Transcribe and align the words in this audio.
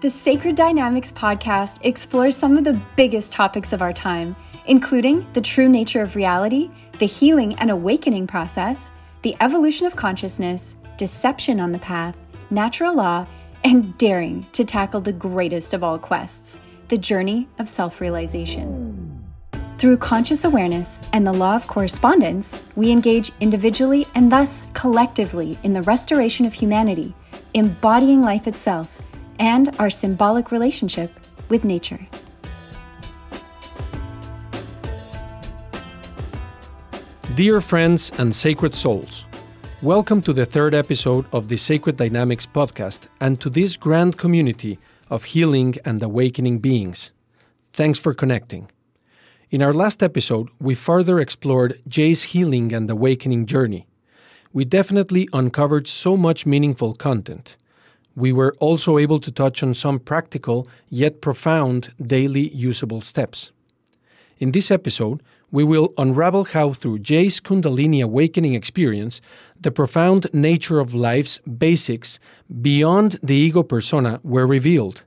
The 0.00 0.08
Sacred 0.08 0.56
Dynamics 0.56 1.12
podcast 1.12 1.80
explores 1.82 2.34
some 2.34 2.56
of 2.56 2.64
the 2.64 2.80
biggest 2.96 3.32
topics 3.32 3.74
of 3.74 3.82
our 3.82 3.92
time, 3.92 4.34
including 4.64 5.26
the 5.34 5.42
true 5.42 5.68
nature 5.68 6.00
of 6.00 6.16
reality, 6.16 6.70
the 6.98 7.04
healing 7.04 7.54
and 7.56 7.70
awakening 7.70 8.26
process, 8.26 8.90
the 9.20 9.36
evolution 9.40 9.86
of 9.86 9.96
consciousness, 9.96 10.74
deception 10.96 11.60
on 11.60 11.70
the 11.70 11.78
path, 11.80 12.16
natural 12.48 12.96
law, 12.96 13.26
and 13.62 13.98
daring 13.98 14.46
to 14.52 14.64
tackle 14.64 15.02
the 15.02 15.12
greatest 15.12 15.74
of 15.74 15.84
all 15.84 15.98
quests 15.98 16.56
the 16.88 16.96
journey 16.96 17.46
of 17.58 17.68
self 17.68 18.00
realization. 18.00 19.22
Through 19.76 19.98
conscious 19.98 20.44
awareness 20.44 20.98
and 21.12 21.26
the 21.26 21.34
law 21.34 21.56
of 21.56 21.66
correspondence, 21.66 22.58
we 22.74 22.90
engage 22.90 23.32
individually 23.40 24.06
and 24.14 24.32
thus 24.32 24.64
collectively 24.72 25.58
in 25.62 25.74
the 25.74 25.82
restoration 25.82 26.46
of 26.46 26.54
humanity, 26.54 27.14
embodying 27.52 28.22
life 28.22 28.46
itself 28.46 28.98
and 29.40 29.74
our 29.78 29.90
symbolic 29.90 30.52
relationship 30.52 31.10
with 31.48 31.64
nature. 31.64 32.06
Dear 37.34 37.62
friends 37.62 38.12
and 38.18 38.34
sacred 38.34 38.74
souls, 38.74 39.24
welcome 39.80 40.20
to 40.22 40.34
the 40.34 40.44
third 40.44 40.74
episode 40.74 41.24
of 41.32 41.48
the 41.48 41.56
Sacred 41.56 41.96
Dynamics 41.96 42.46
podcast 42.46 43.08
and 43.20 43.40
to 43.40 43.48
this 43.48 43.78
grand 43.78 44.18
community 44.18 44.78
of 45.08 45.24
healing 45.24 45.76
and 45.86 46.02
awakening 46.02 46.58
beings. 46.58 47.10
Thanks 47.72 47.98
for 47.98 48.12
connecting. 48.12 48.68
In 49.50 49.62
our 49.62 49.72
last 49.72 50.02
episode, 50.02 50.48
we 50.60 50.74
further 50.74 51.18
explored 51.18 51.80
Jay's 51.88 52.24
healing 52.24 52.74
and 52.74 52.90
awakening 52.90 53.46
journey. 53.46 53.86
We 54.52 54.66
definitely 54.66 55.28
uncovered 55.32 55.88
so 55.88 56.16
much 56.16 56.44
meaningful 56.44 56.92
content. 56.94 57.56
We 58.20 58.32
were 58.32 58.54
also 58.60 58.98
able 58.98 59.18
to 59.18 59.30
touch 59.30 59.62
on 59.62 59.72
some 59.72 59.98
practical 59.98 60.68
yet 60.90 61.22
profound 61.22 61.94
daily 62.06 62.50
usable 62.50 63.00
steps. 63.00 63.50
In 64.38 64.52
this 64.52 64.70
episode, 64.70 65.22
we 65.50 65.64
will 65.64 65.94
unravel 65.96 66.44
how, 66.44 66.74
through 66.74 66.98
Jay's 66.98 67.40
Kundalini 67.40 68.04
awakening 68.04 68.52
experience, 68.52 69.22
the 69.58 69.70
profound 69.70 70.28
nature 70.34 70.80
of 70.80 70.94
life's 70.94 71.38
basics 71.38 72.20
beyond 72.60 73.18
the 73.22 73.34
ego 73.34 73.62
persona 73.62 74.20
were 74.22 74.46
revealed, 74.46 75.02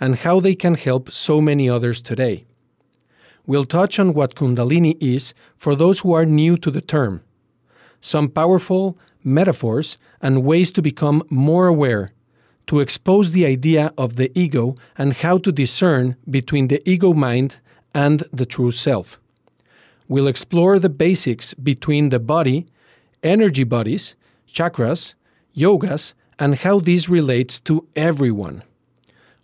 and 0.00 0.16
how 0.16 0.40
they 0.40 0.54
can 0.54 0.76
help 0.76 1.10
so 1.12 1.42
many 1.42 1.68
others 1.68 2.00
today. 2.00 2.46
We'll 3.46 3.66
touch 3.66 3.98
on 3.98 4.14
what 4.14 4.34
Kundalini 4.34 4.96
is 4.98 5.34
for 5.58 5.76
those 5.76 6.00
who 6.00 6.14
are 6.14 6.24
new 6.24 6.56
to 6.56 6.70
the 6.70 6.80
term, 6.80 7.20
some 8.00 8.30
powerful 8.30 8.96
metaphors 9.22 9.98
and 10.22 10.42
ways 10.42 10.72
to 10.72 10.80
become 10.80 11.22
more 11.28 11.66
aware, 11.66 12.12
to 12.66 12.80
expose 12.80 13.32
the 13.32 13.46
idea 13.46 13.92
of 13.96 14.16
the 14.16 14.30
ego 14.38 14.76
and 14.98 15.12
how 15.14 15.38
to 15.38 15.52
discern 15.52 16.16
between 16.28 16.68
the 16.68 16.82
ego 16.88 17.12
mind 17.12 17.56
and 17.94 18.24
the 18.32 18.46
true 18.46 18.70
self 18.70 19.18
we'll 20.08 20.28
explore 20.28 20.78
the 20.78 20.88
basics 20.88 21.54
between 21.54 22.10
the 22.10 22.18
body, 22.18 22.66
energy 23.22 23.64
bodies, 23.64 24.14
chakras, 24.52 25.14
yogas, 25.56 26.14
and 26.38 26.56
how 26.56 26.80
this 26.80 27.08
relates 27.08 27.60
to 27.60 27.86
everyone. 27.96 28.62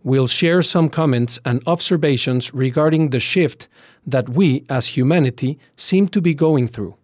We'll 0.04 0.26
share 0.26 0.62
some 0.62 0.88
comments 0.88 1.38
and 1.44 1.62
observations 1.66 2.52
regarding 2.52 3.10
the 3.10 3.20
shift 3.20 3.68
that 4.06 4.28
we 4.28 4.64
as 4.68 4.88
humanity 4.88 5.58
seem 5.76 6.08
to 6.08 6.20
be 6.20 6.34
going 6.34 6.68
through. 6.68 6.96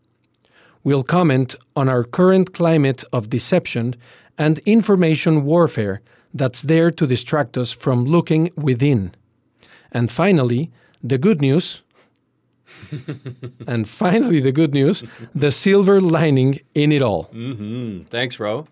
We'll 0.83 1.05
comment 1.05 1.55
on 1.77 1.89
our 1.89 2.03
current 2.03 2.55
climate 2.55 3.05
of 3.13 3.31
deception 3.31 3.95
and 4.39 4.59
information 4.61 5.45
warfare 5.45 6.01
that's 6.33 6.63
there 6.63 6.91
to 6.91 7.07
distract 7.07 7.59
us 7.59 7.73
from 7.73 8.05
looking 8.05 8.51
within. 8.57 9.13
And 9.93 10.11
finally, 10.11 10.71
the 11.03 11.19
good 11.19 11.41
news 11.41 11.83
and 13.67 13.89
finally, 13.89 14.41
the 14.41 14.53
good 14.53 14.73
news 14.75 15.03
the 15.35 15.51
silver 15.51 16.01
lining 16.01 16.61
in 16.75 16.93
it 16.93 17.03
all. 17.03 17.25
Mm-hmm. 17.35 18.05
Thanks, 18.05 18.39
Ro. 18.39 18.69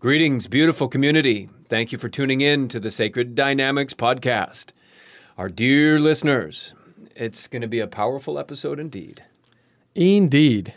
Greetings, 0.00 0.46
beautiful 0.46 0.88
community. 0.88 1.48
Thank 1.68 1.92
you 1.92 1.98
for 1.98 2.08
tuning 2.08 2.40
in 2.40 2.68
to 2.68 2.80
the 2.80 2.90
Sacred 2.90 3.34
Dynamics 3.34 3.94
podcast. 3.94 4.72
Our 5.36 5.48
dear 5.48 6.00
listeners, 6.00 6.72
it's 7.14 7.48
going 7.48 7.62
to 7.62 7.68
be 7.68 7.80
a 7.80 7.86
powerful 7.86 8.38
episode 8.38 8.78
indeed. 8.78 9.22
Indeed. 9.94 10.74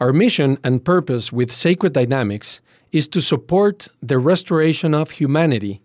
Our 0.00 0.12
mission 0.12 0.58
and 0.64 0.84
purpose 0.84 1.32
with 1.32 1.52
Sacred 1.52 1.92
Dynamics 1.92 2.60
is 2.92 3.08
to 3.08 3.20
support 3.20 3.88
the 4.02 4.18
restoration 4.18 4.94
of 4.94 5.10
humanity 5.10 5.80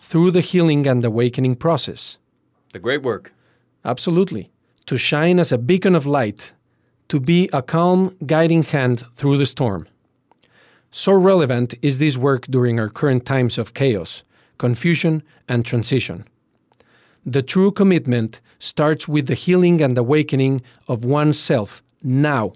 through 0.00 0.30
the 0.30 0.40
healing 0.40 0.86
and 0.86 1.04
awakening 1.04 1.56
process. 1.56 2.18
The 2.72 2.78
great 2.78 3.02
work. 3.02 3.32
Absolutely 3.84 4.50
to 4.86 4.98
shine 4.98 5.38
as 5.38 5.52
a 5.52 5.58
beacon 5.58 5.94
of 5.94 6.06
light, 6.06 6.52
to 7.08 7.18
be 7.20 7.48
a 7.52 7.62
calm, 7.62 8.16
guiding 8.26 8.62
hand 8.62 9.04
through 9.16 9.38
the 9.38 9.46
storm. 9.46 9.86
So 10.90 11.12
relevant 11.12 11.74
is 11.82 11.98
this 11.98 12.16
work 12.16 12.46
during 12.46 12.78
our 12.78 12.88
current 12.88 13.24
times 13.26 13.58
of 13.58 13.74
chaos, 13.74 14.22
confusion, 14.58 15.22
and 15.48 15.64
transition. 15.64 16.24
The 17.26 17.42
true 17.42 17.72
commitment 17.72 18.40
starts 18.58 19.08
with 19.08 19.26
the 19.26 19.34
healing 19.34 19.80
and 19.80 19.96
awakening 19.96 20.62
of 20.86 21.04
oneself 21.04 21.82
now, 22.02 22.52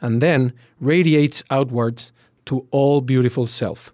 and 0.00 0.22
then 0.22 0.52
radiates 0.80 1.42
outwards 1.50 2.12
to 2.46 2.66
all 2.70 3.00
beautiful 3.00 3.46
self. 3.46 3.92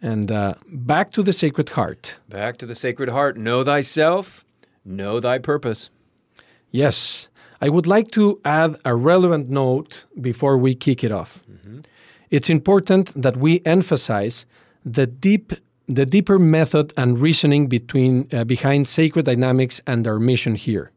And 0.00 0.30
uh, 0.30 0.54
back 0.66 1.12
to 1.12 1.22
the 1.22 1.32
Sacred 1.32 1.70
Heart. 1.70 2.16
Back 2.28 2.58
to 2.58 2.66
the 2.66 2.74
Sacred 2.74 3.08
Heart. 3.08 3.36
Know 3.36 3.62
thyself, 3.62 4.44
know 4.84 5.20
thy 5.20 5.38
purpose. 5.38 5.90
Yes, 6.72 7.28
I 7.60 7.68
would 7.68 7.86
like 7.86 8.10
to 8.12 8.40
add 8.44 8.76
a 8.84 8.96
relevant 8.96 9.48
note 9.48 10.04
before 10.20 10.58
we 10.58 10.74
kick 10.74 11.04
it 11.04 11.12
off. 11.12 11.40
Mm-hmm. 11.50 11.80
It's 12.30 12.50
important 12.50 13.12
that 13.20 13.36
we 13.36 13.62
emphasize 13.64 14.46
the 14.84 15.06
deep 15.06 15.52
the 15.88 16.06
deeper 16.06 16.38
method 16.38 16.92
and 16.96 17.20
reasoning 17.20 17.66
between 17.66 18.28
uh, 18.32 18.44
behind 18.44 18.88
sacred 18.88 19.26
dynamics 19.26 19.80
and 19.86 20.06
our 20.06 20.18
mission 20.18 20.54
here. 20.54 20.90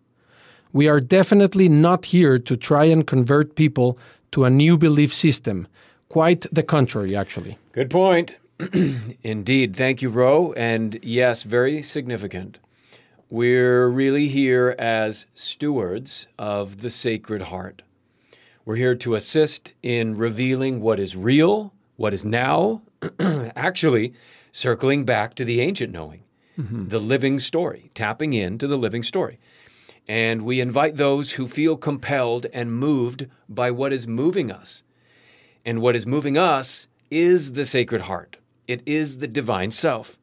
We 0.71 0.87
are 0.87 0.99
definitely 0.99 1.67
not 1.69 2.05
here 2.05 2.39
to 2.39 2.55
try 2.55 2.85
and 2.85 3.05
convert 3.05 3.55
people 3.55 3.97
to 4.31 4.45
a 4.45 4.49
new 4.49 4.77
belief 4.77 5.13
system. 5.13 5.67
Quite 6.15 6.45
the 6.49 6.63
contrary, 6.63 7.13
actually. 7.13 7.57
Good 7.73 7.89
point. 7.89 8.35
Indeed. 9.21 9.75
Thank 9.75 10.01
you, 10.01 10.09
Ro. 10.09 10.53
And 10.53 10.97
yes, 11.03 11.43
very 11.43 11.83
significant. 11.83 12.57
We're 13.29 13.89
really 13.89 14.29
here 14.29 14.77
as 14.79 15.25
stewards 15.33 16.27
of 16.39 16.81
the 16.81 16.89
Sacred 16.89 17.41
Heart. 17.41 17.81
We're 18.63 18.77
here 18.77 18.95
to 18.95 19.15
assist 19.15 19.73
in 19.83 20.15
revealing 20.15 20.79
what 20.79 21.01
is 21.01 21.17
real, 21.17 21.73
what 21.97 22.13
is 22.13 22.23
now, 22.23 22.81
actually 23.19 24.13
circling 24.53 25.03
back 25.03 25.35
to 25.35 25.43
the 25.43 25.59
ancient 25.59 25.91
knowing, 25.91 26.23
mm-hmm. 26.57 26.87
the 26.87 26.99
living 26.99 27.41
story, 27.41 27.91
tapping 27.93 28.31
into 28.31 28.67
the 28.67 28.77
living 28.77 29.03
story. 29.03 29.37
And 30.07 30.45
we 30.45 30.61
invite 30.61 30.95
those 30.95 31.33
who 31.33 31.45
feel 31.45 31.75
compelled 31.75 32.45
and 32.53 32.71
moved 32.71 33.27
by 33.49 33.69
what 33.69 33.91
is 33.91 34.07
moving 34.07 34.49
us. 34.49 34.81
And 35.65 35.81
what 35.81 35.95
is 35.95 36.05
moving 36.05 36.37
us 36.37 36.87
is 37.09 37.53
the 37.53 37.65
Sacred 37.65 38.01
Heart, 38.01 38.37
it 38.67 38.81
is 38.85 39.17
the 39.17 39.27
divine 39.27 39.71
self. 39.71 40.17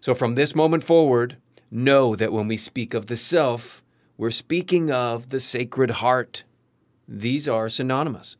So 0.00 0.14
from 0.14 0.34
this 0.34 0.54
moment 0.54 0.84
forward, 0.84 1.36
know 1.70 2.14
that 2.16 2.32
when 2.32 2.48
we 2.48 2.56
speak 2.56 2.92
of 2.92 3.06
the 3.06 3.16
self, 3.16 3.82
we're 4.16 4.30
speaking 4.30 4.90
of 4.90 5.30
the 5.30 5.40
Sacred 5.40 5.90
Heart. 5.90 6.44
These 7.08 7.48
are 7.48 7.68
synonymous. 7.68 8.36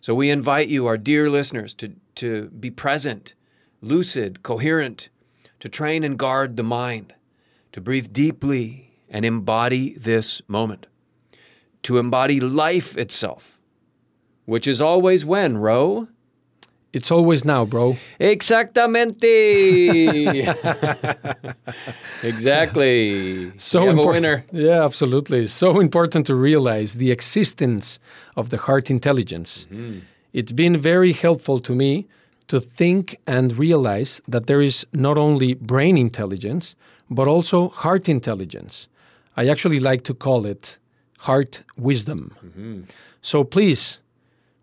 So 0.00 0.14
we 0.14 0.30
invite 0.30 0.68
you, 0.68 0.86
our 0.86 0.96
dear 0.96 1.28
listeners, 1.28 1.74
to, 1.74 1.92
to 2.16 2.46
be 2.50 2.70
present, 2.70 3.34
lucid, 3.82 4.42
coherent, 4.42 5.08
to 5.60 5.68
train 5.68 6.04
and 6.04 6.18
guard 6.18 6.56
the 6.56 6.62
mind, 6.62 7.14
to 7.72 7.80
breathe 7.80 8.12
deeply 8.12 8.92
and 9.10 9.24
embody 9.24 9.94
this 9.94 10.40
moment, 10.48 10.86
to 11.82 11.98
embody 11.98 12.40
life 12.40 12.96
itself, 12.96 13.57
which 14.48 14.66
is 14.66 14.80
always 14.80 15.26
when, 15.26 15.58
Ro? 15.58 16.08
It's 16.94 17.10
always 17.10 17.44
now, 17.44 17.66
bro. 17.66 17.98
Exactamente. 18.18 19.22
exactly. 22.22 23.52
So 23.58 23.90
important. 23.90 24.46
Yeah, 24.50 24.86
absolutely. 24.86 25.48
So 25.48 25.80
important 25.80 26.26
to 26.28 26.34
realize 26.34 26.94
the 26.94 27.10
existence 27.10 28.00
of 28.36 28.48
the 28.48 28.56
heart 28.56 28.90
intelligence. 28.90 29.66
Mm-hmm. 29.70 29.98
It's 30.32 30.52
been 30.52 30.80
very 30.80 31.12
helpful 31.12 31.60
to 31.60 31.74
me 31.74 32.06
to 32.48 32.58
think 32.58 33.18
and 33.26 33.58
realize 33.58 34.22
that 34.26 34.46
there 34.46 34.62
is 34.62 34.86
not 34.94 35.18
only 35.18 35.52
brain 35.54 35.98
intelligence, 35.98 36.74
but 37.10 37.28
also 37.28 37.68
heart 37.68 38.08
intelligence. 38.08 38.88
I 39.36 39.48
actually 39.48 39.78
like 39.78 40.04
to 40.04 40.14
call 40.14 40.46
it 40.46 40.78
heart 41.18 41.62
wisdom. 41.76 42.34
Mm-hmm. 42.42 42.84
So 43.20 43.44
please 43.44 43.98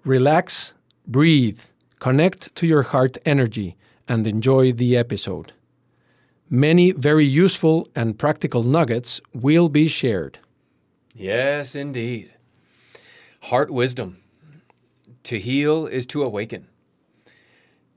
relax, 0.06 0.74
breathe 1.06 1.60
Connect 2.00 2.54
to 2.56 2.68
your 2.68 2.84
heart 2.84 3.18
energy 3.26 3.76
and 4.08 4.28
enjoy 4.28 4.72
the 4.72 4.96
episode. 4.96 5.54
Many 6.50 6.92
very 6.92 7.26
useful 7.26 7.88
and 7.96 8.20
practical 8.20 8.62
nuggets 8.62 9.20
will 9.34 9.70
be 9.70 9.88
shared. 9.88 10.38
Yes, 11.16 11.74
indeed. 11.74 12.32
Heart 13.42 13.72
wisdom. 13.72 14.18
To 15.24 15.40
heal 15.40 15.88
is 15.88 16.06
to 16.08 16.22
awaken, 16.22 16.68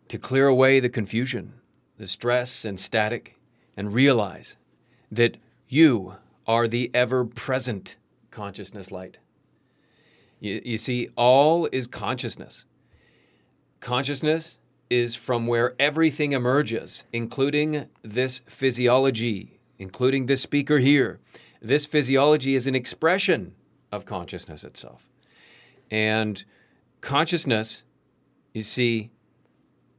to 0.09 0.17
clear 0.17 0.47
away 0.47 0.81
the 0.81 0.89
confusion, 0.89 1.53
the 1.99 2.07
stress 2.07 2.65
and 2.65 2.81
static, 2.81 3.37
and 3.77 3.93
realize 3.93 4.57
that 5.13 5.37
you 5.69 6.15
are 6.47 6.67
the 6.67 6.91
ever 6.95 7.27
present 7.27 7.97
consciousness 8.31 8.91
light. 8.91 9.19
You, 10.41 10.61
you 10.65 10.79
see, 10.79 11.09
all 11.17 11.69
is 11.73 11.87
consciousness. 11.87 12.65
Consciousness 13.81 14.59
is 14.91 15.15
from 15.15 15.47
where 15.47 15.75
everything 15.79 16.33
emerges, 16.33 17.05
including 17.13 17.89
this 18.03 18.41
physiology, 18.47 19.59
including 19.79 20.27
this 20.27 20.43
speaker 20.43 20.79
here. 20.79 21.19
This 21.61 21.85
physiology 21.85 22.55
is 22.55 22.67
an 22.67 22.75
expression 22.75 23.55
of 23.93 24.07
consciousness 24.07 24.65
itself. 24.65 25.09
And 25.91 26.45
consciousness, 27.01 27.85
you 28.53 28.63
see, 28.63 29.11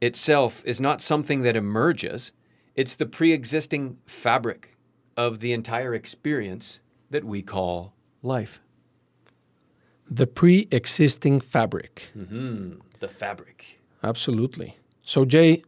itself 0.00 0.62
is 0.64 0.80
not 0.80 1.00
something 1.00 1.42
that 1.42 1.56
emerges, 1.56 2.32
it's 2.74 2.96
the 2.96 3.06
pre 3.06 3.32
existing 3.32 3.98
fabric 4.06 4.76
of 5.16 5.40
the 5.40 5.52
entire 5.52 5.94
experience 5.94 6.80
that 7.10 7.24
we 7.24 7.42
call 7.42 7.92
life. 8.22 8.60
The 10.10 10.26
pre 10.26 10.66
existing 10.70 11.40
fabric. 11.40 12.08
Mm-hmm. 12.18 12.80
The 12.98 13.08
fabric. 13.08 13.78
Absolutely. 14.02 14.76
So, 15.02 15.24
Jay, 15.24 15.62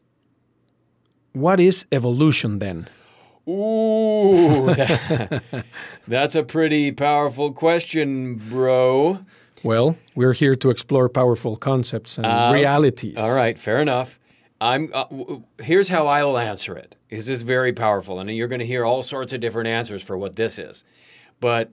what 1.33 1.61
is 1.61 1.87
evolution 1.93 2.59
then? 2.59 2.89
Ooh, 3.49 4.73
that, 4.75 5.43
that's 6.09 6.35
a 6.35 6.43
pretty 6.43 6.93
powerful 6.93 7.53
question, 7.53 8.35
bro. 8.35 9.21
Well, 9.63 9.97
we're 10.15 10.33
here 10.33 10.57
to 10.57 10.71
explore 10.71 11.09
powerful 11.09 11.57
concepts 11.57 12.19
and 12.19 12.27
uh, 12.27 12.51
realities. 12.53 13.17
All 13.19 13.35
right, 13.35 13.59
fair 13.59 13.79
enough. 13.79 14.19
I'm. 14.61 14.91
Uh, 14.93 15.05
w- 15.05 15.43
here's 15.61 15.89
how 15.89 16.07
I'll 16.09 16.39
answer 16.39 16.77
it. 16.77 16.97
This 17.11 17.29
is 17.29 17.43
very 17.43 17.73
powerful, 17.73 18.19
and 18.19 18.31
you're 18.31 18.49
going 18.49 18.61
to 18.61 18.67
hear 18.67 18.85
all 18.85 19.03
sorts 19.03 19.33
of 19.33 19.41
different 19.41 19.69
answers 19.69 20.03
for 20.03 20.17
what 20.17 20.37
this 20.37 20.59
is. 20.59 20.85
But 21.41 21.71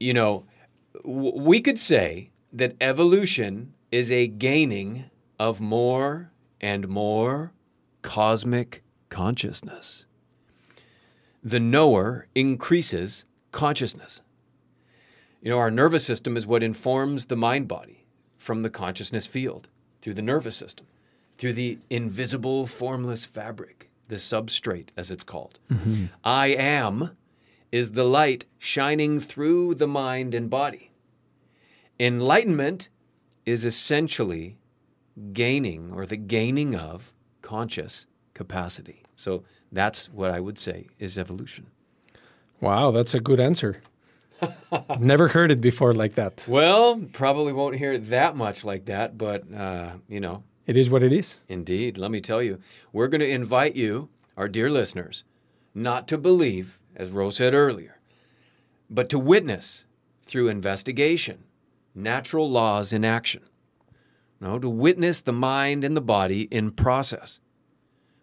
you 0.00 0.12
know, 0.12 0.44
we 1.04 1.60
could 1.60 1.78
say 1.78 2.30
that 2.52 2.74
evolution 2.80 3.72
is 3.90 4.10
a 4.10 4.26
gaining 4.26 5.04
of 5.38 5.60
more 5.60 6.30
and 6.60 6.88
more 6.88 7.52
cosmic 8.02 8.82
consciousness. 9.08 10.04
The 11.42 11.60
knower 11.60 12.26
increases 12.34 13.24
consciousness. 13.52 14.20
You 15.42 15.50
know, 15.50 15.58
our 15.58 15.70
nervous 15.70 16.04
system 16.04 16.36
is 16.36 16.46
what 16.46 16.62
informs 16.62 17.26
the 17.26 17.36
mind 17.36 17.68
body 17.68 18.04
from 18.36 18.62
the 18.62 18.70
consciousness 18.70 19.26
field 19.26 19.68
through 20.02 20.14
the 20.14 20.22
nervous 20.22 20.56
system, 20.56 20.86
through 21.38 21.52
the 21.52 21.78
invisible, 21.90 22.66
formless 22.66 23.24
fabric, 23.24 23.88
the 24.08 24.16
substrate, 24.16 24.88
as 24.96 25.10
it's 25.10 25.24
called. 25.24 25.58
Mm-hmm. 25.70 26.06
I 26.24 26.48
am 26.48 27.10
is 27.70 27.92
the 27.92 28.04
light 28.04 28.44
shining 28.58 29.20
through 29.20 29.74
the 29.74 29.86
mind 29.86 30.34
and 30.34 30.48
body. 30.48 30.87
Enlightenment 32.00 32.88
is 33.44 33.64
essentially 33.64 34.56
gaining 35.32 35.92
or 35.92 36.06
the 36.06 36.16
gaining 36.16 36.74
of 36.74 37.10
conscious 37.42 38.06
capacity. 38.34 39.02
So 39.16 39.42
that's 39.72 40.08
what 40.12 40.30
I 40.30 40.38
would 40.38 40.58
say 40.58 40.86
is 40.98 41.18
evolution. 41.18 41.66
Wow, 42.60 42.90
that's 42.90 43.14
a 43.14 43.20
good 43.20 43.40
answer. 43.40 43.82
Never 44.98 45.28
heard 45.28 45.50
it 45.50 45.60
before 45.60 45.92
like 45.92 46.14
that. 46.14 46.44
Well, 46.46 47.00
probably 47.12 47.52
won't 47.52 47.76
hear 47.76 47.92
it 47.92 48.10
that 48.10 48.36
much 48.36 48.64
like 48.64 48.84
that, 48.84 49.18
but 49.18 49.42
uh, 49.52 49.92
you 50.08 50.20
know. 50.20 50.42
It 50.66 50.76
is 50.76 50.90
what 50.90 51.02
it 51.02 51.12
is. 51.12 51.38
Indeed. 51.48 51.96
Let 51.98 52.10
me 52.10 52.20
tell 52.20 52.42
you, 52.42 52.60
we're 52.92 53.08
going 53.08 53.22
to 53.22 53.28
invite 53.28 53.74
you, 53.74 54.08
our 54.36 54.48
dear 54.48 54.70
listeners, 54.70 55.24
not 55.74 56.06
to 56.08 56.18
believe, 56.18 56.78
as 56.94 57.10
Rose 57.10 57.36
said 57.36 57.54
earlier, 57.54 57.96
but 58.90 59.08
to 59.08 59.18
witness 59.18 59.84
through 60.24 60.48
investigation 60.48 61.38
natural 61.98 62.48
laws 62.48 62.92
in 62.92 63.04
action. 63.04 63.42
No, 64.40 64.58
to 64.58 64.68
witness 64.68 65.20
the 65.20 65.32
mind 65.32 65.84
and 65.84 65.96
the 65.96 66.00
body 66.00 66.42
in 66.50 66.70
process. 66.70 67.40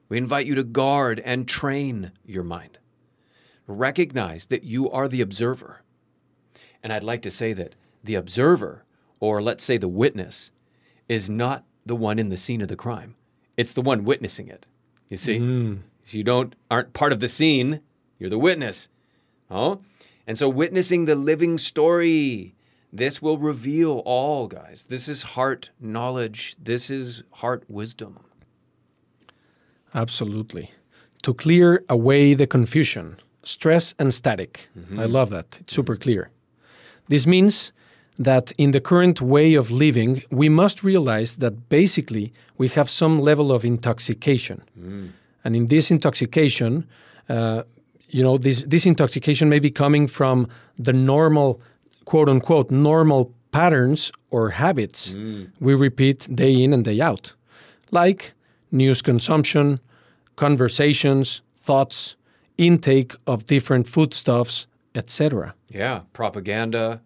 We 0.08 0.18
invite 0.18 0.46
you 0.46 0.56
to 0.56 0.64
guard 0.64 1.22
and 1.26 1.48
train 1.48 2.12
your 2.26 2.44
mind. 2.44 2.78
Recognize 3.68 4.46
that 4.46 4.64
you 4.64 4.90
are 4.90 5.08
the 5.08 5.22
observer. 5.22 5.82
And 6.82 6.94
I'd 6.94 7.04
like 7.04 7.22
to 7.24 7.32
say 7.32 7.52
that 7.54 7.76
the 8.04 8.16
observer, 8.16 8.84
or 9.20 9.42
let's 9.42 9.64
say 9.64 9.78
the 9.78 9.88
witness, 9.88 10.52
is 11.10 11.30
not 11.30 11.64
the 11.86 11.96
one 11.96 12.20
in 12.20 12.30
the 12.30 12.38
scene 12.38 12.62
of 12.62 12.68
the 12.68 12.76
crime. 12.76 13.16
It's 13.58 13.74
the 13.74 13.82
one 13.82 14.06
witnessing 14.06 14.48
it. 14.48 14.66
You 15.10 15.18
see? 15.18 15.40
Mm. 15.40 15.80
So 16.04 16.18
you 16.18 16.24
don't 16.24 16.56
aren't 16.70 16.94
part 16.94 17.12
of 17.12 17.20
the 17.20 17.30
scene, 17.30 17.82
you're 18.20 18.30
the 18.30 18.38
witness. 18.38 18.88
Oh? 19.50 19.82
And 20.28 20.38
so 20.38 20.50
witnessing 20.50 21.06
the 21.06 21.16
living 21.16 21.58
story 21.58 22.55
this 22.98 23.22
will 23.22 23.38
reveal 23.38 24.02
all, 24.06 24.48
guys. 24.48 24.86
This 24.90 25.08
is 25.08 25.24
heart 25.36 25.70
knowledge. 25.80 26.56
This 26.62 26.90
is 26.90 27.24
heart 27.42 27.64
wisdom. 27.68 28.20
Absolutely. 29.94 30.72
To 31.24 31.34
clear 31.34 31.84
away 31.90 32.34
the 32.34 32.48
confusion, 32.48 33.18
stress, 33.44 33.96
and 33.98 34.14
static. 34.14 34.70
Mm-hmm. 34.78 35.00
I 35.00 35.06
love 35.06 35.30
that. 35.30 35.58
It's 35.62 35.74
super 35.74 35.96
clear. 35.96 36.30
This 37.08 37.26
means 37.26 37.72
that 38.18 38.52
in 38.58 38.72
the 38.72 38.80
current 38.80 39.22
way 39.22 39.56
of 39.56 39.72
living, 39.72 40.24
we 40.32 40.50
must 40.50 40.84
realize 40.84 41.38
that 41.38 41.70
basically 41.70 42.34
we 42.58 42.68
have 42.70 42.90
some 42.90 43.20
level 43.20 43.52
of 43.52 43.66
intoxication. 43.66 44.62
Mm. 44.80 45.12
And 45.44 45.56
in 45.56 45.68
this 45.68 45.92
intoxication, 45.92 46.88
uh, 47.30 47.64
you 48.10 48.24
know, 48.24 48.38
this, 48.38 48.64
this 48.64 48.86
intoxication 48.86 49.50
may 49.50 49.60
be 49.60 49.70
coming 49.70 50.08
from 50.08 50.48
the 50.80 50.94
normal 50.94 51.60
quote 52.06 52.30
unquote 52.30 52.72
normal 52.72 53.32
patterns 53.52 54.12
or 54.32 54.50
habits 54.52 55.14
mm. 55.14 55.50
we 55.60 55.74
repeat 55.74 56.28
day 56.34 56.54
in 56.64 56.74
and 56.74 56.84
day 56.86 57.02
out, 57.02 57.34
like 57.92 58.34
news 58.72 59.02
consumption, 59.02 59.80
conversations, 60.36 61.42
thoughts, 61.64 62.16
intake 62.58 63.14
of 63.26 63.46
different 63.48 63.88
foodstuffs, 63.88 64.68
etc. 64.94 65.54
Yeah, 65.70 66.02
propaganda. 66.14 67.02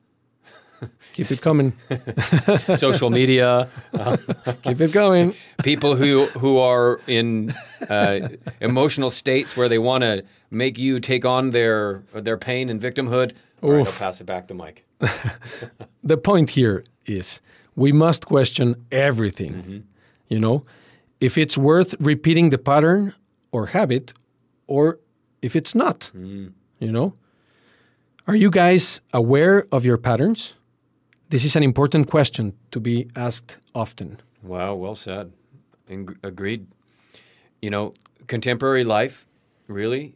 Keep 1.14 1.32
it 1.32 1.42
coming. 1.42 1.74
Social 2.58 3.10
media. 3.10 3.68
Keep 4.64 4.82
it 4.82 4.92
going. 4.92 5.34
People 5.64 5.96
who 5.96 6.26
who 6.28 6.58
are 6.58 7.00
in 7.08 7.54
uh, 7.90 8.30
emotional 8.62 9.10
states 9.10 9.58
where 9.58 9.70
they 9.70 9.80
want 9.80 10.04
to 10.04 10.24
make 10.50 10.78
you 10.78 11.00
take 11.00 11.26
on 11.26 11.52
their 11.52 12.02
their 12.14 12.38
pain 12.38 12.70
and 12.70 12.82
victimhood. 12.82 13.34
All 13.62 13.72
right, 13.72 13.86
I'll 13.86 13.94
pass 13.94 14.22
it 14.22 14.26
back 14.26 14.48
to 14.48 14.54
Mike. 14.54 14.86
the 16.04 16.18
point 16.18 16.52
here 16.52 16.84
is 17.06 17.42
we 17.76 17.92
must 17.92 18.26
question 18.26 18.76
everything. 18.92 19.54
Mm-hmm. 19.54 19.78
You 20.30 20.40
know, 20.40 20.66
if 21.20 21.38
it's 21.38 21.58
worth 21.58 21.96
repeating 22.00 22.50
the 22.50 22.58
pattern 22.58 23.14
or 23.52 23.68
habit, 23.68 24.14
or 24.68 25.00
if 25.42 25.56
it's 25.56 25.74
not. 25.74 26.12
Mm. 26.16 26.52
You 26.80 26.92
know, 26.92 27.14
are 28.28 28.36
you 28.36 28.50
guys 28.50 29.02
aware 29.12 29.66
of 29.72 29.84
your 29.84 29.98
patterns? 29.98 30.54
This 31.30 31.44
is 31.44 31.56
an 31.56 31.64
important 31.64 32.08
question 32.08 32.54
to 32.72 32.80
be 32.80 33.08
asked 33.16 33.58
often. 33.74 34.20
Wow, 34.44 34.76
well 34.76 34.96
said. 34.96 35.32
agreed. 36.24 36.68
You 37.62 37.70
know, 37.70 37.94
contemporary 38.28 38.84
life 38.84 39.26
really 39.68 40.14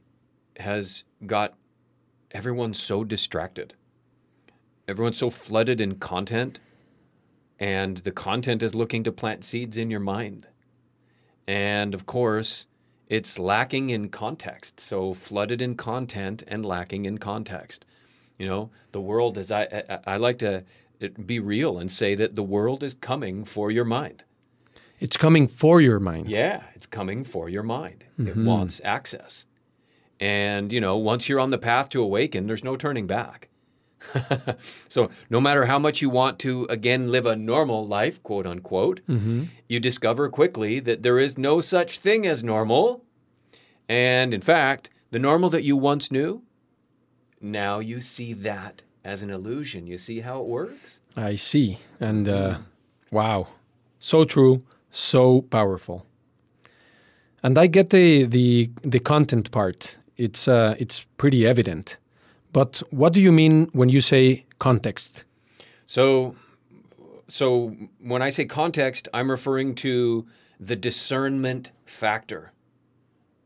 has 0.58 1.04
got 1.25 1.54
everyone 2.32 2.74
so 2.74 3.04
distracted 3.04 3.74
everyone's 4.88 5.18
so 5.18 5.30
flooded 5.30 5.80
in 5.80 5.96
content 5.96 6.60
and 7.60 7.98
the 7.98 8.12
content 8.12 8.62
is 8.63 8.75
looking 8.75 9.04
to 9.04 9.12
plant 9.12 9.44
seeds 9.44 9.78
in 9.78 9.90
your 9.90 10.00
mind. 10.00 10.48
And 11.48 11.94
of 11.94 12.06
course 12.06 12.66
it's 13.08 13.38
lacking 13.38 13.90
in 13.90 14.10
context. 14.10 14.80
So 14.80 15.13
flooded 15.13 15.62
in 15.62 15.75
content 15.75 16.44
and 16.48 16.66
lacking 16.66 17.06
in 17.06 17.18
context. 17.18 17.86
You 18.38 18.48
know 18.48 18.70
the 18.92 19.02
world 19.02 19.38
is 19.38 19.52
i 19.52 19.63
i, 19.90 20.00
I 20.13 20.18
like 20.18 20.40
to 20.40 20.63
be 21.25 21.40
real 21.40 21.78
and 21.78 21.92
say 21.92 22.16
that 22.16 22.36
the 22.36 22.44
world 22.44 22.84
is 22.84 22.94
coming 22.94 23.46
for 23.46 23.72
your 23.72 23.86
mind. 23.86 24.24
It's 25.00 25.18
coming 25.18 25.48
for 25.48 25.82
your 25.82 26.00
mind. 26.00 26.30
Yeah 26.30 26.63
it's 26.75 26.88
coming 26.88 27.24
for 27.24 27.50
your 27.50 27.63
mind. 27.63 28.04
Mm-hmm. 28.20 28.28
it 28.28 28.46
wants 28.46 28.82
access. 28.84 29.46
And 30.20 30.74
you 30.74 30.82
know 30.82 30.98
once 30.98 31.30
you're 31.30 31.40
on 31.40 31.52
the 31.52 31.58
path 31.58 31.90
to 31.90 32.02
awaken 32.02 32.48
there's 32.48 32.63
no 32.63 32.75
turning 32.75 33.08
back 33.08 33.48
so 34.89 35.10
no 35.29 35.39
matter 35.41 35.65
how 35.65 35.79
much 35.79 36.01
you 36.01 36.10
want 36.10 36.39
to 36.39 36.65
again 36.69 37.12
live 37.12 37.25
a 37.25 37.36
normal 37.36 37.86
life, 37.86 38.22
quote 38.24 38.45
unquote, 38.45 39.01
mm-hmm. 39.07 39.45
you 39.67 39.79
discover 39.79 40.29
quickly 40.29 40.79
that 40.79 41.03
there 41.03 41.19
is 41.19 41.38
no 41.38 41.62
such 41.62 42.00
thing 42.00 42.25
as 42.27 42.43
normal. 42.43 43.03
And 43.89 44.33
in 44.33 44.41
fact, 44.41 44.89
the 45.12 45.19
normal 45.19 45.50
that 45.51 45.63
you 45.63 45.77
once 45.77 46.12
knew, 46.12 46.41
now 47.41 47.79
you 47.79 48.00
see 48.00 48.33
that 48.33 48.81
as 49.03 49.22
an 49.22 49.29
illusion. 49.29 49.88
You 49.88 49.98
see 49.98 50.22
how 50.22 50.41
it 50.41 50.48
works? 50.48 51.00
I 51.15 51.36
see. 51.36 51.79
And 52.00 52.27
uh, 52.27 52.60
wow, 53.12 53.48
so 54.00 54.24
true, 54.24 54.63
so 54.91 55.41
powerful. 55.41 56.05
And 57.43 57.57
I 57.57 57.67
get 57.67 57.89
the 57.89 58.24
the 58.24 58.69
the 58.81 59.00
content 59.00 59.51
part. 59.51 59.98
It's 60.17 60.48
uh, 60.48 60.75
it's 60.79 61.01
pretty 61.17 61.45
evident. 61.45 61.98
But 62.53 62.83
what 62.91 63.13
do 63.13 63.19
you 63.19 63.31
mean 63.31 63.69
when 63.74 63.89
you 63.89 64.00
say 64.00 64.45
context? 64.60 65.25
So, 65.88 66.36
so 67.27 67.75
when 68.00 68.22
I 68.22 68.29
say 68.29 68.45
context, 68.45 69.07
I'm 69.13 69.29
referring 69.29 69.74
to 69.75 70.25
the 70.60 70.75
discernment 70.75 71.72
factor. 71.86 72.51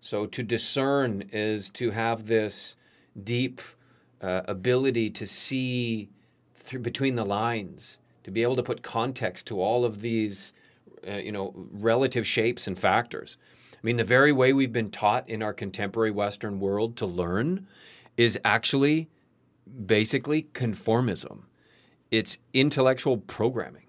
So 0.01 0.25
to 0.27 0.43
discern 0.43 1.23
is 1.31 1.69
to 1.71 1.91
have 1.91 2.27
this 2.27 2.75
deep 3.23 3.61
uh, 4.21 4.41
ability 4.45 5.09
to 5.11 5.25
see 5.25 6.09
through 6.53 6.81
between 6.81 7.15
the 7.15 7.25
lines, 7.25 7.99
to 8.25 8.31
be 8.31 8.43
able 8.43 8.57
to 8.57 8.63
put 8.63 8.83
context 8.83 9.47
to 9.47 9.61
all 9.61 9.85
of 9.85 10.01
these, 10.01 10.51
uh, 11.07 11.13
you 11.13 11.31
know, 11.31 11.53
relative 11.71 12.27
shapes 12.27 12.67
and 12.67 12.77
factors. 12.77 13.37
I 13.73 13.79
mean, 13.83 13.95
the 13.95 14.03
very 14.03 14.33
way 14.33 14.51
we've 14.51 14.73
been 14.73 14.91
taught 14.91 15.29
in 15.29 15.41
our 15.41 15.53
contemporary 15.53 16.11
Western 16.11 16.59
world 16.59 16.97
to 16.97 17.05
learn 17.05 17.67
is 18.17 18.37
actually 18.43 19.07
basically 19.85 20.43
conformism. 20.53 21.43
It's 22.09 22.37
intellectual 22.53 23.17
programming, 23.17 23.85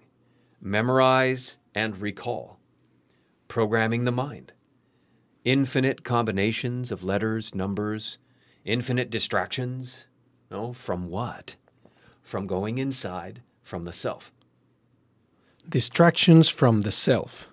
memorize 0.61 1.57
and 1.73 1.99
recall, 1.99 2.59
programming 3.47 4.03
the 4.03 4.11
mind, 4.11 4.51
infinite 5.43 6.03
combinations 6.03 6.91
of 6.91 7.03
letters, 7.03 7.55
numbers, 7.55 8.17
infinite 8.65 9.09
distractions. 9.09 10.05
No, 10.51 10.73
from 10.73 11.09
what? 11.09 11.55
From 12.23 12.45
going 12.45 12.77
inside, 12.77 13.41
from 13.63 13.85
the 13.85 13.93
self. 13.93 14.31
Distractions 15.67 16.49
from 16.49 16.81
the 16.81 16.91
self. 16.91 17.47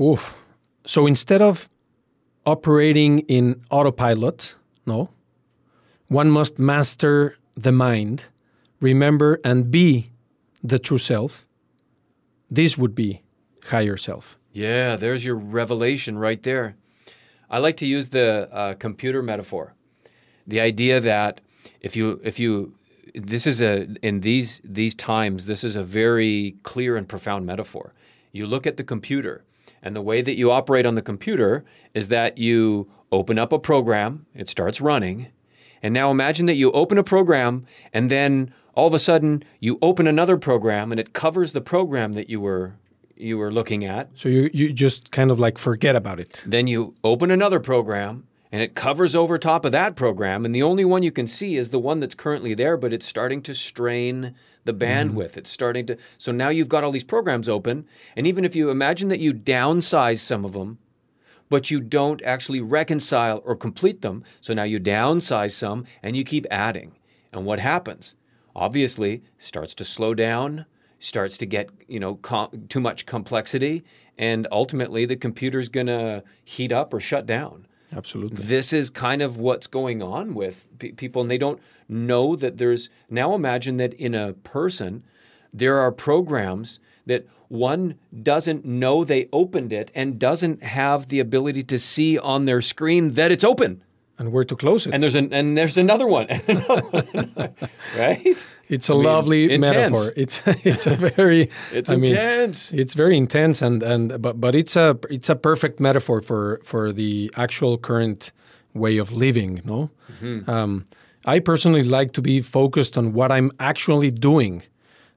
Oof. 0.00 0.36
So 0.86 1.06
instead 1.06 1.40
of 1.40 1.68
operating 2.44 3.20
in 3.20 3.62
autopilot, 3.70 4.54
no, 4.86 5.10
one 6.08 6.30
must 6.30 6.58
master 6.58 7.36
the 7.56 7.72
mind, 7.72 8.24
remember 8.80 9.40
and 9.44 9.70
be 9.70 10.08
the 10.62 10.78
true 10.78 10.98
self. 10.98 11.44
This 12.50 12.76
would 12.76 12.94
be 12.94 13.22
higher 13.66 13.96
self. 13.96 14.36
Yeah, 14.52 14.96
there's 14.96 15.24
your 15.24 15.36
revelation 15.36 16.18
right 16.18 16.42
there. 16.42 16.76
I 17.50 17.58
like 17.58 17.76
to 17.78 17.86
use 17.86 18.10
the 18.10 18.48
uh, 18.52 18.74
computer 18.74 19.22
metaphor. 19.22 19.74
The 20.46 20.60
idea 20.60 21.00
that 21.00 21.40
if 21.80 21.96
you 21.96 22.20
if 22.22 22.38
you 22.38 22.74
this 23.14 23.46
is 23.46 23.60
a 23.60 23.86
in 24.02 24.20
these 24.20 24.60
these 24.64 24.94
times 24.94 25.46
this 25.46 25.64
is 25.64 25.76
a 25.76 25.82
very 25.82 26.56
clear 26.62 26.96
and 26.96 27.08
profound 27.08 27.46
metaphor. 27.46 27.92
You 28.32 28.46
look 28.46 28.66
at 28.66 28.76
the 28.76 28.84
computer 28.84 29.44
and 29.82 29.94
the 29.94 30.02
way 30.02 30.22
that 30.22 30.36
you 30.36 30.50
operate 30.50 30.86
on 30.86 30.94
the 30.94 31.02
computer 31.02 31.64
is 31.94 32.08
that 32.08 32.38
you 32.38 32.90
open 33.12 33.38
up 33.38 33.52
a 33.52 33.58
program, 33.58 34.26
it 34.34 34.48
starts 34.48 34.80
running, 34.80 35.28
and 35.82 35.92
now 35.92 36.10
imagine 36.10 36.46
that 36.46 36.54
you 36.54 36.72
open 36.72 36.96
a 36.96 37.04
program 37.04 37.66
and 37.92 38.10
then 38.10 38.52
all 38.74 38.86
of 38.86 38.94
a 38.94 38.98
sudden 38.98 39.44
you 39.60 39.78
open 39.82 40.06
another 40.06 40.38
program 40.38 40.90
and 40.90 40.98
it 40.98 41.12
covers 41.12 41.52
the 41.52 41.60
program 41.60 42.14
that 42.14 42.30
you 42.30 42.40
were 42.40 42.72
you 43.16 43.38
were 43.38 43.52
looking 43.52 43.84
at. 43.84 44.08
So 44.14 44.28
you, 44.28 44.50
you 44.52 44.72
just 44.72 45.10
kind 45.10 45.30
of 45.30 45.38
like 45.38 45.58
forget 45.58 45.94
about 45.94 46.18
it. 46.18 46.42
Then 46.46 46.66
you 46.66 46.94
open 47.04 47.30
another 47.30 47.60
program 47.60 48.26
and 48.50 48.62
it 48.62 48.74
covers 48.74 49.14
over 49.14 49.36
top 49.36 49.64
of 49.64 49.72
that 49.72 49.94
program 49.94 50.44
and 50.44 50.54
the 50.54 50.62
only 50.62 50.84
one 50.84 51.02
you 51.02 51.12
can 51.12 51.26
see 51.26 51.56
is 51.56 51.70
the 51.70 51.78
one 51.78 52.00
that's 52.00 52.14
currently 52.14 52.54
there 52.54 52.76
but 52.76 52.92
it's 52.92 53.04
starting 53.04 53.42
to 53.42 53.52
strain 53.52 54.32
the 54.64 54.72
bandwidth 54.72 55.32
mm. 55.32 55.38
it's 55.38 55.50
starting 55.50 55.84
to 55.84 55.98
so 56.18 56.30
now 56.30 56.50
you've 56.50 56.68
got 56.68 56.84
all 56.84 56.92
these 56.92 57.02
programs 57.02 57.48
open 57.48 57.84
and 58.14 58.28
even 58.28 58.44
if 58.44 58.54
you 58.54 58.70
imagine 58.70 59.08
that 59.08 59.18
you 59.18 59.32
downsize 59.34 60.18
some 60.18 60.44
of 60.44 60.52
them 60.52 60.78
but 61.54 61.70
you 61.70 61.78
don't 61.78 62.20
actually 62.22 62.60
reconcile 62.60 63.40
or 63.44 63.54
complete 63.54 64.02
them 64.02 64.24
so 64.40 64.52
now 64.52 64.64
you 64.64 64.80
downsize 64.80 65.52
some 65.52 65.84
and 66.02 66.16
you 66.16 66.24
keep 66.24 66.44
adding 66.50 66.90
and 67.32 67.46
what 67.46 67.60
happens 67.60 68.16
obviously 68.56 69.22
starts 69.38 69.72
to 69.72 69.84
slow 69.84 70.14
down 70.14 70.66
starts 70.98 71.38
to 71.38 71.46
get 71.46 71.70
you 71.86 72.00
know 72.00 72.16
com- 72.16 72.50
too 72.68 72.80
much 72.80 73.06
complexity 73.06 73.84
and 74.18 74.48
ultimately 74.50 75.06
the 75.06 75.14
computer's 75.14 75.68
going 75.68 75.86
to 75.86 76.24
heat 76.44 76.72
up 76.72 76.92
or 76.92 76.98
shut 76.98 77.24
down 77.24 77.64
Absolutely. 77.96 78.42
This 78.42 78.72
is 78.72 78.90
kind 78.90 79.22
of 79.22 79.36
what's 79.36 79.68
going 79.68 80.02
on 80.02 80.34
with 80.34 80.66
p- 80.80 80.90
people, 80.90 81.22
and 81.22 81.30
they 81.30 81.38
don't 81.38 81.60
know 81.88 82.34
that 82.34 82.58
there's. 82.58 82.90
Now 83.08 83.36
imagine 83.36 83.76
that 83.76 83.94
in 83.94 84.16
a 84.16 84.32
person, 84.32 85.04
there 85.52 85.78
are 85.78 85.92
programs 85.92 86.80
that 87.06 87.26
one 87.48 87.96
doesn't 88.22 88.64
know 88.64 89.04
they 89.04 89.28
opened 89.32 89.72
it 89.72 89.90
and 89.94 90.18
doesn't 90.18 90.62
have 90.62 91.08
the 91.08 91.20
ability 91.20 91.62
to 91.64 91.78
see 91.78 92.18
on 92.18 92.46
their 92.46 92.60
screen 92.60 93.12
that 93.12 93.30
it's 93.30 93.44
open. 93.44 93.82
And 94.16 94.32
where 94.32 94.44
to 94.44 94.54
close 94.54 94.86
it. 94.86 94.94
And 94.94 95.02
there's 95.02 95.16
an, 95.16 95.32
and 95.32 95.56
there's 95.56 95.76
another 95.76 96.06
one, 96.06 96.28
right? 97.98 98.46
It's 98.68 98.88
a 98.88 98.92
I 98.92 98.96
mean, 98.96 99.04
lovely 99.04 99.52
intense. 99.52 99.76
metaphor. 99.76 100.12
It's 100.16 100.42
it's 100.64 100.86
a 100.86 100.94
very 100.94 101.50
it's 101.72 101.90
I 101.90 101.94
intense. 101.94 102.72
Mean, 102.72 102.80
it's 102.80 102.94
very 102.94 103.16
intense 103.16 103.60
and 103.60 103.82
and 103.82 104.22
but 104.22 104.40
but 104.40 104.54
it's 104.54 104.76
a 104.76 104.96
it's 105.10 105.28
a 105.28 105.34
perfect 105.34 105.80
metaphor 105.80 106.22
for 106.22 106.60
for 106.62 106.92
the 106.92 107.30
actual 107.36 107.76
current 107.76 108.30
way 108.72 108.98
of 108.98 109.12
living. 109.12 109.60
No, 109.64 109.90
mm-hmm. 110.20 110.48
um, 110.48 110.86
I 111.26 111.40
personally 111.40 111.82
like 111.82 112.12
to 112.12 112.22
be 112.22 112.40
focused 112.40 112.96
on 112.96 113.12
what 113.12 113.32
I'm 113.32 113.50
actually 113.58 114.10
doing. 114.10 114.62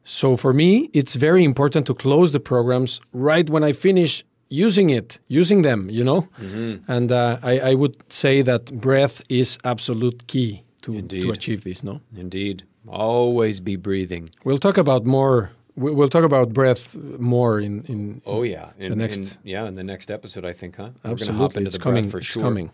So 0.10 0.38
for 0.38 0.54
me, 0.54 0.90
it's 0.94 1.16
very 1.16 1.44
important 1.44 1.86
to 1.88 1.94
close 1.94 2.32
the 2.32 2.40
programs 2.40 3.02
right 3.12 3.50
when 3.50 3.62
I 3.62 3.74
finish 3.74 4.24
using 4.48 4.90
it, 4.90 5.20
using 5.28 5.64
them. 5.64 5.90
You 5.90 6.04
know, 6.06 6.22
mm-hmm. 6.40 6.90
and 6.90 7.12
uh, 7.12 7.40
I, 7.44 7.60
I 7.60 7.74
would 7.74 7.98
say 8.12 8.42
that 8.42 8.72
breath 8.80 9.22
is 9.28 9.58
absolute 9.66 10.26
key 10.28 10.64
to 10.84 11.02
to 11.02 11.32
achieve 11.32 11.66
this. 11.66 11.84
No, 11.84 12.00
indeed. 12.16 12.64
Always 12.88 13.60
be 13.60 13.76
breathing. 13.76 14.30
We'll 14.46 14.58
talk 14.58 14.78
about 14.78 15.06
more. 15.06 15.52
We'll 15.76 16.08
talk 16.08 16.24
about 16.24 16.54
breath 16.54 16.96
more 16.96 17.60
in 17.60 17.84
in. 17.84 18.22
Oh 18.26 18.44
yeah, 18.44 18.70
in, 18.80 18.92
the 18.92 18.96
next. 18.96 19.18
In, 19.18 19.28
yeah, 19.44 19.68
in 19.68 19.76
the 19.76 19.84
next 19.84 20.10
episode, 20.10 20.46
I 20.46 20.54
think, 20.54 20.78
huh? 20.78 20.92
We're 21.04 21.12
Absolutely, 21.12 21.42
hop 21.42 21.58
into 21.58 21.68
it's 21.68 21.76
the 21.76 21.84
coming. 21.84 22.10
for 22.10 22.22
sure. 22.22 22.44
Coming. 22.44 22.72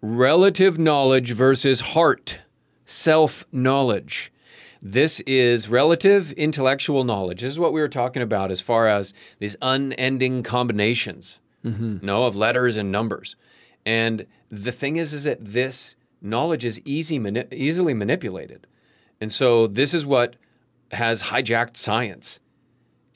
Relative 0.00 0.78
knowledge 0.78 1.32
versus 1.32 1.80
heart, 1.80 2.38
self 2.86 3.44
knowledge. 3.50 4.30
This 4.86 5.20
is 5.20 5.66
relative 5.66 6.32
intellectual 6.32 7.04
knowledge. 7.04 7.40
This 7.40 7.52
is 7.52 7.58
what 7.58 7.72
we 7.72 7.80
were 7.80 7.88
talking 7.88 8.20
about 8.20 8.50
as 8.50 8.60
far 8.60 8.86
as 8.86 9.14
these 9.38 9.56
unending 9.62 10.42
combinations, 10.42 11.40
mm-hmm. 11.64 12.04
no, 12.04 12.24
of 12.24 12.36
letters 12.36 12.76
and 12.76 12.92
numbers. 12.92 13.34
And 13.86 14.26
the 14.50 14.72
thing 14.72 14.98
is, 14.98 15.14
is 15.14 15.24
that 15.24 15.42
this 15.42 15.96
knowledge 16.20 16.66
is 16.66 16.82
easy, 16.84 17.18
mani- 17.18 17.46
easily 17.50 17.94
manipulated. 17.94 18.66
And 19.22 19.32
so 19.32 19.66
this 19.66 19.94
is 19.94 20.04
what 20.04 20.36
has 20.92 21.22
hijacked 21.22 21.78
science. 21.78 22.38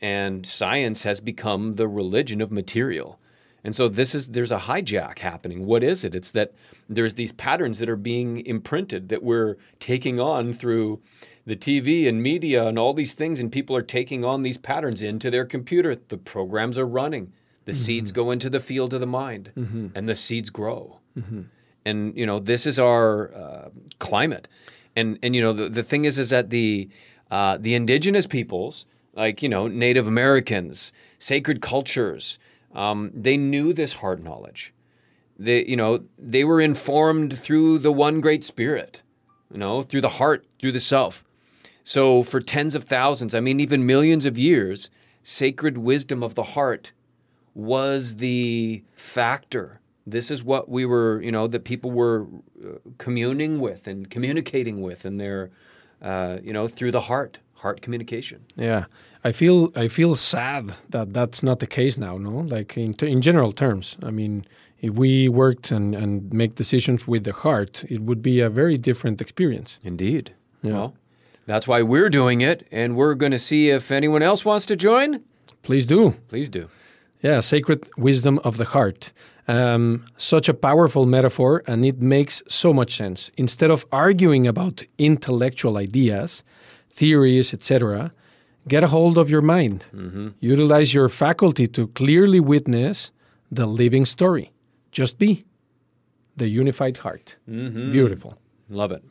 And 0.01 0.47
science 0.47 1.03
has 1.03 1.21
become 1.21 1.75
the 1.75 1.87
religion 1.87 2.41
of 2.41 2.51
material. 2.51 3.19
And 3.63 3.77
so 3.77 3.89
this 3.89 4.15
is 4.15 4.29
there's 4.29 4.53
a 4.53 4.59
hijack 4.59 5.19
happening. 5.19 5.67
What 5.67 5.83
is 5.83 6.03
it? 6.03 6.15
It's 6.15 6.31
that 6.31 6.53
there's 6.89 7.15
these 7.15 7.33
patterns 7.33 7.79
that 7.79 7.91
are 7.91 7.97
being 7.97 8.47
imprinted 8.47 9.11
that 9.11 9.23
we're 9.23 9.57
taking 9.81 10.19
on 10.19 10.55
through 10.55 11.01
the 11.49 11.57
TV 11.57 12.09
and 12.09 12.23
media 12.23 12.67
and 12.67 12.79
all 12.79 12.95
these 12.95 13.15
things 13.15 13.41
and 13.41 13.51
people 13.51 13.75
are 13.75 13.83
taking 13.83 14.25
on 14.25 14.43
these 14.43 14.59
patterns 14.59 15.03
into 15.03 15.31
their 15.31 15.45
computer. 15.45 15.95
The 15.95 16.19
programs 16.19 16.79
are 16.79 16.87
running. 16.87 17.33
The 17.65 17.73
mm-hmm. 17.73 17.83
seeds 17.83 18.13
go 18.13 18.31
into 18.31 18.49
the 18.49 18.61
field 18.61 18.95
of 18.95 19.01
the 19.01 19.07
mind 19.07 19.53
mm-hmm. 19.57 19.89
and 19.95 20.09
the 20.09 20.15
seeds 20.15 20.51
grow. 20.51 21.01
Mm-hmm. 21.19 21.43
And 21.85 22.17
you 22.17 22.27
know, 22.27 22.39
this 22.39 22.67
is 22.67 22.79
our 22.79 23.35
uh, 23.35 23.69
climate 23.99 24.49
and 24.99 25.19
and 25.23 25.35
you 25.35 25.41
know 25.41 25.53
the, 25.53 25.69
the 25.69 25.83
thing 25.83 26.05
is 26.05 26.19
is 26.19 26.31
that 26.31 26.51
the 26.51 26.89
uh, 27.31 27.57
the 27.59 27.75
indigenous 27.75 28.27
peoples 28.27 28.87
like 29.15 29.43
you 29.43 29.49
know 29.49 29.69
Native 29.69 30.07
Americans, 30.07 30.93
sacred 31.19 31.63
cultures, 31.63 32.39
um, 32.75 33.11
they 33.15 33.37
knew 33.37 33.73
this 33.73 33.95
hard 33.95 34.23
knowledge. 34.23 34.73
They 35.39 35.65
you 35.65 35.77
know 35.77 36.03
they 36.19 36.45
were 36.45 36.61
informed 36.61 37.39
through 37.39 37.79
the 37.79 37.93
one 37.93 38.21
great 38.21 38.45
spirit, 38.45 39.03
you 39.53 39.59
know 39.59 39.83
through 39.83 40.03
the 40.03 40.17
heart, 40.21 40.45
through 40.61 40.73
the 40.73 40.81
self. 40.81 41.25
So 41.95 42.23
for 42.23 42.41
tens 42.41 42.75
of 42.75 42.85
thousands, 42.85 43.35
I 43.35 43.41
mean 43.41 43.61
even 43.61 43.87
millions 43.87 44.25
of 44.25 44.37
years, 44.37 44.91
sacred 45.23 45.79
wisdom 45.79 46.23
of 46.23 46.35
the 46.35 46.49
heart 46.55 46.93
was 47.55 48.17
the 48.17 48.83
factor 48.97 49.81
this 50.11 50.31
is 50.31 50.43
what 50.43 50.69
we 50.69 50.87
were, 50.87 51.21
you 51.23 51.31
know, 51.31 51.47
that 51.47 51.65
people 51.65 51.91
were 51.91 52.27
uh, 52.65 52.79
communing 52.99 53.61
with 53.61 53.87
and 53.87 54.09
communicating 54.09 54.81
with, 54.81 55.05
and 55.05 55.21
their, 55.21 55.51
uh, 56.03 56.39
you 56.43 56.53
know, 56.53 56.67
through 56.69 56.91
the 56.91 57.03
heart, 57.03 57.39
heart 57.57 57.83
communication. 57.83 58.45
Yeah, 58.57 58.87
I 59.25 59.33
feel 59.33 59.71
I 59.77 59.89
feel 59.89 60.17
sad 60.17 60.75
that 60.91 61.13
that's 61.13 61.43
not 61.43 61.59
the 61.59 61.67
case 61.67 61.99
now. 61.99 62.17
No, 62.19 62.31
like 62.31 62.77
in 62.77 62.95
in 62.95 63.21
general 63.21 63.53
terms. 63.53 63.97
I 64.03 64.11
mean, 64.11 64.45
if 64.81 64.95
we 64.95 65.29
worked 65.29 65.71
and 65.71 65.95
and 65.95 66.33
make 66.33 66.55
decisions 66.55 67.07
with 67.07 67.25
the 67.25 67.33
heart, 67.33 67.85
it 67.89 68.01
would 68.01 68.23
be 68.23 68.41
a 68.41 68.49
very 68.49 68.79
different 68.79 69.21
experience. 69.21 69.79
Indeed. 69.85 70.33
Yeah. 70.63 70.73
Well, 70.73 70.95
that's 71.49 71.67
why 71.67 71.81
we're 71.81 72.11
doing 72.11 72.43
it, 72.43 72.69
and 72.71 72.95
we're 72.95 73.15
going 73.15 73.33
to 73.33 73.39
see 73.39 73.71
if 73.71 73.91
anyone 73.91 74.23
else 74.23 74.45
wants 74.45 74.67
to 74.67 74.77
join. 74.77 75.25
Please 75.63 75.87
do. 75.87 76.15
Please 76.29 76.51
do. 76.51 76.69
Yeah, 77.23 77.41
sacred 77.41 77.89
wisdom 77.97 78.39
of 78.45 78.59
the 78.59 78.67
heart. 78.67 79.13
Um, 79.49 80.05
such 80.19 80.51
a 80.51 80.55
powerful 80.55 81.07
metaphor, 81.07 81.63
and 81.67 81.87
it 81.87 82.03
makes 82.03 82.43
so 82.49 82.75
much 82.75 82.97
sense. 82.99 83.31
Instead 83.39 83.71
of 83.71 83.87
arguing 83.91 84.47
about 84.47 84.83
intellectual 84.99 85.79
ideas, 85.79 86.43
theories, 86.91 87.55
etc., 87.55 88.13
get 88.69 88.85
a 88.85 88.89
hold 88.89 89.17
of 89.17 89.31
your 89.31 89.41
mind. 89.41 89.87
Mm-hmm. 89.97 90.29
Utilize 90.41 90.93
your 90.93 91.09
faculty 91.09 91.67
to 91.69 91.87
clearly 91.89 92.41
witness 92.41 93.11
the 93.51 93.65
living 93.67 94.05
story. 94.05 94.53
Just 94.93 95.19
be 95.19 95.47
the 96.37 96.49
unified 96.49 96.99
heart. 96.99 97.37
Mm-hmm. 97.51 97.91
Beautiful. 97.91 98.37
Love 98.69 98.93
it. 98.93 99.03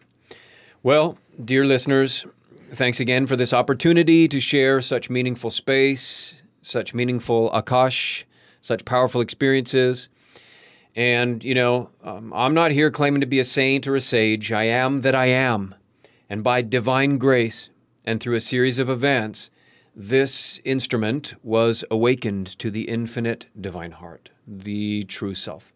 Well, 0.83 1.17
dear 1.43 1.65
listeners, 1.65 2.25
thanks 2.73 2.99
again 2.99 3.27
for 3.27 3.35
this 3.35 3.53
opportunity 3.53 4.27
to 4.27 4.39
share 4.39 4.81
such 4.81 5.09
meaningful 5.09 5.49
space, 5.49 6.41
such 6.61 6.93
meaningful 6.93 7.51
akash, 7.51 8.23
such 8.61 8.85
powerful 8.85 9.21
experiences. 9.21 10.09
And, 10.95 11.43
you 11.43 11.53
know, 11.53 11.89
um, 12.03 12.33
I'm 12.33 12.53
not 12.53 12.71
here 12.71 12.89
claiming 12.89 13.21
to 13.21 13.27
be 13.27 13.39
a 13.39 13.43
saint 13.43 13.87
or 13.87 13.95
a 13.95 14.01
sage. 14.01 14.51
I 14.51 14.63
am 14.63 15.01
that 15.01 15.13
I 15.13 15.27
am. 15.27 15.75
And 16.29 16.43
by 16.43 16.61
divine 16.63 17.17
grace 17.17 17.69
and 18.03 18.19
through 18.19 18.35
a 18.35 18.39
series 18.39 18.79
of 18.79 18.89
events, 18.89 19.49
this 19.95 20.59
instrument 20.65 21.35
was 21.43 21.85
awakened 21.89 22.57
to 22.59 22.71
the 22.71 22.89
infinite 22.89 23.45
divine 23.59 23.91
heart, 23.91 24.29
the 24.47 25.03
true 25.03 25.33
self. 25.33 25.71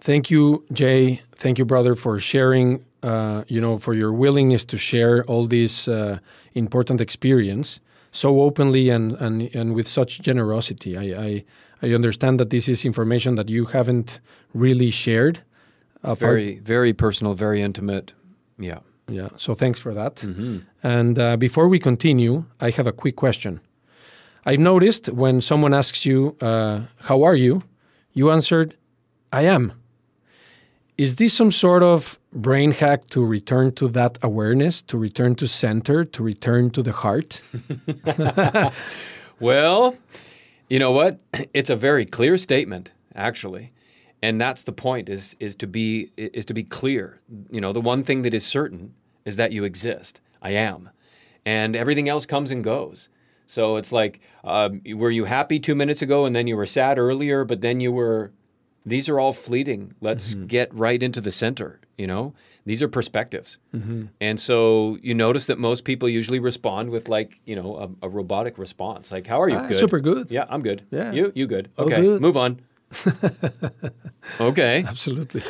Thank 0.00 0.30
you, 0.30 0.64
Jay. 0.72 1.22
Thank 1.34 1.58
you, 1.58 1.64
brother, 1.64 1.94
for 1.94 2.18
sharing, 2.18 2.84
uh, 3.02 3.44
you 3.48 3.60
know, 3.60 3.78
for 3.78 3.94
your 3.94 4.12
willingness 4.12 4.64
to 4.66 4.76
share 4.76 5.24
all 5.24 5.46
this 5.46 5.88
uh, 5.88 6.18
important 6.54 7.00
experience 7.00 7.80
so 8.10 8.40
openly 8.40 8.88
and, 8.90 9.12
and, 9.20 9.54
and 9.54 9.74
with 9.74 9.86
such 9.88 10.20
generosity. 10.20 10.96
I, 10.96 11.22
I 11.22 11.44
I 11.82 11.94
understand 11.94 12.40
that 12.40 12.50
this 12.50 12.68
is 12.68 12.84
information 12.84 13.36
that 13.36 13.48
you 13.48 13.66
haven't 13.66 14.20
really 14.52 14.90
shared. 14.90 15.40
very, 16.02 16.58
very 16.58 16.92
personal, 16.92 17.34
very 17.34 17.60
intimate. 17.62 18.12
Yeah. 18.58 18.78
Yeah. 19.08 19.28
So 19.36 19.54
thanks 19.54 19.80
for 19.80 19.94
that. 19.94 20.16
Mm-hmm. 20.16 20.58
And 20.82 21.18
uh, 21.18 21.36
before 21.36 21.68
we 21.68 21.78
continue, 21.78 22.44
I 22.60 22.70
have 22.70 22.86
a 22.86 22.92
quick 22.92 23.16
question. 23.16 23.60
I've 24.44 24.58
noticed 24.60 25.08
when 25.08 25.40
someone 25.40 25.74
asks 25.74 26.04
you, 26.04 26.36
uh, 26.40 26.80
How 27.02 27.22
are 27.22 27.36
you? 27.36 27.62
you 28.12 28.30
answered, 28.30 28.74
I 29.32 29.42
am. 29.42 29.72
Is 30.98 31.14
this 31.14 31.32
some 31.32 31.52
sort 31.52 31.84
of 31.84 32.18
brain 32.32 32.72
hack 32.72 33.06
to 33.10 33.24
return 33.24 33.70
to 33.76 33.86
that 33.90 34.18
awareness, 34.20 34.82
to 34.82 34.98
return 34.98 35.36
to 35.36 35.46
center, 35.46 36.04
to 36.04 36.22
return 36.24 36.70
to 36.70 36.82
the 36.82 36.90
heart? 36.90 37.40
well, 39.40 39.96
you 40.68 40.80
know 40.80 40.90
what? 40.90 41.20
It's 41.54 41.70
a 41.70 41.76
very 41.76 42.04
clear 42.04 42.36
statement, 42.36 42.90
actually. 43.14 43.70
And 44.22 44.40
that's 44.40 44.64
the 44.64 44.72
point 44.72 45.08
is 45.08 45.36
is 45.38 45.54
to 45.56 45.68
be 45.68 46.10
is 46.16 46.44
to 46.46 46.54
be 46.54 46.64
clear. 46.64 47.20
You 47.48 47.60
know, 47.60 47.72
the 47.72 47.80
one 47.80 48.02
thing 48.02 48.22
that 48.22 48.34
is 48.34 48.44
certain 48.44 48.92
is 49.24 49.36
that 49.36 49.52
you 49.52 49.62
exist. 49.62 50.20
I 50.42 50.50
am. 50.50 50.90
And 51.46 51.76
everything 51.76 52.08
else 52.08 52.26
comes 52.26 52.50
and 52.50 52.64
goes. 52.64 53.08
So 53.46 53.76
it's 53.76 53.92
like, 53.92 54.20
um, 54.42 54.82
were 54.94 55.12
you 55.12 55.24
happy 55.26 55.60
two 55.60 55.76
minutes 55.76 56.02
ago 56.02 56.26
and 56.26 56.34
then 56.34 56.48
you 56.48 56.56
were 56.56 56.66
sad 56.66 56.98
earlier, 56.98 57.44
but 57.44 57.60
then 57.60 57.78
you 57.78 57.92
were 57.92 58.32
these 58.90 59.08
are 59.08 59.18
all 59.18 59.32
fleeting. 59.32 59.94
Let's 60.00 60.34
mm-hmm. 60.34 60.46
get 60.46 60.74
right 60.74 61.02
into 61.02 61.20
the 61.20 61.30
center, 61.30 61.80
you 61.96 62.06
know? 62.06 62.34
These 62.64 62.82
are 62.82 62.88
perspectives. 62.88 63.58
Mm-hmm. 63.74 64.06
And 64.20 64.38
so 64.38 64.98
you 65.02 65.14
notice 65.14 65.46
that 65.46 65.58
most 65.58 65.84
people 65.84 66.06
usually 66.08 66.38
respond 66.38 66.90
with 66.90 67.08
like, 67.08 67.40
you 67.46 67.56
know, 67.56 67.76
a, 68.02 68.06
a 68.06 68.08
robotic 68.10 68.58
response. 68.58 69.10
Like, 69.10 69.26
how 69.26 69.40
are 69.40 69.48
you? 69.48 69.56
Ah, 69.56 69.66
good. 69.66 69.78
Super 69.78 70.00
good. 70.00 70.30
Yeah, 70.30 70.44
I'm 70.50 70.60
good. 70.60 70.82
Yeah. 70.90 71.12
You 71.12 71.32
you 71.34 71.46
good. 71.46 71.70
Okay. 71.78 72.02
Good. 72.02 72.20
Move 72.20 72.36
on. 72.36 72.60
okay. 74.40 74.84
Absolutely. 74.86 75.42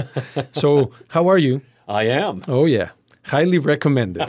so, 0.52 0.90
how 1.08 1.28
are 1.28 1.38
you? 1.38 1.60
I 1.86 2.04
am. 2.08 2.42
Oh 2.48 2.64
yeah. 2.64 2.90
Highly 3.22 3.58
recommended. 3.58 4.28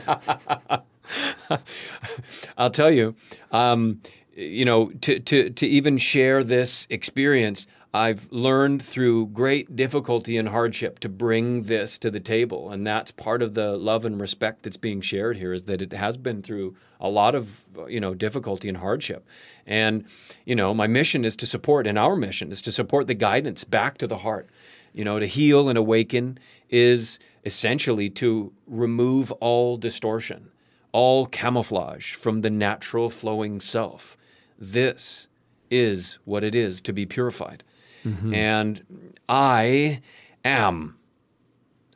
I'll 2.58 2.70
tell 2.70 2.92
you, 2.92 3.16
um, 3.52 4.02
you 4.36 4.66
know, 4.66 4.92
to, 5.02 5.20
to, 5.20 5.50
to 5.50 5.68
even 5.68 5.98
share 5.98 6.44
this 6.44 6.88
experience, 6.90 7.68
I've 7.96 8.30
learned 8.30 8.84
through 8.84 9.28
great 9.28 9.74
difficulty 9.74 10.36
and 10.36 10.50
hardship 10.50 11.00
to 11.00 11.08
bring 11.08 11.64
this 11.64 11.98
to 12.00 12.12
the 12.12 12.20
table. 12.20 12.70
And 12.70 12.86
that's 12.86 13.10
part 13.12 13.42
of 13.42 13.54
the 13.54 13.78
love 13.78 14.04
and 14.04 14.20
respect 14.20 14.64
that's 14.64 14.76
being 14.76 15.00
shared 15.00 15.38
here 15.38 15.54
is 15.54 15.64
that 15.64 15.82
it 15.82 15.94
has 15.94 16.18
been 16.18 16.42
through 16.42 16.76
a 17.00 17.08
lot 17.08 17.36
of, 17.36 17.62
you 17.88 18.02
know, 18.02 18.14
difficulty 18.14 18.68
and 18.68 18.80
hardship. 18.80 19.26
And, 19.66 20.04
you 20.44 20.58
know, 20.58 20.74
my 20.74 20.88
mission 20.88 21.24
is 21.24 21.38
to 21.38 21.48
support, 21.48 21.88
and 21.88 21.98
our 21.98 22.18
mission 22.18 22.52
is 22.52 22.62
to 22.64 22.72
support 22.74 23.08
the 23.08 23.14
guidance 23.14 23.64
back 23.64 23.98
to 24.00 24.08
the 24.08 24.18
heart. 24.18 24.50
You 24.92 25.06
know, 25.06 25.18
to 25.18 25.26
heal 25.26 25.70
and 25.70 25.78
awaken 25.78 26.38
is 26.70 27.18
essentially 27.46 28.10
to 28.10 28.52
remove 28.68 29.32
all 29.34 29.78
distortion, 29.78 30.52
all 30.92 31.28
camouflage 31.28 32.14
from 32.14 32.42
the 32.42 32.50
natural 32.50 33.10
flowing 33.10 33.62
self. 33.62 34.18
This 34.60 35.28
is 35.72 36.20
what 36.26 36.44
it 36.44 36.56
is 36.56 36.82
to 36.82 36.92
be 36.92 37.06
purified. 37.06 37.64
Mm-hmm. 38.06 38.34
And 38.34 39.16
I 39.28 40.02
am, 40.44 40.96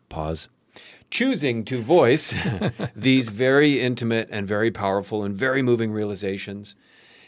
pause, 0.09 0.49
choosing 1.11 1.63
to 1.65 1.81
voice 1.81 2.35
these 2.95 3.29
very 3.29 3.79
intimate 3.79 4.27
and 4.31 4.47
very 4.47 4.71
powerful 4.71 5.23
and 5.23 5.35
very 5.35 5.61
moving 5.61 5.91
realizations 5.91 6.75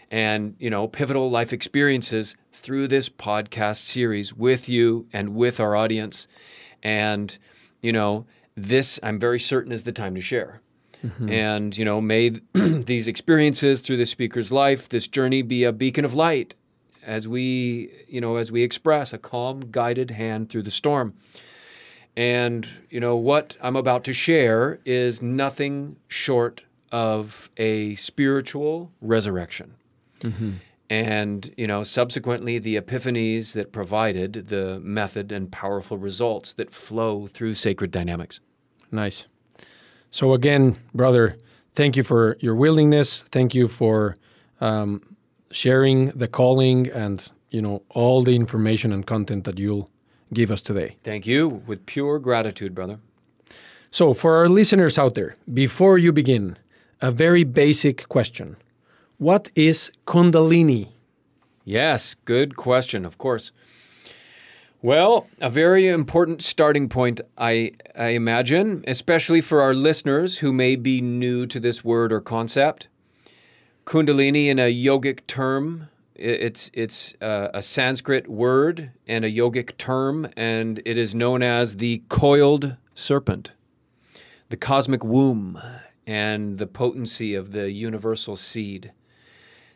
and, 0.10 0.56
you 0.60 0.70
know, 0.70 0.88
pivotal 0.88 1.32
life 1.32 1.54
experiences 1.54 2.36
through 2.52 2.88
this 2.88 3.10
podcast 3.10 3.78
series 3.78 4.36
with 4.36 4.68
you 4.68 5.08
and 5.14 5.34
with 5.34 5.60
our 5.60 5.76
audience. 5.76 6.28
And, 6.84 7.36
you 7.82 7.94
know, 7.94 8.26
this 8.56 9.00
I'm 9.02 9.20
very 9.20 9.40
certain 9.40 9.72
is 9.72 9.84
the 9.84 9.92
time 9.92 10.16
to 10.16 10.22
share. 10.22 10.62
Mm-hmm. 11.04 11.30
And, 11.30 11.78
you 11.78 11.86
know, 11.86 12.02
may 12.02 12.30
these 12.54 13.08
experiences 13.08 13.82
through 13.82 13.98
the 13.98 14.06
speaker's 14.06 14.52
life, 14.52 14.90
this 14.90 15.08
journey 15.08 15.42
be 15.42 15.64
a 15.64 15.72
beacon 15.72 16.06
of 16.06 16.14
light 16.14 16.56
as 17.06 17.28
we, 17.28 17.92
you 18.08 18.22
know, 18.22 18.36
as 18.38 18.52
we 18.52 18.64
express 18.64 19.14
a 19.14 19.18
calm, 19.18 19.72
guided 19.72 20.12
hand 20.12 20.50
through 20.50 20.64
the 20.64 20.72
storm. 20.72 21.14
And, 22.16 22.68
you 22.90 23.00
know, 23.00 23.16
what 23.16 23.56
I'm 23.62 23.76
about 23.76 24.04
to 24.06 24.14
share 24.14 24.80
is 24.86 25.22
nothing 25.22 25.96
short 26.08 26.62
of 26.92 27.50
a 27.58 27.96
spiritual 27.96 28.92
resurrection. 29.02 29.76
Mm-hmm. 30.20 30.52
And, 30.90 31.54
you 31.56 31.68
know, 31.68 31.84
subsequently, 31.84 32.60
the 32.60 32.76
epiphanies 32.76 33.54
that 33.54 33.72
provided 33.72 34.50
the 34.50 34.82
method 34.82 35.32
and 35.32 35.50
powerful 35.50 35.98
results 35.98 36.52
that 36.54 36.74
flow 36.74 37.28
through 37.28 37.56
sacred 37.56 37.92
dynamics. 37.92 38.42
Nice. 38.92 39.26
So, 40.12 40.34
again, 40.34 40.76
brother, 40.94 41.38
thank 41.76 41.96
you 41.96 42.04
for 42.04 42.36
your 42.42 42.56
willingness. 42.56 43.22
Thank 43.22 43.56
you 43.56 43.70
for 43.70 44.18
um, 44.60 45.02
sharing 45.52 46.08
the 46.10 46.28
calling 46.28 46.90
and 46.90 47.32
you 47.50 47.62
know 47.62 47.82
all 47.90 48.24
the 48.24 48.36
information 48.36 48.92
and 48.94 49.06
content 49.06 49.44
that 49.44 49.58
you'll 49.58 49.90
give 50.34 50.52
us 50.52 50.62
today. 50.62 50.96
Thank 51.04 51.28
you 51.28 51.48
with 51.68 51.86
pure 51.86 52.20
gratitude, 52.20 52.74
brother. 52.74 53.00
So, 53.92 54.14
for 54.14 54.38
our 54.38 54.48
listeners 54.48 54.98
out 54.98 55.16
there, 55.16 55.36
before 55.54 55.98
you 55.98 56.14
begin, 56.14 56.58
a 57.02 57.12
very 57.12 57.44
basic 57.44 58.08
question. 58.08 58.56
What 59.18 59.50
is 59.56 59.92
Kundalini? 60.08 60.90
Yes, 61.66 62.16
good 62.26 62.56
question, 62.56 63.06
of 63.06 63.18
course. 63.18 63.52
Well, 64.82 65.28
a 65.40 65.50
very 65.50 65.88
important 65.88 66.42
starting 66.42 66.90
point, 66.90 67.22
I, 67.38 67.74
I 67.96 68.08
imagine, 68.10 68.84
especially 68.88 69.40
for 69.42 69.62
our 69.62 69.76
listeners 69.76 70.40
who 70.40 70.52
may 70.52 70.76
be 70.76 71.02
new 71.02 71.46
to 71.48 71.60
this 71.60 71.84
word 71.84 72.12
or 72.12 72.20
concept. 72.20 72.88
Kundalini 73.86 74.48
in 74.48 74.60
a 74.60 74.74
yogic 74.74 75.26
term. 75.28 75.90
It's 76.16 76.70
it's 76.74 77.16
uh, 77.20 77.50
a 77.54 77.62
Sanskrit 77.64 78.28
word 78.28 78.92
and 79.08 79.26
a 79.26 79.32
yogic 79.32 79.78
term, 79.78 80.30
and 80.38 80.80
it 80.86 80.98
is 80.98 81.16
known 81.16 81.42
as 81.42 81.78
the 81.78 82.04
coiled 82.10 82.76
serpent, 82.94 83.52
the 84.50 84.58
cosmic 84.58 85.04
womb, 85.04 85.60
and 86.06 86.60
the 86.60 86.68
potency 86.68 87.34
of 87.34 87.54
the 87.54 87.72
universal 87.72 88.36
seed. 88.36 88.92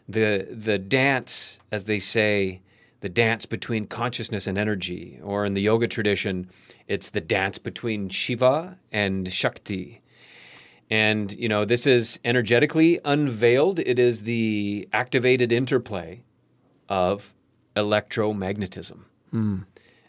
The 0.08 0.48
the 0.52 0.78
dance, 0.78 1.60
as 1.72 1.86
they 1.86 1.98
say, 1.98 2.62
the 3.02 3.10
dance 3.10 3.48
between 3.48 3.88
consciousness 3.88 4.46
and 4.46 4.58
energy, 4.58 5.20
or 5.24 5.46
in 5.46 5.56
the 5.56 5.62
yoga 5.62 5.88
tradition, 5.88 6.50
it's 6.88 7.10
the 7.10 7.22
dance 7.22 7.58
between 7.58 8.10
Shiva 8.10 8.78
and 8.92 9.32
Shakti. 9.32 10.02
And, 10.90 11.32
you 11.32 11.50
know, 11.50 11.66
this 11.66 11.88
is 11.88 12.20
energetically 12.24 13.00
unveiled. 13.04 13.80
It 13.80 13.98
is 13.98 14.24
the 14.24 14.88
activated 14.94 15.52
interplay 15.52 16.22
of 16.90 17.34
electromagnetism. 17.76 19.00
Hmm. 19.32 19.58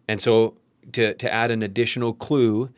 And 0.06 0.20
so, 0.20 0.54
to, 0.92 1.14
to 1.14 1.32
add 1.32 1.50
an 1.50 1.62
additional 1.62 2.12
clue, 2.12 2.70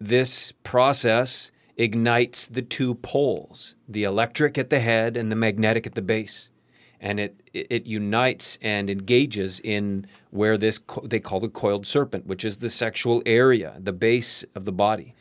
this 0.00 0.52
process 0.62 1.50
ignites 1.76 2.46
the 2.46 2.62
two 2.62 2.94
poles 2.96 3.74
the 3.88 4.04
electric 4.04 4.58
at 4.58 4.70
the 4.70 4.80
head 4.80 5.16
and 5.16 5.32
the 5.32 5.36
magnetic 5.36 5.86
at 5.86 5.94
the 5.94 6.02
base. 6.02 6.50
And 7.00 7.18
it, 7.18 7.40
it, 7.54 7.66
it 7.70 7.86
unites 7.86 8.58
and 8.60 8.90
engages 8.90 9.60
in 9.60 10.06
where 10.30 10.58
this 10.58 10.78
co- 10.78 11.06
they 11.06 11.18
call 11.18 11.40
the 11.40 11.48
coiled 11.48 11.86
serpent, 11.86 12.26
which 12.26 12.44
is 12.44 12.58
the 12.58 12.68
sexual 12.68 13.22
area, 13.24 13.76
the 13.78 13.92
base 13.92 14.44
of 14.54 14.64
the 14.66 14.72
body. 14.72 15.14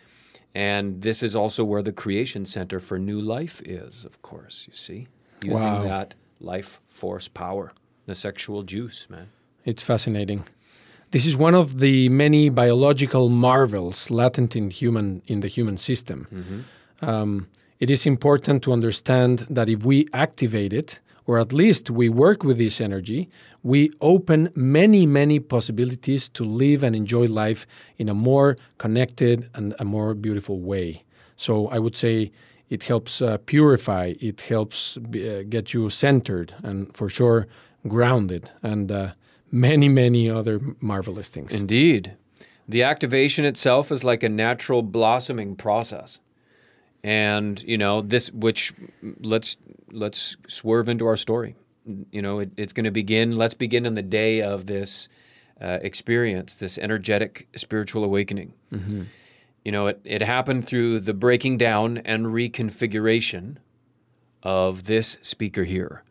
And 0.55 1.01
this 1.01 1.21
is 1.23 1.35
also 1.35 1.63
where 1.63 1.81
the 1.83 1.91
creation 1.91 2.45
center 2.45 2.79
for 2.79 2.97
new 2.97 3.19
life 3.21 3.62
is, 3.65 4.03
of 4.05 4.21
course, 4.21 4.65
you 4.67 4.73
see, 4.73 5.07
using 5.41 5.73
Wow. 5.73 5.83
that 5.83 6.13
life 6.41 6.79
force 6.88 7.27
power, 7.27 7.71
the 8.07 8.15
sexual 8.15 8.63
juice, 8.63 9.07
man. 9.09 9.27
It's 9.65 9.83
fascinating. 9.83 10.43
This 11.12 11.25
is 11.25 11.35
one 11.38 11.55
of 11.55 11.79
the 11.79 12.09
many 12.09 12.49
biological 12.49 13.29
marvels 13.29 14.09
latent 14.12 14.55
in 14.55 14.69
human 14.69 15.21
in 15.27 15.39
the 15.41 15.47
human 15.47 15.77
system. 15.77 16.27
Um, 17.01 17.47
it 17.79 17.89
is 17.89 18.05
important 18.05 18.62
to 18.63 18.73
understand 18.73 19.45
that 19.49 19.69
if 19.69 19.85
we 19.85 20.07
activate 20.13 20.73
it, 20.73 20.99
or 21.25 21.39
at 21.39 21.53
least 21.53 21.89
we 21.89 22.09
work 22.09 22.43
with 22.43 22.57
this 22.57 22.81
energy, 22.81 23.29
we 23.63 23.91
open 24.00 24.50
many, 24.56 25.06
many 25.06 25.39
possibilities 25.39 26.30
to 26.30 26.43
live 26.43 26.84
and 26.84 26.95
enjoy 26.95 27.28
life 27.28 27.65
in 27.98 28.10
a 28.10 28.13
more 28.13 28.58
connected 28.78 29.50
and 29.54 29.76
a 29.80 29.86
more 29.86 30.13
beautiful 30.13 30.60
way. 30.60 31.04
So 31.36 31.67
I 31.67 31.80
would 31.80 31.95
say 31.95 32.32
it 32.69 32.84
helps 32.84 33.22
uh, 33.22 33.38
purify, 33.45 34.13
it 34.19 34.41
helps 34.41 34.98
uh, 34.98 35.43
get 35.50 35.74
you 35.74 35.89
centered, 35.89 36.54
and 36.63 36.95
for 36.95 37.10
sure 37.10 37.48
grounded, 37.88 38.50
and 38.62 38.91
uh, 38.91 39.12
many, 39.52 39.89
many 39.89 40.30
other 40.30 40.60
marvelous 40.80 41.30
things. 41.30 41.54
Indeed. 41.54 42.13
The 42.67 42.84
activation 42.84 43.45
itself 43.45 43.91
is 43.91 44.04
like 44.04 44.22
a 44.22 44.30
natural 44.30 44.84
blossoming 44.84 45.56
process. 45.56 46.19
And, 47.04 47.62
you 47.63 47.78
know, 47.78 48.02
this 48.02 48.32
which 48.32 48.74
let's 49.22 49.58
let's 49.91 50.36
swerve 50.48 50.89
into 50.89 51.08
our 51.08 51.17
story. 51.17 51.56
You 52.12 52.21
know, 52.21 52.39
it, 52.39 52.52
it's 52.58 52.73
going 52.73 52.84
to 52.86 52.91
begin 52.91 53.36
let's 53.36 53.54
begin 53.54 53.86
on 53.86 53.95
the 53.95 54.02
day 54.04 54.41
of 54.41 54.65
this 54.67 55.08
uh, 55.62 55.80
experience, 55.82 56.54
this 56.54 56.78
energetic 56.78 57.47
spiritual 57.56 58.04
awakening. 58.04 58.54
You 59.65 59.71
know, 59.73 59.88
it, 59.88 59.99
it 60.06 60.21
happened 60.21 60.65
through 60.65 61.02
the 61.02 61.13
breaking 61.13 61.58
down 61.58 61.97
and 61.99 62.28
reconfiguration 62.28 63.58
of 64.43 64.86
this 64.86 65.17
speaker 65.21 65.63
here. 65.65 66.04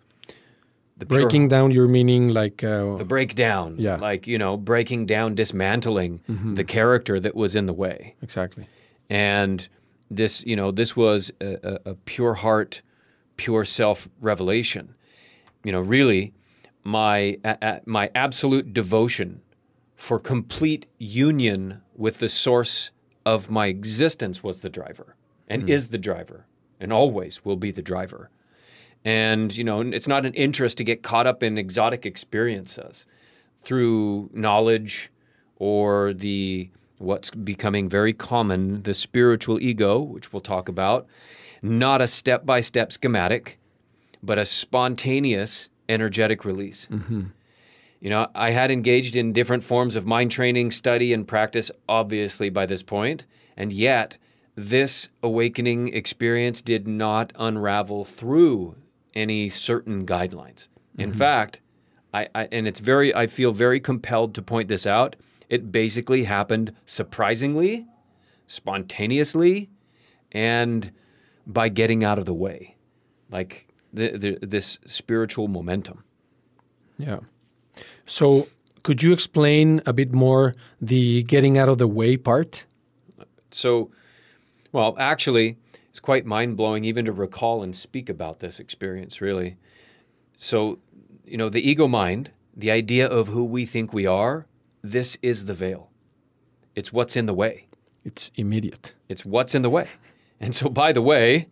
The 0.98 1.06
pure- 1.06 1.22
Breaking 1.22 1.48
down 1.48 1.70
your 1.70 1.88
meaning, 1.88 2.28
like 2.28 2.62
uh, 2.64 2.96
the 2.96 3.04
breakdown, 3.04 3.76
Yeah. 3.78 3.96
like 3.96 4.26
you 4.26 4.36
know, 4.36 4.56
breaking 4.56 5.06
down, 5.06 5.34
dismantling 5.34 6.20
the 6.54 6.64
character 6.64 7.20
that 7.20 7.34
was 7.36 7.54
in 7.54 7.66
the 7.66 7.72
way, 7.72 8.14
exactly. 8.22 8.66
and 9.08 9.66
this, 10.10 10.44
you 10.44 10.56
know, 10.56 10.70
this 10.70 10.96
was 10.96 11.30
a, 11.40 11.78
a, 11.86 11.90
a 11.90 11.94
pure 11.94 12.34
heart, 12.34 12.82
pure 13.36 13.64
self 13.64 14.08
revelation. 14.20 14.94
You 15.68 15.72
know, 15.72 15.82
really, 15.82 16.32
my 16.82 17.36
my 17.84 18.10
absolute 18.14 18.72
devotion 18.72 19.42
for 19.96 20.18
complete 20.18 20.86
union 20.96 21.82
with 21.94 22.20
the 22.20 22.28
source 22.30 22.90
of 23.26 23.50
my 23.50 23.66
existence 23.66 24.42
was 24.42 24.62
the 24.62 24.70
driver, 24.70 25.14
and 25.46 25.64
hmm. 25.64 25.68
is 25.68 25.90
the 25.90 25.98
driver, 25.98 26.46
and 26.80 26.90
always 26.90 27.44
will 27.44 27.58
be 27.58 27.70
the 27.70 27.82
driver. 27.82 28.30
And, 29.04 29.54
you 29.54 29.62
know, 29.62 29.82
it's 29.82 30.08
not 30.08 30.24
an 30.24 30.32
interest 30.32 30.78
to 30.78 30.84
get 30.84 31.02
caught 31.02 31.26
up 31.26 31.42
in 31.42 31.58
exotic 31.58 32.06
experiences 32.06 33.04
through 33.60 34.30
knowledge 34.32 35.10
or 35.56 36.14
the 36.14 36.70
what's 36.96 37.30
becoming 37.30 37.90
very 37.90 38.14
common, 38.14 38.84
the 38.84 38.94
spiritual 38.94 39.60
ego, 39.60 40.00
which 40.00 40.32
we'll 40.32 40.40
talk 40.40 40.70
about, 40.70 41.06
not 41.60 42.00
a 42.00 42.06
step 42.06 42.46
by 42.46 42.62
step 42.62 42.90
schematic, 42.90 43.57
but 44.22 44.38
a 44.38 44.44
spontaneous 44.44 45.68
energetic 45.88 46.44
release. 46.44 46.88
Mm-hmm. 46.90 47.22
You 48.00 48.10
know, 48.10 48.28
I 48.34 48.50
had 48.50 48.70
engaged 48.70 49.16
in 49.16 49.32
different 49.32 49.64
forms 49.64 49.96
of 49.96 50.06
mind 50.06 50.30
training, 50.30 50.70
study, 50.70 51.12
and 51.12 51.26
practice, 51.26 51.70
obviously, 51.88 52.48
by 52.48 52.66
this 52.66 52.82
point, 52.82 53.24
and 53.56 53.72
yet 53.72 54.16
this 54.54 55.08
awakening 55.22 55.94
experience 55.94 56.62
did 56.62 56.86
not 56.86 57.32
unravel 57.38 58.04
through 58.04 58.74
any 59.14 59.48
certain 59.48 60.06
guidelines. 60.06 60.68
In 60.96 61.10
mm-hmm. 61.10 61.18
fact, 61.18 61.60
I, 62.12 62.28
I 62.34 62.48
and 62.50 62.66
it's 62.66 62.80
very 62.80 63.14
I 63.14 63.26
feel 63.26 63.52
very 63.52 63.80
compelled 63.80 64.34
to 64.34 64.42
point 64.42 64.68
this 64.68 64.86
out. 64.86 65.16
It 65.48 65.72
basically 65.72 66.24
happened 66.24 66.74
surprisingly, 66.86 67.86
spontaneously, 68.46 69.68
and 70.32 70.90
by 71.46 71.68
getting 71.68 72.04
out 72.04 72.18
of 72.18 72.24
the 72.26 72.34
way, 72.34 72.74
like 73.30 73.67
the, 73.92 74.16
the, 74.16 74.46
this 74.46 74.78
spiritual 74.86 75.48
momentum. 75.48 76.04
Yeah. 76.98 77.20
So, 78.06 78.48
could 78.82 79.02
you 79.02 79.12
explain 79.12 79.82
a 79.86 79.92
bit 79.92 80.12
more 80.12 80.54
the 80.80 81.22
getting 81.24 81.58
out 81.58 81.68
of 81.68 81.78
the 81.78 81.86
way 81.86 82.16
part? 82.16 82.64
So, 83.50 83.90
well, 84.72 84.96
actually, 84.98 85.56
it's 85.90 86.00
quite 86.00 86.26
mind 86.26 86.56
blowing 86.56 86.84
even 86.84 87.04
to 87.06 87.12
recall 87.12 87.62
and 87.62 87.74
speak 87.74 88.08
about 88.08 88.40
this 88.40 88.58
experience, 88.58 89.20
really. 89.20 89.56
So, 90.36 90.78
you 91.24 91.36
know, 91.36 91.48
the 91.48 91.68
ego 91.68 91.88
mind, 91.88 92.30
the 92.56 92.70
idea 92.70 93.06
of 93.06 93.28
who 93.28 93.44
we 93.44 93.64
think 93.64 93.92
we 93.92 94.06
are, 94.06 94.46
this 94.82 95.18
is 95.22 95.46
the 95.46 95.54
veil. 95.54 95.90
It's 96.74 96.92
what's 96.92 97.16
in 97.16 97.26
the 97.26 97.34
way. 97.34 97.66
It's 98.04 98.30
immediate. 98.36 98.94
It's 99.08 99.24
what's 99.24 99.54
in 99.54 99.62
the 99.62 99.70
way. 99.70 99.88
And 100.40 100.54
so, 100.54 100.68
by 100.68 100.92
the 100.92 101.02
way, 101.02 101.48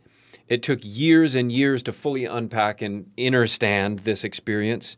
it 0.49 0.63
took 0.63 0.81
years 0.83 1.35
and 1.35 1.51
years 1.51 1.83
to 1.85 1.93
fully 1.93 2.25
unpack 2.25 2.83
and 2.83 3.11
understand 3.19 4.01
this 4.01 4.25
experience, 4.25 4.97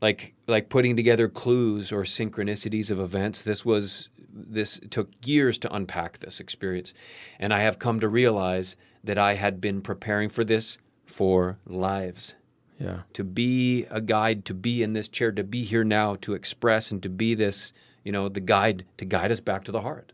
like 0.00 0.34
like 0.46 0.68
putting 0.68 0.96
together 0.96 1.28
clues 1.28 1.90
or 1.90 2.02
synchronicities 2.02 2.90
of 2.90 3.00
events. 3.00 3.42
This 3.42 3.64
was 3.64 4.08
this 4.32 4.80
took 4.90 5.10
years 5.24 5.58
to 5.58 5.74
unpack 5.74 6.18
this 6.18 6.40
experience, 6.40 6.92
and 7.38 7.54
I 7.54 7.60
have 7.60 7.78
come 7.78 8.00
to 8.00 8.08
realize 8.08 8.76
that 9.02 9.18
I 9.18 9.34
had 9.34 9.60
been 9.60 9.80
preparing 9.80 10.28
for 10.28 10.44
this 10.44 10.78
for 11.06 11.58
lives. 11.66 12.34
Yeah. 12.78 13.00
To 13.12 13.24
be 13.24 13.86
a 13.90 14.00
guide, 14.00 14.44
to 14.46 14.54
be 14.54 14.82
in 14.82 14.94
this 14.94 15.08
chair, 15.08 15.30
to 15.32 15.44
be 15.44 15.62
here 15.62 15.84
now, 15.84 16.16
to 16.22 16.34
express 16.34 16.90
and 16.90 17.02
to 17.04 17.08
be 17.08 17.34
this, 17.34 17.72
you 18.02 18.10
know, 18.12 18.28
the 18.28 18.40
guide 18.40 18.84
to 18.98 19.04
guide 19.04 19.30
us 19.30 19.40
back 19.40 19.64
to 19.64 19.72
the 19.72 19.82
heart. 19.82 20.12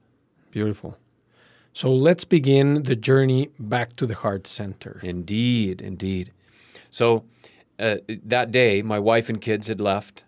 Beautiful. 0.50 0.98
So, 1.72 1.92
let's 1.92 2.24
begin 2.24 2.82
the 2.82 2.96
journey 2.96 3.50
back 3.58 3.96
to 3.96 4.06
the 4.06 4.14
heart 4.14 4.46
center. 4.46 5.00
Indeed, 5.02 5.80
indeed. 5.80 6.32
So 6.90 7.24
uh, 7.78 7.96
that 8.08 8.50
day, 8.50 8.82
my 8.82 8.98
wife 8.98 9.28
and 9.28 9.40
kids 9.40 9.68
had 9.68 9.80
left. 9.80 10.24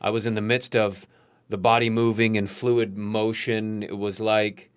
I 0.00 0.10
was 0.10 0.26
in 0.26 0.34
the 0.34 0.40
midst 0.40 0.74
of 0.76 1.06
the 1.48 1.58
body 1.58 1.90
moving 1.90 2.36
in 2.36 2.46
fluid 2.46 2.96
motion. 2.96 3.82
It 3.82 3.96
was 3.96 4.20
like 4.20 4.70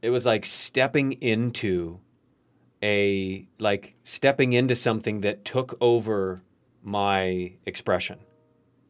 it 0.00 0.10
was 0.10 0.26
like 0.26 0.44
stepping 0.44 1.12
into 1.12 1.98
a 2.82 3.46
like 3.58 3.94
stepping 4.04 4.52
into 4.52 4.74
something 4.74 5.20
that 5.20 5.44
took 5.44 5.76
over 5.80 6.42
my 6.82 7.52
expression 7.64 8.18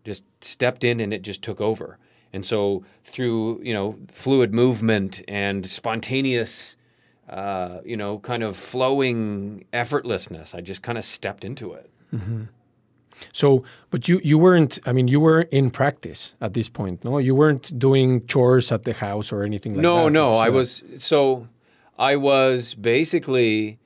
just 0.05 0.25
stepped 0.42 0.85
in 0.85 1.01
and 1.01 1.12
it 1.12 1.22
just 1.22 1.42
took 1.42 1.61
over. 1.61 1.98
And 2.32 2.44
so 2.46 2.84
through 3.04 3.60
you 3.62 3.74
know 3.74 3.96
fluid 4.10 4.54
movement 4.54 5.22
and 5.28 5.66
spontaneous, 5.66 6.76
uh, 7.28 7.78
you 7.84 7.96
know, 7.96 8.18
kind 8.18 8.42
of 8.42 8.56
flowing 8.56 9.64
effortlessness, 9.72 10.54
I 10.54 10.60
just 10.60 10.82
kind 10.82 10.98
of 10.98 11.04
stepped 11.04 11.44
into 11.44 11.72
it. 11.72 11.90
So, 13.32 13.64
but 13.90 14.08
you 14.08 14.20
you 14.24 14.38
weren't. 14.38 14.78
I 14.84 14.92
mean, 14.92 15.08
you 15.08 15.20
were 15.20 15.42
in 15.42 15.70
practice 15.70 16.34
at 16.40 16.54
this 16.54 16.68
point. 16.68 17.04
No, 17.04 17.18
you 17.18 17.34
weren't 17.34 17.78
doing 17.78 18.26
chores 18.26 18.72
at 18.72 18.82
the 18.82 18.92
house 18.92 19.32
or 19.32 19.44
anything 19.44 19.74
like 19.74 19.82
no, 19.82 20.04
that. 20.04 20.10
no, 20.10 20.30
It's, 20.30 20.38
I 20.38 20.48
was 20.48 20.82
so 20.98 21.48
I 21.98 22.16
was 22.16 22.74
basically 22.74 23.78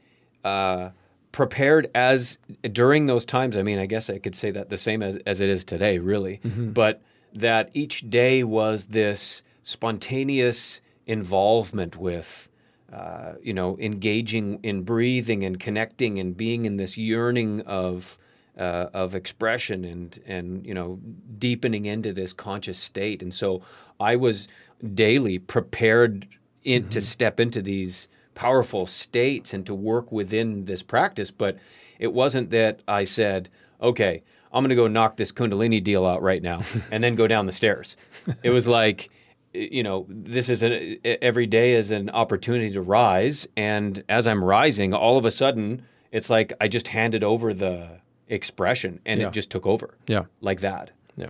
uh, 0.45 0.91
prepared 1.33 1.91
as 1.95 2.39
during 2.73 3.07
those 3.07 3.27
times. 3.27 3.57
I 3.57 3.63
mean, 3.63 3.79
I 3.79 3.87
guess 3.87 4.09
I 4.09 4.19
could 4.19 4.35
say 4.35 4.51
that 4.53 4.71
the 4.71 4.79
same 4.79 5.03
as, 5.03 5.17
as 5.27 5.41
it 5.41 5.51
is 5.51 5.65
today, 5.65 5.99
really. 5.99 6.41
But 6.45 7.03
that 7.37 7.71
each 7.75 8.09
day 8.09 8.43
was 8.43 8.87
this 8.87 9.43
spontaneous 9.63 10.81
involvement 11.07 11.97
with, 11.97 12.49
uh, 12.93 13.33
you 13.43 13.53
know, 13.53 13.79
engaging 13.79 14.61
in 14.63 14.83
breathing 14.83 15.45
and 15.45 15.61
connecting 15.61 16.19
and 16.19 16.37
being 16.37 16.65
in 16.65 16.77
this 16.77 16.97
yearning 16.97 17.63
of. 17.63 18.19
Uh, 18.59 18.89
of 18.95 19.15
expression 19.15 19.85
and 19.85 20.19
and 20.25 20.65
you 20.65 20.73
know 20.73 20.99
deepening 21.39 21.85
into 21.85 22.11
this 22.11 22.33
conscious 22.33 22.79
state 22.79 23.21
and 23.23 23.35
so 23.35 23.61
I 24.01 24.17
was 24.17 24.49
daily 24.95 25.39
prepared 25.39 26.27
in 26.65 26.89
to 26.89 27.01
step 27.01 27.39
into 27.39 27.61
these 27.61 28.09
powerful 28.35 28.87
states 28.87 29.53
and 29.53 29.67
to 29.67 29.75
work 29.75 30.13
within 30.13 30.67
this 30.67 30.85
practice. 30.85 31.33
But 31.33 31.59
it 31.99 32.13
wasn't 32.13 32.51
that 32.51 32.81
I 32.87 33.05
said, 33.05 33.49
okay, 33.81 34.23
I'm 34.57 34.63
going 34.63 34.71
to 34.71 34.75
go 34.75 34.89
knock 34.89 35.17
this 35.17 35.33
Kundalini 35.33 35.83
deal 35.83 36.07
out 36.07 36.23
right 36.23 36.43
now 36.43 36.63
and 36.91 37.03
then 37.05 37.15
go 37.15 37.27
down 37.27 37.47
the 37.47 37.53
stairs. 37.53 37.97
It 38.43 38.51
was 38.51 38.67
like, 38.67 39.11
you 39.53 39.83
know, 39.83 40.07
this 40.09 40.49
is 40.49 40.63
an, 40.63 40.99
every 41.05 41.47
day 41.47 41.75
is 41.75 41.91
an 41.91 42.11
opportunity 42.11 42.71
to 42.73 42.81
rise. 42.81 43.47
And 43.57 44.03
as 44.09 44.27
I'm 44.27 44.43
rising, 44.43 44.93
all 44.95 45.17
of 45.19 45.25
a 45.25 45.31
sudden, 45.31 45.83
it's 46.13 46.29
like 46.31 46.53
I 46.61 46.69
just 46.69 46.89
handed 46.89 47.23
over 47.25 47.55
the 47.55 47.89
expression 48.29 49.01
and 49.07 49.21
Yeah. 49.21 49.29
it 49.29 49.33
just 49.33 49.51
took 49.51 49.67
over 49.67 49.95
Yeah. 50.07 50.25
like 50.41 50.61
that. 50.61 50.91
Yeah. 51.17 51.29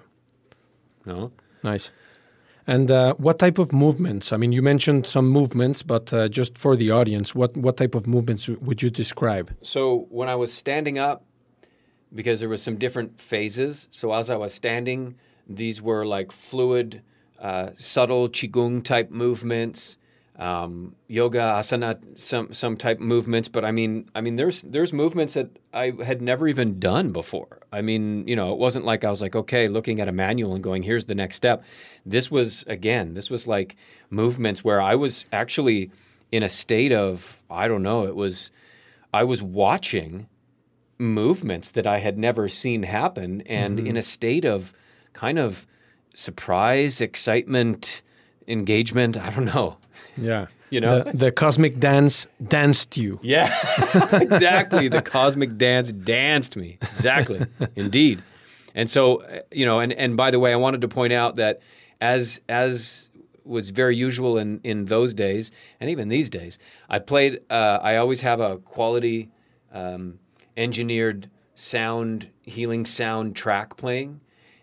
No? 1.05 1.33
Nice. 1.62 1.91
And 2.69 2.91
uh, 2.91 3.15
what 3.15 3.39
type 3.39 3.59
of 3.59 3.73
movements? 3.73 4.33
I 4.33 4.37
mean, 4.39 4.51
you 4.51 4.61
mentioned 4.61 5.07
some 5.07 5.29
movements, 5.29 5.83
but 5.85 6.12
uh, 6.12 6.29
just 6.29 6.59
for 6.59 6.75
the 6.75 6.91
audience, 6.91 7.33
what, 7.35 7.57
what 7.57 7.77
type 7.77 7.95
of 7.95 8.09
movements 8.09 8.49
would 8.49 8.83
you 8.83 8.91
describe? 8.91 9.55
So 9.62 10.07
when 10.11 10.29
I 10.29 10.35
was 10.35 10.53
standing 10.53 10.99
up, 10.99 11.25
because 12.14 12.40
there 12.40 12.49
was 12.49 12.62
some 12.62 12.77
different 12.77 13.21
phases. 13.21 13.88
So 13.90 14.12
as 14.12 14.31
I 14.31 14.37
was 14.37 14.55
standing, 14.55 15.16
these 15.49 15.81
were 15.81 16.05
like 16.05 16.33
fluid, 16.33 17.03
uh, 17.40 17.71
subtle 17.77 18.29
qigong 18.29 18.83
type 18.83 19.11
movements, 19.11 19.97
um, 20.38 20.95
yoga 21.09 21.38
asana 21.38 21.99
some 22.19 22.53
some 22.53 22.77
type 22.77 23.01
movements. 23.01 23.49
But 23.49 23.64
I 23.64 23.73
mean, 23.73 24.11
I 24.14 24.21
mean, 24.21 24.37
there's 24.37 24.62
there's 24.62 24.92
movements 24.92 25.35
that 25.35 25.49
I 25.73 25.92
had 26.05 26.21
never 26.21 26.47
even 26.49 26.79
done 26.79 27.12
before. 27.12 27.61
I 27.73 27.81
mean, 27.81 28.27
you 28.29 28.37
know, 28.37 28.53
it 28.53 28.59
wasn't 28.59 28.85
like 28.85 29.05
I 29.05 29.11
was 29.11 29.23
like, 29.23 29.35
okay, 29.35 29.69
looking 29.69 30.01
at 30.01 30.09
a 30.09 30.12
manual 30.12 30.55
and 30.55 30.62
going, 30.62 30.83
here's 30.83 31.07
the 31.07 31.14
next 31.14 31.37
step. 31.37 31.62
This 32.05 32.31
was 32.31 32.64
again, 32.64 33.14
this 33.14 33.31
was 33.31 33.47
like 33.47 33.77
movements 34.11 34.62
where 34.62 34.81
I 34.81 34.95
was 34.95 35.25
actually 35.33 35.90
in 36.33 36.42
a 36.42 36.49
state 36.49 36.92
of 36.92 37.40
I 37.51 37.69
don't 37.69 37.83
know. 37.83 38.05
It 38.07 38.14
was 38.14 38.51
I 39.12 39.25
was 39.25 39.42
watching 39.42 40.27
movements 40.99 41.71
that 41.73 41.87
I 41.87 41.99
had 41.99 42.19
never 42.19 42.49
seen 42.49 42.85
happen 42.85 43.43
and 43.43 43.79
in 43.81 43.97
a 43.97 44.03
state 44.03 44.45
of 44.45 44.73
kind 45.13 45.39
of 45.39 45.67
surprise, 46.15 47.01
excitement, 47.01 48.03
engagement. 48.49 49.17
I 49.17 49.31
don't 49.31 49.45
know. 49.47 49.77
Yeah. 50.17 50.47
You 50.69 50.81
know? 50.81 51.05
the, 51.05 51.17
the 51.17 51.33
cosmic 51.33 51.79
dance 51.79 52.27
danced 52.45 52.97
you. 52.97 53.21
Yeah, 53.23 53.55
exactly. 54.13 54.89
the 54.89 55.01
cosmic 55.01 55.57
dance 55.57 55.93
danced 55.93 56.57
me. 56.57 56.79
Exactly. 56.83 57.47
Indeed. 57.77 58.21
And 58.75 58.91
so, 58.91 59.23
uh, 59.23 59.43
you 59.53 59.65
know, 59.65 59.79
and, 59.79 59.93
and 59.93 60.17
by 60.17 60.33
the 60.33 60.41
way, 60.41 60.53
I 60.53 60.57
wanted 60.57 60.81
to 60.81 60.89
point 60.89 61.13
out 61.13 61.37
that 61.37 61.61
as 62.01 62.41
as 62.49 63.09
was 63.45 63.71
very 63.71 63.97
usual 63.97 64.39
in, 64.39 64.61
in 64.65 64.87
those 64.87 65.15
days, 65.15 65.53
and 65.79 65.89
even 65.89 66.09
these 66.09 66.31
days, 66.31 66.59
I 66.91 66.99
played. 66.99 67.41
Uh, 67.49 67.79
I 67.81 67.97
always 67.97 68.23
have 68.23 68.41
a 68.41 68.59
quality 68.59 69.29
um, 69.73 70.19
engineered 70.57 71.29
sound 71.55 72.29
healing 72.42 72.85
sound 72.85 73.37
track 73.37 73.77
playing, 73.77 74.21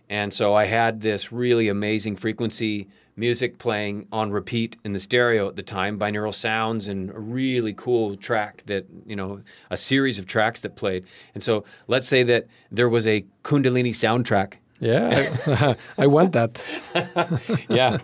and 0.09 0.33
so 0.33 0.53
I 0.53 0.65
had 0.65 1.01
this 1.01 1.31
really 1.31 1.69
amazing 1.69 2.15
frequency 2.15 2.87
music 3.15 3.57
playing 3.59 4.07
on 4.11 4.31
repeat 4.31 4.75
in 4.83 4.93
the 4.93 4.99
stereo 4.99 5.47
at 5.47 5.55
the 5.55 5.63
time, 5.63 5.99
binaural 5.99 6.33
sounds, 6.33 6.87
and 6.87 7.09
a 7.11 7.19
really 7.19 7.73
cool 7.73 8.15
track 8.15 8.63
that, 8.65 8.85
you 9.05 9.15
know, 9.15 9.41
a 9.69 9.77
series 9.77 10.17
of 10.17 10.25
tracks 10.25 10.61
that 10.61 10.75
played. 10.75 11.05
And 11.33 11.43
so 11.43 11.63
let's 11.87 12.07
say 12.07 12.23
that 12.23 12.47
there 12.71 12.89
was 12.89 13.05
a 13.05 13.23
Kundalini 13.43 13.91
soundtrack. 13.91 14.53
Yeah, 14.79 15.35
I, 15.47 15.75
I 16.03 16.07
want 16.07 16.33
that. 16.33 16.65
Yeah. 17.69 17.99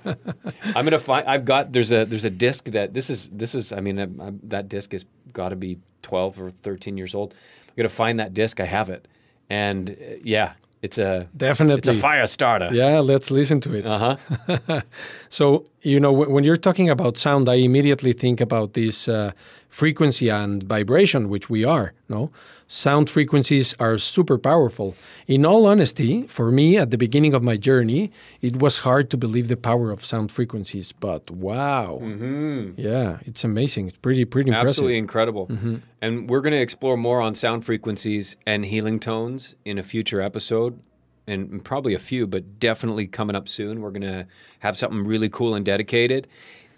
I'm 0.63 0.85
going 0.85 0.91
to 0.91 0.99
find, 0.99 1.27
I've 1.27 1.45
got, 1.45 1.73
there's 1.73 1.91
a, 1.91 2.05
there's 2.05 2.25
a 2.25 2.29
disc 2.29 2.65
that 2.65 2.93
this 2.93 3.09
is, 3.09 3.29
this 3.29 3.53
is, 3.55 3.73
I 3.73 3.81
mean, 3.81 3.99
I, 3.99 4.03
I, 4.27 4.31
that 4.43 4.69
disc 4.69 4.91
has 4.93 5.05
got 5.33 5.49
to 5.49 5.55
be 5.55 5.79
12 6.03 6.39
or 6.39 6.51
13 6.51 6.97
years 6.97 7.13
old. 7.13 7.35
To 7.83 7.89
find 7.95 8.19
that 8.19 8.33
disc. 8.33 8.59
I 8.59 8.65
have 8.65 8.89
it. 8.89 9.07
And 9.49 9.89
uh, 9.89 9.93
yeah, 10.23 10.53
it's 10.81 10.97
a, 10.97 11.27
Definitely. 11.35 11.79
it's 11.79 11.87
a 11.87 11.93
fire 11.93 12.25
starter. 12.27 12.69
Yeah, 12.71 12.99
let's 12.99 13.31
listen 13.31 13.59
to 13.61 13.73
it. 13.73 13.85
Uh 13.85 14.17
huh. 14.47 14.81
So, 15.29 15.65
you 15.81 15.99
know, 15.99 16.13
wh- 16.15 16.29
when 16.31 16.43
you're 16.43 16.57
talking 16.61 16.89
about 16.89 17.17
sound, 17.17 17.47
I 17.49 17.55
immediately 17.55 18.13
think 18.13 18.41
about 18.41 18.73
this 18.73 19.07
uh, 19.07 19.31
frequency 19.69 20.29
and 20.29 20.63
vibration, 20.63 21.29
which 21.29 21.49
we 21.49 21.63
are, 21.63 21.93
no? 22.09 22.31
Sound 22.71 23.09
frequencies 23.09 23.73
are 23.79 23.97
super 23.97 24.37
powerful. 24.37 24.95
In 25.27 25.43
all 25.43 25.65
honesty, 25.65 26.27
for 26.27 26.51
me, 26.51 26.77
at 26.77 26.91
the 26.91 26.97
beginning 26.97 27.33
of 27.33 27.41
my 27.41 27.57
journey, 27.57 28.11
it 28.41 28.57
was 28.57 28.79
hard 28.79 29.09
to 29.09 29.17
believe 29.17 29.47
the 29.47 29.57
power 29.57 29.89
of 29.89 30.05
sound 30.05 30.31
frequencies, 30.31 30.91
but 30.91 31.31
wow. 31.31 31.99
Mm-hmm. 32.01 32.79
Yeah, 32.79 33.17
it's 33.25 33.43
amazing. 33.43 33.87
It's 33.87 33.97
pretty, 33.97 34.23
pretty 34.25 34.49
impressive. 34.49 34.69
Absolutely 34.69 34.97
incredible. 34.97 35.47
Mm-hmm. 35.47 35.75
And 36.01 36.29
we're 36.29 36.41
going 36.41 36.53
to 36.53 36.61
explore 36.61 36.95
more 36.95 37.21
on 37.21 37.33
sound 37.33 37.65
frequencies 37.65 38.37
and 38.45 38.65
healing 38.65 38.99
tones 38.99 39.55
in 39.65 39.79
a 39.79 39.83
future 39.83 40.21
episode, 40.21 40.79
and 41.25 41.63
probably 41.63 41.93
a 41.93 41.99
few, 41.99 42.27
but 42.27 42.59
definitely 42.59 43.07
coming 43.07 43.35
up 43.35 43.47
soon. 43.47 43.81
We're 43.81 43.91
going 43.91 44.01
to 44.01 44.27
have 44.59 44.77
something 44.77 45.03
really 45.03 45.29
cool 45.29 45.55
and 45.55 45.65
dedicated. 45.65 46.27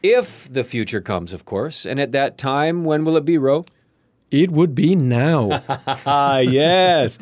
If 0.03 0.51
the 0.51 0.63
future 0.63 1.01
comes, 1.01 1.31
of 1.31 1.45
course. 1.45 1.85
And 1.85 1.99
at 1.99 2.11
that 2.13 2.37
time, 2.37 2.85
when 2.85 3.05
will 3.05 3.17
it 3.17 3.25
be, 3.25 3.37
Ro? 3.37 3.65
It 4.31 4.49
would 4.51 4.73
be 4.73 4.95
now. 4.95 5.61
Ah, 6.05 6.37
yes. 6.39 7.19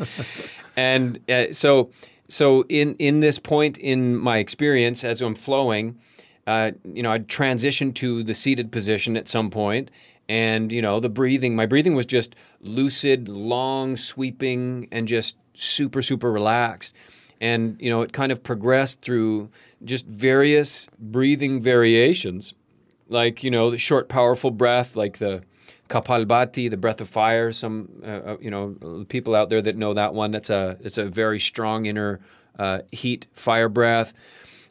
and 0.77 1.19
uh, 1.29 1.51
so, 1.51 1.89
so 2.27 2.63
in 2.69 2.95
in 2.95 3.19
this 3.19 3.39
point 3.39 3.77
in 3.79 4.15
my 4.15 4.37
experience, 4.37 5.03
as 5.03 5.21
I'm 5.21 5.33
flowing, 5.35 5.99
uh, 6.45 6.71
you 6.83 7.01
know, 7.01 7.11
I'd 7.11 7.27
transition 7.27 7.93
to 7.93 8.23
the 8.23 8.35
seated 8.35 8.71
position 8.71 9.17
at 9.17 9.27
some 9.27 9.49
point, 9.49 9.89
and 10.29 10.71
you 10.71 10.81
know, 10.83 10.99
the 10.99 11.09
breathing. 11.09 11.55
My 11.55 11.65
breathing 11.65 11.95
was 11.95 12.05
just 12.05 12.35
lucid, 12.61 13.27
long, 13.27 13.97
sweeping, 13.97 14.87
and 14.91 15.07
just 15.07 15.35
super, 15.55 16.03
super 16.03 16.31
relaxed. 16.31 16.95
And 17.41 17.75
you 17.81 17.89
know, 17.89 18.01
it 18.03 18.13
kind 18.13 18.31
of 18.31 18.43
progressed 18.43 19.01
through 19.01 19.49
just 19.83 20.05
various 20.05 20.87
breathing 20.99 21.61
variations 21.61 22.53
like 23.09 23.43
you 23.43 23.51
know 23.51 23.71
the 23.71 23.77
short 23.77 24.07
powerful 24.07 24.51
breath 24.51 24.95
like 24.95 25.17
the 25.17 25.41
kapalbhati 25.89 26.69
the 26.69 26.77
breath 26.77 27.01
of 27.01 27.09
fire. 27.09 27.51
Some 27.51 27.89
uh, 28.03 28.07
uh, 28.07 28.37
you 28.39 28.51
know 28.51 29.05
people 29.09 29.35
out 29.35 29.49
there 29.49 29.61
that 29.61 29.75
know 29.75 29.93
that 29.95 30.13
one 30.13 30.31
that's 30.31 30.49
a 30.49 30.77
it's 30.81 30.97
a 30.97 31.05
very 31.05 31.39
strong 31.39 31.85
inner 31.85 32.19
uh, 32.57 32.79
heat 32.91 33.27
fire 33.33 33.69
breath. 33.69 34.13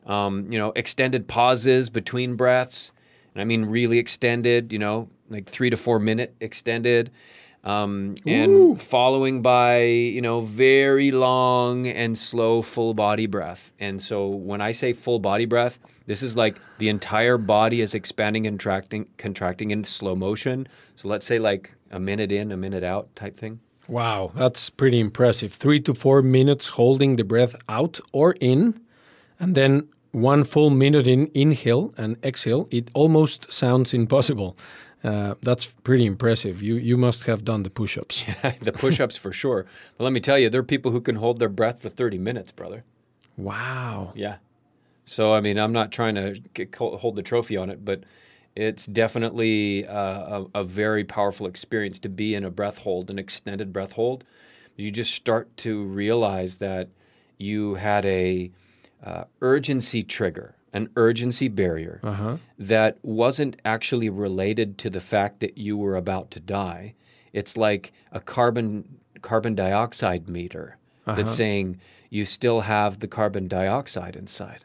Um, 0.07 0.51
you 0.51 0.59
know 0.59 0.73
extended 0.75 1.29
pauses 1.29 1.91
between 1.91 2.37
breaths. 2.37 2.93
And 3.35 3.43
i 3.43 3.45
mean 3.45 3.67
really 3.67 3.99
extended 3.99 4.73
you 4.73 4.79
know 4.79 5.09
like 5.29 5.49
three 5.49 5.71
to 5.71 5.77
four 5.77 5.99
minute 5.99 6.35
extended. 6.41 7.11
Um, 7.65 8.15
and 8.25 8.81
following 8.81 9.43
by 9.43 9.83
you 9.83 10.23
know 10.23 10.41
very 10.41 11.11
long 11.11 11.89
and 11.89 12.17
slow 12.17 12.63
full 12.63 12.95
body 12.95 13.27
breath. 13.27 13.73
And 13.81 14.01
so 14.01 14.29
when 14.29 14.61
i 14.61 14.71
say 14.71 14.93
full 14.93 15.19
body 15.19 15.45
breath 15.45 15.79
this 16.09 16.23
is 16.23 16.37
like 16.37 16.61
the 16.79 16.89
entire 16.89 17.39
body 17.39 17.81
is 17.81 17.95
expanding 17.95 18.47
and 18.47 18.59
contracting 18.59 19.07
contracting 19.17 19.71
in 19.71 19.85
slow 19.85 20.17
motion 20.17 20.67
so 20.97 21.09
let's 21.09 21.27
say 21.27 21.39
like 21.39 21.75
a 21.93 22.01
minute 22.01 22.33
in 22.33 22.51
a 22.51 22.57
minute 22.57 22.83
out 22.83 23.15
type 23.15 23.39
thing 23.39 23.61
Wow, 23.89 24.33
that's 24.35 24.69
pretty 24.69 25.01
impressive. 25.01 25.55
Three 25.55 25.81
to 25.81 25.95
four 25.95 26.21
minutes 26.21 26.69
holding 26.69 27.17
the 27.17 27.25
breath 27.25 27.57
out 27.71 27.99
or 28.13 28.37
in, 28.39 28.79
and 29.41 29.55
then 29.55 29.89
one 30.13 30.45
full 30.45 30.69
minute 30.69 31.07
in 31.07 31.31
inhale 31.33 31.95
and 31.97 32.19
exhale. 32.23 32.69
It 32.71 32.91
almost 32.95 33.51
sounds 33.51 33.95
impossible. 33.95 34.59
Uh, 35.03 35.37
that's 35.43 35.65
pretty 35.65 36.05
impressive. 36.05 36.63
You 36.63 36.75
you 36.75 36.99
must 36.99 37.25
have 37.25 37.45
done 37.45 37.63
the 37.63 37.71
push-ups. 37.71 38.25
the 38.61 38.73
push-ups 38.73 39.17
for 39.17 39.33
sure 39.33 39.65
but 39.97 40.05
let 40.05 40.13
me 40.13 40.21
tell 40.21 40.39
you 40.39 40.51
there 40.51 40.61
are 40.61 40.75
people 40.77 40.91
who 40.93 41.01
can 41.01 41.17
hold 41.17 41.39
their 41.39 41.49
breath 41.49 41.81
for 41.81 41.89
30 41.89 42.19
minutes 42.19 42.53
brother 42.53 42.85
Wow. 43.39 44.13
Yeah. 44.17 44.37
So 45.09 45.33
I 45.33 45.41
mean, 45.41 45.59
I'm 45.59 45.73
not 45.73 45.91
trying 45.91 46.15
to 46.17 46.41
get, 46.55 46.75
hold 46.75 47.17
the 47.17 47.23
trophy 47.23 47.57
on 47.57 47.71
it, 47.71 47.85
but 47.85 48.03
it's 48.55 48.87
definitely 48.87 49.87
uh, 49.87 50.45
a, 50.55 50.61
a 50.61 50.65
very 50.65 51.05
powerful 51.05 51.47
experience 51.47 51.99
to 52.01 52.09
be 52.09 52.35
in 52.35 52.45
a 52.45 52.51
breath 52.51 52.79
hold, 52.79 53.09
an 53.11 53.19
extended 53.19 53.73
breath 53.73 53.93
hold. 53.93 54.25
You 54.77 54.91
just 54.91 55.15
start 55.15 55.57
to 55.59 55.83
realize 55.85 56.59
that 56.59 56.89
you 57.39 57.75
had 57.77 58.05
a 58.05 58.51
uh, 59.03 59.25
urgency 59.41 60.03
trigger, 60.03 60.55
an 60.73 60.91
urgency 60.97 61.49
barrier 61.49 62.01
that 62.59 62.99
wasn't 63.03 63.57
actually 63.65 64.11
related 64.11 64.77
to 64.79 64.91
the 64.91 65.01
fact 65.01 65.41
that 65.41 65.57
you 65.57 65.77
were 65.77 65.97
about 65.97 66.31
to 66.33 66.41
die. 66.41 66.95
it's 67.33 67.57
like 67.57 67.93
a 68.13 68.21
carbon 68.21 68.99
carbon 69.23 69.55
dioxide 69.55 70.29
meter 70.29 70.77
that's 71.07 71.33
saying 71.37 71.79
you 72.11 72.25
still 72.25 72.61
have 72.63 73.01
the 73.01 73.09
carbon 73.09 73.49
dioxide 73.49 74.17
inside. 74.17 74.65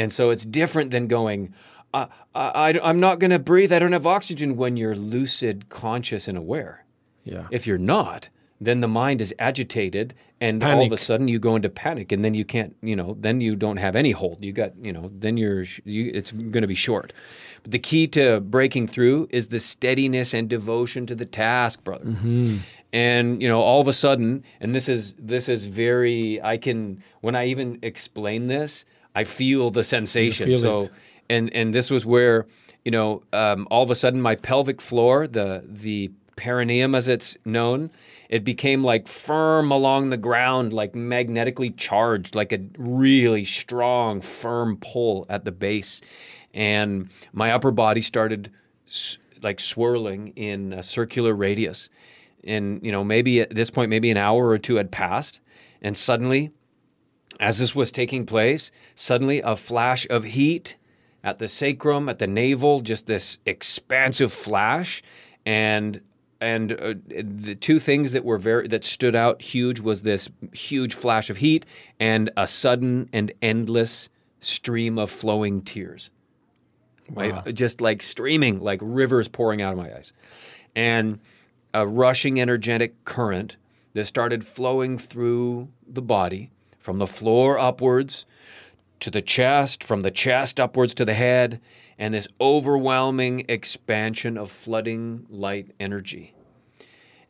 And 0.00 0.12
so 0.12 0.30
it's 0.30 0.46
different 0.46 0.90
than 0.90 1.08
going, 1.08 1.52
I, 1.92 2.08
I, 2.34 2.72
I, 2.72 2.90
am 2.90 3.00
not 3.00 3.18
going 3.18 3.32
to 3.32 3.38
breathe. 3.38 3.70
I 3.70 3.78
don't 3.78 3.92
have 3.92 4.06
oxygen 4.06 4.56
when 4.56 4.78
you're 4.78 4.96
lucid, 4.96 5.68
conscious, 5.68 6.26
and 6.26 6.38
aware. 6.38 6.84
Yeah. 7.24 7.46
If 7.50 7.66
you're 7.66 7.76
not, 7.76 8.30
then 8.60 8.80
the 8.80 8.88
mind 8.88 9.20
is 9.20 9.34
agitated 9.38 10.14
and 10.40 10.64
all 10.64 10.82
of 10.82 10.90
a 10.90 10.96
sudden 10.96 11.28
you 11.28 11.38
go 11.38 11.54
into 11.54 11.68
panic 11.68 12.12
and 12.12 12.24
then 12.24 12.32
you 12.32 12.46
can't, 12.46 12.74
you 12.80 12.96
know, 12.96 13.14
then 13.20 13.42
you 13.42 13.56
don't 13.56 13.76
have 13.76 13.94
any 13.94 14.12
hold. 14.12 14.42
You 14.42 14.52
got, 14.52 14.72
you 14.80 14.90
know, 14.90 15.10
then 15.12 15.36
you're, 15.36 15.64
you, 15.84 16.10
it's 16.14 16.30
going 16.30 16.62
to 16.62 16.66
be 16.66 16.74
short. 16.74 17.12
But 17.62 17.72
the 17.72 17.78
key 17.78 18.06
to 18.08 18.40
breaking 18.40 18.88
through 18.88 19.28
is 19.30 19.48
the 19.48 19.60
steadiness 19.60 20.32
and 20.32 20.48
devotion 20.48 21.04
to 21.06 21.14
the 21.14 21.26
task, 21.26 21.84
brother. 21.84 22.06
Mm-hmm. 22.06 22.56
And, 22.94 23.42
you 23.42 23.48
know, 23.48 23.60
all 23.60 23.82
of 23.82 23.88
a 23.88 23.92
sudden, 23.92 24.44
and 24.60 24.74
this 24.74 24.88
is, 24.88 25.12
this 25.18 25.50
is 25.50 25.66
very, 25.66 26.40
I 26.42 26.56
can, 26.56 27.02
when 27.20 27.34
I 27.34 27.48
even 27.48 27.78
explain 27.82 28.46
this, 28.46 28.86
I 29.14 29.24
feel 29.24 29.70
the 29.70 29.82
sensation. 29.82 30.48
feel 30.48 30.58
so, 30.58 30.80
it. 30.82 30.92
and 31.28 31.52
and 31.54 31.74
this 31.74 31.90
was 31.90 32.06
where 32.06 32.46
you 32.84 32.90
know 32.90 33.22
um, 33.32 33.66
all 33.70 33.82
of 33.82 33.90
a 33.90 33.94
sudden 33.94 34.20
my 34.20 34.36
pelvic 34.36 34.80
floor 34.80 35.26
the 35.26 35.64
the 35.66 36.10
perineum 36.36 36.94
as 36.94 37.06
it's 37.06 37.36
known 37.44 37.90
it 38.30 38.44
became 38.44 38.82
like 38.82 39.06
firm 39.06 39.70
along 39.70 40.08
the 40.08 40.16
ground 40.16 40.72
like 40.72 40.94
magnetically 40.94 41.68
charged 41.72 42.34
like 42.34 42.50
a 42.50 42.58
really 42.78 43.44
strong 43.44 44.22
firm 44.22 44.78
pull 44.78 45.26
at 45.28 45.44
the 45.44 45.52
base 45.52 46.00
and 46.54 47.10
my 47.34 47.52
upper 47.52 47.70
body 47.70 48.00
started 48.00 48.50
s- 48.88 49.18
like 49.42 49.60
swirling 49.60 50.28
in 50.28 50.72
a 50.72 50.82
circular 50.82 51.34
radius 51.34 51.90
and 52.44 52.82
you 52.82 52.90
know 52.90 53.04
maybe 53.04 53.42
at 53.42 53.54
this 53.54 53.68
point 53.68 53.90
maybe 53.90 54.10
an 54.10 54.16
hour 54.16 54.48
or 54.48 54.56
two 54.56 54.76
had 54.76 54.90
passed 54.90 55.40
and 55.82 55.94
suddenly 55.94 56.50
as 57.40 57.58
this 57.58 57.74
was 57.74 57.90
taking 57.90 58.26
place, 58.26 58.70
suddenly 58.94 59.40
a 59.40 59.56
flash 59.56 60.06
of 60.10 60.24
heat 60.24 60.76
at 61.24 61.38
the 61.38 61.48
sacrum, 61.48 62.08
at 62.08 62.18
the 62.18 62.26
navel, 62.26 62.82
just 62.82 63.06
this 63.06 63.38
expansive 63.46 64.32
flash, 64.32 65.02
and 65.46 66.00
and 66.42 66.72
uh, 66.72 66.94
the 67.08 67.54
two 67.54 67.78
things 67.78 68.12
that 68.12 68.24
were 68.24 68.38
very 68.38 68.68
that 68.68 68.84
stood 68.84 69.16
out 69.16 69.42
huge 69.42 69.80
was 69.80 70.02
this 70.02 70.28
huge 70.52 70.94
flash 70.94 71.30
of 71.30 71.38
heat 71.38 71.66
and 71.98 72.30
a 72.36 72.46
sudden 72.46 73.08
and 73.12 73.32
endless 73.42 74.08
stream 74.40 74.98
of 74.98 75.10
flowing 75.10 75.62
tears. 75.62 76.10
Right? 77.10 77.54
Just 77.54 77.80
like 77.80 78.02
streaming, 78.02 78.60
like 78.60 78.78
rivers 78.82 79.28
pouring 79.28 79.60
out 79.60 79.72
of 79.72 79.78
my 79.78 79.92
eyes. 79.94 80.12
And 80.76 81.18
a 81.74 81.86
rushing 81.86 82.40
energetic 82.40 83.04
current 83.04 83.56
that 83.94 84.04
started 84.04 84.44
flowing 84.44 84.96
through 84.96 85.68
the 85.88 86.02
body 86.02 86.50
from 86.80 86.98
the 86.98 87.06
floor 87.06 87.58
upwards 87.58 88.26
to 89.00 89.10
the 89.10 89.22
chest, 89.22 89.84
from 89.84 90.02
the 90.02 90.10
chest 90.10 90.58
upwards 90.58 90.94
to 90.94 91.04
the 91.04 91.14
head, 91.14 91.60
and 91.98 92.14
this 92.14 92.28
overwhelming 92.40 93.44
expansion 93.48 94.36
of 94.36 94.50
flooding 94.50 95.26
light 95.30 95.70
energy. 95.78 96.34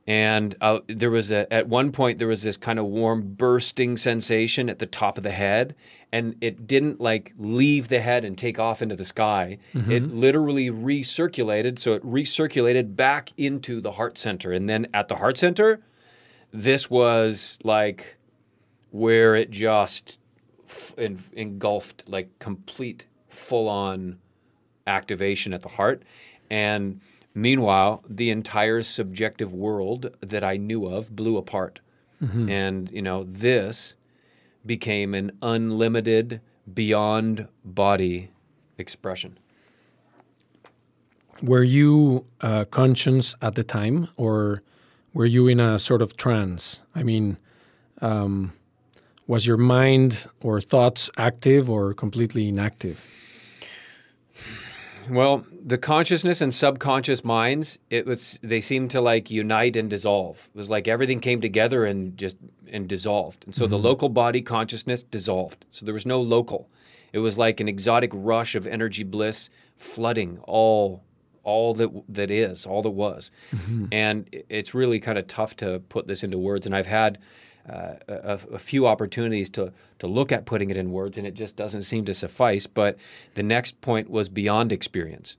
And 0.07 0.57
uh, 0.61 0.81
there 0.89 1.11
was 1.11 1.31
a, 1.31 1.53
at 1.53 1.69
one 1.69 1.93
point 1.93 2.19
there 2.19 2.27
was 2.27 2.43
this 2.43 2.57
kind 2.57 2.79
of 2.79 2.87
warm 2.87 3.35
bursting 3.35 3.97
sensation 3.97 4.69
at 4.69 4.81
the 4.81 4.87
top 4.87 5.19
of 5.19 5.23
the 5.23 5.31
head, 5.31 5.75
and 6.11 6.35
it 6.41 6.67
didn't 6.67 7.01
like 7.01 7.33
leave 7.39 7.89
the 7.89 8.01
head 8.01 8.25
and 8.25 8.37
take 8.37 8.59
off 8.59 8.83
into 8.83 8.97
the 8.97 9.05
sky. 9.05 9.59
It 9.91 10.13
literally 10.13 10.71
recirculated, 10.71 11.79
so 11.79 11.93
it 11.93 12.05
recirculated 12.05 12.97
back 12.97 13.31
into 13.37 13.81
the 13.81 13.93
heart 13.93 14.19
center, 14.19 14.53
and 14.53 14.69
then 14.69 14.89
at 14.93 15.07
the 15.09 15.17
heart 15.17 15.37
center, 15.37 15.81
this 16.53 16.91
was 16.91 17.61
like 17.63 18.17
where 18.91 19.35
it 19.35 19.51
just 19.51 20.19
f- 20.69 20.95
en- 20.99 21.19
engulfed 21.33 22.09
like 22.09 22.39
complete 22.39 23.07
full 23.29 23.69
on 23.69 24.19
activation 24.87 25.53
at 25.53 25.63
the 25.63 25.69
heart. 25.69 26.03
And 26.51 27.01
meanwhile, 27.35 28.03
the 28.09 28.31
entire 28.31 28.83
subjective 28.83 29.53
world 29.53 30.15
that 30.21 30.43
I 30.43 30.57
knew 30.57 30.87
of 30.87 31.15
blew 31.15 31.37
apart. 31.37 31.81
And, 32.51 32.91
you 32.91 33.01
know, 33.01 33.25
this 33.25 33.95
became 34.67 35.15
an 35.15 35.31
unlimited, 35.41 36.41
beyond 36.75 37.49
body 37.65 38.29
expression. 38.77 39.39
Were 41.43 41.63
you 41.63 42.27
uh, 42.43 42.67
conscious 42.67 43.35
at 43.41 43.55
the 43.55 43.65
time, 43.65 44.09
or 44.19 44.63
were 45.15 45.25
you 45.25 45.49
in 45.49 45.61
a 45.61 45.79
sort 45.79 46.03
of 46.03 46.19
trance? 46.19 46.83
I 46.95 47.03
mean, 47.03 47.39
um, 48.03 48.53
was 49.31 49.47
your 49.47 49.57
mind 49.57 50.27
or 50.43 50.61
thoughts 50.61 51.09
active 51.17 51.71
or 51.71 51.95
completely 51.95 52.49
inactive? 52.49 53.01
Well, 55.09 55.47
the 55.65 55.79
consciousness 55.79 56.41
and 56.41 56.53
subconscious 56.53 57.25
minds, 57.25 57.79
it 57.91 58.07
was 58.07 58.41
they 58.43 58.61
seemed 58.61 58.91
to 58.91 59.01
like 59.01 59.31
unite 59.31 59.77
and 59.77 59.89
dissolve. 59.89 60.49
It 60.53 60.59
was 60.59 60.69
like 60.69 60.89
everything 60.89 61.21
came 61.21 61.41
together 61.41 61.85
and 61.85 62.19
just 62.19 62.37
and 62.73 62.89
dissolved. 62.89 63.45
And 63.47 63.55
so 63.55 63.69
the 63.69 63.77
mm-hmm. 63.77 63.87
local 63.87 64.09
body 64.09 64.43
consciousness 64.43 65.05
dissolved. 65.05 65.65
So 65.71 65.87
there 65.87 65.95
was 65.95 66.07
no 66.07 66.21
local. 66.21 66.69
It 67.13 67.21
was 67.21 67.39
like 67.39 67.61
an 67.61 67.69
exotic 67.69 68.11
rush 68.13 68.57
of 68.57 68.67
energy 68.67 69.05
bliss 69.05 69.49
flooding 69.77 70.41
all 70.43 71.05
all 71.45 71.75
that 71.75 71.91
that 72.09 72.33
is, 72.33 72.67
all 72.67 72.83
that 72.83 72.91
was. 72.91 73.31
Mm-hmm. 73.53 73.87
And 73.93 74.29
it's 74.49 74.75
really 74.75 74.99
kind 74.99 75.19
of 75.19 75.29
tough 75.29 75.55
to 75.57 75.79
put 75.89 76.09
this 76.09 76.25
into 76.25 76.37
words 76.37 76.67
and 76.67 76.75
I've 76.75 76.87
had 76.87 77.19
uh, 77.71 77.95
a, 78.09 78.41
a 78.55 78.59
few 78.59 78.87
opportunities 78.87 79.49
to 79.51 79.73
to 79.99 80.07
look 80.07 80.33
at 80.33 80.45
putting 80.47 80.71
it 80.71 80.77
in 80.77 80.91
words, 80.93 81.17
and 81.19 81.27
it 81.27 81.35
just 81.35 81.57
doesn't 81.57 81.83
seem 81.83 82.05
to 82.07 82.15
suffice. 82.15 82.67
But 82.67 82.97
the 83.35 83.43
next 83.43 83.81
point 83.81 84.11
was 84.11 84.29
beyond 84.29 84.73
experience. 84.73 85.37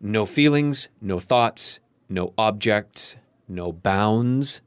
No 0.00 0.24
feelings, 0.26 0.88
no 1.00 1.18
thoughts, 1.20 1.78
no 2.08 2.32
objects, 2.36 3.16
no 3.48 3.72
bounds, 3.72 4.60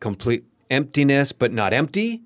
complete 0.00 0.44
emptiness, 0.70 1.32
but 1.32 1.52
not 1.52 1.72
empty, 1.72 2.20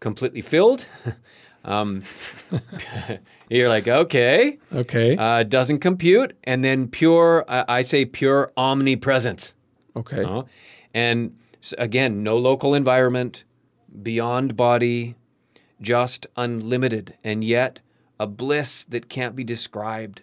completely 0.00 0.40
filled. 0.42 0.86
um, 1.64 2.02
you're 3.48 3.68
like, 3.68 3.88
okay, 3.88 4.58
Okay. 4.72 5.16
uh, 5.16 5.42
doesn't 5.42 5.80
compute, 5.80 6.36
and 6.44 6.64
then 6.64 6.88
pure. 6.88 7.44
I 7.48 7.64
I 7.78 7.82
say 7.82 8.04
pure 8.04 8.52
omnipresence. 8.56 9.54
okay. 9.96 10.22
Uh, 10.24 10.42
and 10.94 11.32
again, 11.78 12.22
no 12.22 12.36
local 12.38 12.74
environment, 12.74 13.44
beyond 14.02 14.56
body, 14.56 15.14
just 15.80 16.26
unlimited, 16.36 17.14
and 17.24 17.42
yet 17.44 17.80
a 18.18 18.26
bliss 18.26 18.84
that 18.84 19.08
can't 19.08 19.34
be 19.34 19.44
described 19.44 20.22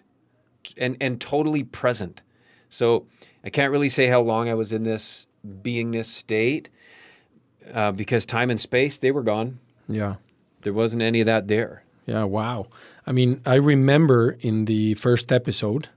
and, 0.76 0.96
and 1.00 1.20
totally 1.20 1.64
present. 1.64 2.22
So 2.70 3.06
I 3.44 3.50
can't 3.50 3.72
really 3.72 3.88
say 3.88 4.06
how 4.06 4.20
long 4.20 4.48
I 4.48 4.54
was 4.54 4.72
in 4.72 4.84
this 4.84 5.26
beingness 5.46 6.06
state 6.06 6.68
uh, 7.72 7.92
because 7.92 8.26
time 8.26 8.50
and 8.50 8.60
space, 8.60 8.98
they 8.98 9.10
were 9.10 9.22
gone. 9.22 9.58
Yeah. 9.88 10.16
There 10.62 10.72
wasn't 10.72 11.02
any 11.02 11.20
of 11.20 11.26
that 11.26 11.48
there. 11.48 11.82
Yeah, 12.06 12.24
wow. 12.24 12.66
I 13.06 13.12
mean, 13.12 13.40
I 13.46 13.54
remember 13.54 14.36
in 14.40 14.64
the 14.64 14.94
first 14.94 15.32
episode 15.32 15.88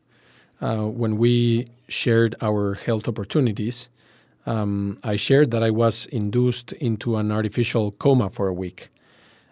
uh, 0.61 0.85
when 0.87 1.17
we 1.17 1.67
shared 1.87 2.35
our 2.41 2.75
health 2.75 3.07
opportunities, 3.07 3.89
um, 4.45 4.97
I 5.03 5.15
shared 5.15 5.51
that 5.51 5.63
I 5.63 5.69
was 5.69 6.05
induced 6.07 6.73
into 6.73 7.17
an 7.17 7.31
artificial 7.31 7.91
coma 7.91 8.29
for 8.29 8.47
a 8.47 8.53
week. 8.53 8.89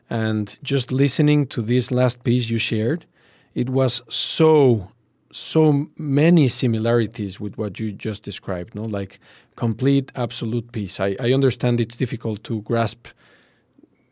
And 0.09 0.57
just 0.63 0.91
listening 0.91 1.47
to 1.47 1.61
this 1.61 1.91
last 1.91 2.23
piece 2.23 2.49
you 2.49 2.57
shared, 2.57 3.05
it 3.53 3.69
was 3.69 4.01
so, 4.09 4.89
so 5.31 5.87
many 5.97 6.49
similarities 6.49 7.39
with 7.39 7.57
what 7.57 7.79
you 7.79 7.91
just 7.91 8.23
described, 8.23 8.73
no? 8.73 8.83
Like 8.83 9.19
complete, 9.55 10.11
absolute 10.15 10.71
peace. 10.71 10.99
I, 10.99 11.15
I 11.19 11.33
understand 11.33 11.79
it's 11.79 11.95
difficult 11.95 12.43
to 12.45 12.61
grasp 12.61 13.07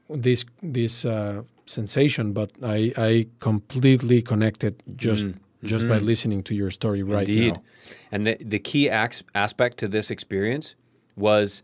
this 0.10 0.46
this 0.62 1.04
uh, 1.06 1.42
sensation, 1.66 2.34
but 2.34 2.52
I, 2.64 2.94
I 2.98 3.28
completely 3.40 4.22
connected 4.22 4.82
just 4.96 5.26
just 5.64 5.88
by 5.88 5.98
mm-hmm. 5.98 6.06
listening 6.06 6.44
to 6.44 6.56
your 6.56 6.70
story 6.70 7.04
right 7.04 7.28
Indeed. 7.28 7.54
now. 7.54 7.64
And 8.12 8.28
the, 8.28 8.38
the 8.40 8.60
key 8.60 8.90
aspect 8.90 9.78
to 9.80 9.88
this 9.88 10.12
experience 10.12 10.76
was 11.16 11.64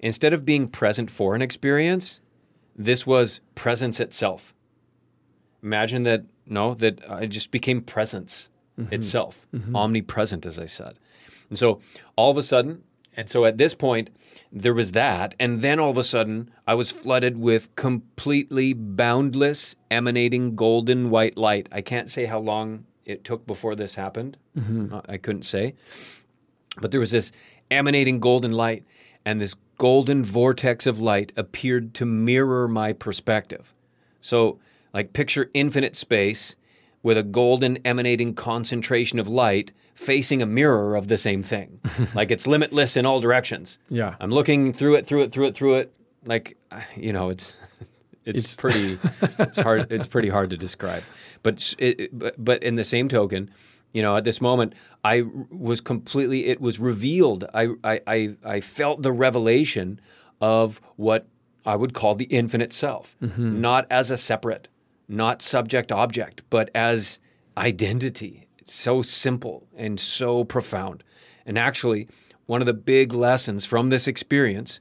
instead 0.00 0.32
of 0.32 0.44
being 0.44 0.68
present 0.68 1.10
for 1.10 1.34
an 1.34 1.42
experience, 1.42 2.20
this 2.76 3.06
was 3.06 3.40
presence 3.54 4.00
itself. 4.00 4.52
Imagine 5.62 6.02
that, 6.02 6.24
no, 6.46 6.74
that 6.74 7.00
I 7.10 7.26
just 7.26 7.50
became 7.50 7.80
presence 7.80 8.48
mm-hmm. 8.78 8.92
itself, 8.92 9.46
mm-hmm. 9.54 9.74
omnipresent, 9.74 10.44
as 10.44 10.58
I 10.58 10.66
said. 10.66 10.94
And 11.48 11.58
so 11.58 11.80
all 12.16 12.30
of 12.30 12.36
a 12.36 12.42
sudden, 12.42 12.82
and 13.16 13.30
so 13.30 13.44
at 13.44 13.58
this 13.58 13.74
point, 13.74 14.10
there 14.52 14.74
was 14.74 14.92
that. 14.92 15.34
And 15.40 15.62
then 15.62 15.78
all 15.80 15.90
of 15.90 15.96
a 15.96 16.04
sudden, 16.04 16.50
I 16.66 16.74
was 16.74 16.90
flooded 16.90 17.38
with 17.38 17.74
completely 17.76 18.72
boundless, 18.72 19.76
emanating 19.90 20.56
golden 20.56 21.10
white 21.10 21.36
light. 21.36 21.68
I 21.72 21.80
can't 21.80 22.10
say 22.10 22.26
how 22.26 22.40
long 22.40 22.84
it 23.06 23.24
took 23.24 23.46
before 23.46 23.74
this 23.74 23.94
happened. 23.94 24.36
Uh, 24.92 25.00
I 25.08 25.16
couldn't 25.16 25.42
say. 25.42 25.74
But 26.80 26.90
there 26.90 27.00
was 27.00 27.10
this 27.10 27.32
emanating 27.70 28.20
golden 28.20 28.52
light, 28.52 28.84
and 29.24 29.40
this 29.40 29.54
golden 29.78 30.24
vortex 30.24 30.86
of 30.86 31.00
light 31.00 31.32
appeared 31.36 31.94
to 31.94 32.04
mirror 32.06 32.68
my 32.68 32.92
perspective. 32.92 33.74
So, 34.20 34.58
like, 34.92 35.12
picture 35.12 35.50
infinite 35.54 35.94
space 35.96 36.56
with 37.02 37.18
a 37.18 37.22
golden 37.22 37.78
emanating 37.84 38.34
concentration 38.34 39.18
of 39.18 39.28
light 39.28 39.72
facing 39.94 40.42
a 40.42 40.46
mirror 40.46 40.96
of 40.96 41.08
the 41.08 41.18
same 41.18 41.42
thing. 41.42 41.80
like, 42.14 42.30
it's 42.30 42.46
limitless 42.46 42.96
in 42.96 43.06
all 43.06 43.20
directions. 43.20 43.78
Yeah. 43.88 44.14
I'm 44.20 44.30
looking 44.30 44.72
through 44.72 44.94
it, 44.96 45.06
through 45.06 45.22
it, 45.22 45.32
through 45.32 45.46
it, 45.46 45.54
through 45.54 45.74
it. 45.74 45.92
Like, 46.24 46.56
you 46.96 47.12
know, 47.12 47.28
it's. 47.30 47.52
It's, 48.24 48.38
It's- 48.38 48.54
pretty, 48.56 48.98
it's 49.38 49.58
hard. 49.58 49.90
It's 49.90 50.06
pretty 50.06 50.28
hard 50.28 50.50
to 50.50 50.56
describe, 50.56 51.02
but, 51.42 51.74
it, 51.78 52.16
but 52.18 52.42
but 52.42 52.62
in 52.62 52.76
the 52.76 52.84
same 52.84 53.08
token, 53.08 53.50
you 53.92 54.02
know, 54.02 54.16
at 54.16 54.24
this 54.24 54.40
moment, 54.40 54.74
I 55.04 55.24
was 55.50 55.80
completely. 55.80 56.46
It 56.46 56.60
was 56.60 56.78
revealed. 56.80 57.44
I 57.54 57.68
I 57.84 58.00
I, 58.06 58.36
I 58.44 58.60
felt 58.60 59.02
the 59.02 59.12
revelation 59.12 60.00
of 60.40 60.80
what 60.96 61.26
I 61.66 61.76
would 61.76 61.94
call 61.94 62.14
the 62.14 62.24
infinite 62.24 62.72
self, 62.72 63.16
mm-hmm. 63.22 63.60
not 63.60 63.86
as 63.90 64.10
a 64.10 64.16
separate, 64.16 64.68
not 65.08 65.42
subject 65.42 65.92
object, 65.92 66.42
but 66.50 66.70
as 66.74 67.20
identity. 67.56 68.46
It's 68.58 68.74
so 68.74 69.02
simple 69.02 69.66
and 69.76 70.00
so 70.00 70.44
profound. 70.44 71.04
And 71.46 71.58
actually, 71.58 72.08
one 72.46 72.62
of 72.62 72.66
the 72.66 72.74
big 72.74 73.12
lessons 73.12 73.64
from 73.66 73.90
this 73.90 74.08
experience 74.08 74.80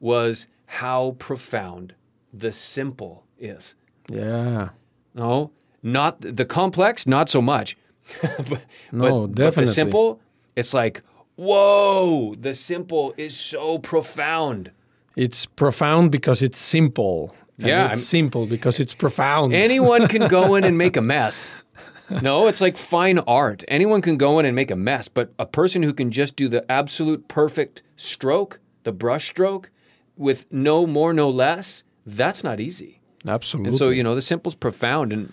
was 0.00 0.46
how 0.66 1.16
profound 1.18 1.94
the 2.32 2.52
simple 2.52 3.24
is. 3.38 3.74
Yeah. 4.10 4.70
No, 5.14 5.50
not 5.82 6.20
the 6.20 6.44
complex, 6.44 7.06
not 7.06 7.28
so 7.28 7.42
much. 7.42 7.76
but, 8.22 8.60
No, 8.90 9.26
but, 9.26 9.34
But 9.36 9.54
the 9.54 9.66
simple, 9.66 10.20
it's 10.56 10.74
like, 10.74 11.02
whoa, 11.36 12.34
the 12.40 12.54
simple 12.54 13.14
is 13.16 13.36
so 13.36 13.78
profound. 13.78 14.70
It's 15.16 15.44
profound 15.46 16.10
because 16.10 16.40
it's 16.42 16.58
simple. 16.58 17.34
Yeah, 17.58 17.84
It's 17.86 17.90
I'm- 17.90 17.96
simple 17.98 18.46
because 18.46 18.80
it's 18.80 18.94
profound. 18.94 19.52
Anyone 19.54 20.08
can 20.08 20.26
go 20.28 20.54
in 20.54 20.64
and 20.64 20.76
make 20.78 20.96
a 20.96 21.02
mess. 21.14 21.52
No, 22.22 22.46
it's 22.48 22.60
like 22.60 22.76
fine 22.76 23.18
art. 23.20 23.64
Anyone 23.68 24.02
can 24.02 24.16
go 24.16 24.38
in 24.38 24.46
and 24.46 24.54
make 24.54 24.70
a 24.70 24.76
mess, 24.76 25.08
but 25.08 25.32
a 25.38 25.46
person 25.46 25.82
who 25.82 25.92
can 25.94 26.10
just 26.10 26.36
do 26.36 26.48
the 26.48 26.70
absolute 26.70 27.26
perfect 27.28 27.82
stroke, 27.96 28.58
the 28.84 28.92
brush 28.92 29.28
stroke, 29.28 29.70
with 30.16 30.44
no 30.52 30.86
more, 30.86 31.12
no 31.14 31.30
less, 31.30 31.84
that's 32.06 32.42
not 32.42 32.60
easy. 32.60 33.00
Absolutely. 33.26 33.68
And 33.68 33.78
so, 33.78 33.90
you 33.90 34.02
know, 34.02 34.14
the 34.14 34.22
simple's 34.22 34.54
profound. 34.54 35.12
And, 35.12 35.32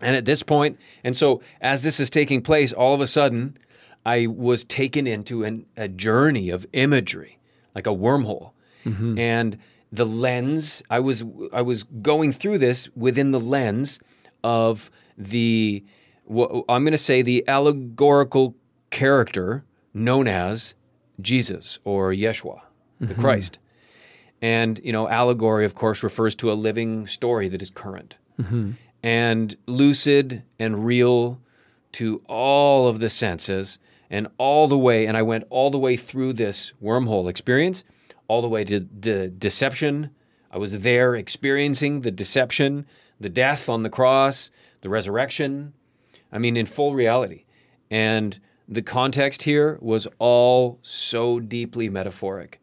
and 0.00 0.16
at 0.16 0.24
this 0.24 0.42
point, 0.42 0.78
and 1.04 1.16
so 1.16 1.42
as 1.60 1.82
this 1.82 2.00
is 2.00 2.10
taking 2.10 2.42
place, 2.42 2.72
all 2.72 2.94
of 2.94 3.00
a 3.00 3.06
sudden, 3.06 3.56
I 4.04 4.26
was 4.26 4.64
taken 4.64 5.06
into 5.06 5.44
an, 5.44 5.66
a 5.76 5.88
journey 5.88 6.50
of 6.50 6.66
imagery, 6.72 7.38
like 7.74 7.86
a 7.86 7.90
wormhole. 7.90 8.50
Mm-hmm. 8.84 9.18
And 9.18 9.58
the 9.92 10.06
lens, 10.06 10.82
I 10.90 11.00
was, 11.00 11.22
I 11.52 11.62
was 11.62 11.82
going 11.82 12.32
through 12.32 12.58
this 12.58 12.88
within 12.96 13.30
the 13.30 13.40
lens 13.40 14.00
of 14.42 14.90
the, 15.18 15.84
wha- 16.26 16.62
I'm 16.68 16.82
going 16.82 16.92
to 16.92 16.98
say 16.98 17.22
the 17.22 17.44
allegorical 17.46 18.54
character 18.90 19.64
known 19.92 20.26
as 20.26 20.74
Jesus 21.20 21.78
or 21.84 22.10
Yeshua, 22.10 22.60
the 23.00 23.08
mm-hmm. 23.08 23.20
Christ. 23.20 23.58
And, 24.42 24.80
you 24.82 24.92
know, 24.92 25.08
allegory, 25.08 25.64
of 25.64 25.74
course, 25.74 26.02
refers 26.02 26.34
to 26.36 26.50
a 26.50 26.54
living 26.54 27.06
story 27.06 27.48
that 27.48 27.60
is 27.60 27.70
current 27.70 28.16
mm-hmm. 28.40 28.72
and 29.02 29.56
lucid 29.66 30.42
and 30.58 30.86
real 30.86 31.38
to 31.92 32.22
all 32.26 32.88
of 32.88 33.00
the 33.00 33.10
senses 33.10 33.78
and 34.08 34.28
all 34.38 34.66
the 34.66 34.78
way. 34.78 35.06
And 35.06 35.16
I 35.16 35.22
went 35.22 35.44
all 35.50 35.70
the 35.70 35.78
way 35.78 35.96
through 35.96 36.34
this 36.34 36.72
wormhole 36.82 37.28
experience, 37.28 37.84
all 38.28 38.40
the 38.40 38.48
way 38.48 38.64
to 38.64 38.80
de- 38.80 39.28
deception. 39.28 40.10
I 40.50 40.58
was 40.58 40.78
there 40.78 41.14
experiencing 41.14 42.00
the 42.00 42.10
deception, 42.10 42.86
the 43.20 43.28
death 43.28 43.68
on 43.68 43.82
the 43.82 43.90
cross, 43.90 44.50
the 44.80 44.88
resurrection. 44.88 45.74
I 46.32 46.38
mean, 46.38 46.56
in 46.56 46.66
full 46.66 46.94
reality. 46.94 47.44
And 47.90 48.38
the 48.68 48.82
context 48.82 49.42
here 49.42 49.78
was 49.80 50.06
all 50.18 50.78
so 50.82 51.40
deeply 51.40 51.88
metaphoric. 51.88 52.60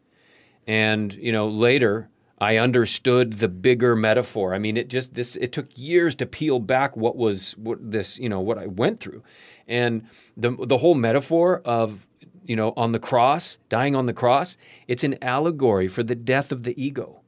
And, 0.68 1.12
you 1.14 1.32
know, 1.32 1.48
later 1.48 2.08
I 2.40 2.58
understood 2.58 3.38
the 3.38 3.48
bigger 3.48 3.96
metaphor. 3.96 4.54
I 4.54 4.58
mean, 4.58 4.76
it 4.76 4.88
just 4.88 5.14
this 5.14 5.34
it 5.36 5.50
took 5.50 5.66
years 5.76 6.14
to 6.16 6.26
peel 6.26 6.60
back 6.60 6.96
what 6.96 7.16
was 7.16 7.56
what 7.56 7.78
this, 7.90 8.18
you 8.18 8.28
know, 8.28 8.40
what 8.40 8.58
I 8.58 8.66
went 8.66 9.00
through. 9.00 9.24
And 9.66 10.06
the 10.36 10.50
the 10.50 10.78
whole 10.78 10.94
metaphor 10.94 11.60
of, 11.64 12.06
you 12.44 12.54
know, 12.54 12.72
on 12.76 12.92
the 12.92 13.00
cross, 13.00 13.58
dying 13.68 13.96
on 13.96 14.06
the 14.06 14.12
cross, 14.12 14.56
it's 14.86 15.02
an 15.02 15.18
allegory 15.20 15.88
for 15.88 16.04
the 16.04 16.14
death 16.14 16.52
of 16.52 16.62
the 16.62 16.80
ego 16.80 17.20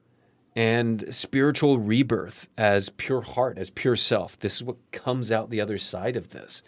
and 0.55 1.13
spiritual 1.15 1.79
rebirth 1.79 2.49
as 2.59 2.89
pure 2.91 3.23
heart, 3.23 3.59
as 3.59 3.71
pure 3.71 3.97
self. 3.97 4.39
This 4.39 4.57
is 4.57 4.65
what 4.65 4.77
comes 4.93 5.33
out 5.33 5.51
the 5.51 5.61
other 5.61 5.79
side 5.79 6.17
of 6.17 6.31
this. 6.31 6.63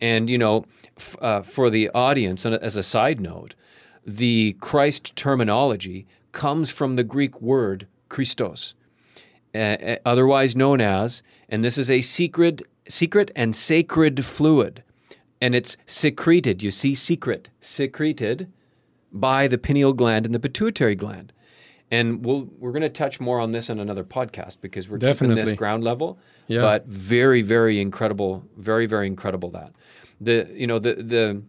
And, 0.00 0.28
you 0.28 0.38
know, 0.38 0.66
f- 0.96 1.16
uh, 1.20 1.42
for 1.42 1.70
the 1.70 1.88
audience, 1.90 2.44
and 2.44 2.56
as 2.56 2.76
a 2.76 2.82
side 2.82 3.20
note, 3.20 3.54
the 4.06 4.56
Christ 4.60 5.14
terminology 5.16 6.06
comes 6.32 6.70
from 6.70 6.94
the 6.94 7.04
Greek 7.04 7.40
word 7.40 7.86
Christos, 8.08 8.74
uh, 9.54 9.58
uh, 9.58 9.96
otherwise 10.04 10.56
known 10.56 10.80
as, 10.80 11.22
and 11.48 11.62
this 11.64 11.78
is 11.78 11.90
a 11.90 12.00
secret, 12.00 12.62
secret 12.88 13.30
and 13.36 13.54
sacred 13.54 14.24
fluid, 14.24 14.82
and 15.40 15.54
it's 15.54 15.76
secreted. 15.86 16.62
You 16.62 16.70
see, 16.70 16.94
secret, 16.94 17.48
secreted 17.60 18.50
by 19.12 19.46
the 19.46 19.58
pineal 19.58 19.92
gland 19.92 20.24
and 20.26 20.34
the 20.34 20.40
pituitary 20.40 20.94
gland. 20.94 21.32
And 21.90 22.24
we'll, 22.24 22.48
we're 22.58 22.72
going 22.72 22.82
to 22.82 22.88
touch 22.88 23.20
more 23.20 23.38
on 23.38 23.50
this 23.50 23.68
in 23.68 23.78
another 23.78 24.02
podcast 24.02 24.62
because 24.62 24.88
we're 24.88 24.98
keeping 24.98 25.34
this 25.34 25.52
ground 25.52 25.84
level. 25.84 26.18
Yeah. 26.48 26.62
But 26.62 26.86
very, 26.86 27.42
very 27.42 27.80
incredible, 27.80 28.44
very, 28.56 28.86
very 28.86 29.06
incredible 29.06 29.50
that 29.50 29.72
the 30.22 30.48
you 30.54 30.66
know 30.66 30.78
the 30.78 30.94
the 30.94 31.42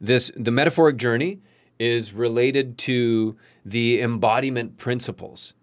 this 0.00 0.30
the 0.36 0.50
metaphoric 0.50 0.96
journey 0.96 1.38
is 1.78 2.12
related 2.12 2.78
to 2.78 3.36
the 3.64 4.00
embodiment 4.00 4.78
principles 4.78 5.54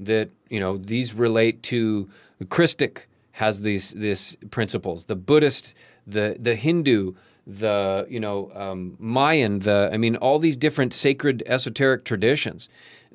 that 0.00 0.30
you 0.48 0.60
know 0.60 0.76
these 0.76 1.14
relate 1.14 1.62
to 1.62 2.08
the 2.38 2.44
christic 2.44 3.08
has 3.32 3.60
these 3.60 3.92
these 3.92 4.36
principles 4.50 5.04
the 5.04 5.16
buddhist 5.16 5.74
the 6.06 6.36
the 6.38 6.54
hindu 6.54 7.12
the 7.46 8.06
you 8.08 8.18
know 8.18 8.50
um, 8.54 8.96
mayan 8.98 9.60
the 9.60 9.90
i 9.92 9.96
mean 9.96 10.16
all 10.16 10.38
these 10.38 10.56
different 10.56 10.92
sacred 10.92 11.42
esoteric 11.46 12.04
traditions 12.04 12.68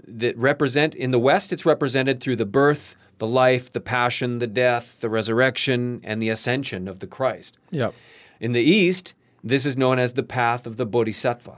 that 0.08 0.38
represent 0.38 0.96
in 0.96 1.12
the 1.12 1.20
west 1.20 1.52
it's 1.52 1.66
represented 1.66 2.20
through 2.22 2.36
the 2.36 2.46
birth 2.46 2.96
the 3.18 3.28
life 3.28 3.72
the 3.74 3.82
passion 3.82 4.40
the 4.40 4.48
death 4.48 5.02
the 5.02 5.10
resurrection 5.10 6.00
and 6.04 6.22
the 6.22 6.30
ascension 6.30 6.88
of 6.88 7.00
the 7.00 7.08
christ 7.08 7.58
yeah. 7.70 7.92
in 8.40 8.54
the 8.54 8.62
East, 8.62 9.14
this 9.44 9.66
is 9.66 9.78
known 9.78 10.00
as 10.00 10.14
the 10.14 10.24
path 10.24 10.66
of 10.66 10.78
the 10.78 10.86
Bodhisattva. 10.86 11.58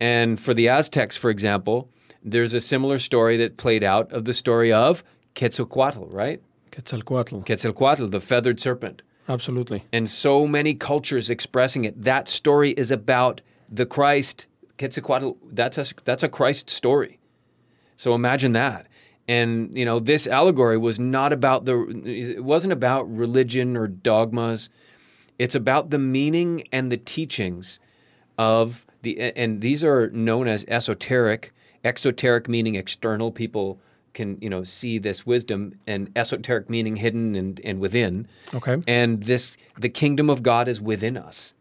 And 0.00 0.40
for 0.40 0.54
the 0.54 0.68
Aztecs, 0.68 1.16
for 1.16 1.30
example, 1.30 1.88
there's 2.22 2.54
a 2.54 2.60
similar 2.60 2.98
story 2.98 3.36
that 3.38 3.56
played 3.56 3.82
out 3.82 4.12
of 4.12 4.24
the 4.24 4.34
story 4.34 4.72
of 4.72 5.02
Quetzalcoatl, 5.34 6.06
right? 6.10 6.40
Quetzalcoatl. 6.72 7.40
Quetzalcoatl, 7.40 8.06
the 8.06 8.20
feathered 8.20 8.60
serpent. 8.60 9.02
Absolutely. 9.28 9.84
And 9.92 10.08
so 10.08 10.46
many 10.46 10.74
cultures 10.74 11.28
expressing 11.30 11.84
it. 11.84 12.02
That 12.02 12.28
story 12.28 12.70
is 12.70 12.90
about 12.90 13.40
the 13.68 13.86
Christ. 13.86 14.46
Quetzalcoatl, 14.78 15.32
that's 15.52 15.78
a, 15.78 15.86
that's 16.04 16.22
a 16.22 16.28
Christ 16.28 16.70
story. 16.70 17.18
So 17.96 18.14
imagine 18.14 18.52
that. 18.52 18.86
And 19.26 19.76
you 19.76 19.84
know, 19.84 19.98
this 19.98 20.26
allegory 20.26 20.78
was 20.78 20.98
not 20.98 21.34
about 21.34 21.66
the 21.66 21.78
it 22.06 22.42
wasn't 22.42 22.72
about 22.72 23.14
religion 23.14 23.76
or 23.76 23.86
dogmas. 23.86 24.70
It's 25.38 25.54
about 25.54 25.90
the 25.90 25.98
meaning 25.98 26.64
and 26.72 26.90
the 26.90 26.96
teachings 26.96 27.78
of 28.36 28.84
the 29.02 29.20
and 29.36 29.60
these 29.60 29.84
are 29.84 30.10
known 30.10 30.48
as 30.48 30.64
esoteric, 30.68 31.52
exoteric 31.84 32.48
meaning 32.48 32.74
external 32.74 33.30
people 33.30 33.78
can, 34.14 34.38
you 34.40 34.50
know, 34.50 34.64
see 34.64 34.98
this 34.98 35.24
wisdom 35.24 35.74
and 35.86 36.10
esoteric 36.16 36.68
meaning 36.68 36.96
hidden 36.96 37.36
and, 37.36 37.60
and 37.62 37.78
within. 37.78 38.26
Okay. 38.52 38.82
And 38.86 39.22
this 39.22 39.56
the 39.78 39.88
kingdom 39.88 40.28
of 40.28 40.42
God 40.42 40.66
is 40.68 40.80
within 40.80 41.16
us. 41.16 41.54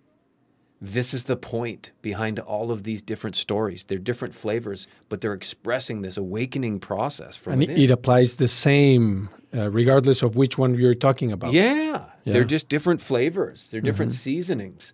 This 0.79 1.13
is 1.13 1.23
the 1.23 1.35
point 1.35 1.91
behind 2.03 2.37
all 2.37 2.71
of 2.71 2.83
these 2.83 3.01
different 3.01 3.35
stories. 3.35 3.83
They're 3.85 3.97
different 3.97 4.35
flavors, 4.35 4.87
but 5.09 5.21
they're 5.21 5.33
expressing 5.33 6.03
this 6.03 6.17
awakening 6.17 6.79
process 6.79 7.35
from 7.35 7.53
And 7.53 7.63
it, 7.63 7.69
within. 7.69 7.83
it 7.83 7.89
applies 7.89 8.35
the 8.35 8.47
same, 8.47 9.29
uh, 9.55 9.71
regardless 9.71 10.21
of 10.21 10.35
which 10.35 10.57
one 10.59 10.75
you're 10.75 10.93
talking 10.93 11.31
about. 11.31 11.53
Yeah, 11.53 12.05
Yeah. 12.27 12.33
they're 12.33 12.43
just 12.43 12.67
different 12.67 13.01
flavors. 13.01 13.69
They're 13.71 13.79
different 13.79 14.11
mm-hmm. 14.11 14.17
seasonings, 14.17 14.91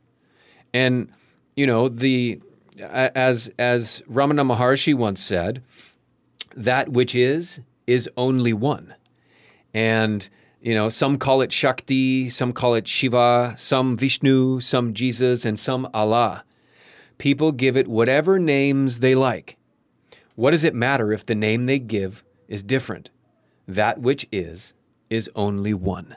and 0.71 1.09
you 1.55 1.65
know 1.65 1.89
the 1.89 2.39
as 2.79 3.51
as 3.57 4.03
Ramana 4.09 4.45
Maharshi 4.45 4.93
once 4.93 5.19
said, 5.19 5.63
that 6.55 6.89
which 6.89 7.15
is 7.15 7.59
is 7.87 8.07
only 8.15 8.53
one, 8.53 8.93
and 9.73 10.29
you 10.61 10.75
know 10.75 10.89
some 10.89 11.17
call 11.17 11.41
it 11.41 11.51
Shakti, 11.51 12.29
some 12.29 12.53
call 12.53 12.75
it 12.75 12.87
Shiva, 12.87 13.55
some 13.57 13.95
Vishnu, 13.95 14.59
some 14.59 14.93
Jesus, 14.93 15.43
and 15.43 15.59
some 15.59 15.89
Allah. 15.91 16.43
People 17.17 17.51
give 17.51 17.75
it 17.75 17.87
whatever 17.87 18.37
names 18.37 18.99
they 18.99 19.15
like. 19.15 19.57
What 20.35 20.51
does 20.51 20.63
it 20.63 20.75
matter 20.75 21.11
if 21.11 21.25
the 21.25 21.35
name 21.35 21.65
they 21.65 21.79
give 21.79 22.23
is 22.47 22.61
different? 22.61 23.09
That 23.67 24.01
which 24.01 24.27
is, 24.31 24.73
is 25.09 25.29
only 25.35 25.73
one. 25.73 26.15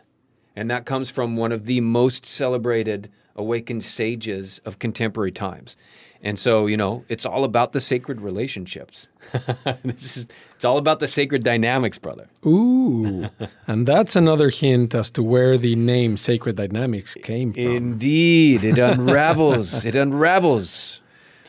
And 0.57 0.71
that 0.71 0.87
comes 0.87 1.11
from 1.11 1.37
one 1.37 1.53
of 1.53 1.67
the 1.67 1.81
most 1.81 2.27
celebrated 2.27 3.11
awakened 3.37 3.85
sages 3.85 4.61
of 4.65 4.79
contemporary 4.79 5.31
times. 5.31 5.77
And 6.23 6.39
so, 6.39 6.67
you 6.67 6.77
know, 6.77 7.05
it's 7.09 7.27
all 7.27 7.45
about 7.45 7.73
the 7.73 7.81
sacred 7.81 8.21
relationships. 8.23 9.07
this 9.85 10.17
is, 10.17 10.27
it's 10.55 10.65
all 10.65 10.79
about 10.79 10.99
the 10.99 11.07
sacred 11.07 11.45
dynamics, 11.45 11.99
brother. 11.99 12.27
Ooh. 12.45 13.29
and 13.67 13.87
that's 13.87 14.17
another 14.17 14.49
hint 14.49 14.95
as 14.95 15.11
to 15.11 15.23
where 15.23 15.59
the 15.59 15.77
name 15.77 16.17
Sacred 16.17 16.57
Dynamics 16.57 17.15
came 17.23 17.53
from. 17.53 17.63
Indeed. 17.63 18.65
It 18.65 18.79
unravels. 18.79 19.85
it 19.85 19.95
unravels. 19.95 21.01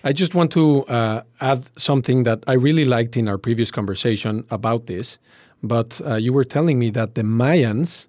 I 0.04 0.12
just 0.14 0.36
want 0.36 0.52
to 0.52 0.86
uh, 0.86 1.24
add 1.42 1.64
something 1.78 2.24
that 2.24 2.44
I 2.46 2.54
really 2.54 2.86
liked 2.86 3.18
in 3.18 3.28
our 3.28 3.38
previous 3.38 3.72
conversation 3.72 4.46
about 4.52 4.86
this. 4.86 5.18
But 5.64 6.00
uh, 6.06 6.16
you 6.16 6.34
were 6.34 6.44
telling 6.44 6.78
me 6.78 6.92
that 6.92 7.16
the 7.16 7.24
Mayans 7.24 8.06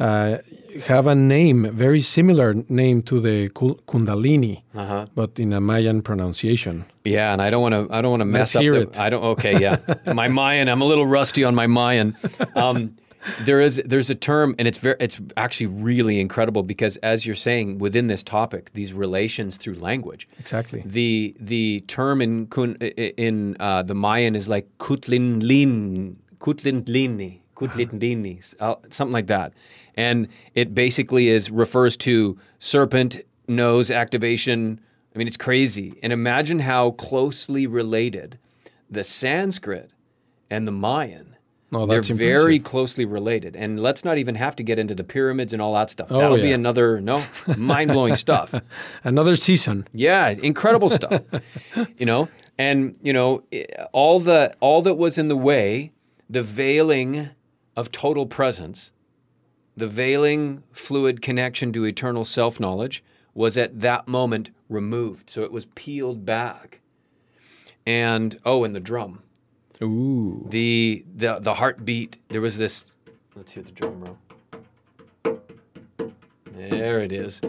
uh, 0.00 0.38
have 0.86 1.06
a 1.06 1.14
name, 1.14 1.70
very 1.74 2.00
similar 2.00 2.54
name 2.68 3.02
to 3.02 3.20
the 3.20 3.48
Kundalini, 3.50 4.62
Uh-huh. 4.74 5.06
but 5.14 5.38
in 5.38 5.52
a 5.52 5.60
Mayan 5.60 6.02
pronunciation. 6.02 6.84
Yeah, 7.04 7.32
and 7.32 7.40
I 7.42 7.50
don't 7.50 7.62
want 7.62 7.74
to. 7.74 7.94
I 7.94 8.00
don't 8.02 8.10
want 8.10 8.20
to 8.20 8.24
mess 8.26 8.54
Let's 8.54 8.56
up. 8.56 8.62
the, 8.62 8.80
it. 8.82 8.98
I 8.98 9.10
don't. 9.10 9.24
Okay, 9.24 9.58
yeah. 9.60 9.78
my 10.14 10.28
Mayan. 10.28 10.68
I'm 10.68 10.82
a 10.82 10.84
little 10.84 11.06
rusty 11.06 11.42
on 11.44 11.54
my 11.54 11.66
Mayan. 11.66 12.16
Um, 12.54 12.96
there 13.40 13.60
is 13.60 13.82
there's 13.84 14.10
a 14.10 14.14
term, 14.14 14.54
and 14.58 14.68
it's 14.68 14.78
very 14.78 14.96
it's 15.00 15.20
actually 15.36 15.66
really 15.66 16.20
incredible 16.20 16.62
because 16.62 16.96
as 16.98 17.26
you're 17.26 17.34
saying 17.48 17.78
within 17.78 18.06
this 18.06 18.22
topic, 18.22 18.70
these 18.74 18.92
relations 18.92 19.56
through 19.56 19.74
language. 19.74 20.28
Exactly. 20.38 20.82
The 20.86 21.34
the 21.40 21.80
term 21.88 22.20
in 22.22 22.46
in 23.16 23.56
uh, 23.58 23.82
the 23.82 23.94
Mayan 23.94 24.36
is 24.36 24.48
like 24.48 24.66
kutlinlin 24.78 26.16
kutlinlini 26.38 27.40
kutlinlini 27.56 28.54
uh, 28.60 28.76
something 28.90 29.12
like 29.12 29.26
that, 29.26 29.52
and 29.98 30.28
it 30.54 30.74
basically 30.76 31.28
is 31.28 31.50
refers 31.50 31.96
to 31.98 32.38
serpent 32.60 33.20
nose 33.48 33.90
activation. 33.90 34.80
I 35.14 35.18
mean, 35.18 35.26
it's 35.26 35.36
crazy. 35.36 35.98
And 36.04 36.12
imagine 36.12 36.60
how 36.60 36.92
closely 36.92 37.66
related 37.66 38.38
the 38.88 39.02
Sanskrit 39.02 39.90
and 40.48 40.68
the 40.68 40.72
Mayan. 40.72 41.34
Oh, 41.72 41.84
They're 41.84 41.98
that's 41.98 42.08
very 42.08 42.54
impressive. 42.56 42.64
closely 42.64 43.04
related. 43.04 43.56
And 43.56 43.80
let's 43.80 44.04
not 44.04 44.16
even 44.18 44.36
have 44.36 44.54
to 44.56 44.62
get 44.62 44.78
into 44.78 44.94
the 44.94 45.04
pyramids 45.04 45.52
and 45.52 45.60
all 45.60 45.74
that 45.74 45.90
stuff. 45.90 46.06
Oh, 46.10 46.18
That'll 46.18 46.36
be 46.36 46.52
another 46.52 47.00
no 47.00 47.22
mind 47.58 47.90
blowing 47.90 48.14
stuff. 48.14 48.54
Another 49.02 49.34
season. 49.36 49.86
Yeah, 49.92 50.28
incredible 50.30 50.88
stuff. 50.88 51.22
you 51.98 52.06
know, 52.06 52.28
and 52.56 52.94
you 53.02 53.12
know, 53.12 53.42
eh, 53.52 53.64
all 53.92 54.20
the 54.20 54.54
all 54.60 54.80
that 54.82 54.94
was 54.94 55.18
in 55.18 55.26
the 55.28 55.36
way, 55.36 55.90
the 56.30 56.42
veiling 56.42 57.30
of 57.76 57.90
total 57.92 58.24
presence, 58.26 58.92
the 59.78 59.88
veiling 59.88 60.62
fluid 60.72 61.22
connection 61.22 61.72
to 61.72 61.84
eternal 61.84 62.24
self-knowledge 62.24 63.02
was 63.34 63.56
at 63.56 63.80
that 63.80 64.08
moment 64.08 64.50
removed. 64.68 65.30
So 65.30 65.42
it 65.42 65.52
was 65.52 65.66
peeled 65.66 66.26
back. 66.26 66.80
And 67.86 68.38
oh, 68.44 68.64
and 68.64 68.74
the 68.74 68.80
drum. 68.80 69.22
Ooh. 69.80 70.46
The 70.50 71.04
the 71.16 71.38
the 71.38 71.54
heartbeat, 71.54 72.18
there 72.28 72.40
was 72.40 72.58
this 72.58 72.84
let's 73.34 73.52
hear 73.52 73.62
the 73.62 73.70
drum 73.70 74.04
roll. 74.04 74.18
There 76.52 77.00
it 77.00 77.12
is. 77.12 77.40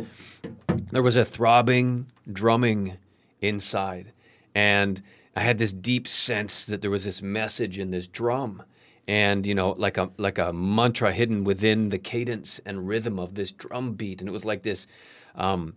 There 0.91 1.01
was 1.03 1.15
a 1.15 1.25
throbbing, 1.25 2.05
drumming 2.31 2.97
inside. 3.41 4.11
And 4.53 5.01
I 5.35 5.41
had 5.41 5.57
this 5.57 5.73
deep 5.73 6.07
sense 6.07 6.65
that 6.65 6.81
there 6.81 6.91
was 6.91 7.05
this 7.05 7.21
message 7.21 7.79
in 7.79 7.91
this 7.91 8.07
drum. 8.07 8.61
And 9.09 9.47
you 9.47 9.55
know, 9.55 9.71
like 9.71 9.97
a 9.97 10.11
like 10.17 10.37
a 10.37 10.53
mantra 10.53 11.11
hidden 11.11 11.43
within 11.43 11.89
the 11.89 11.97
cadence 11.97 12.61
and 12.63 12.87
rhythm 12.87 13.17
of 13.17 13.33
this 13.33 13.51
drum 13.51 13.93
beat. 13.93 14.21
And 14.21 14.29
it 14.29 14.31
was 14.31 14.45
like 14.45 14.61
this 14.61 14.85
um, 15.33 15.73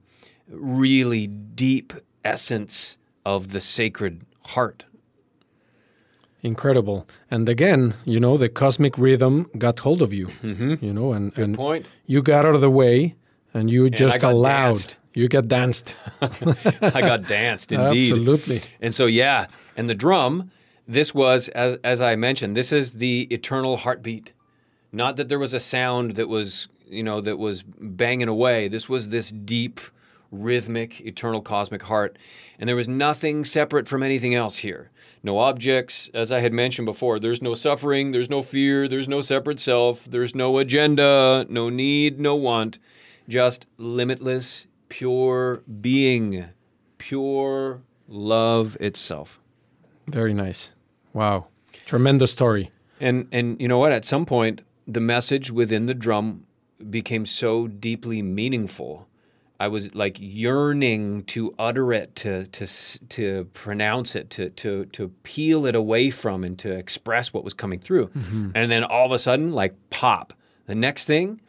really 0.48 1.26
deep 1.28 1.94
essence 2.24 2.98
of 3.24 3.52
the 3.52 3.60
sacred 3.60 4.20
heart. 4.42 4.84
Incredible. 6.42 7.06
And 7.30 7.48
again, 7.48 7.94
you 8.04 8.20
know, 8.20 8.36
the 8.36 8.48
cosmic 8.48 8.98
rhythm 8.98 9.48
got 9.56 9.78
hold 9.78 10.02
of 10.02 10.12
you. 10.12 10.26
Mm-hmm. 10.42 10.84
You 10.84 10.92
know, 10.92 11.12
and, 11.12 11.36
and 11.38 11.56
point. 11.56 11.86
you 12.06 12.20
got 12.20 12.44
out 12.44 12.54
of 12.54 12.60
the 12.60 12.70
way 12.70 13.14
and 13.54 13.70
you 13.70 13.86
I 13.86 13.90
just 13.90 14.20
got 14.20 14.32
allowed. 14.32 14.64
danced. 14.64 14.96
You 15.14 15.28
get 15.28 15.48
danced. 15.48 15.94
I 16.20 17.00
got 17.00 17.26
danced 17.26 17.72
indeed. 17.72 18.10
Absolutely. 18.10 18.62
And 18.80 18.94
so 18.94 19.06
yeah, 19.06 19.46
and 19.76 19.88
the 19.88 19.94
drum, 19.94 20.50
this 20.86 21.14
was 21.14 21.48
as 21.50 21.76
as 21.84 22.02
I 22.02 22.16
mentioned, 22.16 22.56
this 22.56 22.72
is 22.72 22.92
the 22.92 23.22
eternal 23.30 23.76
heartbeat. 23.78 24.32
Not 24.92 25.16
that 25.16 25.28
there 25.28 25.38
was 25.38 25.54
a 25.54 25.60
sound 25.60 26.12
that 26.12 26.28
was, 26.28 26.68
you 26.86 27.02
know, 27.02 27.20
that 27.20 27.38
was 27.38 27.62
banging 27.62 28.28
away. 28.28 28.68
This 28.68 28.88
was 28.88 29.08
this 29.08 29.30
deep 29.30 29.80
rhythmic 30.30 31.00
eternal 31.02 31.42
cosmic 31.42 31.82
heart 31.82 32.16
and 32.58 32.66
there 32.66 32.76
was 32.76 32.88
nothing 32.88 33.44
separate 33.44 33.86
from 33.86 34.02
anything 34.02 34.34
else 34.34 34.58
here. 34.58 34.90
No 35.22 35.38
objects, 35.38 36.10
as 36.14 36.32
I 36.32 36.40
had 36.40 36.52
mentioned 36.52 36.86
before, 36.86 37.20
there's 37.20 37.42
no 37.42 37.54
suffering, 37.54 38.10
there's 38.10 38.30
no 38.30 38.42
fear, 38.42 38.88
there's 38.88 39.08
no 39.08 39.20
separate 39.20 39.60
self, 39.60 40.04
there's 40.04 40.34
no 40.34 40.58
agenda, 40.58 41.46
no 41.48 41.68
need, 41.68 42.18
no 42.18 42.34
want, 42.34 42.78
just 43.28 43.66
limitless 43.78 44.66
pure 44.88 45.62
being, 45.80 46.46
pure 46.98 47.82
love 48.08 48.76
itself. 48.80 49.41
Very 50.06 50.34
nice. 50.34 50.70
Wow. 51.12 51.46
Tremendous 51.86 52.32
story. 52.32 52.70
And 53.00 53.26
and 53.32 53.60
you 53.60 53.68
know 53.68 53.78
what? 53.78 53.92
At 53.92 54.04
some 54.04 54.26
point, 54.26 54.62
the 54.86 55.00
message 55.00 55.50
within 55.50 55.86
the 55.86 55.94
drum 55.94 56.44
became 56.90 57.26
so 57.26 57.66
deeply 57.66 58.22
meaningful. 58.22 59.06
I 59.60 59.68
was 59.68 59.94
like 59.94 60.16
yearning 60.18 61.22
to 61.24 61.54
utter 61.58 61.92
it, 61.92 62.16
to 62.16 62.46
to 62.46 62.66
to 63.10 63.44
pronounce 63.54 64.16
it, 64.16 64.30
to 64.30 64.50
to 64.50 64.86
to 64.86 65.08
peel 65.22 65.66
it 65.66 65.74
away 65.74 66.10
from, 66.10 66.42
and 66.42 66.58
to 66.58 66.72
express 66.72 67.32
what 67.32 67.44
was 67.44 67.54
coming 67.54 67.78
through. 67.78 68.08
Mm-hmm. 68.08 68.50
And 68.54 68.70
then 68.70 68.82
all 68.84 69.06
of 69.06 69.12
a 69.12 69.18
sudden, 69.18 69.52
like 69.52 69.74
pop. 69.90 70.32
The 70.66 70.74
next 70.74 71.04
thing, 71.06 71.40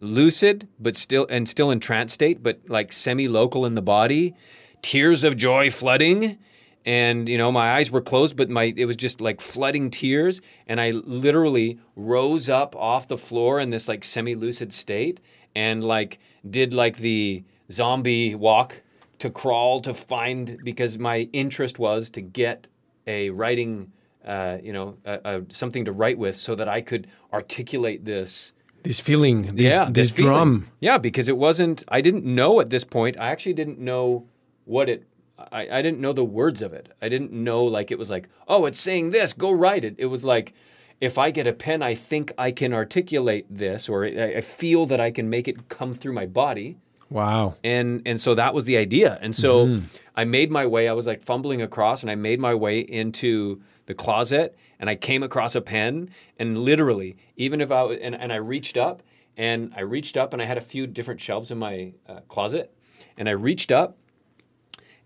lucid, 0.00 0.66
but 0.80 0.96
still 0.96 1.26
and 1.30 1.48
still 1.48 1.70
in 1.70 1.80
trance 1.80 2.12
state, 2.12 2.42
but 2.42 2.58
like 2.68 2.92
semi-local 2.92 3.66
in 3.66 3.74
the 3.74 3.82
body, 3.82 4.34
tears 4.82 5.24
of 5.24 5.36
joy 5.36 5.70
flooding, 5.70 6.38
and 6.84 7.28
you 7.28 7.38
know 7.38 7.52
my 7.52 7.72
eyes 7.72 7.90
were 7.90 8.00
closed, 8.00 8.36
but 8.36 8.50
my 8.50 8.72
it 8.76 8.86
was 8.86 8.96
just 8.96 9.20
like 9.20 9.40
flooding 9.40 9.90
tears, 9.90 10.40
and 10.66 10.80
I 10.80 10.90
literally 10.92 11.78
rose 11.96 12.48
up 12.48 12.74
off 12.76 13.08
the 13.08 13.18
floor 13.18 13.60
in 13.60 13.70
this 13.70 13.88
like 13.88 14.04
semi-lucid 14.04 14.72
state, 14.72 15.20
and 15.54 15.84
like 15.84 16.18
did 16.48 16.74
like 16.74 16.96
the 16.96 17.44
zombie 17.70 18.34
walk 18.34 18.82
to 19.18 19.30
crawl 19.30 19.80
to 19.80 19.94
find 19.94 20.58
because 20.64 20.98
my 20.98 21.28
interest 21.32 21.78
was 21.78 22.10
to 22.10 22.20
get 22.20 22.66
a 23.06 23.30
writing. 23.30 23.92
Uh, 24.24 24.58
you 24.62 24.72
know, 24.72 24.96
uh, 25.04 25.18
uh, 25.24 25.40
something 25.48 25.84
to 25.84 25.90
write 25.90 26.16
with, 26.16 26.36
so 26.36 26.54
that 26.54 26.68
I 26.68 26.80
could 26.80 27.08
articulate 27.32 28.04
this 28.04 28.52
This 28.84 29.00
feeling, 29.00 29.42
this, 29.56 29.72
yeah, 29.72 29.90
this 29.90 30.12
feeling. 30.12 30.32
drum. 30.32 30.68
Yeah, 30.78 30.98
because 30.98 31.28
it 31.28 31.36
wasn't. 31.36 31.82
I 31.88 32.00
didn't 32.00 32.24
know 32.24 32.60
at 32.60 32.70
this 32.70 32.84
point. 32.84 33.16
I 33.18 33.30
actually 33.30 33.54
didn't 33.54 33.80
know 33.80 34.28
what 34.64 34.88
it. 34.88 35.02
I, 35.50 35.78
I 35.78 35.82
didn't 35.82 36.00
know 36.00 36.12
the 36.12 36.24
words 36.24 36.62
of 36.62 36.72
it. 36.72 36.92
I 37.00 37.08
didn't 37.08 37.32
know 37.32 37.64
like 37.64 37.90
it 37.90 37.98
was 37.98 38.10
like, 38.10 38.28
oh, 38.48 38.66
it's 38.66 38.80
saying 38.80 39.10
this. 39.10 39.32
Go 39.32 39.50
write 39.50 39.84
it. 39.84 39.94
It 39.98 40.06
was 40.06 40.24
like, 40.24 40.52
if 41.00 41.18
I 41.18 41.30
get 41.32 41.46
a 41.46 41.52
pen, 41.52 41.82
I 41.82 41.94
think 41.94 42.32
I 42.38 42.52
can 42.52 42.72
articulate 42.72 43.46
this, 43.50 43.88
or 43.88 44.04
I, 44.04 44.34
I 44.36 44.40
feel 44.40 44.86
that 44.86 45.00
I 45.00 45.10
can 45.10 45.28
make 45.30 45.48
it 45.48 45.68
come 45.68 45.94
through 45.94 46.12
my 46.12 46.26
body 46.26 46.76
Wow. 47.10 47.56
and 47.62 48.00
and 48.06 48.18
so 48.18 48.34
that 48.36 48.54
was 48.54 48.64
the 48.64 48.78
idea 48.78 49.18
and 49.20 49.34
so 49.36 49.80
i 50.16 50.24
made 50.24 50.50
my 50.50 50.64
way 50.64 50.88
i 50.88 50.94
was 50.94 51.06
like 51.06 51.20
fumbling 51.22 51.60
across 51.60 52.00
and 52.02 52.10
i 52.10 52.14
made 52.14 52.40
my 52.40 52.54
way 52.54 52.80
into 52.80 53.60
the 53.84 53.92
closet 53.92 54.56
and 54.80 54.88
i 54.88 54.94
came 54.94 55.22
across 55.22 55.54
a 55.54 55.60
pen 55.60 56.08
and 56.38 56.56
literally 56.56 57.16
even 57.36 57.60
if 57.60 57.70
i 57.70 57.82
and, 57.84 58.14
and 58.14 58.32
i 58.32 58.36
reached 58.36 58.78
up 58.78 59.02
and 59.36 59.74
i 59.76 59.82
reached 59.82 60.16
up 60.16 60.32
and 60.32 60.40
i 60.40 60.46
had 60.46 60.56
a 60.56 60.62
few 60.62 60.86
different 60.86 61.20
shelves 61.20 61.50
in 61.50 61.58
my 61.58 61.92
uh, 62.08 62.20
closet 62.28 62.72
and 63.18 63.28
i 63.28 63.32
reached 63.32 63.70
up 63.70 63.98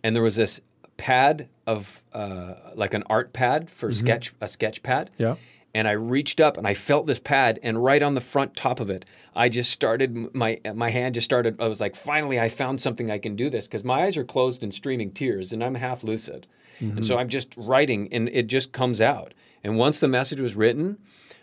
and 0.07 0.14
there 0.14 0.22
was 0.22 0.36
this 0.36 0.61
pad 0.96 1.48
of 1.66 2.00
uh, 2.14 2.54
like 2.74 2.94
an 2.94 3.02
art 3.11 3.32
pad 3.32 3.68
for 3.68 3.92
sketch 3.92 4.32
a 4.40 4.48
sketch 4.48 4.82
pad 4.82 5.11
Yeah. 5.18 5.34
and 5.74 5.86
I 5.88 5.92
reached 5.92 6.40
up 6.40 6.57
and 6.57 6.66
I 6.66 6.74
felt 6.74 7.07
this 7.07 7.18
pad, 7.18 7.59
and 7.62 7.82
right 7.84 8.02
on 8.02 8.14
the 8.14 8.20
front 8.20 8.57
top 8.57 8.78
of 8.80 8.88
it, 8.88 9.04
I 9.34 9.48
just 9.48 9.70
started 9.70 10.34
my 10.34 10.61
my 10.74 10.90
hand 10.90 11.14
just 11.16 11.24
started. 11.24 11.61
I 11.61 11.68
was 11.68 11.80
like, 11.80 11.94
finally, 11.96 12.38
I 12.40 12.48
found 12.48 12.80
something 12.80 13.11
I 13.11 13.18
can 13.18 13.34
do 13.36 13.50
this 13.50 13.66
because 13.66 13.84
my 13.84 14.04
eyes 14.04 14.16
are 14.16 14.24
closed 14.24 14.62
and 14.62 14.72
streaming 14.72 15.11
tears, 15.11 15.52
and 15.52 15.62
I'm 15.64 15.74
half 15.74 16.02
lucid, 16.04 16.46
and 16.80 17.04
so 17.04 17.18
I'm 17.18 17.28
just 17.28 17.54
writing, 17.57 18.09
and 18.12 18.28
it 18.28 18.46
just 18.46 18.70
comes 18.72 19.00
out. 19.00 19.34
And 19.64 19.76
once 19.76 19.98
the 19.98 20.09
message 20.09 20.40
was 20.40 20.54
written, 20.57 20.96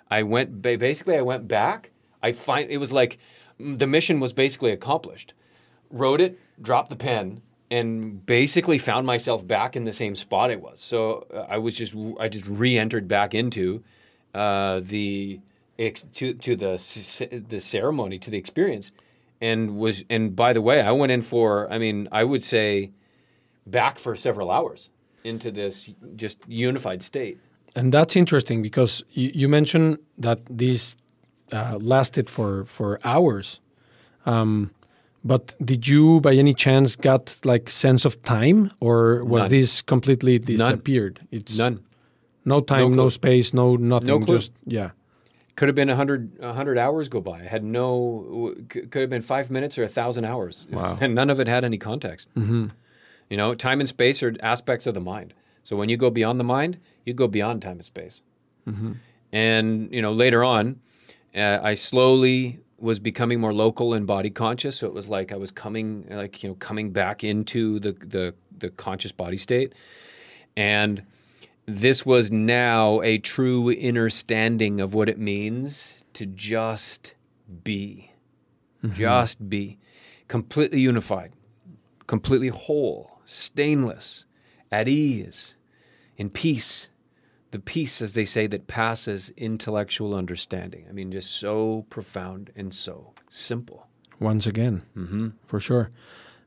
I 0.09 0.24
went 0.24 0.61
basically 0.61 1.16
I 1.18 1.22
went 1.22 1.47
back. 1.47 1.91
I 2.28 2.32
find 2.32 2.72
it 2.72 2.78
was 2.78 2.91
like 2.91 3.18
the 3.59 3.88
mission 3.88 4.20
was 4.20 4.34
basically 4.34 4.72
accomplished. 4.72 5.34
Wrote 5.91 6.22
it, 6.22 6.39
dropped 6.61 6.89
the 6.89 6.95
pen, 6.95 7.41
and 7.74 8.24
basically 8.28 8.78
found 8.78 9.08
myself 9.08 9.46
back 9.48 9.76
in 9.76 9.84
the 9.84 9.92
same 9.92 10.14
spot 10.16 10.52
I 10.52 10.58
was. 10.58 10.80
So 10.80 11.26
uh, 11.34 11.48
I 11.50 11.58
was 11.58 11.76
just 11.76 11.96
I 12.20 12.30
just 12.30 12.46
re-entered 12.46 13.08
back 13.08 13.34
into 13.34 13.84
uh, 14.36 14.82
the 14.84 15.40
to 15.78 16.34
to 16.36 16.56
the 16.56 17.44
the 17.50 17.60
ceremony 17.60 18.20
to 18.20 18.30
the 18.30 18.38
experience, 18.38 18.92
and 19.42 19.76
was 19.76 20.06
and 20.08 20.36
by 20.36 20.54
the 20.54 20.62
way, 20.62 20.82
I 20.82 20.92
went 20.92 21.12
in 21.12 21.24
for 21.24 21.72
I 21.74 21.80
mean 21.80 22.08
I 22.12 22.24
would 22.24 22.44
say 22.44 22.92
back 23.66 23.98
for 23.98 24.16
several 24.16 24.52
hours 24.52 24.92
into 25.24 25.50
this 25.50 25.90
just 26.16 26.38
unified 26.48 27.02
state. 27.02 27.40
And 27.76 27.92
that's 27.92 28.16
interesting 28.16 28.62
because 28.62 29.04
you, 29.14 29.32
you 29.34 29.50
mentioned 29.50 29.98
that 30.20 30.40
these 30.48 30.96
uh, 31.52 31.80
lasted 31.82 32.30
for 32.30 32.66
for 32.66 33.00
hours. 33.04 33.60
Um, 34.28 34.70
but 35.24 35.56
did 35.64 35.88
you, 35.88 36.20
by 36.22 36.34
any 36.34 36.54
chance, 36.54 36.96
got 36.96 37.36
like 37.46 37.70
sense 37.70 38.06
of 38.06 38.22
time, 38.24 38.72
or 38.80 39.24
was 39.24 39.44
None. 39.44 39.52
this 39.52 39.82
completely 39.82 40.40
disappeared? 40.40 41.20
It's 41.32 41.58
None. 41.58 41.80
no 42.46 42.62
time, 42.62 42.92
No 42.92 43.04
no, 43.04 43.10
space, 43.10 43.54
no 43.54 43.76
nothing. 43.76 44.08
No 44.08 44.20
clue. 44.20 44.38
Just 44.38 44.52
yeah, 44.66 44.90
Could 45.56 45.68
have 45.70 45.76
been 45.76 45.90
a 45.90 45.96
hundred 45.96 46.32
a 46.42 46.54
hundred 46.54 46.78
hours 46.78 47.10
go 47.10 47.22
by. 47.22 47.40
I 47.40 47.48
had 47.48 47.64
no. 47.64 48.54
Could 48.70 49.02
have 49.02 49.10
been 49.10 49.22
five 49.22 49.50
minutes 49.50 49.78
or 49.78 49.84
a 49.84 49.88
thousand 49.88 50.26
hours. 50.26 50.68
Wow. 50.72 50.98
and 51.00 51.16
none 51.16 51.30
of 51.30 51.40
it 51.40 51.48
had 51.48 51.64
any 51.64 51.78
context. 51.78 52.30
Mm-hmm. 52.36 52.68
You 53.30 53.38
know, 53.38 53.56
time 53.56 53.80
and 53.80 53.88
space 53.90 54.22
are 54.24 54.36
aspects 54.42 54.86
of 54.88 54.94
the 54.94 55.00
mind. 55.02 55.34
So 55.64 55.76
when 55.78 55.90
you 55.90 55.98
go 55.98 56.10
beyond 56.10 56.40
the 56.40 56.44
mind, 56.44 56.78
you 57.06 57.14
go 57.14 57.28
beyond 57.28 57.62
time 57.62 57.78
and 57.78 57.86
space. 57.86 58.22
And 59.32 59.92
you 59.92 60.02
know, 60.02 60.12
later 60.14 60.44
on, 60.44 60.80
uh, 61.36 61.60
I 61.64 61.74
slowly 61.74 62.60
was 62.84 63.00
becoming 63.00 63.40
more 63.40 63.54
local 63.54 63.94
and 63.94 64.06
body 64.06 64.30
conscious. 64.30 64.78
So 64.78 64.88
it 64.88 64.94
was 64.94 65.08
like 65.08 65.32
I 65.32 65.38
was 65.38 65.52
coming, 65.52 66.06
like 66.10 66.44
you 66.44 66.50
know, 66.50 66.56
coming 66.56 66.92
back 66.92 67.24
into 67.24 67.80
the 67.80 67.94
the, 67.94 68.34
the 68.58 68.70
conscious 68.70 69.12
body 69.12 69.38
state, 69.38 69.74
and 70.56 71.04
this 71.66 72.06
was 72.06 72.30
now 72.30 73.02
a 73.02 73.18
true 73.18 73.72
inner 73.72 74.10
standing 74.10 74.82
of 74.82 74.94
what 74.94 75.08
it 75.08 75.18
means 75.18 76.04
to 76.14 76.26
just 76.26 77.14
be, 77.64 78.12
mm-hmm. 78.84 78.94
just 78.94 79.50
be, 79.50 79.78
completely 80.28 80.82
unified, 80.82 81.32
completely 82.06 82.50
whole, 82.50 83.20
stainless, 83.26 84.26
at 84.72 84.88
ease, 84.88 85.56
in 86.18 86.30
peace. 86.30 86.90
The 87.54 87.60
peace, 87.60 88.01
as 88.01 88.14
they 88.14 88.26
say, 88.26 88.47
that 88.47 88.66
passes 88.66 89.32
intellectual 89.38 90.16
understanding. 90.16 90.88
I 90.89 90.91
mean, 90.91 91.12
just 91.12 91.30
so 91.30 91.86
profound 91.91 92.49
and 92.56 92.74
so 92.74 93.14
simple. 93.30 93.86
once 94.20 94.47
again, 94.47 94.82
mm-hmm. 94.97 95.28
for 95.45 95.60
sure. 95.60 95.91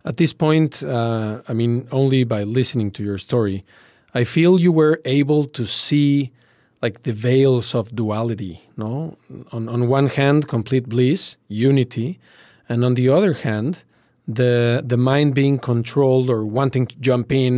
At 0.05 0.17
this 0.17 0.33
point, 0.33 0.83
uh, 0.83 1.43
I 1.47 1.53
mean, 1.53 1.87
only 1.93 2.25
by 2.25 2.43
listening 2.43 2.91
to 2.97 3.05
your 3.05 3.19
story, 3.19 3.65
I 4.15 4.25
feel 4.25 4.59
you 4.59 4.73
were 4.73 5.01
able 5.05 5.45
to 5.59 5.65
see 5.65 6.33
like 6.83 7.05
the 7.05 7.13
veils 7.13 7.73
of 7.73 7.95
duality. 7.95 8.55
No, 8.77 9.17
on 9.53 9.69
on 9.69 9.81
one 9.99 10.09
hand, 10.09 10.49
complete 10.49 10.89
bliss, 10.89 11.37
unity, 11.69 12.19
and 12.69 12.85
on 12.85 12.95
the 12.95 13.09
other 13.17 13.35
hand, 13.47 13.73
the 14.27 14.83
the 14.93 14.97
mind 14.97 15.35
being 15.35 15.59
controlled 15.61 16.29
or 16.35 16.45
wanting 16.45 16.85
to 16.89 16.97
jump 16.99 17.31
in, 17.31 17.55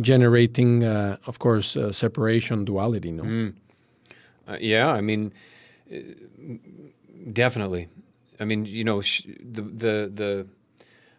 generating, 0.00 0.84
uh, 0.84 1.16
of 1.26 1.38
course, 1.38 1.76
uh, 1.76 1.92
separation, 1.92 2.64
duality. 2.64 3.10
No, 3.12 3.24
Uh, 4.48 4.56
yeah, 4.60 4.88
I 4.88 5.00
mean, 5.00 5.32
uh, 5.92 5.96
definitely. 7.32 7.88
I 8.40 8.44
mean, 8.44 8.64
you 8.64 8.84
know, 8.84 9.00
sh- 9.00 9.26
the 9.56 9.62
the 9.62 10.10
the 10.14 10.46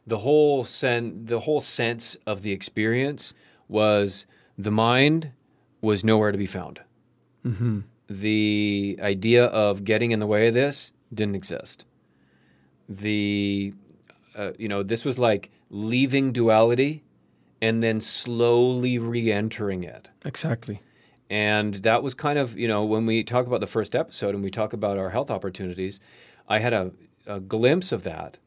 the 0.08 0.18
whole 0.20 0.64
sen- 0.64 1.26
the 1.26 1.40
whole 1.42 1.62
sense 1.62 2.18
of 2.26 2.42
the 2.42 2.52
experience 2.52 3.34
was 3.70 4.26
the 4.58 4.72
mind 4.72 5.32
was 5.82 6.04
nowhere 6.04 6.32
to 6.32 6.38
be 6.38 6.48
found. 6.48 6.80
The 8.10 9.00
idea 9.02 9.46
of 9.46 9.84
getting 9.86 10.12
in 10.12 10.20
the 10.20 10.28
way 10.28 10.48
of 10.48 10.54
this 10.54 10.92
didn't 11.14 11.36
exist. 11.36 11.86
The 12.90 13.74
uh, 14.36 14.52
you 14.58 14.68
know, 14.68 14.84
this 14.84 15.06
was 15.06 15.18
like 15.20 15.50
leaving 15.70 16.32
duality 16.34 17.04
and 17.62 17.84
then 17.84 18.02
slowly 18.02 18.98
re-entering 18.98 19.84
it. 19.84 20.10
exactly. 20.26 20.82
And 21.30 21.76
that 21.76 22.04
was 22.04 22.14
kind 22.14 22.38
of, 22.38 22.58
you 22.58 22.68
know, 22.68 22.84
when 22.84 23.06
we 23.06 23.24
talk 23.24 23.48
about 23.48 23.62
the 23.62 23.68
first 23.68 23.96
episode 23.96 24.36
and 24.36 24.44
we 24.44 24.52
talk 24.52 24.74
about 24.74 24.98
our 24.98 25.10
health 25.10 25.32
opportunities, 25.32 26.02
I 26.50 26.60
had 26.60 26.74
a, 26.74 26.92
a 27.26 27.40
glimpse 27.40 27.94
of 27.94 28.04
that 28.04 28.38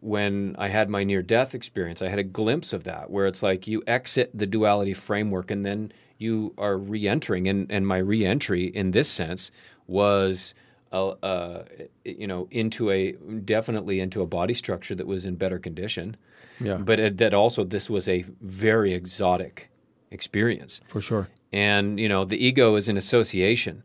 when 0.00 0.54
I 0.58 0.68
had 0.68 0.90
my 0.90 1.04
near 1.04 1.22
death 1.22 1.54
experience. 1.54 2.02
I 2.02 2.08
had 2.08 2.18
a 2.18 2.22
glimpse 2.24 2.74
of 2.74 2.84
that 2.84 3.10
where 3.10 3.26
it's 3.26 3.42
like 3.42 3.66
you 3.66 3.82
exit 3.86 4.30
the 4.34 4.44
duality 4.44 4.92
framework 4.92 5.50
and 5.50 5.64
then 5.64 5.90
you 6.18 6.52
are 6.58 6.76
re 6.76 7.08
entering. 7.08 7.48
And, 7.48 7.72
and 7.72 7.86
my 7.86 7.98
re 7.98 8.26
entry 8.26 8.64
in 8.64 8.90
this 8.90 9.08
sense 9.08 9.50
was. 9.86 10.54
Uh, 10.92 11.08
uh, 11.20 11.64
you 12.04 12.28
know, 12.28 12.46
into 12.52 12.90
a 12.90 13.10
definitely 13.44 13.98
into 13.98 14.22
a 14.22 14.26
body 14.26 14.54
structure 14.54 14.94
that 14.94 15.06
was 15.06 15.24
in 15.24 15.34
better 15.34 15.58
condition, 15.58 16.16
Yeah, 16.60 16.76
but 16.76 17.00
it, 17.00 17.18
that 17.18 17.34
also 17.34 17.64
this 17.64 17.90
was 17.90 18.08
a 18.08 18.24
very 18.40 18.92
exotic 18.94 19.68
experience. 20.10 20.80
For 20.88 21.00
sure. 21.00 21.28
and 21.52 21.98
you 22.00 22.08
know 22.08 22.24
the 22.24 22.44
ego 22.44 22.76
is 22.76 22.88
an 22.88 22.96
association. 22.96 23.82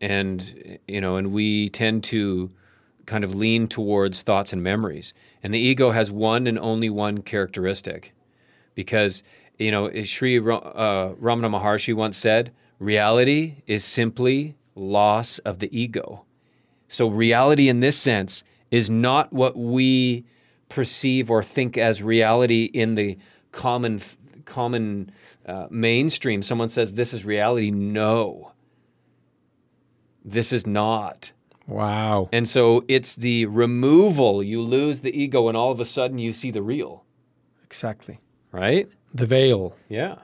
And 0.00 0.78
you 0.88 1.00
know 1.00 1.16
and 1.16 1.32
we 1.32 1.68
tend 1.68 2.04
to 2.04 2.50
kind 3.06 3.24
of 3.24 3.34
lean 3.34 3.68
towards 3.68 4.22
thoughts 4.22 4.52
and 4.52 4.62
memories. 4.62 5.14
And 5.42 5.52
the 5.52 5.58
ego 5.58 5.90
has 5.90 6.10
one 6.10 6.46
and 6.46 6.58
only 6.58 6.90
one 6.90 7.22
characteristic. 7.22 8.12
Because 8.74 9.22
you 9.58 9.70
know 9.70 9.90
Sri 10.04 10.38
uh, 10.38 10.40
Ramana 10.42 11.50
Maharshi 11.50 11.94
once 11.94 12.16
said 12.16 12.50
reality 12.80 13.62
is 13.66 13.84
simply 13.84 14.54
loss 14.74 15.38
of 15.40 15.60
the 15.60 15.70
ego. 15.78 16.24
So 16.88 17.08
reality 17.08 17.68
in 17.68 17.80
this 17.80 17.96
sense 17.96 18.44
is 18.70 18.90
not 18.90 19.32
what 19.32 19.56
we 19.56 20.24
perceive 20.68 21.30
or 21.30 21.42
think 21.42 21.76
as 21.78 22.02
reality 22.02 22.64
in 22.64 22.94
the 22.94 23.18
common 23.52 24.00
common 24.44 25.10
uh, 25.46 25.66
mainstream. 25.70 26.42
Someone 26.42 26.68
says 26.68 26.94
this 26.94 27.12
is 27.12 27.24
reality. 27.24 27.70
No, 27.70 28.52
this 30.24 30.52
is 30.52 30.66
not. 30.66 31.32
Wow. 31.66 32.28
And 32.32 32.46
so 32.46 32.84
it's 32.88 33.14
the 33.14 33.46
removal. 33.46 34.42
You 34.42 34.60
lose 34.60 35.00
the 35.00 35.18
ego, 35.18 35.48
and 35.48 35.56
all 35.56 35.70
of 35.70 35.80
a 35.80 35.84
sudden 35.84 36.18
you 36.18 36.32
see 36.32 36.50
the 36.50 36.62
real. 36.62 37.04
Exactly. 37.64 38.18
Right? 38.52 38.88
The 39.12 39.26
veil. 39.26 39.74
Yeah. 39.88 40.16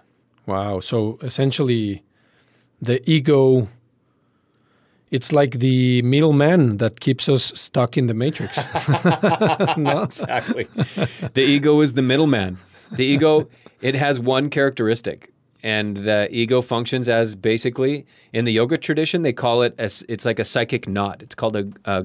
Wow. 0.46 0.80
So 0.80 1.18
essentially, 1.22 2.02
the 2.80 3.08
ego, 3.10 3.68
it's 5.10 5.32
like 5.32 5.58
the 5.58 6.02
middleman 6.02 6.76
that 6.76 7.00
keeps 7.00 7.28
us 7.28 7.52
stuck 7.58 7.96
in 7.96 8.06
the 8.06 8.14
matrix. 8.14 8.56
no? 9.76 10.02
exactly. 10.02 10.68
the 11.34 11.42
ego 11.42 11.80
is 11.80 11.94
the 11.94 12.02
middleman. 12.02 12.58
The 12.92 13.04
ego, 13.04 13.48
it 13.80 13.94
has 13.94 14.20
one 14.20 14.50
characteristic, 14.50 15.32
and 15.62 15.96
the 15.96 16.28
ego 16.30 16.60
functions 16.60 17.08
as 17.08 17.34
basically 17.34 18.06
in 18.32 18.44
the 18.44 18.52
yoga 18.52 18.78
tradition 18.78 19.22
they 19.22 19.32
call 19.32 19.62
it 19.62 19.74
as 19.78 20.04
it's 20.08 20.24
like 20.24 20.38
a 20.38 20.44
psychic 20.44 20.88
knot. 20.88 21.22
It's 21.22 21.34
called 21.34 21.56
a, 21.56 21.70
a. 21.84 22.04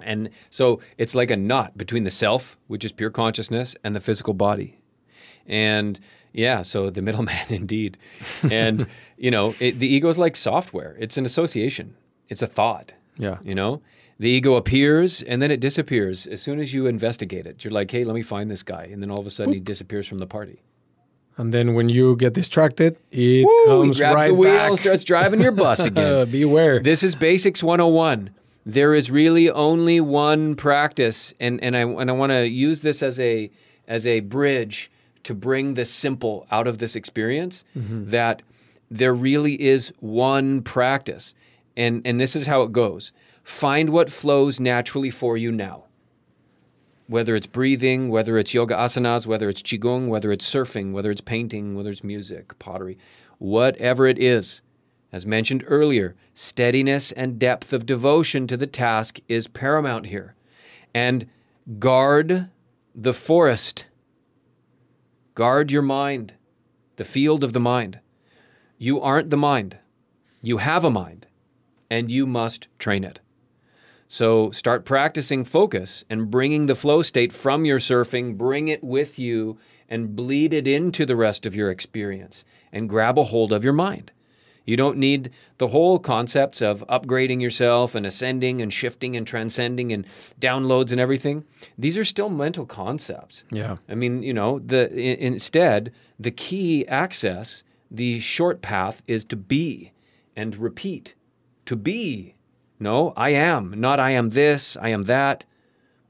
And 0.00 0.30
so 0.50 0.80
it's 0.96 1.14
like 1.14 1.30
a 1.30 1.36
knot 1.36 1.76
between 1.76 2.04
the 2.04 2.10
self, 2.10 2.56
which 2.66 2.84
is 2.84 2.92
pure 2.92 3.10
consciousness, 3.10 3.76
and 3.82 3.94
the 3.94 4.00
physical 4.00 4.32
body. 4.32 4.78
And 5.46 5.98
yeah, 6.38 6.62
so 6.62 6.88
the 6.88 7.02
middleman 7.02 7.34
indeed. 7.48 7.98
And 8.48 8.86
you 9.16 9.30
know, 9.30 9.54
it, 9.58 9.80
the 9.80 9.88
ego 9.88 10.08
is 10.08 10.18
like 10.18 10.36
software. 10.36 10.96
It's 10.98 11.16
an 11.16 11.26
association. 11.26 11.94
It's 12.28 12.42
a 12.42 12.46
thought. 12.46 12.94
Yeah. 13.16 13.38
You 13.42 13.56
know, 13.56 13.82
the 14.20 14.28
ego 14.30 14.54
appears 14.54 15.22
and 15.22 15.42
then 15.42 15.50
it 15.50 15.58
disappears 15.58 16.26
as 16.28 16.40
soon 16.40 16.60
as 16.60 16.72
you 16.72 16.86
investigate 16.86 17.46
it. 17.46 17.64
You're 17.64 17.72
like, 17.72 17.90
hey, 17.90 18.04
let 18.04 18.14
me 18.14 18.22
find 18.22 18.48
this 18.50 18.62
guy, 18.62 18.84
and 18.84 19.02
then 19.02 19.10
all 19.10 19.18
of 19.18 19.26
a 19.26 19.30
sudden 19.30 19.52
he 19.52 19.60
disappears 19.60 20.06
from 20.06 20.18
the 20.18 20.26
party. 20.26 20.62
And 21.36 21.52
then 21.52 21.74
when 21.74 21.88
you 21.88 22.16
get 22.16 22.32
distracted, 22.32 22.96
it 23.12 23.44
Woo, 23.44 23.82
he 23.82 23.86
comes 23.86 23.98
grabs 23.98 24.14
right 24.14 24.28
the 24.28 24.34
wheel 24.34 24.54
back. 24.54 24.70
and 24.70 24.78
starts 24.78 25.04
driving 25.04 25.40
your 25.40 25.52
bus 25.52 25.84
again. 25.84 26.30
Beware. 26.30 26.80
This 26.80 27.02
is 27.02 27.14
Basics 27.14 27.62
101. 27.62 28.30
There 28.66 28.94
is 28.94 29.10
really 29.10 29.48
only 29.50 30.00
one 30.00 30.54
practice, 30.56 31.32
and, 31.40 31.62
and 31.62 31.76
I 31.76 31.80
and 31.80 32.10
I 32.10 32.12
want 32.12 32.30
to 32.32 32.46
use 32.46 32.82
this 32.82 33.02
as 33.02 33.18
a 33.18 33.50
as 33.86 34.06
a 34.06 34.20
bridge 34.20 34.90
to 35.24 35.34
bring 35.34 35.74
the 35.74 35.84
simple 35.84 36.46
out 36.50 36.66
of 36.66 36.78
this 36.78 36.96
experience. 36.96 37.64
Mm-hmm. 37.76 38.10
That 38.10 38.42
there 38.90 39.14
really 39.14 39.60
is 39.60 39.92
one 40.00 40.62
practice, 40.62 41.34
and 41.76 42.02
and 42.04 42.20
this 42.20 42.36
is 42.36 42.46
how 42.46 42.62
it 42.62 42.72
goes. 42.72 43.12
Find 43.42 43.90
what 43.90 44.10
flows 44.10 44.60
naturally 44.60 45.10
for 45.10 45.36
you 45.36 45.50
now. 45.50 45.84
Whether 47.06 47.34
it's 47.34 47.46
breathing, 47.46 48.10
whether 48.10 48.36
it's 48.36 48.52
yoga 48.52 48.74
asanas, 48.74 49.26
whether 49.26 49.48
it's 49.48 49.62
qigong, 49.62 50.08
whether 50.08 50.30
it's 50.30 50.48
surfing, 50.50 50.92
whether 50.92 51.10
it's 51.10 51.22
painting, 51.22 51.74
whether 51.74 51.90
it's 51.90 52.04
music, 52.04 52.58
pottery, 52.58 52.98
whatever 53.38 54.06
it 54.06 54.18
is. 54.18 54.60
As 55.10 55.24
mentioned 55.24 55.64
earlier, 55.66 56.14
steadiness 56.34 57.12
and 57.12 57.38
depth 57.38 57.72
of 57.72 57.86
devotion 57.86 58.46
to 58.46 58.58
the 58.58 58.66
task 58.66 59.20
is 59.26 59.48
paramount 59.48 60.06
here. 60.06 60.34
And 60.92 61.26
guard 61.78 62.48
the 62.94 63.14
forest 63.14 63.86
Guard 65.38 65.70
your 65.70 65.82
mind, 65.82 66.34
the 66.96 67.04
field 67.04 67.44
of 67.44 67.52
the 67.52 67.60
mind. 67.60 68.00
You 68.76 69.00
aren't 69.00 69.30
the 69.30 69.36
mind. 69.36 69.76
You 70.42 70.56
have 70.56 70.82
a 70.82 70.90
mind, 70.90 71.26
and 71.88 72.10
you 72.10 72.26
must 72.26 72.66
train 72.80 73.04
it. 73.04 73.20
So 74.08 74.50
start 74.50 74.84
practicing 74.84 75.44
focus 75.44 76.02
and 76.10 76.28
bringing 76.28 76.66
the 76.66 76.74
flow 76.74 77.02
state 77.02 77.32
from 77.32 77.64
your 77.64 77.78
surfing, 77.78 78.36
bring 78.36 78.66
it 78.66 78.82
with 78.82 79.16
you, 79.16 79.58
and 79.88 80.16
bleed 80.16 80.52
it 80.52 80.66
into 80.66 81.06
the 81.06 81.14
rest 81.14 81.46
of 81.46 81.54
your 81.54 81.70
experience 81.70 82.42
and 82.72 82.88
grab 82.88 83.16
a 83.16 83.22
hold 83.22 83.52
of 83.52 83.62
your 83.62 83.72
mind. 83.72 84.10
You 84.68 84.76
don't 84.76 84.98
need 84.98 85.30
the 85.56 85.68
whole 85.68 85.98
concepts 85.98 86.60
of 86.60 86.84
upgrading 86.88 87.40
yourself 87.40 87.94
and 87.94 88.04
ascending 88.04 88.60
and 88.60 88.70
shifting 88.70 89.16
and 89.16 89.26
transcending 89.26 89.92
and 89.94 90.06
downloads 90.38 90.90
and 90.92 91.00
everything. 91.00 91.44
These 91.78 91.96
are 91.96 92.04
still 92.04 92.28
mental 92.28 92.66
concepts. 92.66 93.44
Yeah. 93.50 93.78
I 93.88 93.94
mean, 93.94 94.22
you 94.22 94.34
know, 94.34 94.58
the 94.58 94.90
i- 94.92 95.16
instead 95.30 95.90
the 96.20 96.30
key 96.30 96.86
access, 96.86 97.62
the 97.90 98.20
short 98.20 98.60
path 98.60 99.00
is 99.06 99.24
to 99.26 99.36
be 99.36 99.92
and 100.36 100.54
repeat. 100.56 101.14
To 101.64 101.74
be. 101.74 102.34
No, 102.78 103.14
I 103.16 103.30
am. 103.30 103.74
Not 103.80 103.98
I 103.98 104.10
am 104.10 104.30
this, 104.30 104.76
I 104.76 104.90
am 104.90 105.04
that, 105.04 105.44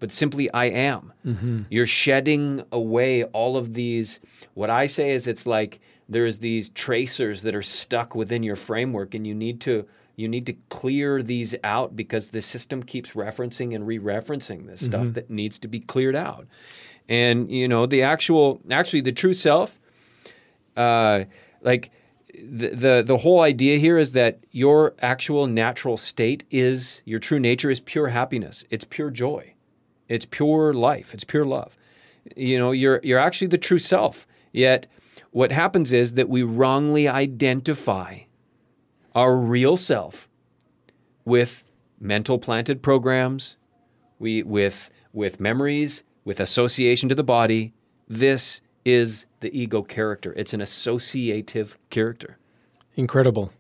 but 0.01 0.11
simply 0.11 0.51
I 0.53 0.65
am. 0.67 1.13
Mm-hmm. 1.25 1.63
You're 1.71 1.87
shedding 1.87 2.65
away 2.73 3.23
all 3.25 3.57
of 3.57 3.75
these. 3.75 4.19
What 4.55 4.69
I 4.71 4.87
say 4.87 5.13
is 5.13 5.29
it's 5.29 5.47
like 5.47 5.81
there's 6.09 6.39
these 6.39 6.71
tracers 6.71 7.43
that 7.43 7.55
are 7.55 7.63
stuck 7.63 8.15
within 8.15 8.43
your 8.43 8.57
framework 8.57 9.15
and 9.15 9.27
you 9.27 9.35
need 9.35 9.61
to 9.63 9.87
you 10.17 10.27
need 10.27 10.47
to 10.47 10.55
clear 10.69 11.23
these 11.23 11.55
out 11.63 11.95
because 11.95 12.31
the 12.31 12.43
system 12.43 12.83
keeps 12.83 13.13
referencing 13.13 13.73
and 13.73 13.87
re-referencing 13.87 14.67
this 14.67 14.85
stuff 14.85 15.13
that 15.13 15.31
needs 15.31 15.61
to 15.61 15.69
be 15.69 15.79
cleared 15.79 16.17
out. 16.17 16.45
And 17.09 17.49
you 17.51 17.69
know, 17.69 17.87
the 17.87 18.03
actual 18.03 18.61
actually 18.69 19.03
the 19.03 19.13
true 19.13 19.33
self 19.33 19.79
uh, 20.77 21.25
like 21.61 21.91
the, 22.35 22.69
the 22.69 23.03
the 23.05 23.19
whole 23.19 23.41
idea 23.41 23.79
here 23.79 23.99
is 23.99 24.13
that 24.13 24.39
your 24.53 24.95
actual 25.01 25.47
natural 25.47 25.97
state 25.97 26.45
is 26.51 27.03
your 27.05 27.19
true 27.19 27.41
nature 27.41 27.71
is 27.71 27.81
pure 27.81 28.09
happiness. 28.09 28.65
It's 28.71 28.85
pure 28.85 29.11
joy. 29.11 29.55
It's 30.09 30.25
pure 30.25 30.73
life. 30.73 31.13
It's 31.13 31.25
pure 31.25 31.45
love. 31.45 31.77
You 32.37 32.59
know, 32.59 32.71
you're 32.71 33.01
you're 33.03 33.19
actually 33.19 33.49
the 33.49 33.59
true 33.59 33.79
self. 33.79 34.27
Yet 34.53 34.87
what 35.39 35.53
happens 35.53 35.93
is 35.93 36.15
that 36.15 36.29
we 36.29 36.43
wrongly 36.43 37.07
identify 37.07 38.19
our 39.15 39.37
real 39.37 39.77
self 39.77 40.27
with 41.25 41.63
mental 42.01 42.41
planted 42.41 42.83
programs, 42.83 43.57
we 44.19 44.43
with 44.43 44.91
with 45.13 45.39
memories, 45.39 46.03
with 46.25 46.41
association 46.41 47.09
to 47.09 47.15
the 47.15 47.23
body. 47.23 47.73
This 48.09 48.61
is 48.85 49.27
the 49.39 49.57
ego 49.57 49.81
character. 49.83 50.35
It's 50.37 50.53
an 50.55 50.61
associative 50.61 51.79
character. 51.89 52.37
Incredible. 52.97 53.53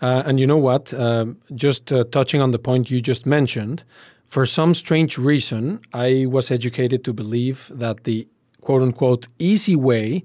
Uh, 0.00 0.22
and 0.24 0.38
you 0.38 0.46
know 0.46 0.62
what? 0.70 0.94
Um, 0.94 1.38
just 1.52 1.92
uh, 1.92 2.04
touching 2.12 2.40
on 2.40 2.52
the 2.52 2.60
point 2.60 2.92
you 2.92 3.00
just 3.00 3.26
mentioned, 3.26 3.82
for 4.28 4.46
some 4.46 4.72
strange 4.72 5.18
reason, 5.18 5.80
I 5.92 6.26
was 6.26 6.52
educated 6.52 7.02
to 7.06 7.12
believe 7.12 7.72
that 7.74 8.04
the 8.04 8.28
quote 8.60 8.82
unquote 8.82 9.26
easy 9.40 9.74
way 9.74 10.22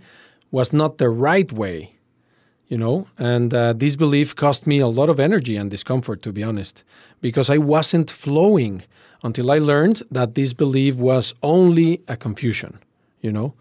was 0.54 0.72
not 0.72 1.00
the 1.00 1.10
right 1.10 1.52
way, 1.52 1.96
you 2.68 2.78
know? 2.78 3.08
And 3.18 3.52
uh, 3.54 3.74
this 3.74 3.96
belief 3.96 4.36
cost 4.36 4.68
me 4.68 4.78
a 4.80 4.88
lot 4.88 5.10
of 5.10 5.20
energy 5.20 5.56
and 5.58 5.70
discomfort, 5.72 6.22
to 6.22 6.32
be 6.32 6.44
honest, 6.44 6.84
because 7.22 7.50
I 7.50 7.58
wasn't 7.58 8.12
flowing 8.12 8.84
until 9.24 9.50
I 9.50 9.58
learned 9.58 10.04
that 10.12 10.36
this 10.36 10.54
belief 10.54 10.96
was 10.96 11.34
only 11.42 12.02
a 12.08 12.16
confusion, 12.16 12.78
you 13.22 13.32
know? 13.32 13.54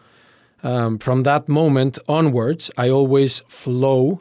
Um, 0.63 0.99
from 0.99 1.23
that 1.23 1.49
moment 1.49 1.99
onwards, 2.09 2.71
I 2.77 2.91
always 2.91 3.41
flow 3.49 4.21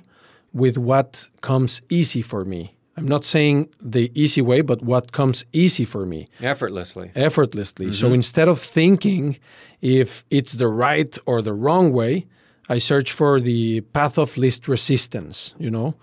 with 0.53 0.77
what 0.77 1.27
comes 1.41 1.81
easy 1.89 2.21
for 2.21 2.45
me. 2.45 2.73
I'm 2.95 3.07
not 3.07 3.25
saying 3.25 3.67
the 3.81 4.11
easy 4.15 4.41
way, 4.41 4.61
but 4.61 4.81
what 4.81 5.11
comes 5.11 5.43
easy 5.51 5.85
for 5.85 6.05
me 6.05 6.27
Effortlessly. 6.39 7.11
effortlessly. 7.15 7.91
So 7.91 8.13
instead 8.13 8.47
of 8.47 8.59
thinking 8.59 9.37
if 9.81 10.23
it's 10.29 10.53
the 10.53 10.67
right 10.67 11.17
or 11.25 11.41
the 11.41 11.53
wrong 11.53 11.91
way, 11.91 12.25
I 12.69 12.77
search 12.77 13.11
for 13.11 13.41
the 13.41 13.81
path 13.81 14.17
of 14.17 14.37
least 14.37 14.67
resistance, 14.67 15.53
you 15.57 15.69
know, 15.69 15.95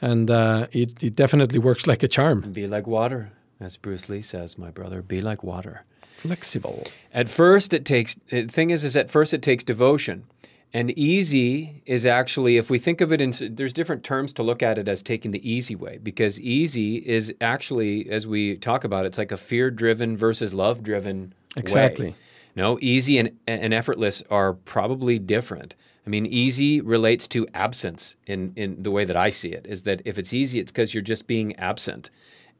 and 0.00 0.30
uh, 0.30 0.66
it, 0.72 1.02
it 1.02 1.14
definitely 1.14 1.58
works 1.58 1.86
like 1.86 2.02
a 2.02 2.08
charm. 2.08 2.52
Be 2.52 2.66
like 2.66 2.86
water, 2.86 3.30
as 3.60 3.76
Bruce 3.76 4.08
Lee 4.08 4.22
says, 4.22 4.56
my 4.56 4.70
brother. 4.70 5.02
Be 5.02 5.20
like 5.20 5.42
water. 5.42 5.82
Flexible. 6.16 6.84
At 7.12 7.28
first, 7.28 7.74
it 7.74 7.84
takes. 7.84 8.14
The 8.30 8.46
thing 8.46 8.70
is, 8.70 8.84
is 8.84 8.96
at 8.96 9.10
first 9.10 9.34
it 9.34 9.42
takes 9.42 9.64
devotion, 9.64 10.24
and 10.72 10.90
easy 10.92 11.82
is 11.84 12.06
actually, 12.06 12.56
if 12.56 12.70
we 12.70 12.78
think 12.78 13.00
of 13.00 13.12
it 13.12 13.20
in, 13.20 13.34
there's 13.54 13.72
different 13.72 14.02
terms 14.02 14.32
to 14.34 14.42
look 14.42 14.62
at 14.62 14.78
it 14.78 14.88
as 14.88 15.02
taking 15.02 15.32
the 15.32 15.48
easy 15.48 15.74
way, 15.74 15.98
because 16.02 16.40
easy 16.40 16.96
is 16.96 17.34
actually, 17.40 18.08
as 18.08 18.26
we 18.26 18.56
talk 18.56 18.84
about, 18.84 19.04
it's 19.04 19.18
like 19.18 19.32
a 19.32 19.36
fear-driven 19.36 20.16
versus 20.16 20.54
love-driven. 20.54 21.34
Exactly. 21.56 22.10
Way. 22.10 22.14
No, 22.56 22.78
easy 22.80 23.18
and, 23.18 23.36
and 23.46 23.74
effortless 23.74 24.22
are 24.30 24.54
probably 24.54 25.18
different. 25.18 25.74
I 26.06 26.10
mean, 26.10 26.26
easy 26.26 26.80
relates 26.80 27.26
to 27.28 27.46
absence 27.54 28.16
in, 28.26 28.52
in 28.56 28.82
the 28.82 28.90
way 28.90 29.04
that 29.06 29.16
I 29.16 29.30
see 29.30 29.48
it, 29.52 29.66
is 29.66 29.82
that 29.82 30.02
if 30.04 30.18
it's 30.18 30.32
easy, 30.34 30.58
it's 30.60 30.70
because 30.70 30.92
you're 30.92 31.02
just 31.02 31.26
being 31.26 31.56
absent 31.56 32.10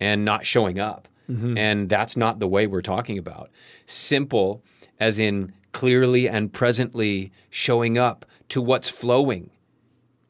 and 0.00 0.24
not 0.24 0.46
showing 0.46 0.78
up. 0.80 1.08
Mm-hmm. 1.30 1.56
And 1.58 1.88
that's 1.88 2.16
not 2.16 2.38
the 2.38 2.46
way 2.48 2.66
we're 2.66 2.82
talking 2.82 3.18
about. 3.18 3.50
Simple, 3.86 4.62
as 5.00 5.18
in 5.18 5.52
clearly 5.72 6.28
and 6.28 6.52
presently 6.52 7.32
showing 7.50 7.98
up 7.98 8.24
to 8.50 8.62
what's 8.62 8.88
flowing 8.88 9.50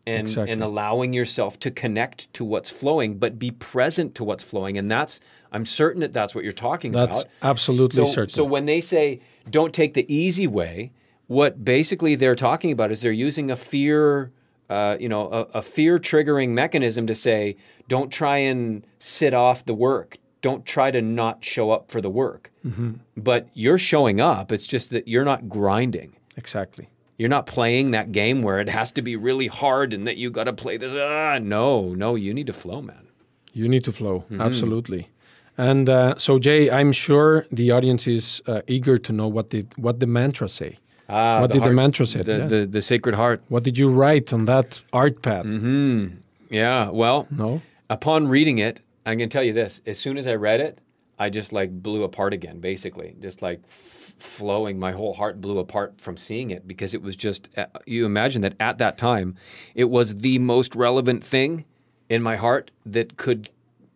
and, 0.06 0.22
Exactly. 0.28 0.52
and 0.52 0.62
allowing 0.62 1.12
yourself 1.12 1.58
to 1.60 1.70
connect 1.70 2.32
to 2.34 2.44
what's 2.44 2.70
flowing, 2.70 3.16
but 3.18 3.38
be 3.38 3.50
present 3.50 4.14
to 4.16 4.24
what's 4.24 4.44
flowing. 4.44 4.76
And 4.76 4.90
that's, 4.90 5.20
I'm 5.52 5.64
certain 5.66 6.00
that 6.00 6.12
that's 6.12 6.34
what 6.34 6.44
you're 6.44 6.52
talking 6.52 6.92
That's 6.92 7.22
about. 7.22 7.32
absolutely 7.42 8.04
So, 8.04 8.10
certain. 8.10 8.30
so 8.34 8.44
when 8.44 8.66
they 8.66 8.80
say 8.80 9.20
don't 9.50 9.72
take 9.72 9.94
the 9.94 10.12
easy 10.14 10.46
way, 10.46 10.92
what 11.26 11.64
basically 11.64 12.14
they're 12.14 12.34
talking 12.34 12.70
about 12.72 12.90
is 12.92 13.00
they're 13.00 13.12
using 13.12 13.50
a 13.50 13.56
fear, 13.56 14.30
uh, 14.68 14.96
you 15.00 15.08
know, 15.08 15.28
a, 15.30 15.58
a 15.58 15.62
fear 15.62 15.98
triggering 15.98 16.50
mechanism 16.50 17.06
to 17.06 17.14
say 17.14 17.56
don't 17.88 18.10
try 18.12 18.38
and 18.38 18.84
sit 18.98 19.34
off 19.34 19.64
the 19.64 19.74
work. 19.74 20.16
Don't 20.42 20.66
try 20.66 20.90
to 20.90 21.00
not 21.00 21.44
show 21.44 21.70
up 21.70 21.90
for 21.90 22.00
the 22.02 22.10
work. 22.10 22.50
Mm-hmm. 22.66 22.92
But 23.16 23.48
you're 23.54 23.78
showing 23.78 24.20
up. 24.20 24.52
It's 24.52 24.66
just 24.66 24.90
that 24.90 25.08
you're 25.08 25.24
not 25.24 25.48
grinding. 25.48 26.12
exactly. 26.36 26.88
You're 27.16 27.28
not 27.28 27.46
playing 27.46 27.92
that 27.92 28.10
game 28.10 28.42
where 28.42 28.58
it 28.58 28.68
has 28.68 28.90
to 28.92 29.00
be 29.02 29.14
really 29.14 29.46
hard 29.46 29.92
and 29.94 30.04
that 30.06 30.16
you 30.16 30.30
got 30.30 30.44
to 30.44 30.52
play 30.52 30.76
this. 30.76 30.92
Ah, 30.92 31.38
no, 31.40 31.94
no, 31.94 32.16
you 32.16 32.34
need 32.34 32.48
to 32.48 32.52
flow, 32.52 32.82
man. 32.82 33.06
You 33.52 33.68
need 33.68 33.84
to 33.84 33.92
flow, 33.92 34.20
Mm-hmm. 34.28 34.40
absolutely. 34.40 35.08
And 35.56 35.88
uh, 35.88 36.16
so, 36.18 36.40
J, 36.40 36.68
I'm 36.70 36.90
sure 36.90 37.46
the 37.52 37.70
audience 37.70 38.08
is 38.08 38.42
uh, 38.48 38.62
eager 38.66 38.98
to 38.98 39.12
know 39.12 39.28
what 39.28 39.50
the 39.50 39.64
what 39.76 40.00
the 40.00 40.06
mantra 40.08 40.48
say. 40.48 40.78
Ah, 41.08 41.40
what 41.40 41.52
did 41.52 41.62
the 41.64 41.70
mantra 41.72 42.06
say? 42.06 42.22
The, 42.22 42.36
Yeah. 42.38 42.46
the, 42.46 42.66
the 42.66 42.82
sacred 42.82 43.14
heart. 43.14 43.42
What 43.48 43.62
did 43.62 43.76
you 43.78 43.88
write 43.90 44.32
on 44.32 44.44
that 44.46 44.80
art 44.92 45.20
pad? 45.22 45.44
Mm-hmm. 45.44 46.06
Yeah, 46.50 46.90
well, 46.90 47.26
No, 47.30 47.60
upon 47.90 48.28
reading 48.28 48.58
it, 48.58 48.80
I 49.04 49.14
can 49.16 49.28
tell 49.28 49.42
you 49.42 49.52
this: 49.52 49.80
as 49.86 49.98
soon 49.98 50.16
as 50.16 50.26
I 50.26 50.34
read 50.34 50.60
it, 50.60 50.78
I 51.18 51.30
just 51.30 51.52
like 51.52 51.70
blew 51.82 52.04
apart 52.04 52.32
again. 52.32 52.60
Basically, 52.60 53.16
just 53.20 53.42
like 53.42 53.60
f- 53.68 54.14
flowing, 54.18 54.78
my 54.78 54.92
whole 54.92 55.14
heart 55.14 55.40
blew 55.40 55.58
apart 55.58 56.00
from 56.00 56.16
seeing 56.16 56.50
it 56.50 56.66
because 56.66 56.94
it 56.94 57.02
was 57.02 57.16
just. 57.16 57.48
uh, 57.56 57.66
You 57.86 58.06
imagine 58.06 58.42
that 58.42 58.54
at 58.60 58.78
that 58.78 58.96
time, 58.96 59.36
it 59.74 59.90
was 59.90 60.16
the 60.18 60.38
most 60.38 60.74
relevant 60.74 61.22
thing 61.24 61.64
in 62.08 62.22
my 62.22 62.36
heart 62.36 62.70
that 62.86 63.16
could 63.16 63.50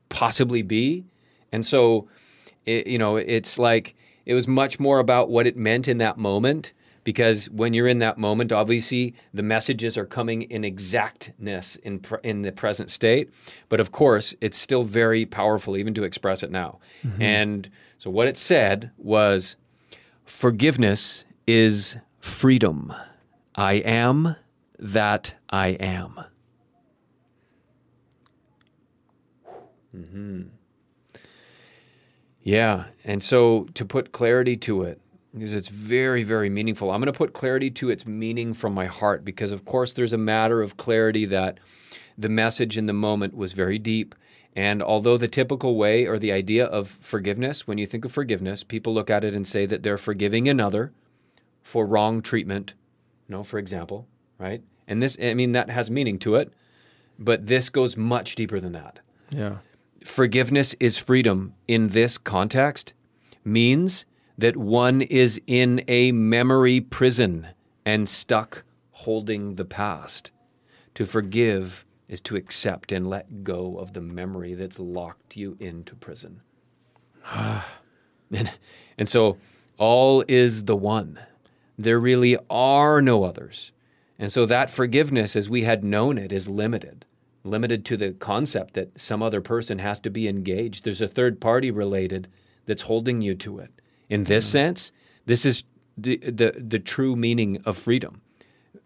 possibly 0.08 0.62
be, 0.62 1.04
and 1.52 1.64
so, 1.64 2.08
it, 2.66 2.86
you 2.86 2.98
know, 2.98 3.16
it's 3.16 3.58
like 3.58 3.94
it 4.26 4.34
was 4.34 4.46
much 4.48 4.78
more 4.80 4.98
about 4.98 5.30
what 5.30 5.46
it 5.46 5.56
meant 5.56 5.88
in 5.88 5.98
that 5.98 6.16
moment 6.18 6.72
because 7.08 7.48
when 7.48 7.72
you're 7.72 7.88
in 7.88 8.00
that 8.00 8.18
moment 8.18 8.52
obviously 8.52 9.14
the 9.32 9.42
messages 9.42 9.96
are 9.96 10.04
coming 10.04 10.42
in 10.42 10.62
exactness 10.62 11.76
in 11.76 11.98
pr- 12.00 12.16
in 12.16 12.42
the 12.42 12.52
present 12.52 12.90
state. 12.90 13.30
But 13.70 13.80
of 13.80 13.92
course 13.92 14.34
it's 14.42 14.58
still 14.58 14.84
very 14.84 15.24
powerful 15.24 15.78
even 15.78 15.94
to 15.94 16.04
express 16.04 16.42
it 16.42 16.50
now. 16.50 16.80
Mm-hmm. 17.02 17.22
And 17.22 17.70
so 17.96 18.10
what 18.10 18.28
it 18.28 18.36
said 18.36 18.90
was 18.98 19.56
forgiveness 20.26 21.24
is 21.46 21.96
freedom. 22.20 22.92
I 23.54 23.76
am 23.76 24.36
that 24.78 25.32
i 25.48 25.68
am. 25.68 26.20
Mm-hmm. 29.96 30.42
Yeah. 32.42 32.84
And 33.02 33.22
so 33.22 33.66
to 33.72 33.86
put 33.86 34.12
clarity 34.12 34.58
to 34.58 34.82
it, 34.82 35.00
because 35.38 35.54
it's 35.54 35.68
very, 35.68 36.22
very 36.22 36.50
meaningful, 36.50 36.90
I'm 36.90 37.00
going 37.00 37.12
to 37.12 37.16
put 37.16 37.32
clarity 37.32 37.70
to 37.72 37.90
its 37.90 38.06
meaning 38.06 38.54
from 38.54 38.74
my 38.74 38.86
heart 38.86 39.24
because, 39.24 39.52
of 39.52 39.64
course, 39.64 39.92
there's 39.92 40.12
a 40.12 40.18
matter 40.18 40.62
of 40.62 40.76
clarity 40.76 41.24
that 41.26 41.58
the 42.16 42.28
message 42.28 42.76
in 42.76 42.86
the 42.86 42.92
moment 42.92 43.36
was 43.36 43.52
very 43.52 43.78
deep. 43.78 44.14
And 44.56 44.82
although 44.82 45.16
the 45.16 45.28
typical 45.28 45.76
way 45.76 46.06
or 46.06 46.18
the 46.18 46.32
idea 46.32 46.64
of 46.66 46.88
forgiveness, 46.88 47.66
when 47.66 47.78
you 47.78 47.86
think 47.86 48.04
of 48.04 48.12
forgiveness, 48.12 48.64
people 48.64 48.92
look 48.92 49.10
at 49.10 49.24
it 49.24 49.34
and 49.34 49.46
say 49.46 49.66
that 49.66 49.82
they're 49.82 49.98
forgiving 49.98 50.48
another 50.48 50.92
for 51.62 51.86
wrong 51.86 52.22
treatment 52.22 52.72
you 53.28 53.36
know, 53.36 53.42
for 53.42 53.58
example, 53.58 54.06
right? 54.38 54.62
And 54.86 55.02
this, 55.02 55.18
I 55.22 55.34
mean, 55.34 55.52
that 55.52 55.70
has 55.70 55.90
meaning 55.90 56.18
to 56.20 56.36
it, 56.36 56.52
but 57.18 57.46
this 57.46 57.68
goes 57.68 57.96
much 57.96 58.34
deeper 58.34 58.58
than 58.58 58.72
that. 58.72 59.00
Yeah. 59.30 59.56
Forgiveness 60.04 60.74
is 60.80 60.96
freedom 60.96 61.54
in 61.66 61.88
this 61.88 62.16
context 62.16 62.94
means 63.44 64.06
that 64.38 64.56
one 64.56 65.02
is 65.02 65.40
in 65.46 65.82
a 65.88 66.12
memory 66.12 66.80
prison 66.80 67.48
and 67.84 68.08
stuck 68.08 68.62
holding 68.92 69.56
the 69.56 69.64
past. 69.64 70.30
To 70.94 71.04
forgive 71.04 71.84
is 72.08 72.20
to 72.22 72.36
accept 72.36 72.92
and 72.92 73.08
let 73.08 73.44
go 73.44 73.78
of 73.78 73.92
the 73.92 74.00
memory 74.00 74.54
that's 74.54 74.78
locked 74.78 75.36
you 75.36 75.56
into 75.60 75.94
prison. 75.96 76.40
and, 78.32 78.50
and 78.96 79.08
so 79.08 79.36
all 79.76 80.24
is 80.28 80.64
the 80.64 80.76
one. 80.76 81.18
There 81.78 81.98
really 81.98 82.36
are 82.48 83.02
no 83.02 83.24
others. 83.24 83.72
And 84.18 84.32
so 84.32 84.46
that 84.46 84.70
forgiveness, 84.70 85.36
as 85.36 85.48
we 85.48 85.62
had 85.62 85.84
known 85.84 86.18
it, 86.18 86.32
is 86.32 86.48
limited, 86.48 87.04
limited 87.44 87.84
to 87.86 87.96
the 87.96 88.10
concept 88.12 88.74
that 88.74 89.00
some 89.00 89.22
other 89.22 89.40
person 89.40 89.78
has 89.78 90.00
to 90.00 90.10
be 90.10 90.26
engaged. 90.26 90.84
There's 90.84 91.00
a 91.00 91.06
third 91.06 91.40
party 91.40 91.70
related 91.70 92.26
that's 92.66 92.82
holding 92.82 93.20
you 93.20 93.34
to 93.36 93.60
it. 93.60 93.70
In 94.08 94.24
this 94.24 94.46
mm. 94.48 94.52
sense, 94.52 94.92
this 95.26 95.44
is 95.44 95.64
the, 95.96 96.16
the, 96.18 96.54
the 96.56 96.78
true 96.78 97.16
meaning 97.16 97.60
of 97.64 97.76
freedom 97.76 98.20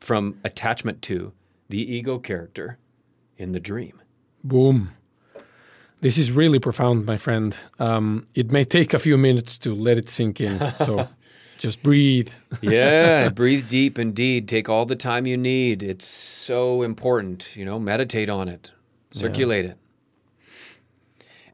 from 0.01 0.39
attachment 0.45 1.03
to 1.03 1.33
the 1.69 1.79
ego 1.79 2.19
character 2.19 2.79
in 3.39 3.53
the 3.53 3.61
dream. 3.61 4.01
Boom. 4.45 4.91
This 6.01 6.19
is 6.19 6.33
really 6.33 6.59
profound, 6.59 7.07
my 7.07 7.17
friend. 7.17 7.55
Um, 7.79 8.27
it 8.35 8.51
may 8.51 8.65
take 8.65 8.93
a 8.93 8.99
few 8.99 9.17
minutes 9.17 9.57
to 9.59 9.75
let 9.75 9.99
it 9.99 10.11
sink 10.11 10.41
in. 10.41 10.59
So 10.79 11.09
just 11.59 11.81
breathe. 11.81 12.29
yeah, 12.61 13.29
breathe 13.41 13.69
deep 13.69 14.01
indeed. 14.01 14.49
Take 14.49 14.69
all 14.69 14.85
the 14.85 14.97
time 14.97 15.27
you 15.27 15.37
need. 15.37 15.83
It's 15.83 16.05
so 16.05 16.83
important. 16.83 17.55
You 17.55 17.65
know, 17.65 17.79
meditate 17.79 18.29
on 18.29 18.49
it, 18.49 18.73
circulate 19.13 19.65
yeah. 19.65 19.71
it. 19.71 19.77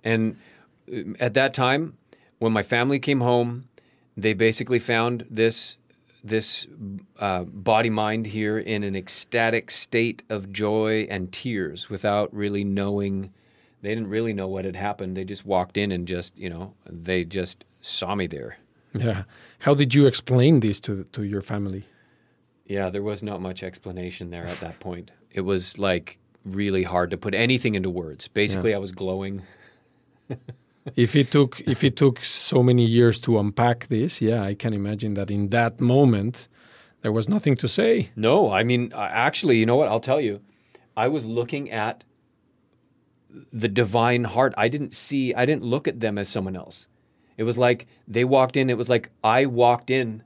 And 0.03 0.37
uh, 0.91 1.15
at 1.21 1.35
that 1.35 1.53
time, 1.53 1.99
when 2.39 2.53
my 2.53 2.63
family 2.63 2.99
came 2.99 3.21
home, 3.21 3.69
they 4.17 4.35
basically 4.35 4.79
found 4.79 5.25
this 5.31 5.79
this 6.25 6.67
uh, 7.21 7.45
body 7.45 7.91
mind 7.91 8.27
here 8.27 8.59
in 8.59 8.83
an 8.83 8.97
ecstatic 8.97 9.71
state 9.71 10.23
of 10.29 10.53
joy 10.53 11.07
and 11.09 11.33
tears 11.33 11.89
without 11.89 12.35
really 12.35 12.65
knowing 12.65 13.33
they 13.83 13.91
didn't 13.91 14.09
really 14.09 14.33
know 14.33 14.49
what 14.49 14.65
had 14.65 14.75
happened. 14.75 15.17
They 15.17 15.23
just 15.23 15.47
walked 15.47 15.77
in 15.77 15.93
and 15.93 16.07
just 16.09 16.37
you 16.37 16.51
know 16.51 16.75
they 16.89 17.25
just 17.25 17.65
saw 17.81 18.15
me 18.15 18.27
there. 18.27 18.59
Yeah. 18.95 19.25
How 19.61 19.75
did 19.75 19.95
you 19.95 20.07
explain 20.07 20.61
this 20.61 20.81
to 20.81 21.05
to 21.13 21.23
your 21.23 21.43
family? 21.43 21.85
Yeah 22.67 22.91
there 22.91 23.03
was 23.03 23.23
not 23.23 23.41
much 23.41 23.63
explanation 23.63 24.31
there 24.31 24.47
at 24.47 24.61
that 24.61 24.81
point. 24.81 25.11
It 25.31 25.43
was 25.43 25.79
like 25.79 26.19
really 26.45 26.83
hard 26.83 27.11
to 27.11 27.17
put 27.17 27.35
anything 27.35 27.75
into 27.75 27.91
words. 27.91 28.29
Basically 28.29 28.71
yeah. 28.71 28.77
i 28.77 28.81
was 28.81 28.93
glowing 28.93 29.43
if 30.97 31.15
it 31.17 31.31
took 31.31 31.61
if 31.61 31.85
it 31.85 31.97
took 31.97 32.25
so 32.25 32.63
many 32.63 32.85
years 32.85 33.19
to 33.21 33.39
unpack 33.39 33.89
this, 33.89 34.21
yeah, 34.21 34.43
I 34.43 34.55
can 34.55 34.73
imagine 34.73 35.15
that 35.15 35.31
in 35.31 35.49
that 35.49 35.81
moment 35.81 36.49
there 37.03 37.13
was 37.13 37.29
nothing 37.29 37.57
to 37.57 37.69
say. 37.69 38.11
No, 38.17 38.51
I 38.51 38.65
mean, 38.65 38.93
actually, 38.95 39.59
you 39.59 39.67
know 39.67 39.77
what? 39.77 39.89
I'll 39.89 40.01
tell 40.01 40.21
you. 40.21 40.41
I 40.97 41.09
was 41.09 41.25
looking 41.25 41.71
at 41.71 42.03
the 43.53 43.69
divine 43.69 44.25
heart. 44.25 44.53
I 44.57 44.69
didn't 44.69 44.95
see. 44.95 45.33
I 45.35 45.47
didn't 45.47 45.65
look 45.65 45.87
at 45.87 46.01
them 46.01 46.19
as 46.19 46.29
someone 46.29 46.57
else. 46.57 46.89
It 47.37 47.45
was 47.45 47.57
like 47.57 47.87
they 48.09 48.25
walked 48.25 48.57
in. 48.57 48.69
It 48.69 48.77
was 48.77 48.89
like 48.89 49.11
I 49.23 49.47
walked 49.47 49.91
in. 49.91 50.23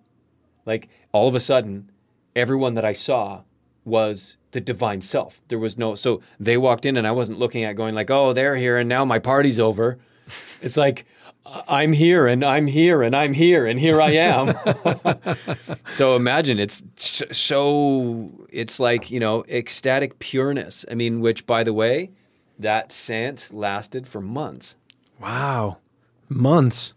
Like 0.64 0.88
all 1.12 1.28
of 1.28 1.34
a 1.34 1.40
sudden, 1.40 1.90
everyone 2.34 2.74
that 2.74 2.84
I 2.84 2.92
saw 2.94 3.42
was 3.84 4.36
the 4.52 4.60
divine 4.60 5.00
self. 5.00 5.42
There 5.48 5.58
was 5.58 5.76
no 5.76 5.94
so 5.94 6.22
they 6.38 6.56
walked 6.56 6.86
in 6.86 6.96
and 6.96 7.06
I 7.06 7.12
wasn't 7.12 7.38
looking 7.38 7.64
at 7.64 7.76
going 7.76 7.94
like, 7.94 8.10
"Oh, 8.10 8.32
they're 8.32 8.56
here 8.56 8.78
and 8.78 8.88
now 8.88 9.04
my 9.04 9.18
party's 9.18 9.58
over." 9.58 9.98
It's 10.60 10.76
like 10.76 11.06
I'm 11.44 11.92
here 11.92 12.26
and 12.26 12.44
I'm 12.44 12.66
here 12.66 13.02
and 13.02 13.14
I'm 13.14 13.32
here 13.32 13.66
and 13.66 13.78
here 13.78 14.00
I 14.00 14.12
am. 14.12 14.54
so 15.90 16.16
imagine 16.16 16.58
it's 16.58 16.82
so 17.30 18.30
it's 18.50 18.78
like, 18.78 19.10
you 19.10 19.20
know, 19.20 19.44
ecstatic 19.48 20.18
pureness. 20.18 20.84
I 20.90 20.94
mean, 20.94 21.20
which 21.20 21.46
by 21.46 21.64
the 21.64 21.72
way, 21.72 22.10
that 22.58 22.92
sense 22.92 23.52
lasted 23.52 24.06
for 24.06 24.20
months. 24.20 24.76
Wow. 25.20 25.78
Months. 26.28 26.94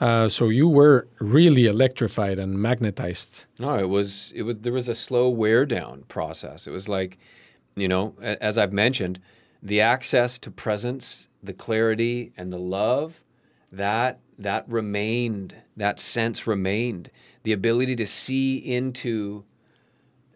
Uh, 0.00 0.28
so 0.28 0.48
you 0.48 0.68
were 0.68 1.06
really 1.18 1.66
electrified 1.66 2.38
and 2.38 2.60
magnetized. 2.60 3.44
No, 3.58 3.78
it 3.78 3.88
was 3.88 4.32
it 4.34 4.42
was 4.42 4.58
there 4.58 4.72
was 4.72 4.88
a 4.88 4.94
slow 4.94 5.28
wear 5.28 5.66
down 5.66 6.04
process. 6.08 6.66
It 6.66 6.70
was 6.70 6.88
like, 6.88 7.18
you 7.76 7.88
know, 7.88 8.14
as 8.20 8.56
I've 8.58 8.72
mentioned, 8.72 9.20
the 9.62 9.80
access 9.80 10.38
to 10.40 10.50
presence 10.50 11.28
the 11.44 11.52
clarity 11.52 12.32
and 12.36 12.52
the 12.52 12.58
love, 12.58 13.20
that 13.72 14.18
that 14.38 14.64
remained, 14.68 15.54
that 15.76 16.00
sense 16.00 16.46
remained. 16.46 17.10
The 17.42 17.52
ability 17.52 17.96
to 17.96 18.06
see 18.06 18.56
into 18.56 19.44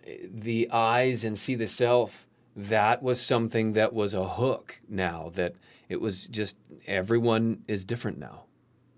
eh, 0.07 0.17
the 0.33 0.71
eyes 0.71 1.25
and 1.25 1.37
see 1.37 1.55
the 1.55 1.67
self, 1.67 2.27
that 2.57 3.03
was 3.03 3.21
something 3.21 3.73
that 3.73 3.93
was 3.93 4.15
a 4.15 4.27
hook 4.27 4.81
now 4.89 5.31
that 5.35 5.55
it 5.89 6.01
was 6.01 6.29
just 6.29 6.57
everyone 6.87 7.63
is 7.67 7.85
different 7.85 8.19
now. 8.19 8.43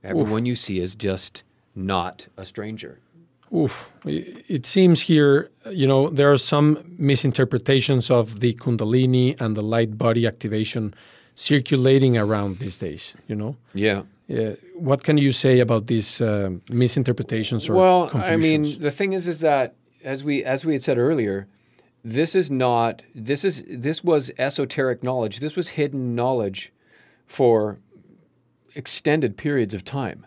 Everyone 0.03 0.43
Oof. 0.43 0.49
you 0.49 0.55
see 0.55 0.81
is 0.81 0.95
just 0.95 1.43
not 1.75 2.27
a 2.37 2.45
stranger. 2.45 2.99
Oof. 3.55 3.91
It 4.05 4.65
seems 4.65 5.03
here, 5.03 5.51
you 5.71 5.87
know, 5.87 6.09
there 6.09 6.33
are 6.33 6.39
some 6.39 6.95
misinterpretations 6.99 8.11
of 8.11 8.41
the 8.41 8.55
Kundalini 8.55 9.41
and 9.41 9.57
the 9.57 9.63
light 9.63 9.99
body 9.99 10.27
activation 10.27 10.95
circulating 11.41 12.19
around 12.19 12.59
these 12.59 12.79
days. 12.79 13.15
You 13.27 13.37
know. 13.37 13.57
Yeah. 13.75 14.03
Yeah. 14.29 14.53
What 14.75 15.03
can 15.03 15.19
you 15.19 15.33
say 15.33 15.61
about 15.61 15.87
these 15.87 16.21
uh, 16.21 16.51
misinterpretations 16.69 17.69
or 17.69 17.75
well. 17.75 18.11
I 18.15 18.37
mean, 18.37 18.79
the 18.79 18.91
thing 18.91 19.13
is, 19.13 19.27
is 19.27 19.41
that 19.41 19.75
as 20.05 20.23
we 20.23 20.45
as 20.45 20.65
we 20.65 20.75
had 20.75 20.83
said 20.83 20.99
earlier, 20.99 21.47
this 22.05 22.35
is 22.35 22.51
not 22.51 23.03
this 23.15 23.45
is 23.45 23.65
this 23.69 24.05
was 24.05 24.31
esoteric 24.39 25.03
knowledge. 25.03 25.41
This 25.41 25.57
was 25.57 25.69
hidden 25.69 26.15
knowledge 26.15 26.73
for 27.27 27.79
extended 28.75 29.37
periods 29.37 29.75
of 29.75 29.85
time. 29.85 30.27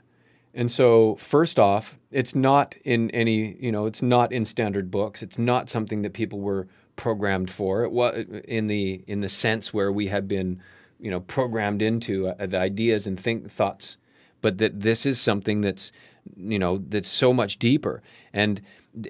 And 0.55 0.69
so, 0.69 1.15
first 1.15 1.59
off, 1.59 1.97
it's 2.11 2.35
not 2.35 2.75
in 2.83 3.09
any, 3.09 3.55
you 3.59 3.71
know, 3.71 3.87
it's 3.87 4.03
not 4.03 4.31
in 4.31 4.45
standard 4.45 4.91
books. 4.91 5.23
It's 5.23 5.39
not 5.39 5.67
something 5.69 6.03
that 6.03 6.13
people 6.13 6.39
were 6.39 6.67
programmed 6.95 7.49
for. 7.49 7.83
It 7.83 7.91
was 7.91 8.25
in 8.47 8.67
the 8.67 9.01
in 9.07 9.21
the 9.21 9.29
sense 9.29 9.73
where 9.73 9.91
we 9.91 10.07
had 10.07 10.27
been 10.27 10.61
you 11.03 11.11
know 11.11 11.19
programmed 11.19 11.81
into 11.81 12.29
uh, 12.29 12.45
the 12.45 12.57
ideas 12.57 13.05
and 13.05 13.19
think 13.19 13.51
thoughts, 13.51 13.97
but 14.41 14.57
that 14.57 14.79
this 14.79 15.05
is 15.05 15.19
something 15.19 15.61
that's 15.61 15.91
you 16.37 16.57
know 16.57 16.77
that's 16.77 17.09
so 17.09 17.33
much 17.33 17.59
deeper 17.59 18.01
and 18.33 18.61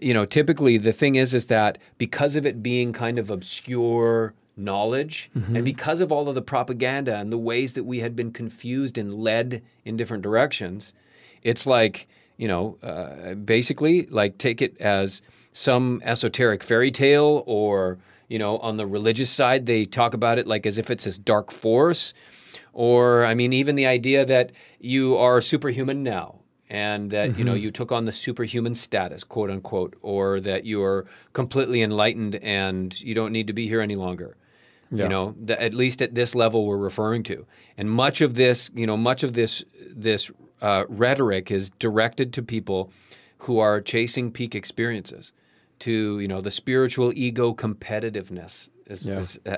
you 0.01 0.13
know 0.13 0.25
typically 0.25 0.77
the 0.77 0.91
thing 0.91 1.13
is 1.13 1.33
is 1.35 1.45
that 1.45 1.77
because 1.99 2.35
of 2.35 2.45
it 2.45 2.63
being 2.63 2.91
kind 2.91 3.19
of 3.19 3.29
obscure 3.29 4.33
knowledge 4.57 5.29
mm-hmm. 5.37 5.55
and 5.55 5.65
because 5.65 6.01
of 6.01 6.11
all 6.11 6.27
of 6.27 6.33
the 6.33 6.41
propaganda 6.41 7.15
and 7.15 7.31
the 7.31 7.37
ways 7.37 7.73
that 7.73 7.83
we 7.83 7.99
had 7.99 8.15
been 8.15 8.31
confused 8.31 8.97
and 8.97 9.13
led 9.13 9.61
in 9.85 9.95
different 9.95 10.23
directions 10.23 10.93
it's 11.43 11.67
like 11.67 12.07
you 12.37 12.47
know 12.47 12.77
uh, 12.81 13.35
basically 13.35 14.07
like 14.07 14.39
take 14.39 14.61
it 14.61 14.75
as 14.81 15.21
some 15.53 16.01
esoteric 16.03 16.63
fairy 16.63 16.89
tale 16.89 17.43
or 17.45 17.99
you 18.34 18.39
know, 18.39 18.57
on 18.57 18.77
the 18.77 18.88
religious 18.88 19.29
side, 19.29 19.67
they 19.67 19.86
talk 19.86 20.15
about 20.15 20.39
it 20.39 20.47
like 20.47 20.65
as 20.65 20.79
if 20.79 20.89
it's 20.89 21.03
this 21.03 21.19
dark 21.19 21.51
force. 21.51 22.15
Or, 22.73 23.23
I 23.25 23.36
mean, 23.36 23.53
even 23.53 23.75
the 23.75 23.86
idea 23.86 24.25
that 24.25 24.51
you 24.79 25.15
are 25.17 25.39
superhuman 25.39 26.01
now 26.01 26.39
and 26.67 27.11
that, 27.11 27.29
mm-hmm. 27.29 27.38
you 27.38 27.45
know, 27.45 27.53
mm-hmm. 27.53 27.65
you 27.65 27.69
took 27.69 27.91
on 27.91 28.05
the 28.05 28.11
superhuman 28.11 28.73
status, 28.73 29.23
quote 29.23 29.51
unquote, 29.51 29.95
or 30.01 30.39
that 30.39 30.65
you 30.65 30.81
are 30.81 31.05
completely 31.34 31.84
enlightened 31.84 32.38
and 32.38 32.99
you 33.01 33.13
don't 33.13 33.31
need 33.31 33.45
to 33.45 33.53
be 33.53 33.67
here 33.67 33.81
any 33.81 33.95
longer. 33.95 34.36
Yeah. 34.89 35.03
You 35.03 35.09
know, 35.09 35.36
the, 35.39 35.61
at 35.61 35.75
least 35.75 36.01
at 36.01 36.15
this 36.15 36.34
level 36.34 36.65
we're 36.65 36.77
referring 36.77 37.21
to. 37.23 37.45
And 37.77 37.91
much 37.91 38.19
of 38.19 38.34
this, 38.34 38.71
you 38.73 38.88
know, 38.88 38.97
much 38.97 39.21
of 39.21 39.34
this 39.34 39.63
this 39.88 40.31
uh, 40.59 40.86
rhetoric 40.89 41.51
is 41.51 41.69
directed 41.69 42.34
to 42.34 42.41
people 42.41 42.91
who 43.45 43.59
are 43.59 43.79
chasing 43.79 44.31
peak 44.31 44.55
experiences 44.55 45.34
to 45.80 46.19
you 46.19 46.28
know 46.28 46.41
the 46.41 46.51
spiritual 46.51 47.11
ego 47.15 47.53
competitiveness 47.53 48.69
is, 48.88 49.07
yeah. 49.07 49.57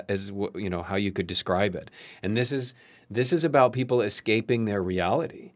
you 0.54 0.70
know 0.70 0.82
how 0.82 0.96
you 0.96 1.12
could 1.12 1.26
describe 1.26 1.74
it 1.74 1.90
and 2.22 2.36
this 2.36 2.52
is 2.52 2.74
this 3.10 3.32
is 3.32 3.44
about 3.44 3.72
people 3.72 4.00
escaping 4.00 4.64
their 4.64 4.82
reality 4.82 5.52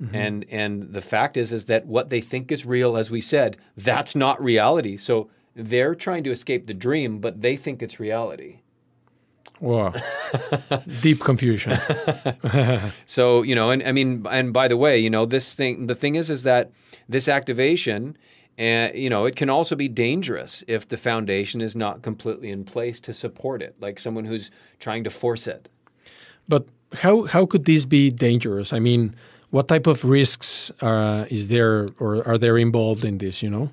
mm-hmm. 0.00 0.14
and 0.14 0.44
and 0.50 0.92
the 0.92 1.00
fact 1.00 1.36
is 1.36 1.52
is 1.52 1.66
that 1.66 1.86
what 1.86 2.10
they 2.10 2.20
think 2.20 2.52
is 2.52 2.66
real 2.66 2.96
as 2.96 3.10
we 3.10 3.20
said 3.20 3.56
that's 3.76 4.14
not 4.14 4.42
reality 4.42 4.96
so 4.96 5.28
they're 5.54 5.94
trying 5.94 6.24
to 6.24 6.30
escape 6.30 6.66
the 6.66 6.74
dream 6.74 7.18
but 7.18 7.40
they 7.40 7.56
think 7.56 7.82
it's 7.82 7.98
reality 8.00 8.58
Wow. 9.60 9.94
Deep 11.02 11.20
confusion. 11.20 11.78
so, 13.06 13.42
you 13.42 13.54
know, 13.54 13.70
and 13.70 13.80
I 13.84 13.92
mean 13.92 14.26
and 14.28 14.52
by 14.52 14.66
the 14.66 14.76
way, 14.76 14.98
you 14.98 15.08
know, 15.08 15.24
this 15.24 15.54
thing 15.54 15.86
the 15.86 15.94
thing 15.94 16.16
is 16.16 16.30
is 16.30 16.42
that 16.42 16.72
this 17.08 17.28
activation 17.28 18.16
And 18.58 18.94
you 18.94 19.08
know, 19.08 19.24
it 19.24 19.36
can 19.36 19.48
also 19.48 19.74
be 19.74 19.88
dangerous 19.88 20.62
if 20.68 20.86
the 20.86 20.96
foundation 20.96 21.60
is 21.60 21.74
not 21.74 22.02
completely 22.02 22.50
in 22.50 22.64
place 22.64 23.00
to 23.00 23.12
support 23.12 23.62
it, 23.62 23.74
like 23.80 23.98
someone 23.98 24.26
who's 24.26 24.50
trying 24.78 25.04
to 25.04 25.10
force 25.10 25.46
it. 25.46 25.68
But 26.48 26.66
how 26.94 27.24
how 27.24 27.46
could 27.46 27.64
this 27.64 27.84
be 27.84 28.10
dangerous? 28.10 28.72
I 28.72 28.78
mean, 28.78 29.14
what 29.50 29.68
type 29.68 29.86
of 29.86 30.04
risks 30.04 30.70
uh, 30.80 31.26
is 31.30 31.48
there 31.48 31.88
or 31.98 32.26
are 32.26 32.38
there 32.38 32.58
involved 32.58 33.04
in 33.04 33.18
this? 33.18 33.42
You 33.42 33.50
know. 33.50 33.70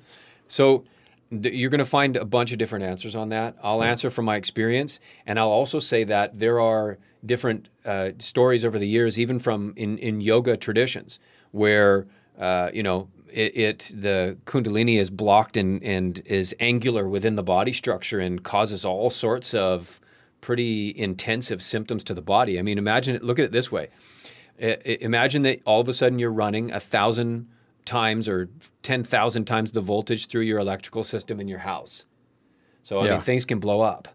So 0.48 0.84
you're 1.30 1.70
going 1.70 1.78
to 1.78 1.84
find 1.84 2.16
a 2.16 2.24
bunch 2.24 2.50
of 2.52 2.58
different 2.58 2.84
answers 2.84 3.14
on 3.14 3.28
that. 3.28 3.56
I'll 3.62 3.82
answer 3.82 4.10
from 4.10 4.24
my 4.24 4.36
experience, 4.36 4.98
and 5.26 5.38
I'll 5.38 5.48
also 5.48 5.78
say 5.78 6.04
that 6.04 6.38
there 6.38 6.58
are 6.58 6.98
different 7.24 7.68
uh, 7.84 8.10
stories 8.18 8.64
over 8.64 8.78
the 8.78 8.88
years, 8.88 9.18
even 9.18 9.38
from 9.38 9.72
in, 9.76 9.98
in 9.98 10.20
yoga 10.20 10.56
traditions, 10.56 11.18
where 11.52 12.06
uh, 12.38 12.70
you 12.72 12.82
know 12.82 13.08
it, 13.32 13.56
it, 13.56 13.92
the 13.94 14.36
kundalini 14.44 14.98
is 14.98 15.10
blocked 15.10 15.56
and 15.56 15.82
and 15.82 16.20
is 16.24 16.54
angular 16.60 17.08
within 17.08 17.36
the 17.36 17.42
body 17.42 17.72
structure 17.72 18.20
and 18.20 18.42
causes 18.42 18.84
all 18.84 19.10
sorts 19.10 19.54
of 19.54 20.00
pretty 20.40 20.96
intensive 20.96 21.62
symptoms 21.62 22.02
to 22.04 22.14
the 22.14 22.22
body. 22.22 22.58
I 22.58 22.62
mean, 22.62 22.78
imagine 22.78 23.16
it. 23.16 23.22
Look 23.22 23.38
at 23.38 23.46
it 23.46 23.52
this 23.52 23.70
way: 23.70 23.88
I, 24.60 24.98
imagine 25.00 25.42
that 25.42 25.60
all 25.64 25.80
of 25.80 25.88
a 25.88 25.92
sudden 25.92 26.18
you're 26.18 26.32
running 26.32 26.70
a 26.72 26.80
thousand 26.80 27.46
times 27.84 28.28
or 28.28 28.48
10,000 28.82 29.44
times 29.46 29.72
the 29.72 29.80
voltage 29.80 30.28
through 30.28 30.42
your 30.42 30.58
electrical 30.58 31.02
system 31.02 31.40
in 31.40 31.48
your 31.48 31.60
house. 31.60 32.04
So, 32.82 32.98
I 32.98 33.06
Yeah. 33.06 33.12
mean, 33.12 33.20
things 33.20 33.44
can 33.44 33.58
blow 33.58 33.80
up. 33.80 34.08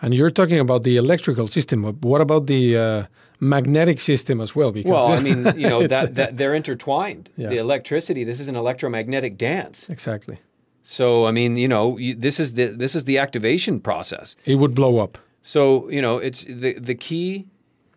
And 0.00 0.12
you're 0.14 0.30
talking 0.30 0.58
about 0.58 0.82
the 0.82 0.96
electrical 0.96 1.46
system. 1.46 1.84
What 2.00 2.20
about 2.20 2.46
the 2.46 2.76
uh, 2.76 3.02
magnetic 3.42 4.00
system 4.00 4.40
as 4.40 4.54
well? 4.54 4.70
Because 4.72 4.90
Well, 4.90 5.12
I 5.12 5.20
mean, 5.28 5.38
you 5.58 5.68
know, 5.68 5.86
that, 5.88 6.14
that 6.14 6.36
they're 6.36 6.54
intertwined. 6.54 7.28
Yeah. 7.36 7.48
The 7.48 7.58
electricity, 7.58 8.22
this 8.24 8.38
is 8.40 8.48
an 8.48 8.56
electromagnetic 8.56 9.36
dance. 9.36 9.90
exactly. 9.90 10.38
So, 10.84 11.26
I 11.26 11.32
mean, 11.32 11.56
you 11.56 11.68
know, 11.68 11.96
you, 11.98 12.14
this 12.14 12.40
is 12.40 12.54
the 12.54 12.66
this 12.66 12.94
is 12.96 13.04
the 13.04 13.18
activation 13.18 13.80
process. 13.80 14.36
It 14.44 14.56
would 14.56 14.74
blow 14.74 14.98
up. 14.98 15.16
So, 15.42 15.88
you 15.90 16.02
know, 16.02 16.18
it's 16.18 16.44
the 16.44 16.72
the 16.90 16.94
key 16.96 17.46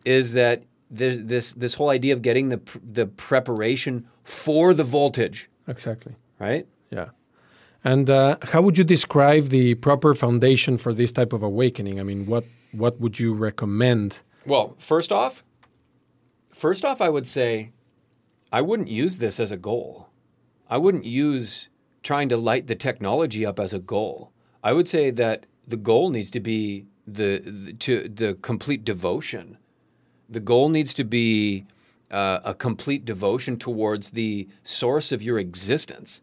is 0.04 0.34
that 0.34 0.62
there's 0.92 1.20
this 1.22 1.54
this 1.54 1.74
whole 1.76 1.90
idea 1.90 2.14
of 2.14 2.22
getting 2.22 2.50
the 2.50 2.58
pr- 2.60 2.78
the 2.94 3.06
preparation 3.08 4.06
for 4.24 4.74
the 4.76 4.84
voltage, 4.84 5.50
Exactly. 5.68 6.14
right? 6.40 6.66
Yeah. 6.92 7.10
And 7.84 8.08
uh, 8.10 8.38
how 8.52 8.62
would 8.62 8.78
you 8.78 8.84
describe 8.84 9.50
the 9.50 9.76
proper 9.76 10.14
foundation 10.14 10.78
for 10.78 10.94
this 10.94 11.12
type 11.12 11.34
of 11.34 11.42
awakening? 11.44 12.00
I 12.00 12.04
mean, 12.04 12.26
what 12.28 12.44
what 12.72 13.00
would 13.02 13.20
you 13.20 13.34
recommend? 13.34 14.20
Well, 14.46 14.76
first 14.78 15.12
off, 15.12 15.44
first 16.52 16.86
off, 16.86 17.02
I 17.02 17.10
would 17.10 17.28
say 17.28 17.72
I 18.52 18.62
wouldn't 18.62 18.90
use 18.90 19.18
this 19.18 19.40
as 19.40 19.52
a 19.52 19.58
goal. 19.58 20.08
I 20.70 20.78
wouldn't 20.78 21.06
use 21.06 21.68
trying 22.04 22.30
to 22.30 22.38
light 22.38 22.68
the 22.68 22.76
technology 22.76 23.46
up 23.46 23.60
as 23.60 23.74
a 23.74 23.80
goal. 23.80 24.32
I 24.64 24.74
would 24.74 24.88
say 24.88 25.12
that 25.12 25.46
the 25.68 25.78
goal 25.78 26.10
needs 26.12 26.30
to 26.32 26.40
be 26.40 26.86
the, 27.08 27.40
the 27.40 27.74
to 27.74 28.08
the 28.08 28.36
complete 28.42 28.86
devotion. 28.86 29.58
The 30.30 30.40
goal 30.40 30.70
needs 30.70 30.94
to 30.96 31.04
be 31.04 31.66
uh, 32.12 32.40
a 32.44 32.54
complete 32.54 33.06
devotion 33.06 33.58
towards 33.58 34.12
the 34.12 34.48
source 34.64 35.12
of 35.12 35.22
your 35.22 35.40
existence, 35.40 36.22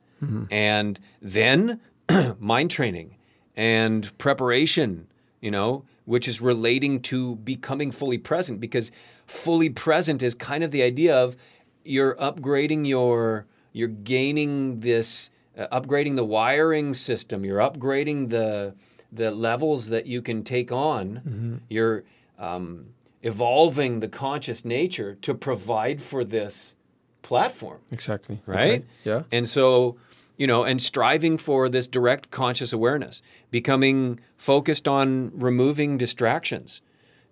and 0.51 1.01
then 1.21 1.81
mind 2.39 2.71
training 2.71 3.17
and 3.57 4.17
preparation. 4.19 5.07
You 5.41 5.51
know, 5.51 5.85
which 6.05 6.27
is 6.27 6.41
relating 6.41 7.01
to 7.01 7.37
becoming 7.37 7.91
fully 7.91 8.19
present, 8.19 8.61
because 8.61 8.91
fully 9.27 9.71
present 9.71 10.23
is 10.23 10.35
kind 10.35 10.65
of 10.65 10.71
the 10.71 10.83
idea 10.83 11.15
of 11.15 11.37
you're 11.85 12.15
upgrading 12.17 12.87
your 12.87 13.45
you're 13.73 13.89
gaining 13.89 14.81
this 14.81 15.31
uh, 15.59 15.67
upgrading 15.81 16.17
the 16.17 16.25
wiring 16.25 16.95
system 16.95 17.45
you're 17.45 17.59
upgrading 17.59 18.31
the 18.31 18.73
the 19.11 19.31
levels 19.31 19.89
that 19.89 20.07
you 20.07 20.23
can 20.23 20.43
take 20.45 20.71
on 20.71 21.61
you're 21.69 22.05
um, 22.39 22.87
evolving 23.23 24.01
the 24.01 24.09
conscious 24.09 24.65
nature 24.65 25.17
to 25.23 25.35
provide 25.35 26.01
for 26.03 26.25
this 26.25 26.75
platform 27.23 27.79
Exactly. 27.91 28.41
right? 28.47 28.81
Okay. 28.81 28.85
Yeah. 29.05 29.23
And 29.31 29.49
so, 29.49 29.97
you 30.43 30.49
know, 30.49 30.65
and 30.65 30.83
striving 30.83 31.39
for 31.39 31.69
this 31.69 31.87
direct 31.87 32.33
conscious 32.33 32.73
awareness, 32.73 33.23
becoming 33.53 34.19
focused 34.37 34.89
on 34.89 35.31
removing 35.33 35.97
distractions, 35.97 36.81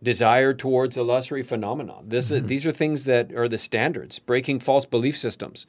desire 0.01 0.55
towards 0.55 0.97
illusory 0.97 1.43
phenomena. 1.43 1.97
This 2.05 2.27
Mm-hmm. 2.31 2.45
is, 2.45 2.49
these 2.49 2.67
are 2.67 2.71
things 2.71 3.07
that 3.07 3.33
are 3.33 3.49
the 3.49 3.59
standards. 3.59 4.21
Breaking 4.21 4.61
false 4.61 4.85
belief 4.85 5.19
systems. 5.19 5.67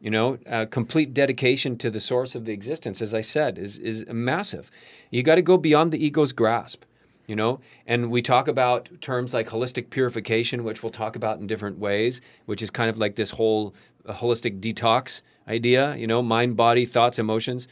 You 0.00 0.10
know, 0.10 0.38
uh, 0.48 0.66
complete 0.68 1.14
dedication 1.14 1.78
to 1.78 1.92
the 1.92 2.00
source 2.00 2.34
of 2.34 2.44
the 2.44 2.52
existence, 2.52 3.00
as 3.00 3.14
I 3.14 3.20
said, 3.20 3.56
is 3.56 3.78
is 3.78 4.04
massive. 4.08 4.68
You 5.12 5.22
got 5.22 5.36
to 5.36 5.42
go 5.42 5.56
beyond 5.56 5.92
the 5.92 6.04
ego's 6.04 6.32
grasp 6.32 6.82
you 7.28 7.36
know 7.36 7.60
and 7.86 8.10
we 8.10 8.20
talk 8.20 8.48
about 8.48 8.88
terms 9.00 9.32
like 9.32 9.48
holistic 9.50 9.90
purification 9.90 10.64
which 10.64 10.82
we'll 10.82 10.90
talk 10.90 11.14
about 11.14 11.38
in 11.38 11.46
different 11.46 11.78
ways 11.78 12.20
which 12.46 12.62
is 12.62 12.70
kind 12.72 12.90
of 12.90 12.98
like 12.98 13.14
this 13.14 13.30
whole 13.30 13.72
uh, 14.06 14.12
holistic 14.14 14.58
detox 14.58 15.22
idea 15.50 15.96
you 15.96 16.06
know 16.06 16.22
mind 16.22 16.56
body 16.56 16.86
thoughts 16.86 17.18
emotions. 17.18 17.68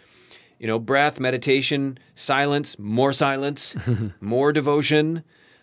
You 0.58 0.66
know 0.66 0.78
breath 0.78 1.20
meditation 1.20 1.98
silence 2.14 2.78
more 2.78 3.12
silence 3.12 3.76
more 4.20 4.52
devotion. 4.52 5.22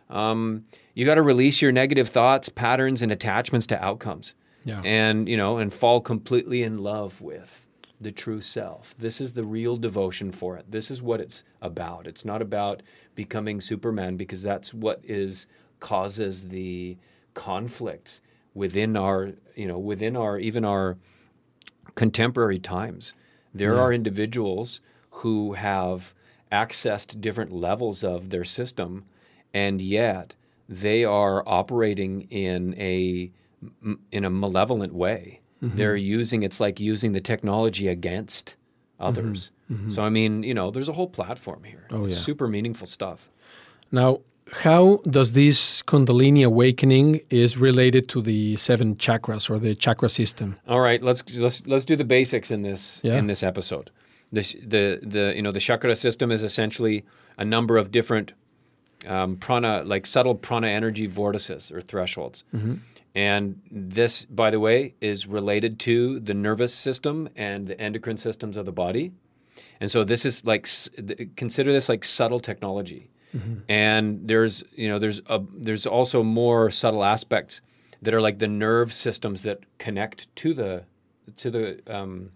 Um, 0.10 0.66
you 0.94 1.06
got 1.06 1.16
to 1.16 1.22
release 1.22 1.62
your 1.62 1.72
negative 1.72 2.08
thoughts 2.10 2.48
patterns 2.50 3.02
and 3.02 3.12
attachments 3.12 3.68
to 3.68 3.84
outcomes. 3.84 4.36
Yeah. 4.68 4.82
and 4.84 5.30
you 5.30 5.38
know 5.38 5.60
and 5.60 5.72
fall 5.72 6.02
completely 6.02 6.64
in 6.64 6.80
love 6.80 7.22
with 7.22 7.68
the 8.02 8.12
true 8.12 8.42
self. 8.42 8.96
This 8.98 9.22
is 9.22 9.34
the 9.34 9.44
real 9.44 9.78
devotion 9.78 10.32
for 10.32 10.58
it. 10.58 10.72
This 10.72 10.90
is 10.90 11.02
what 11.02 11.22
it's 11.22 11.44
about. 11.62 12.08
It's 12.08 12.26
not 12.26 12.42
about 12.42 12.82
becoming 13.14 13.62
superman 13.62 14.18
because 14.18 14.42
that's 14.42 14.74
what 14.74 15.02
is 15.04 15.48
causes 15.80 16.50
the 16.50 16.98
conflicts 17.36 18.22
within 18.54 18.96
our 18.98 19.34
you 19.56 19.68
know 19.68 19.78
within 19.78 20.16
our 20.16 20.40
even 20.40 20.66
our 20.66 20.98
contemporary 21.96 22.60
times. 22.60 23.14
There 23.54 23.80
are 23.80 23.94
individuals 23.94 24.82
who 25.12 25.54
have 25.54 26.14
accessed 26.52 27.22
different 27.22 27.52
levels 27.52 28.04
of 28.04 28.30
their 28.30 28.44
system 28.44 29.06
and 29.54 29.82
yet 29.82 30.36
they 30.68 31.04
are 31.06 31.44
operating 31.48 32.28
in 32.30 32.76
a 32.78 33.32
in 34.12 34.26
a 34.26 34.30
malevolent 34.30 34.94
way. 34.94 35.40
Mm-hmm. 35.64 35.78
They're 35.78 35.96
using 35.96 36.44
it's 36.44 36.60
like 36.60 36.80
using 36.80 37.14
the 37.14 37.22
technology 37.22 37.88
against 37.88 38.56
mm-hmm. 39.00 39.06
others. 39.06 39.52
Mm-hmm. 39.72 39.90
So 39.90 40.04
i 40.04 40.10
mean 40.10 40.44
you 40.44 40.54
know 40.54 40.70
there's 40.70 40.90
a 40.90 40.94
whole 40.94 41.08
platform 41.10 41.64
here. 41.64 41.88
Oh, 41.92 42.06
yeah. 42.06 42.16
super 42.16 42.48
meaningful 42.48 42.88
stuff. 42.88 43.30
Now, 43.92 44.20
how 44.64 45.02
does 45.10 45.34
this 45.34 45.82
Kundalini 45.84 46.46
awakening 46.46 47.22
is 47.30 47.58
related 47.58 48.08
to 48.10 48.22
the 48.22 48.56
seven 48.58 48.96
chakras 48.96 49.50
or 49.50 49.60
the 49.60 49.76
chakra 49.76 50.10
system? 50.10 50.56
All 50.68 50.80
right, 50.82 51.02
let's 51.02 51.22
let's 51.38 51.66
let's 51.68 51.86
do 51.86 51.96
the 51.96 52.04
basics 52.06 52.52
in 52.52 52.62
this 52.62 53.02
Yeah. 53.04 53.18
in 53.18 53.28
this 53.28 53.44
episode. 53.44 53.92
This 54.32 54.54
the 54.54 55.00
the 55.02 55.34
you 55.36 55.42
know 55.42 55.52
the 55.52 55.60
chakra 55.60 55.96
system 55.96 56.32
is 56.32 56.44
essentially 56.44 57.04
a 57.38 57.46
number 57.46 57.78
of 57.78 57.92
different 57.92 58.32
um, 59.08 59.36
prana 59.38 59.84
like 59.84 60.06
subtle 60.06 60.36
prana 60.36 60.68
energy 60.68 61.06
vortices 61.08 61.72
or 61.72 61.82
thresholds. 61.82 62.44
And 63.18 63.62
this, 63.72 64.26
by 64.26 64.50
the 64.52 64.60
way, 64.60 64.94
is 65.00 65.26
related 65.26 65.80
to 65.80 66.20
the 66.20 66.34
nervous 66.34 66.74
system 66.74 67.30
and 67.38 67.66
the 67.68 67.80
endocrine 67.80 68.18
systems 68.18 68.58
of 68.58 68.66
the 68.66 68.74
body. 68.74 69.12
And 69.80 69.90
so 69.90 70.04
this 70.04 70.26
is 70.26 70.44
like 70.46 70.68
consider 71.38 71.72
this 71.72 71.88
like 71.88 72.04
subtle 72.04 72.40
technology. 72.40 73.08
And 73.70 74.28
there's 74.28 74.64
you 74.76 74.88
know 74.90 75.00
there's 75.00 75.22
a, 75.28 75.42
there's 75.54 75.86
also 75.86 76.24
more 76.24 76.70
subtle 76.72 77.04
aspects 77.04 77.62
that 78.02 78.14
are 78.14 78.22
like 78.22 78.40
the 78.40 78.48
nerve 78.48 78.94
systems 78.94 79.42
that 79.44 79.60
connect 79.78 80.34
to 80.38 80.54
the 80.54 80.84
to 81.38 81.50
the 81.52 81.82
um, 81.88 82.30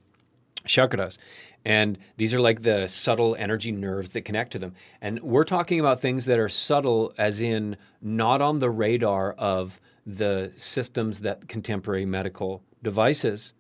chakras. 0.66 1.18
And 1.66 1.98
these 2.18 2.34
are 2.34 2.40
like 2.40 2.64
the 2.64 2.88
subtle 2.88 3.36
energy 3.38 3.72
nerves 3.72 4.12
that 4.12 4.22
connect 4.22 4.52
to 4.54 4.60
them. 4.60 4.74
And 5.02 5.22
we're 5.22 5.44
talking 5.44 5.80
about 5.80 6.02
things 6.02 6.26
that 6.26 6.40
are 6.40 6.50
subtle, 6.50 7.14
as 7.18 7.42
in 7.42 7.76
not 8.02 8.42
on 8.42 8.60
the 8.60 8.70
radar 8.70 9.34
of 9.34 9.80
the 10.06 10.52
systems 10.56 11.20
that 11.20 11.48
contemporary 11.48 12.06
medical 12.06 12.64
devices 12.82 13.54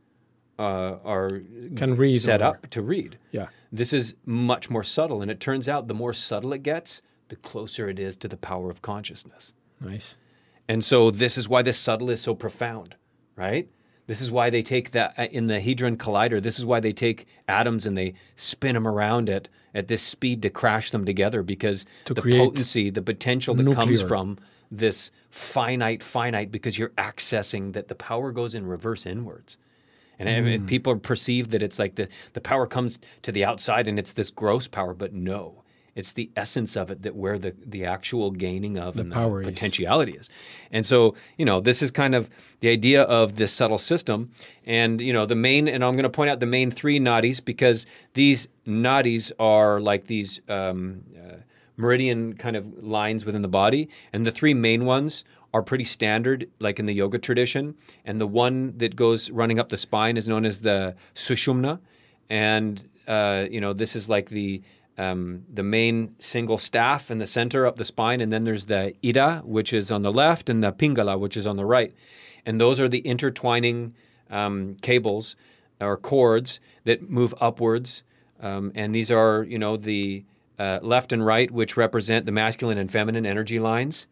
uh, 0.57 0.95
are 1.03 1.41
Can 1.75 1.95
read 1.95 2.19
set 2.19 2.41
or- 2.41 2.45
up 2.45 2.69
to 2.69 2.81
read. 2.81 3.17
Yeah. 3.31 3.47
This 3.71 3.93
is 3.93 4.15
much 4.25 4.69
more 4.69 4.83
subtle. 4.83 5.21
And 5.21 5.29
it 5.29 5.39
turns 5.39 5.67
out 5.69 5.87
the 5.87 5.93
more 5.93 6.13
subtle 6.13 6.53
it 6.53 6.63
gets, 6.63 7.01
the 7.29 7.35
closer 7.37 7.89
it 7.89 7.99
is 7.99 8.17
to 8.17 8.27
the 8.27 8.37
power 8.37 8.69
of 8.69 8.81
consciousness. 8.81 9.53
Nice. 9.79 10.15
And 10.67 10.83
so 10.83 11.09
this 11.09 11.37
is 11.37 11.49
why 11.49 11.61
the 11.61 11.73
subtle 11.73 12.09
is 12.09 12.21
so 12.21 12.35
profound, 12.35 12.95
right? 13.35 13.67
This 14.07 14.21
is 14.21 14.31
why 14.31 14.49
they 14.49 14.61
take 14.61 14.91
that 14.91 15.13
uh, 15.17 15.27
in 15.31 15.47
the 15.47 15.59
Hadron 15.59 15.97
Collider. 15.97 16.41
This 16.41 16.59
is 16.59 16.65
why 16.65 16.79
they 16.79 16.91
take 16.91 17.27
atoms 17.47 17.85
and 17.85 17.97
they 17.97 18.15
spin 18.35 18.73
them 18.73 18.87
around 18.87 19.29
at 19.29 19.49
at 19.75 19.87
this 19.87 20.01
speed 20.01 20.41
to 20.41 20.49
crash 20.49 20.89
them 20.89 21.05
together 21.05 21.43
because 21.43 21.85
To 22.05 22.15
the 22.15 22.23
potency, 22.23 22.89
the 22.89 23.03
potential 23.03 23.53
that 23.53 23.71
comes 23.75 24.01
from 24.01 24.39
this 24.71 25.11
finite, 25.29 26.01
finite, 26.01 26.51
because 26.51 26.77
you're 26.77 26.89
accessing 26.89 27.73
that 27.73 27.87
the 27.87 27.95
power 27.95 28.31
goes 28.31 28.55
in 28.55 28.65
reverse 28.65 29.05
inwards. 29.05 29.57
And 30.17 30.27
mm. 30.45 30.67
people 30.67 30.97
perceive 30.97 31.51
that 31.51 31.63
it's 31.63 31.79
like 31.79 31.95
the, 31.95 32.09
the 32.33 32.41
power 32.41 32.67
comes 32.67 32.99
to 33.21 33.31
the 33.31 33.45
outside 33.45 33.87
and 33.87 33.97
it's 33.97 34.13
this 34.13 34.29
gross 34.29 34.67
power, 34.67 34.93
but 34.93 35.13
no. 35.13 35.63
It's 35.95 36.13
the 36.13 36.29
essence 36.35 36.75
of 36.75 36.91
it 36.91 37.01
that 37.03 37.15
where 37.15 37.37
the, 37.37 37.53
the 37.65 37.85
actual 37.85 38.31
gaining 38.31 38.77
of 38.77 38.95
the 38.95 39.01
and 39.01 39.11
the 39.11 39.41
potentiality 39.43 40.13
is. 40.13 40.21
is. 40.21 40.29
And 40.71 40.85
so, 40.85 41.15
you 41.37 41.45
know, 41.45 41.59
this 41.59 41.81
is 41.81 41.91
kind 41.91 42.15
of 42.15 42.29
the 42.59 42.69
idea 42.69 43.03
of 43.03 43.35
this 43.35 43.51
subtle 43.51 43.77
system. 43.77 44.31
And, 44.65 45.01
you 45.01 45.13
know, 45.13 45.25
the 45.25 45.35
main, 45.35 45.67
and 45.67 45.83
I'm 45.83 45.93
going 45.93 46.03
to 46.03 46.09
point 46.09 46.29
out 46.29 46.39
the 46.39 46.45
main 46.45 46.71
three 46.71 46.99
nadis 46.99 47.43
because 47.43 47.85
these 48.13 48.47
nadis 48.67 49.31
are 49.39 49.79
like 49.79 50.07
these 50.07 50.41
um, 50.49 51.03
uh, 51.17 51.35
meridian 51.77 52.33
kind 52.33 52.55
of 52.55 52.83
lines 52.83 53.25
within 53.25 53.41
the 53.41 53.47
body. 53.47 53.89
And 54.13 54.25
the 54.25 54.31
three 54.31 54.53
main 54.53 54.85
ones 54.85 55.23
are 55.53 55.63
pretty 55.63 55.83
standard, 55.83 56.47
like 56.59 56.79
in 56.79 56.85
the 56.85 56.93
yoga 56.93 57.17
tradition. 57.17 57.75
And 58.05 58.21
the 58.21 58.27
one 58.27 58.77
that 58.77 58.95
goes 58.95 59.29
running 59.31 59.59
up 59.59 59.69
the 59.69 59.77
spine 59.77 60.17
is 60.17 60.27
known 60.27 60.45
as 60.45 60.59
the 60.59 60.95
sushumna. 61.15 61.79
And, 62.29 62.87
uh, 63.07 63.47
you 63.49 63.59
know, 63.59 63.73
this 63.73 63.95
is 63.95 64.07
like 64.07 64.29
the 64.29 64.61
um, 64.99 65.45
the 65.51 65.63
main 65.63 66.13
single 66.19 66.57
staff 66.57 67.09
in 67.09 67.19
the 67.19 67.25
center 67.25 67.65
up 67.65 67.77
the 67.77 67.85
spine, 67.85 68.19
and 68.19 68.33
then 68.33 68.43
there's 68.43 68.65
the 68.65 68.93
ida, 69.03 69.41
which 69.45 69.71
is 69.71 69.91
on 69.91 70.01
the 70.01 70.11
left, 70.11 70.49
and 70.49 70.61
the 70.61 70.73
pingala, 70.73 71.17
which 71.17 71.37
is 71.37 71.47
on 71.47 71.55
the 71.55 71.65
right. 71.65 71.93
And 72.45 72.59
those 72.59 72.81
are 72.81 72.89
the 72.89 72.99
intertwining 72.99 73.93
um, 74.29 74.75
cables 74.81 75.37
or 75.79 75.95
cords 75.95 76.59
that 76.83 77.09
move 77.09 77.33
upwards. 77.39 78.03
Um, 78.41 78.73
and 78.75 78.93
these 78.93 79.09
are, 79.09 79.43
you 79.43 79.57
know, 79.57 79.77
the 79.77 80.25
uh, 80.59 80.79
left 80.81 81.13
and 81.13 81.25
right, 81.25 81.49
which 81.49 81.77
represent 81.77 82.25
the 82.25 82.33
masculine 82.33 82.77
and 82.77 82.91
feminine 82.91 83.25
energy 83.25 83.57
lines. 83.57 84.05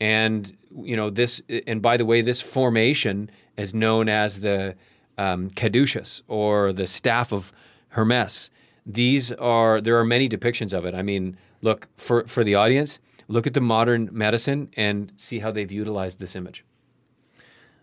And, 0.00 0.54
you 0.76 0.96
know, 0.96 1.08
this, 1.08 1.40
and 1.66 1.80
by 1.80 1.96
the 1.96 2.04
way, 2.04 2.20
this 2.20 2.42
formation 2.42 3.30
is 3.56 3.72
known 3.72 4.10
as 4.10 4.40
the 4.40 4.74
um, 5.16 5.48
caduceus 5.50 6.22
or 6.28 6.74
the 6.74 6.86
staff 6.86 7.32
of 7.32 7.54
Hermes 7.90 8.50
these 8.86 9.32
are 9.32 9.80
there 9.80 9.98
are 9.98 10.04
many 10.04 10.28
depictions 10.28 10.72
of 10.72 10.84
it. 10.84 10.94
I 10.94 11.02
mean, 11.02 11.36
look 11.62 11.88
for 11.96 12.24
for 12.26 12.44
the 12.44 12.54
audience, 12.54 12.98
look 13.28 13.46
at 13.46 13.54
the 13.54 13.60
modern 13.60 14.08
medicine 14.12 14.70
and 14.76 15.12
see 15.16 15.38
how 15.40 15.50
they've 15.50 15.70
utilized 15.72 16.18
this 16.18 16.34
image. 16.34 16.64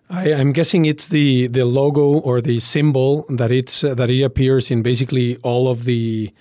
I, 0.10 0.30
am 0.30 0.54
guessing 0.54 0.86
it's 0.86 1.10
the 1.10 1.48
the 1.48 1.66
logo 1.66 2.20
or 2.20 2.42
the 2.42 2.60
symbol 2.60 3.26
that 3.30 3.52
it's 3.52 3.84
uh, 3.84 3.94
that 3.96 4.10
it 4.10 4.24
appears 4.24 4.72
in 4.72 4.82
basically 4.82 5.38
all 5.38 5.68
of 5.68 5.84
the 5.84 6.34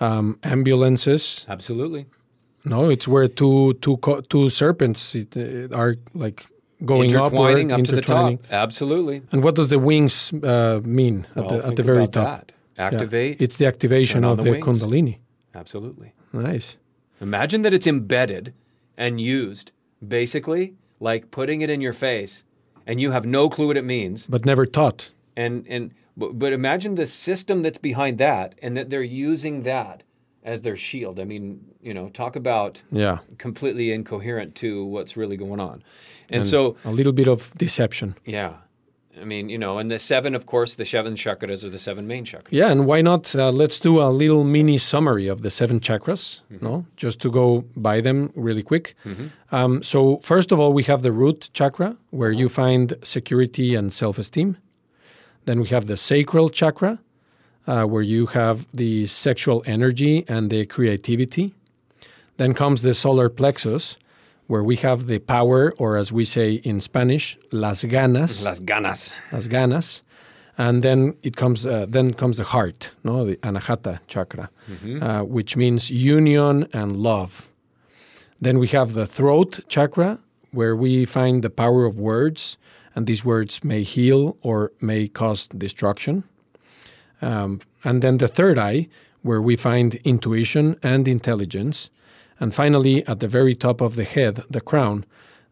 um, 0.00 0.38
ambulances. 0.42 1.44
Absolutely. 1.48 2.06
No, 2.64 2.90
it's 2.90 3.06
where 3.06 3.28
two 3.28 3.74
two 3.74 3.98
two 4.28 4.48
serpents 4.48 5.14
uh, 5.14 5.68
are 5.74 5.96
like 6.14 6.46
going 6.84 7.10
intertwining 7.10 7.72
upward, 7.72 7.80
up 7.80 7.86
to 7.86 7.96
the 7.96 8.02
top. 8.02 8.40
Absolutely. 8.50 9.22
And 9.32 9.42
what 9.44 9.54
does 9.54 9.68
the 9.68 9.78
wings 9.78 10.32
uh, 10.32 10.80
mean 10.82 11.26
at 11.36 11.44
well, 11.44 11.48
the 11.48 11.66
at 11.66 11.76
the 11.76 11.82
very 11.82 12.08
top? 12.08 12.46
That. 12.46 12.52
Activate. 12.80 13.40
Yeah. 13.40 13.44
It's 13.44 13.58
the 13.58 13.66
activation 13.66 14.24
of 14.24 14.38
the, 14.38 14.52
the 14.52 14.58
Kundalini. 14.58 15.18
Absolutely. 15.54 16.12
Nice. 16.32 16.76
Imagine 17.20 17.62
that 17.62 17.74
it's 17.74 17.86
embedded 17.86 18.54
and 18.96 19.20
used 19.20 19.72
basically 20.06 20.74
like 20.98 21.30
putting 21.30 21.60
it 21.60 21.70
in 21.70 21.80
your 21.80 21.92
face 21.92 22.44
and 22.86 23.00
you 23.00 23.10
have 23.10 23.24
no 23.26 23.48
clue 23.48 23.68
what 23.68 23.76
it 23.76 23.84
means. 23.84 24.26
But 24.26 24.44
never 24.44 24.66
taught. 24.66 25.10
And 25.36 25.66
and 25.68 25.92
but, 26.16 26.52
imagine 26.52 26.96
the 26.96 27.06
system 27.06 27.62
that's 27.62 27.78
behind 27.78 28.18
that 28.18 28.54
and 28.60 28.76
that 28.76 28.90
they're 28.90 29.02
using 29.02 29.62
that 29.62 30.02
as 30.44 30.62
their 30.62 30.76
shield. 30.76 31.18
I 31.18 31.24
mean, 31.24 31.64
you 31.80 31.94
know, 31.94 32.08
talk 32.10 32.36
about 32.36 32.82
yeah. 32.92 33.18
completely 33.38 33.92
incoherent 33.92 34.54
to 34.56 34.84
what's 34.84 35.16
really 35.16 35.36
going 35.36 35.60
on. 35.60 35.82
And, 36.28 36.40
and 36.40 36.46
so 36.46 36.76
a 36.84 36.90
little 36.90 37.12
bit 37.12 37.28
of 37.28 37.56
deception. 37.56 38.16
Yeah. 38.26 38.54
I 39.18 39.24
mean, 39.24 39.48
you 39.48 39.58
know, 39.58 39.78
and 39.78 39.90
the 39.90 39.98
seven, 39.98 40.34
of 40.34 40.46
course, 40.46 40.76
the 40.76 40.84
seven 40.84 41.14
chakras 41.14 41.64
are 41.64 41.68
the 41.68 41.78
seven 41.78 42.06
main 42.06 42.24
chakras. 42.24 42.48
Yeah, 42.50 42.70
and 42.70 42.86
why 42.86 43.00
not? 43.00 43.34
Uh, 43.34 43.50
let's 43.50 43.80
do 43.80 44.00
a 44.00 44.08
little 44.10 44.44
mini 44.44 44.78
summary 44.78 45.26
of 45.26 45.42
the 45.42 45.50
seven 45.50 45.80
chakras, 45.80 46.42
mm-hmm. 46.52 46.64
no? 46.64 46.86
Just 46.96 47.20
to 47.22 47.30
go 47.30 47.64
by 47.76 48.00
them 48.00 48.32
really 48.36 48.62
quick. 48.62 48.94
Mm-hmm. 49.04 49.54
Um, 49.54 49.82
so, 49.82 50.18
first 50.18 50.52
of 50.52 50.60
all, 50.60 50.72
we 50.72 50.84
have 50.84 51.02
the 51.02 51.12
root 51.12 51.48
chakra, 51.52 51.96
where 52.10 52.30
you 52.30 52.48
find 52.48 52.94
security 53.02 53.74
and 53.74 53.92
self 53.92 54.18
esteem. 54.18 54.56
Then 55.44 55.60
we 55.60 55.68
have 55.68 55.86
the 55.86 55.96
sacral 55.96 56.48
chakra, 56.48 56.98
uh, 57.66 57.84
where 57.84 58.02
you 58.02 58.26
have 58.26 58.66
the 58.72 59.06
sexual 59.06 59.62
energy 59.66 60.24
and 60.28 60.50
the 60.50 60.66
creativity. 60.66 61.54
Then 62.36 62.54
comes 62.54 62.82
the 62.82 62.94
solar 62.94 63.28
plexus, 63.28 63.96
where 64.50 64.64
we 64.64 64.74
have 64.74 65.06
the 65.06 65.20
power, 65.20 65.72
or 65.78 65.96
as 65.96 66.12
we 66.12 66.24
say 66.24 66.54
in 66.64 66.80
Spanish, 66.80 67.38
las 67.52 67.84
ganas. 67.84 68.44
Las 68.44 68.58
ganas. 68.58 69.12
Las 69.30 69.46
ganas. 69.46 70.02
And 70.58 70.82
then 70.82 71.14
it 71.22 71.36
comes. 71.36 71.64
Uh, 71.64 71.86
then 71.88 72.12
comes 72.14 72.36
the 72.36 72.44
heart, 72.44 72.90
no, 73.04 73.24
the 73.24 73.36
anahata 73.36 74.00
chakra, 74.08 74.50
mm-hmm. 74.68 75.02
uh, 75.02 75.22
which 75.22 75.56
means 75.56 75.88
union 75.88 76.66
and 76.72 76.96
love. 76.96 77.48
Then 78.40 78.58
we 78.58 78.66
have 78.68 78.94
the 78.94 79.06
throat 79.06 79.60
chakra, 79.68 80.18
where 80.50 80.74
we 80.74 81.06
find 81.06 81.44
the 81.44 81.50
power 81.50 81.84
of 81.84 82.00
words, 82.00 82.58
and 82.96 83.06
these 83.06 83.24
words 83.24 83.62
may 83.62 83.84
heal 83.84 84.36
or 84.42 84.72
may 84.80 85.06
cause 85.06 85.46
destruction. 85.46 86.24
Um, 87.22 87.60
and 87.84 88.02
then 88.02 88.18
the 88.18 88.28
third 88.28 88.58
eye, 88.58 88.88
where 89.22 89.40
we 89.40 89.54
find 89.54 89.94
intuition 90.04 90.76
and 90.82 91.06
intelligence, 91.06 91.88
and 92.40 92.54
finally, 92.54 93.06
at 93.06 93.20
the 93.20 93.28
very 93.28 93.54
top 93.54 93.80
of 93.80 93.94
the 93.94 94.04
head, 94.04 94.42
the 94.48 94.62
crown, 94.62 95.04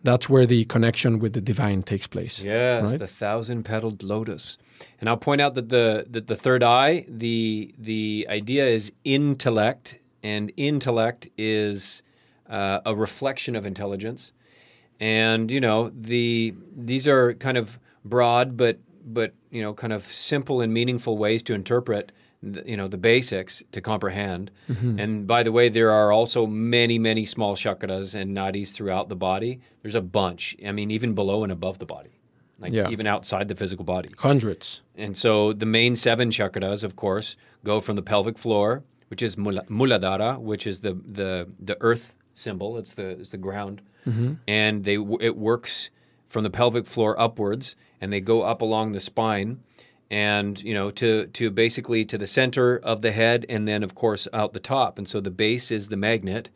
that's 0.03 0.29
where 0.29 0.47
the 0.47 0.65
connection 0.65 1.19
with 1.19 1.35
the 1.35 1.41
divine 1.41 1.83
takes 1.83 2.07
place. 2.07 2.41
Yes, 2.41 2.83
right? 2.91 2.99
the 2.99 3.07
thousand 3.07 3.65
petaled 3.65 4.03
lotus. 4.03 4.57
And 5.01 5.09
I'll 5.09 5.17
point 5.17 5.41
out 5.41 5.55
that 5.55 5.69
the 5.69 6.07
that 6.09 6.29
the 6.29 6.37
third 6.37 6.63
eye, 6.63 7.05
the 7.09 7.75
the 7.79 8.27
idea 8.31 8.67
is 8.67 8.93
intellect, 9.05 9.99
and 10.23 10.53
intellect 10.57 11.29
is 11.37 12.03
uh, 12.49 12.81
a 12.87 12.95
reflection 12.95 13.55
of 13.55 13.67
intelligence. 13.67 14.33
And 15.01 15.51
you 15.51 15.61
know 15.61 15.91
the 15.95 16.55
these 16.77 17.07
are 17.07 17.35
kind 17.35 17.57
of 17.57 17.79
broad, 18.05 18.57
but 18.57 18.79
but 19.05 19.33
you 19.51 19.63
know 19.63 19.75
kind 19.75 19.93
of 19.93 20.05
simple 20.05 20.61
and 20.61 20.73
meaningful 20.73 21.19
ways 21.19 21.43
to 21.45 21.55
interpret 21.55 22.13
you 22.43 22.77
know 22.77 22.87
the 22.87 22.99
basics 22.99 23.63
to 23.73 23.81
comprehend. 23.81 24.51
Mm-hmm. 24.69 24.99
And 24.99 25.27
by 25.27 25.43
the 25.43 25.53
way, 25.53 25.69
there 25.69 25.91
are 25.91 26.13
also 26.13 26.47
many, 26.47 26.99
many 26.99 27.25
small 27.25 27.57
chakras 27.57 28.15
and 28.15 28.37
nadis 28.37 28.73
throughout 28.73 29.09
the 29.09 29.17
body. 29.17 29.61
There's 29.83 29.95
a 29.95 30.01
bunch. 30.01 30.57
I 30.65 30.73
mean, 30.73 30.91
even 30.91 31.15
below 31.15 31.43
and 31.43 31.53
above 31.53 31.79
the 31.79 31.87
body, 31.87 32.21
like 32.59 32.73
yeah. 32.73 32.89
even 32.91 33.07
outside 33.07 33.49
the 33.49 33.55
physical 33.55 33.85
body, 33.85 34.11
hundreds. 34.19 34.83
And 34.97 35.17
so 35.17 35.53
the 35.53 35.67
main 35.67 35.97
seven 35.97 36.31
chakras, 36.31 36.85
of 36.85 36.97
course, 36.97 37.37
go 37.65 37.81
from 37.81 37.97
the 37.97 38.03
pelvic 38.03 38.39
floor, 38.39 38.85
which 39.09 39.23
is 39.23 39.37
muladhara, 39.37 40.39
which 40.39 40.67
is 40.67 40.81
the 40.81 40.95
the 40.95 41.49
the 41.59 41.77
earth 41.81 42.15
symbol. 42.35 42.79
It's 42.79 42.95
the 42.95 43.09
it's 43.11 43.31
the 43.31 43.39
ground, 43.39 43.83
mm-hmm. 44.07 44.35
and 44.47 44.85
they 44.85 44.97
it 45.21 45.37
works 45.37 45.91
from 46.29 46.45
the 46.45 46.51
pelvic 46.51 46.87
floor 46.87 47.19
upwards, 47.21 47.75
and 48.01 48.13
they 48.13 48.21
go 48.21 48.43
up 48.43 48.63
along 48.63 48.93
the 48.93 49.01
spine 49.01 49.61
and 50.11 50.63
you 50.63 50.75
know 50.75 50.91
to 50.91 51.27
to 51.27 51.51
basically 51.51 52.05
to 52.05 52.19
the 52.19 52.27
center 52.27 52.77
of 52.77 53.03
the 53.03 53.13
head 53.13 53.45
and 53.49 53.69
then 53.69 53.83
of 53.83 53.95
course 53.95 54.29
out 54.33 54.53
the 54.53 54.61
top. 54.61 54.99
And 54.99 55.09
so 55.09 55.21
the 55.21 55.31
base 55.31 55.71
is 55.71 55.89
the 55.89 55.97
magnet 55.97 56.49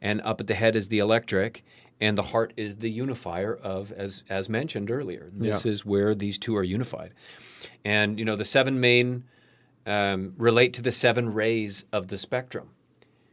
and 0.00 0.20
up 0.22 0.40
at 0.40 0.46
the 0.46 0.54
head 0.54 0.76
is 0.76 0.88
the 0.88 0.98
electric 0.98 1.64
and 2.00 2.16
the 2.16 2.22
heart 2.22 2.52
is 2.56 2.76
the 2.76 2.90
unifier 2.90 3.54
of 3.54 3.92
as 3.92 4.22
as 4.28 4.48
mentioned 4.48 4.90
earlier. 4.90 5.30
This 5.32 5.64
yeah. 5.64 5.72
is 5.72 5.84
where 5.84 6.14
these 6.14 6.38
two 6.38 6.56
are 6.56 6.64
unified. 6.64 7.12
And 7.84 8.18
you 8.18 8.24
know 8.24 8.36
the 8.36 8.44
seven 8.44 8.80
main 8.80 9.24
um, 9.86 10.34
relate 10.36 10.74
to 10.74 10.82
the 10.82 10.92
seven 10.92 11.32
rays 11.32 11.84
of 11.92 12.08
the 12.08 12.18
spectrum 12.18 12.70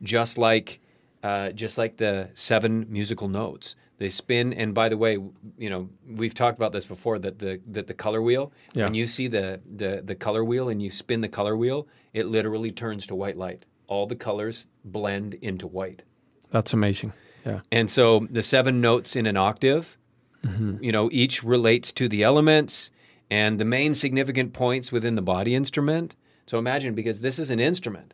just 0.01 0.37
like 0.37 0.79
uh, 1.23 1.49
just 1.51 1.77
like 1.77 1.97
the 1.97 2.29
seven 2.33 2.85
musical 2.89 3.27
notes 3.27 3.75
they 3.98 4.10
spin, 4.10 4.53
and 4.53 4.74
by 4.74 4.90
the 4.90 4.98
way, 4.98 5.14
you 5.57 5.69
know 5.69 5.90
we've 6.07 6.34
talked 6.34 6.57
about 6.57 6.72
this 6.72 6.86
before 6.86 7.19
that 7.19 7.40
the 7.40 7.60
that 7.68 7.88
the 7.88 7.94
color 7.94 8.22
wheel. 8.22 8.52
Yeah. 8.74 8.86
When 8.86 8.94
you 8.94 9.07
see 9.07 9.28
the, 9.28 9.60
the 9.76 10.02
the 10.03 10.15
color 10.15 10.44
wheel 10.44 10.69
and 10.69 10.82
you 10.82 10.90
spin 10.90 11.22
the 11.22 11.30
color 11.30 11.57
wheel, 11.57 11.88
it 12.14 12.28
literally 12.28 12.72
turns 12.72 13.06
to 13.07 13.15
white 13.15 13.38
light. 13.38 13.65
All 13.88 14.06
the 14.06 14.15
colors 14.15 14.65
blend 14.86 15.34
into 15.36 15.68
white. 15.68 16.03
That's 16.52 16.74
amazing. 16.74 17.14
Yeah. 17.45 17.61
And 17.72 17.90
so 17.90 18.28
the 18.30 18.44
seven 18.44 18.82
notes 18.82 19.15
in 19.15 19.26
an 19.26 19.38
octave, 19.38 19.98
mm-hmm. 20.44 20.84
you 20.84 20.91
know, 20.91 21.10
each 21.11 21.44
relates 21.44 21.91
to 21.94 22.07
the 22.07 22.24
elements 22.24 22.91
and 23.30 23.60
the 23.60 23.65
main 23.65 23.94
significant 23.94 24.53
points 24.53 24.91
within 24.91 25.15
the 25.15 25.22
body 25.22 25.56
instrument. 25.56 26.15
So 26.45 26.57
imagine 26.57 26.94
because 26.94 27.22
this 27.22 27.40
is 27.40 27.49
an 27.49 27.60
instrument. 27.60 28.14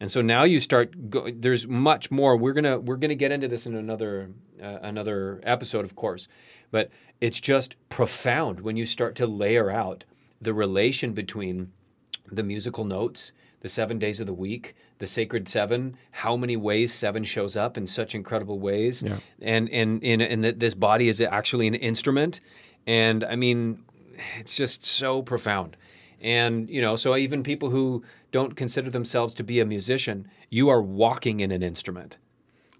And 0.00 0.10
so 0.10 0.20
now 0.20 0.44
you 0.44 0.60
start. 0.60 1.10
Go, 1.10 1.28
there's 1.32 1.66
much 1.66 2.10
more. 2.10 2.36
We're 2.36 2.52
gonna 2.52 2.78
we're 2.78 2.96
gonna 2.96 3.14
get 3.14 3.32
into 3.32 3.48
this 3.48 3.66
in 3.66 3.74
another 3.74 4.30
uh, 4.62 4.78
another 4.82 5.40
episode, 5.42 5.84
of 5.84 5.96
course, 5.96 6.28
but 6.70 6.90
it's 7.20 7.40
just 7.40 7.74
profound 7.88 8.60
when 8.60 8.76
you 8.76 8.86
start 8.86 9.16
to 9.16 9.26
layer 9.26 9.70
out 9.70 10.04
the 10.40 10.54
relation 10.54 11.12
between 11.12 11.72
the 12.30 12.44
musical 12.44 12.84
notes, 12.84 13.32
the 13.60 13.68
seven 13.68 13.98
days 13.98 14.20
of 14.20 14.26
the 14.26 14.32
week, 14.32 14.76
the 14.98 15.06
sacred 15.06 15.48
seven, 15.48 15.96
how 16.12 16.36
many 16.36 16.56
ways 16.56 16.94
seven 16.94 17.24
shows 17.24 17.56
up 17.56 17.76
in 17.76 17.86
such 17.86 18.14
incredible 18.14 18.60
ways, 18.60 19.02
yeah. 19.02 19.18
and 19.42 19.68
and 19.70 20.02
in 20.04 20.20
and 20.20 20.44
that 20.44 20.60
this 20.60 20.74
body 20.74 21.08
is 21.08 21.20
actually 21.20 21.66
an 21.66 21.74
instrument, 21.74 22.40
and 22.86 23.24
I 23.24 23.34
mean, 23.34 23.82
it's 24.38 24.54
just 24.56 24.84
so 24.84 25.22
profound. 25.22 25.76
And, 26.20 26.68
you 26.68 26.80
know, 26.80 26.96
so 26.96 27.16
even 27.16 27.42
people 27.42 27.70
who 27.70 28.02
don't 28.30 28.56
consider 28.56 28.90
themselves 28.90 29.34
to 29.34 29.44
be 29.44 29.60
a 29.60 29.64
musician, 29.64 30.28
you 30.50 30.68
are 30.68 30.82
walking 30.82 31.40
in 31.40 31.50
an 31.50 31.62
instrument. 31.62 32.16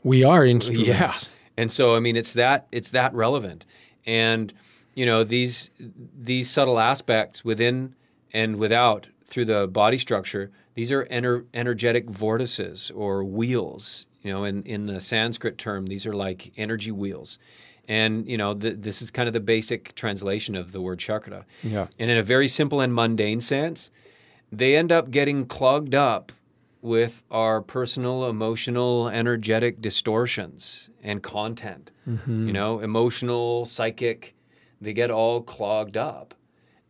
We 0.03 0.25
are 0.25 0.45
instruments. 0.45 0.89
Yeah. 0.89 1.13
And 1.57 1.73
so 1.73 1.97
I 1.97 2.01
mean 2.01 2.17
it's 2.17 2.33
that 2.35 2.67
it's 2.73 2.91
that 2.91 3.15
relevant. 3.15 3.65
And 4.07 4.53
you 4.95 5.07
know, 5.07 5.23
these 5.23 5.71
these 6.19 6.51
subtle 6.51 6.81
aspects 6.81 7.45
within 7.45 7.95
and 8.33 8.57
without 8.57 9.07
through 9.25 9.45
the 9.45 9.69
body 9.69 9.97
structure, 9.97 10.51
these 10.75 10.91
are 10.91 11.05
ener- 11.05 11.45
energetic 11.55 12.11
vortices 12.11 12.91
or 12.95 13.23
wheels. 13.23 14.07
You 14.23 14.33
know, 14.33 14.43
in, 14.43 14.65
in 14.65 14.87
the 14.87 14.99
Sanskrit 14.99 15.57
term, 15.57 15.87
these 15.87 16.05
are 16.05 16.15
like 16.15 16.51
energy 16.57 16.91
wheels. 16.91 17.39
And, 17.87 18.29
you 18.29 18.37
know, 18.37 18.55
the, 18.55 18.71
this 18.73 19.01
is 19.01 19.13
kind 19.13 19.29
of 19.29 19.33
the 19.33 19.41
basic 19.41 19.95
translation 19.95 20.57
of 20.57 20.73
the 20.73 20.81
word 20.81 20.99
chakra. 20.99 21.47
Yeah. 21.63 21.87
And 21.99 22.11
in 22.11 22.19
a 22.19 22.23
very 22.25 22.49
simple 22.49 22.81
and 22.81 22.93
mundane 22.93 23.41
sense, 23.41 23.93
they 24.51 24.77
end 24.77 24.93
up 24.93 25.11
getting 25.11 25.47
clogged 25.47 25.95
up 25.95 26.33
with 26.81 27.23
our 27.31 27.61
personal, 27.61 28.29
emotional, 28.29 29.09
energetic 29.09 29.81
distortions 29.81 30.91
and 31.03 31.23
content. 31.23 31.91
Mm-hmm. 32.09 32.47
You 32.47 32.53
know, 32.53 32.81
emotional, 32.81 33.67
psychic, 33.67 34.35
they 34.81 34.93
get 34.93 35.11
all 35.11 35.43
clogged 35.43 35.97
up. 35.97 36.35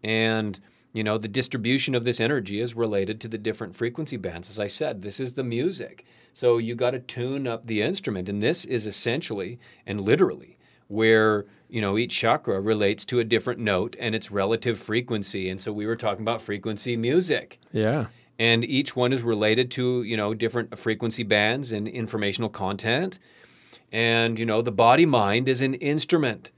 And, 0.05 0.61
you 0.93 1.03
know, 1.03 1.19
the 1.19 1.29
distribution 1.29 1.95
of 1.95 2.05
this 2.05 2.21
energy 2.21 2.61
is 2.61 2.75
related 2.75 3.21
to 3.23 3.29
the 3.29 3.39
different 3.39 3.75
frequency 3.75 4.17
bands. 4.17 4.51
As 4.51 4.59
I 4.59 4.67
said, 4.67 5.03
this 5.03 5.19
is 5.19 5.33
the 5.33 5.45
music. 5.45 6.05
So 6.35 6.59
you 6.59 6.75
got 6.75 6.93
to 6.93 7.01
tune 7.01 7.47
up 7.47 7.67
the 7.67 7.83
instrument. 7.83 8.29
And 8.29 8.43
this 8.43 8.65
is 8.65 8.87
essentially 8.87 9.59
and 9.87 10.01
literally 10.01 10.59
where 10.87 11.47
you 11.69 11.81
know 11.81 11.99
each 11.99 12.15
chakra 12.15 12.61
relates 12.61 13.05
to 13.05 13.19
a 13.21 13.25
different 13.25 13.61
note 13.61 13.97
and 14.01 14.15
its 14.15 14.31
relative 14.31 14.79
frequency 14.79 15.49
and 15.51 15.61
so 15.61 15.73
we 15.73 15.87
were 15.87 15.97
talking 15.97 16.23
about 16.23 16.41
frequency 16.41 16.97
music 16.97 17.59
Yeah. 17.73 18.07
and 18.39 18.65
each 18.65 18.97
one 18.97 19.13
is 19.13 19.23
related 19.23 19.71
to 19.73 20.03
you 20.03 20.17
know 20.17 20.35
different 20.35 20.79
frequency 20.79 21.23
bands 21.25 21.73
and 21.73 21.87
informational 21.89 22.49
content 22.51 23.19
and 23.93 24.39
you 24.39 24.47
know 24.47 24.63
the 24.63 24.73
body 24.73 25.07
mind 25.07 25.49
is 25.49 25.61
an 25.63 25.75
instrument 25.75 26.51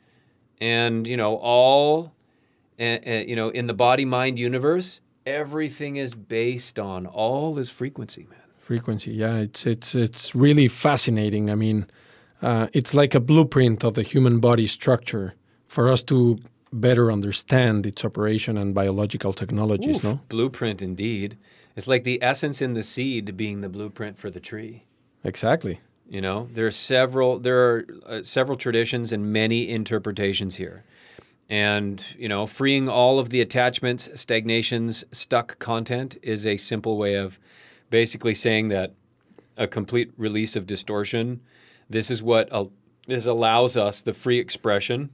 and 0.60 1.06
you 1.06 1.16
know 1.16 1.36
all 1.36 2.12
uh, 2.78 2.82
uh, 3.06 3.10
you 3.26 3.36
know 3.36 3.48
in 3.48 3.66
the 3.66 3.74
body 3.74 4.04
mind 4.04 4.38
universe 4.38 5.00
everything 5.26 5.96
is 5.96 6.14
based 6.14 6.78
on 6.78 7.06
all 7.06 7.54
this 7.54 7.70
frequency 7.70 8.26
man 8.30 8.36
Frequency. 8.60 9.10
Yeah. 9.12 9.38
It's 9.38 9.66
it's 9.66 9.96
it's 9.96 10.32
really 10.32 10.68
fascinating. 10.68 11.50
I 11.50 11.56
mean, 11.56 11.86
uh, 12.42 12.68
it's 12.72 12.94
like 12.94 13.14
a 13.14 13.20
blueprint 13.20 13.84
of 13.84 13.94
the 13.94 14.02
human 14.02 14.40
body 14.40 14.66
structure 14.66 15.34
for 15.68 15.88
us 15.90 16.02
to 16.04 16.38
better 16.72 17.10
understand 17.10 17.86
its 17.86 18.04
operation 18.04 18.56
and 18.56 18.74
biological 18.74 19.32
technologies. 19.32 19.98
Oof, 19.98 20.04
No. 20.04 20.20
blueprint 20.28 20.80
indeed 20.80 21.36
it's 21.76 21.88
like 21.88 22.04
the 22.04 22.22
essence 22.22 22.60
in 22.62 22.74
the 22.74 22.82
seed 22.82 23.36
being 23.36 23.60
the 23.60 23.68
blueprint 23.68 24.18
for 24.18 24.30
the 24.30 24.40
tree 24.40 24.84
Exactly. 25.24 25.80
You 26.08 26.20
know, 26.20 26.48
there 26.52 26.66
are 26.66 26.72
several 26.72 27.38
there 27.38 27.58
are 27.58 27.86
uh, 28.06 28.22
several 28.22 28.56
traditions 28.58 29.12
and 29.12 29.32
many 29.32 29.68
interpretations 29.68 30.56
here. 30.56 30.82
And, 31.48 32.04
you 32.16 32.28
know, 32.28 32.46
freeing 32.46 32.88
all 32.88 33.18
of 33.18 33.30
the 33.30 33.40
attachments, 33.40 34.08
stagnations, 34.14 35.04
stuck 35.12 35.58
content 35.58 36.16
is 36.22 36.46
a 36.46 36.56
simple 36.56 36.96
way 36.96 37.16
of 37.16 37.38
basically 37.90 38.34
saying 38.34 38.68
that 38.68 38.92
a 39.56 39.66
complete 39.66 40.12
release 40.16 40.56
of 40.56 40.66
distortion, 40.66 41.40
this 41.90 42.10
is 42.10 42.22
what 42.22 42.50
uh, 42.52 42.64
this 43.06 43.26
allows 43.26 43.76
us 43.76 44.00
the 44.00 44.14
free 44.14 44.38
expression 44.38 45.10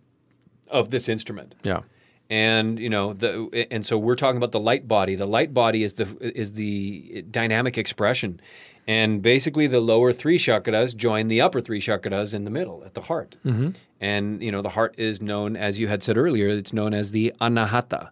of 0.68 0.90
this 0.90 1.08
instrument. 1.08 1.54
Yeah. 1.62 1.82
and 2.28 2.78
you 2.78 2.90
know 2.90 3.12
the 3.12 3.66
and 3.70 3.86
so 3.86 3.96
we're 3.98 4.16
talking 4.16 4.36
about 4.36 4.52
the 4.52 4.60
light 4.60 4.86
body. 4.86 5.14
The 5.14 5.26
light 5.26 5.52
body 5.54 5.82
is 5.82 5.94
the 5.94 6.06
is 6.20 6.52
the 6.52 7.24
dynamic 7.30 7.78
expression. 7.78 8.40
And 8.88 9.20
basically 9.20 9.66
the 9.66 9.80
lower 9.80 10.12
three 10.12 10.38
chakras 10.38 10.94
join 10.96 11.26
the 11.26 11.40
upper 11.40 11.60
three 11.60 11.80
chakras 11.80 12.32
in 12.32 12.44
the 12.44 12.50
middle 12.50 12.84
at 12.84 12.94
the 12.94 13.00
heart. 13.02 13.34
And 14.00 14.42
you 14.42 14.52
know 14.52 14.62
the 14.62 14.74
heart 14.78 14.94
is 14.98 15.20
known 15.20 15.56
as 15.56 15.80
you 15.80 15.88
had 15.88 16.02
said 16.02 16.16
earlier 16.16 16.48
it's 16.48 16.72
known 16.72 16.94
as 16.94 17.10
the 17.12 17.32
anahata. 17.40 18.10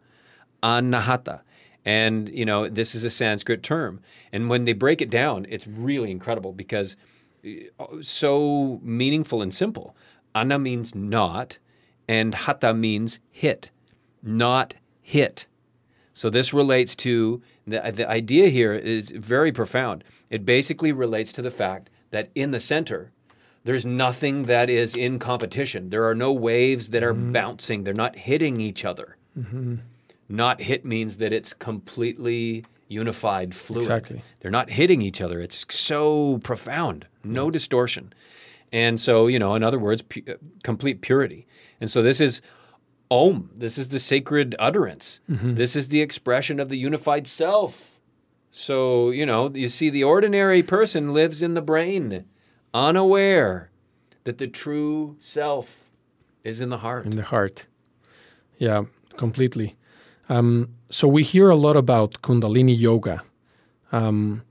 Anahata. 0.62 1.41
And 1.85 2.28
you 2.31 2.45
know 2.45 2.69
this 2.69 2.95
is 2.95 3.05
a 3.05 3.11
sanskrit 3.11 3.62
term. 3.62 4.01
And 4.32 4.49
when 4.49 4.65
they 4.65 4.73
break 4.73 5.01
it 5.03 5.11
down 5.11 5.47
it's 5.49 5.66
really 5.66 6.11
incredible 6.11 6.53
because 6.53 6.97
so 8.01 8.81
meaningful 8.83 9.43
and 9.43 9.55
simple. 9.55 9.95
Ana 10.35 10.59
means 10.59 10.95
not 10.95 11.59
and 12.09 12.35
hata 12.35 12.75
means 12.75 13.19
hit 13.31 13.71
not 14.25 14.75
hit. 15.03 15.47
So 16.15 16.31
this 16.31 16.55
relates 16.55 16.97
to 16.97 17.43
the, 17.66 17.81
the 17.95 18.09
idea 18.09 18.49
here 18.49 18.73
is 18.73 19.11
very 19.11 19.53
profound. 19.53 20.05
It 20.31 20.45
basically 20.45 20.93
relates 20.93 21.33
to 21.33 21.43
the 21.43 21.51
fact 21.51 21.91
that 22.11 22.31
in 22.35 22.51
the 22.51 22.61
center 22.61 23.11
there's 23.65 23.85
nothing 23.85 24.45
that 24.45 24.69
is 24.69 24.95
in 24.95 25.19
competition. 25.19 25.91
There 25.91 26.09
are 26.09 26.15
no 26.15 26.33
waves 26.33 26.91
that 26.91 27.03
are 27.03 27.15
mm-hmm. 27.15 27.33
bouncing. 27.33 27.85
They're 27.85 27.95
not 27.95 28.16
hitting 28.16 28.61
each 28.61 28.85
other. 28.85 29.16
Mm-hmm. 29.39 29.77
Not 30.29 30.61
hit 30.61 30.85
means 30.85 31.16
that 31.16 31.33
it's 31.33 31.53
completely 31.53 32.65
unified 33.01 33.55
fluid. 33.55 33.83
Exactly. 33.83 34.23
They're 34.41 34.51
not 34.61 34.71
hitting 34.71 35.03
each 35.03 35.21
other. 35.21 35.41
It's 35.41 35.65
so 35.71 36.39
profound, 36.43 37.07
no 37.25 37.51
distortion. 37.51 38.12
And 38.73 38.99
so, 38.99 39.27
you 39.29 39.39
know, 39.39 39.55
in 39.55 39.62
other 39.62 39.79
words, 39.79 40.03
pu- 40.03 40.23
uh, 40.29 40.35
complete 40.62 41.01
purity. 41.01 41.47
And 41.81 41.91
so 41.91 42.03
this 42.03 42.21
is 42.21 42.41
Om. 43.11 43.51
This 43.65 43.79
is 43.79 43.89
the 43.89 44.01
sacred 44.01 44.55
utterance. 44.59 45.21
This 45.29 45.77
is 45.77 45.89
the 45.89 46.01
expression 46.01 46.59
of 46.61 46.69
the 46.69 46.77
unified 46.89 47.27
self. 47.27 47.75
So, 48.51 49.11
you 49.11 49.27
know, 49.27 49.51
you 49.55 49.69
see, 49.69 49.91
the 49.91 50.05
ordinary 50.05 50.62
person 50.62 51.12
lives 51.12 51.43
in 51.43 51.55
the 51.55 51.62
brain, 51.62 52.25
unaware 52.73 53.71
that 54.25 54.39
the 54.39 54.47
true 54.47 55.16
self 55.19 55.81
is 56.45 56.61
in 56.61 56.69
the 56.71 56.79
heart. 56.79 57.05
in 57.07 57.16
the 57.16 57.23
heart. 57.35 57.66
Yeah, 58.59 58.85
completely. 59.16 59.75
Um, 60.29 60.69
so 60.95 61.09
we 61.09 61.23
hear 61.25 61.51
a 61.51 61.57
lot 61.57 61.77
about 61.77 62.11
Kundalini 62.23 62.79
yoga. 62.79 63.23
Um, 63.91 64.43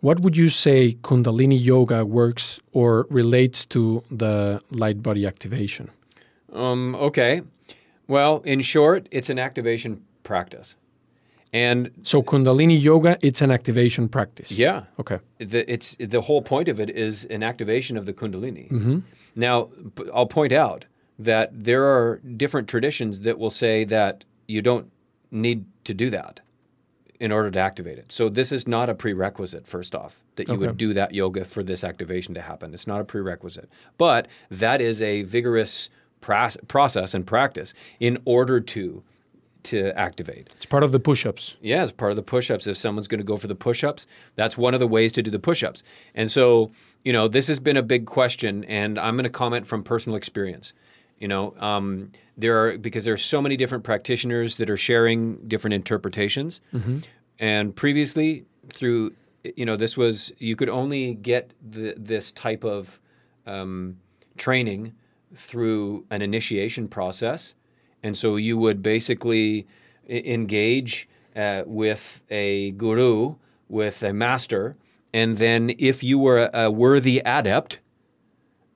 what 0.00 0.18
would 0.20 0.36
you 0.36 0.48
say 0.48 0.96
Kundalini 1.02 1.58
yoga 1.72 2.04
works 2.04 2.58
or 2.72 3.06
relates 3.08 3.64
to 3.66 4.02
the 4.10 4.60
light 4.70 5.00
body 5.00 5.26
activation? 5.26 5.90
Um, 6.52 6.96
okay. 6.96 7.42
Well, 8.08 8.42
in 8.44 8.62
short, 8.62 9.06
it's 9.12 9.30
an 9.30 9.38
activation 9.38 10.02
practice. 10.24 10.74
And 11.52 11.90
So 12.02 12.22
Kundalini 12.22 12.82
yoga, 12.82 13.16
it's 13.20 13.40
an 13.42 13.50
activation 13.52 14.08
practice. 14.08 14.50
yeah, 14.50 14.82
Okay. 14.98 15.18
the, 15.38 15.60
it's 15.72 15.96
the 16.00 16.20
whole 16.20 16.42
point 16.42 16.68
of 16.68 16.80
it 16.80 16.90
is 16.90 17.26
an 17.26 17.42
activation 17.42 17.96
of 17.96 18.06
the 18.06 18.12
kundalini. 18.12 19.02
Now, 19.36 19.68
I'll 20.12 20.26
point 20.26 20.52
out 20.52 20.84
that 21.18 21.50
there 21.64 21.84
are 21.84 22.20
different 22.36 22.68
traditions 22.68 23.20
that 23.20 23.38
will 23.38 23.50
say 23.50 23.84
that 23.84 24.24
you 24.48 24.62
don't 24.62 24.86
need 25.32 25.64
to 25.84 25.94
do 25.94 26.10
that 26.10 26.40
in 27.18 27.32
order 27.32 27.50
to 27.50 27.58
activate 27.58 27.98
it. 27.98 28.10
So 28.12 28.28
this 28.28 28.52
is 28.52 28.66
not 28.68 28.88
a 28.88 28.94
prerequisite 28.94 29.66
first 29.66 29.94
off 29.94 30.18
that 30.36 30.48
you 30.48 30.54
Okay. 30.54 30.66
would 30.66 30.76
do 30.76 30.92
that 30.94 31.14
yoga 31.14 31.44
for 31.44 31.62
this 31.62 31.82
activation 31.84 32.34
to 32.34 32.40
happen. 32.42 32.74
It's 32.74 32.86
not 32.86 33.00
a 33.00 33.04
prerequisite. 33.04 33.68
But 33.96 34.26
that 34.50 34.80
is 34.80 35.00
a 35.00 35.22
vigorous 35.22 35.88
pras- 36.20 36.56
process 36.68 37.14
and 37.14 37.26
practice 37.26 37.74
in 38.00 38.18
order 38.24 38.60
to 38.60 39.02
to 39.64 39.96
activate. 39.96 40.48
It's 40.56 40.66
part 40.66 40.82
of 40.82 40.90
the 40.90 40.98
push-ups. 40.98 41.54
Yeah, 41.60 41.84
it's 41.84 41.92
part 41.92 42.10
of 42.10 42.16
the 42.16 42.22
push-ups. 42.24 42.66
If 42.66 42.76
someone's 42.76 43.06
going 43.06 43.20
to 43.20 43.24
go 43.24 43.36
for 43.36 43.46
the 43.46 43.54
push-ups, 43.54 44.08
that's 44.34 44.58
one 44.58 44.74
of 44.74 44.80
the 44.80 44.88
ways 44.88 45.12
to 45.12 45.22
do 45.22 45.30
the 45.30 45.38
push-ups. 45.38 45.84
And 46.16 46.28
so, 46.28 46.72
you 47.04 47.12
know, 47.12 47.28
this 47.28 47.46
has 47.46 47.60
been 47.60 47.76
a 47.76 47.82
big 47.82 48.04
question, 48.04 48.64
and 48.64 48.98
I'm 48.98 49.14
going 49.14 49.22
to 49.22 49.30
comment 49.30 49.68
from 49.68 49.84
personal 49.84 50.16
experience. 50.16 50.72
You 51.22 51.28
know, 51.28 51.54
um, 51.60 52.10
there 52.36 52.54
are 52.62 52.78
because 52.86 53.04
there 53.06 53.14
are 53.14 53.24
so 53.34 53.40
many 53.40 53.56
different 53.56 53.84
practitioners 53.84 54.56
that 54.58 54.68
are 54.68 54.76
sharing 54.76 55.36
different 55.48 55.74
interpretations. 55.74 56.60
And 57.38 57.74
previously, 57.74 58.44
through 58.78 59.12
you 59.56 59.64
know, 59.64 59.76
this 59.76 59.96
was 59.96 60.32
you 60.38 60.56
could 60.56 60.68
only 60.68 61.14
get 61.14 61.52
the, 61.62 61.94
this 61.96 62.32
type 62.32 62.64
of 62.64 62.98
um, 63.46 63.96
training 64.36 64.92
through 65.34 66.04
an 66.10 66.22
initiation 66.22 66.88
process. 66.88 67.54
And 68.02 68.16
so 68.16 68.36
you 68.36 68.58
would 68.58 68.82
basically 68.82 69.66
e- 70.08 70.32
engage 70.34 71.08
uh, 71.34 71.62
with 71.66 72.20
a 72.30 72.72
guru, 72.72 73.36
with 73.68 74.02
a 74.02 74.12
master, 74.12 74.76
and 75.12 75.38
then 75.38 75.74
if 75.78 76.02
you 76.02 76.18
were 76.18 76.50
a, 76.52 76.64
a 76.64 76.70
worthy 76.70 77.20
adept, 77.24 77.78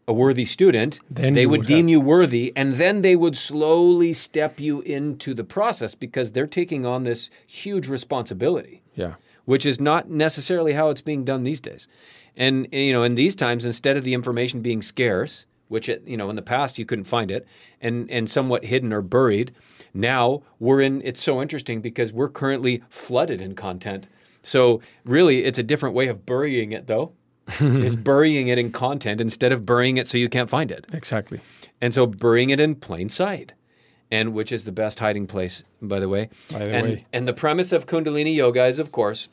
a 0.08 0.12
worthy 0.12 0.44
student, 0.44 1.00
Then 1.10 1.34
they 1.34 1.46
would 1.46 1.60
would 1.60 1.66
deem 1.66 1.86
have- 1.86 1.88
you 1.90 2.00
worthy, 2.00 2.52
and 2.54 2.74
then 2.74 3.02
they 3.02 3.16
would 3.16 3.36
slowly 3.36 4.12
step 4.12 4.60
you 4.60 4.80
into 4.82 5.34
the 5.34 5.44
process 5.44 5.94
because 5.94 6.32
they're 6.32 6.46
taking 6.46 6.86
on 6.86 7.02
this 7.02 7.28
huge 7.46 7.88
responsibility 7.88 8.82
Yeah. 8.94 9.14
which 9.44 9.66
is 9.66 9.80
not 9.80 10.08
necessarily 10.10 10.72
how 10.74 10.90
it's 10.90 11.00
being 11.00 11.24
done 11.24 11.42
these 11.42 11.60
days. 11.60 11.88
And 12.36 12.68
you 12.72 12.92
know, 12.92 13.02
in 13.02 13.14
these 13.16 13.34
times, 13.34 13.64
instead 13.64 13.96
of 13.96 14.04
the 14.04 14.14
information 14.14 14.60
being 14.60 14.82
scarce, 14.82 15.46
which 15.68 15.88
it, 15.88 16.02
you 16.06 16.16
know 16.16 16.30
in 16.30 16.36
the 16.36 16.42
past 16.42 16.78
you 16.78 16.84
couldn't 16.84 17.04
find 17.04 17.30
it, 17.30 17.46
and 17.80 18.08
and 18.10 18.28
somewhat 18.30 18.66
hidden 18.66 18.92
or 18.92 19.02
buried. 19.02 19.50
Now 19.94 20.42
we're 20.60 20.82
in. 20.82 21.00
It's 21.02 21.22
so 21.22 21.40
interesting 21.42 21.80
because 21.80 22.12
we're 22.12 22.28
currently 22.28 22.82
flooded 22.90 23.40
in 23.40 23.54
content. 23.54 24.06
So 24.42 24.80
really, 25.04 25.44
it's 25.44 25.58
a 25.58 25.62
different 25.64 25.94
way 25.96 26.06
of 26.06 26.24
burying 26.26 26.70
it, 26.72 26.86
though. 26.86 27.10
It's 27.48 27.96
burying 28.10 28.48
it 28.48 28.58
in 28.58 28.72
content 28.72 29.20
instead 29.20 29.52
of 29.52 29.64
burying 29.64 29.96
it 29.96 30.08
so 30.08 30.18
you 30.18 30.28
can't 30.28 30.50
find 30.50 30.70
it. 30.70 30.86
Exactly. 30.92 31.40
And 31.80 31.92
so 31.92 32.06
burying 32.06 32.50
it 32.50 32.60
in 32.60 32.74
plain 32.74 33.08
sight, 33.08 33.52
and 34.10 34.32
which 34.34 34.52
is 34.52 34.64
the 34.64 34.72
best 34.72 34.98
hiding 34.98 35.26
place, 35.26 35.62
by 35.82 36.00
the 36.00 36.08
way. 36.08 36.28
By 36.50 36.60
the 36.60 36.70
and, 36.70 36.88
way. 36.88 37.06
and 37.12 37.28
the 37.28 37.32
premise 37.32 37.72
of 37.72 37.86
Kundalini 37.86 38.34
Yoga 38.34 38.66
is, 38.66 38.78
of 38.78 38.92
course, 38.92 39.28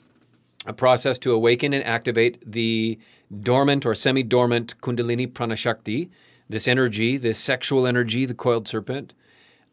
a 0.65 0.73
process 0.73 1.19
to 1.19 1.33
awaken 1.33 1.73
and 1.73 1.83
activate 1.83 2.39
the 2.49 2.97
dormant 3.41 3.85
or 3.85 3.95
semi 3.95 4.23
dormant 4.23 4.79
Kundalini 4.81 5.27
Pranashakti, 5.27 6.09
this 6.49 6.67
energy, 6.67 7.17
this 7.17 7.39
sexual 7.39 7.87
energy, 7.87 8.25
the 8.25 8.33
coiled 8.33 8.67
serpent, 8.67 9.13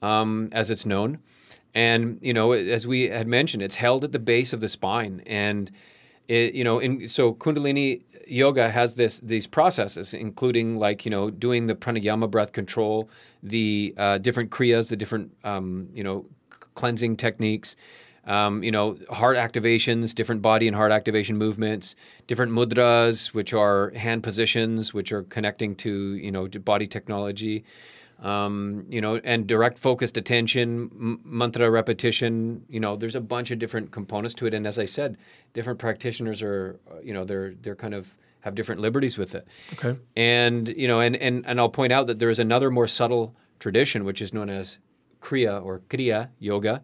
um, 0.03 0.49
as 0.53 0.71
it's 0.71 0.87
known. 0.87 1.19
And, 1.75 2.19
you 2.21 2.33
know, 2.33 2.53
as 2.53 2.87
we 2.87 3.09
had 3.09 3.29
mentioned, 3.29 3.63
it's 3.63 3.77
held 3.77 4.03
at 4.03 4.13
the 4.13 4.19
base 4.19 4.53
of 4.53 4.61
the 4.61 4.69
spine. 4.69 5.23
And, 5.27 5.71
it, 6.27 6.55
you 6.55 6.65
know, 6.65 6.79
in, 6.79 7.07
so 7.09 7.35
Kundalini 7.35 8.03
yoga 8.31 8.71
has 8.71 8.95
this 8.95 9.21
these 9.21 9.47
processes, 9.47 10.15
including 10.15 10.77
like 10.79 11.05
you 11.05 11.11
know 11.11 11.31
doing 11.31 11.67
the 11.67 11.75
pranayama 11.75 12.31
breath 12.31 12.53
control, 12.53 13.11
the 13.43 13.95
uh, 13.97 14.19
different 14.19 14.51
kriyas, 14.51 14.89
the 14.89 14.97
different 14.97 15.33
um, 15.45 15.89
you 15.93 16.05
know 16.05 16.27
cleansing 16.75 17.17
techniques, 17.17 17.77
um, 18.27 18.63
you 18.63 18.71
know 18.71 18.97
heart 19.11 19.37
activations, 19.37 20.15
different 20.15 20.43
body 20.43 20.67
and 20.67 20.77
heart 20.77 20.93
activation 20.93 21.37
movements, 21.37 21.95
different 22.27 22.53
mudras, 22.53 23.35
which 23.35 23.53
are 23.53 23.91
hand 23.91 24.23
positions, 24.23 24.95
which 24.95 25.13
are 25.13 25.25
connecting 25.25 25.75
to 25.77 26.15
you 26.15 26.31
know 26.31 26.47
to 26.47 26.61
body 26.61 26.87
technology. 26.87 27.65
Um, 28.21 28.85
you 28.91 29.01
know, 29.01 29.17
and 29.17 29.47
direct 29.47 29.79
focused 29.79 30.19
attention, 30.19 30.91
m- 30.93 31.21
mantra 31.25 31.71
repetition. 31.71 32.67
You 32.69 32.79
know, 32.79 32.95
there's 32.95 33.15
a 33.15 33.21
bunch 33.21 33.51
of 33.51 33.59
different 33.59 33.93
components 33.93 34.35
to 34.35 34.47
it, 34.47 34.53
and 34.53 34.67
as 34.67 34.79
I 34.79 34.85
said, 34.85 35.17
different 35.55 35.79
practitioners 35.79 36.43
are, 36.43 36.79
uh, 36.91 37.01
you 37.03 37.15
know, 37.15 37.25
they're 37.25 37.55
they're 37.63 37.77
kind 37.77 37.95
of 37.95 38.15
have 38.41 38.55
different 38.55 38.81
liberties 38.81 39.17
with 39.17 39.35
it. 39.35 39.47
Okay. 39.75 39.99
And 40.17 40.69
you 40.69 40.89
know, 40.89 41.01
and 41.01 41.17
and 41.17 41.47
and 41.47 41.59
I'll 41.59 41.71
point 41.71 41.93
out 41.93 42.07
that 42.09 42.19
there 42.19 42.31
is 42.31 42.39
another 42.39 42.71
more 42.71 42.87
subtle 42.87 43.35
tradition, 43.59 44.05
which 44.05 44.21
is 44.21 44.33
known 44.33 44.51
as 44.51 44.79
Kriya 45.21 45.65
or 45.65 45.81
Kriya 45.89 46.29
Yoga, 46.39 46.83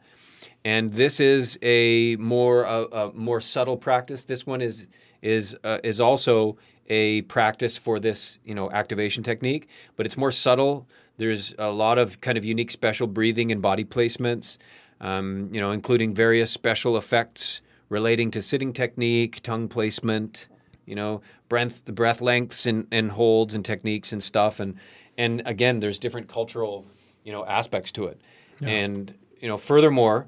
and 0.64 0.92
this 0.92 1.20
is 1.20 1.58
a 1.62 2.16
more 2.16 2.64
a, 2.64 2.84
a 2.84 3.12
more 3.12 3.40
subtle 3.40 3.76
practice. 3.76 4.22
This 4.24 4.46
one 4.46 4.60
is 4.60 4.86
is 5.22 5.56
uh, 5.64 5.78
is 5.82 6.00
also 6.00 6.56
a 6.88 7.22
practice 7.22 7.76
for 7.76 7.98
this 7.98 8.38
you 8.44 8.54
know 8.54 8.70
activation 8.70 9.22
technique, 9.22 9.68
but 9.96 10.06
it's 10.06 10.16
more 10.16 10.30
subtle. 10.30 10.86
There's 11.18 11.54
a 11.58 11.70
lot 11.70 11.98
of 11.98 12.20
kind 12.20 12.36
of 12.36 12.44
unique 12.44 12.70
special 12.70 13.06
breathing 13.06 13.50
and 13.50 13.62
body 13.62 13.84
placements, 13.84 14.58
um, 15.00 15.48
you 15.52 15.60
know, 15.60 15.70
including 15.70 16.14
various 16.14 16.50
special 16.50 16.96
effects 16.96 17.62
relating 17.88 18.30
to 18.32 18.42
sitting 18.42 18.72
technique, 18.72 19.40
tongue 19.42 19.68
placement, 19.68 20.48
you 20.84 20.94
know, 20.94 21.22
breath 21.48 21.84
breath 21.86 22.20
lengths 22.20 22.66
and, 22.66 22.86
and 22.90 23.10
holds 23.12 23.54
and 23.54 23.64
techniques 23.64 24.12
and 24.12 24.22
stuff. 24.22 24.60
And 24.60 24.76
and 25.18 25.42
again, 25.46 25.80
there's 25.80 25.98
different 25.98 26.28
cultural, 26.28 26.84
you 27.24 27.32
know, 27.32 27.44
aspects 27.46 27.92
to 27.92 28.06
it. 28.06 28.20
And 28.68 29.14
you 29.40 29.48
know, 29.48 29.56
furthermore, 29.56 30.26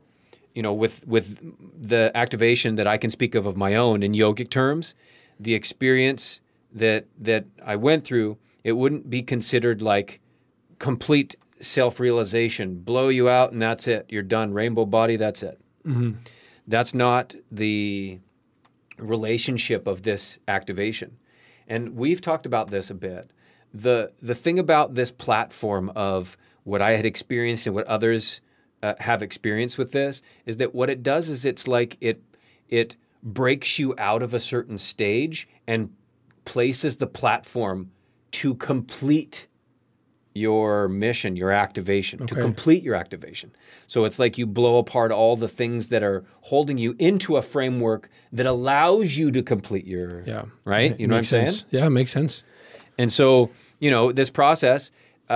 you 0.55 0.63
know, 0.63 0.73
with 0.73 1.07
with 1.07 1.39
the 1.83 2.11
activation 2.15 2.77
that 2.77 2.87
I 2.87 2.97
can 2.99 3.11
speak 3.11 3.35
of 3.35 3.47
of 3.47 3.57
my 3.57 3.75
own 3.75 4.03
in 4.03 4.13
yogic 4.13 4.51
terms, 4.51 4.95
the 5.39 5.55
experience 5.55 6.41
that 6.73 7.07
that 7.19 7.45
I 7.65 7.77
went 7.77 8.05
through, 8.05 8.39
it 8.65 8.73
wouldn't 8.73 9.09
be 9.09 9.23
considered 9.23 9.81
like 9.81 10.21
complete 10.79 11.37
self-realization. 11.61 12.81
Blow 12.81 13.09
you 13.09 13.29
out 13.29 13.53
and 13.53 13.61
that's 13.61 13.89
it. 13.89 14.07
You're 14.09 14.23
done. 14.23 14.53
Rainbow 14.53 14.85
body, 14.85 15.17
that's 15.17 15.43
it. 15.43 15.59
That's 16.67 16.95
not 16.95 17.35
the 17.51 18.19
relationship 18.99 19.87
of 19.87 20.03
this 20.03 20.39
activation. 20.47 21.17
And 21.67 21.97
we've 21.97 22.21
talked 22.21 22.47
about 22.47 22.71
this 22.71 22.91
a 22.91 22.95
bit. 22.95 23.31
The 23.75 24.13
the 24.23 24.35
thing 24.35 24.59
about 24.59 24.95
this 24.95 25.11
platform 25.11 25.91
of 25.95 26.37
what 26.65 26.81
I 26.83 26.93
had 26.93 27.07
experienced 27.07 27.67
and 27.67 27.75
what 27.75 27.87
others 27.87 28.41
uh, 28.83 28.95
have 29.01 29.23
experienced 29.23 29.79
with 29.79 29.93
this 29.93 30.23
is 30.47 30.59
that 30.59 30.75
what 30.75 30.91
it 30.91 31.03
does 31.03 31.29
is 31.29 31.45
it's 31.45 31.67
like 31.67 31.97
it 32.01 32.23
it 32.69 32.97
breaks 33.23 33.79
you 33.79 33.95
out 33.99 34.23
of 34.23 34.33
a 34.33 34.41
certain 34.41 34.79
stage 34.79 35.49
and 35.67 35.91
places 36.45 36.97
the 36.97 37.07
platform 37.07 37.91
to 38.31 38.55
complete 38.55 39.47
your 40.39 40.89
mission, 40.89 41.37
your 41.37 41.51
activation, 41.53 42.27
to 42.27 42.35
complete 42.35 42.83
your 42.83 42.95
activation. 42.95 43.51
So 43.87 44.05
it's 44.05 44.19
like 44.19 44.39
you 44.39 44.47
blow 44.47 44.79
apart 44.79 45.11
all 45.13 45.37
the 45.37 45.49
things 45.49 45.89
that 45.89 46.03
are 46.03 46.25
holding 46.43 46.79
you 46.79 46.95
into 46.99 47.37
a 47.37 47.43
framework 47.43 48.09
that 48.33 48.47
allows 48.47 49.17
you 49.17 49.31
to 49.33 49.43
complete 49.43 49.87
your 49.87 50.23
Yeah. 50.27 50.45
right. 50.65 50.99
You 50.99 51.07
know 51.07 51.15
what 51.15 51.19
I'm 51.19 51.25
saying? 51.25 51.51
sense. 51.51 51.65
Yeah, 51.71 51.89
makes 51.89 52.13
sense. 52.13 52.45
And 52.97 53.13
so, 53.13 53.51
you 53.81 53.91
know, 53.91 54.13
this 54.13 54.31
process, 54.31 54.91
uh, 55.31 55.33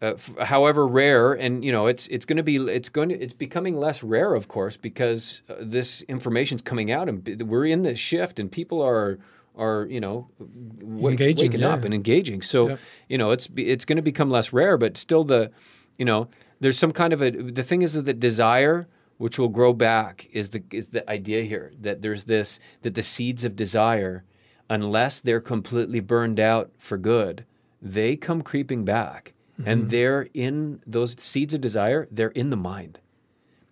uh, 0.00 0.14
f- 0.14 0.36
however 0.38 0.86
rare, 0.86 1.32
and 1.32 1.64
you 1.64 1.72
know, 1.72 1.86
it's 1.86 2.06
it's 2.08 2.24
going 2.24 2.36
to 2.36 2.42
be 2.44 2.56
it's 2.56 2.88
going 2.88 3.08
to 3.08 3.16
it's 3.20 3.32
becoming 3.32 3.76
less 3.76 4.02
rare, 4.04 4.34
of 4.34 4.46
course, 4.46 4.76
because 4.76 5.42
uh, 5.50 5.54
this 5.60 6.02
information's 6.02 6.62
coming 6.62 6.92
out, 6.92 7.08
and 7.08 7.24
b- 7.24 7.34
we're 7.42 7.66
in 7.66 7.82
this 7.82 7.98
shift, 7.98 8.38
and 8.38 8.50
people 8.50 8.80
are 8.80 9.18
are 9.58 9.86
you 9.86 10.00
know 10.00 10.28
wa- 10.38 11.10
Engaging, 11.10 11.46
waking 11.46 11.60
yeah. 11.60 11.68
up 11.74 11.84
and 11.84 11.92
engaging. 11.92 12.42
So, 12.42 12.70
Yeah. 12.70 12.76
you 13.08 13.18
know, 13.18 13.30
it's 13.30 13.48
it's 13.56 13.84
going 13.84 13.96
to 13.96 14.02
become 14.02 14.30
less 14.30 14.52
rare, 14.52 14.78
but 14.78 14.96
still 14.96 15.24
the, 15.24 15.50
you 15.98 16.04
know, 16.04 16.28
there's 16.60 16.78
some 16.78 16.92
kind 16.92 17.12
of 17.12 17.22
a 17.22 17.30
the 17.30 17.62
thing 17.62 17.82
is 17.82 17.94
that 17.94 18.06
the 18.06 18.14
desire 18.14 18.86
which 19.18 19.38
will 19.38 19.48
grow 19.48 19.72
back 19.72 20.28
is 20.32 20.50
the 20.50 20.62
is 20.70 20.88
the 20.88 21.08
idea 21.10 21.42
here 21.42 21.72
that 21.80 22.02
there's 22.02 22.24
this 22.24 22.60
that 22.82 22.94
the 22.94 23.02
seeds 23.02 23.44
of 23.44 23.56
desire 23.56 24.24
unless 24.70 25.20
they're 25.20 25.40
completely 25.40 26.00
burned 26.00 26.38
out 26.40 26.70
for 26.78 26.96
good 26.96 27.44
they 27.82 28.16
come 28.16 28.42
creeping 28.42 28.84
back 28.84 29.32
and 29.64 29.82
mm-hmm. 29.82 29.88
they're 29.88 30.28
in 30.34 30.80
those 30.86 31.20
seeds 31.20 31.52
of 31.52 31.60
desire 31.60 32.06
they're 32.10 32.28
in 32.30 32.50
the 32.50 32.56
mind 32.56 32.98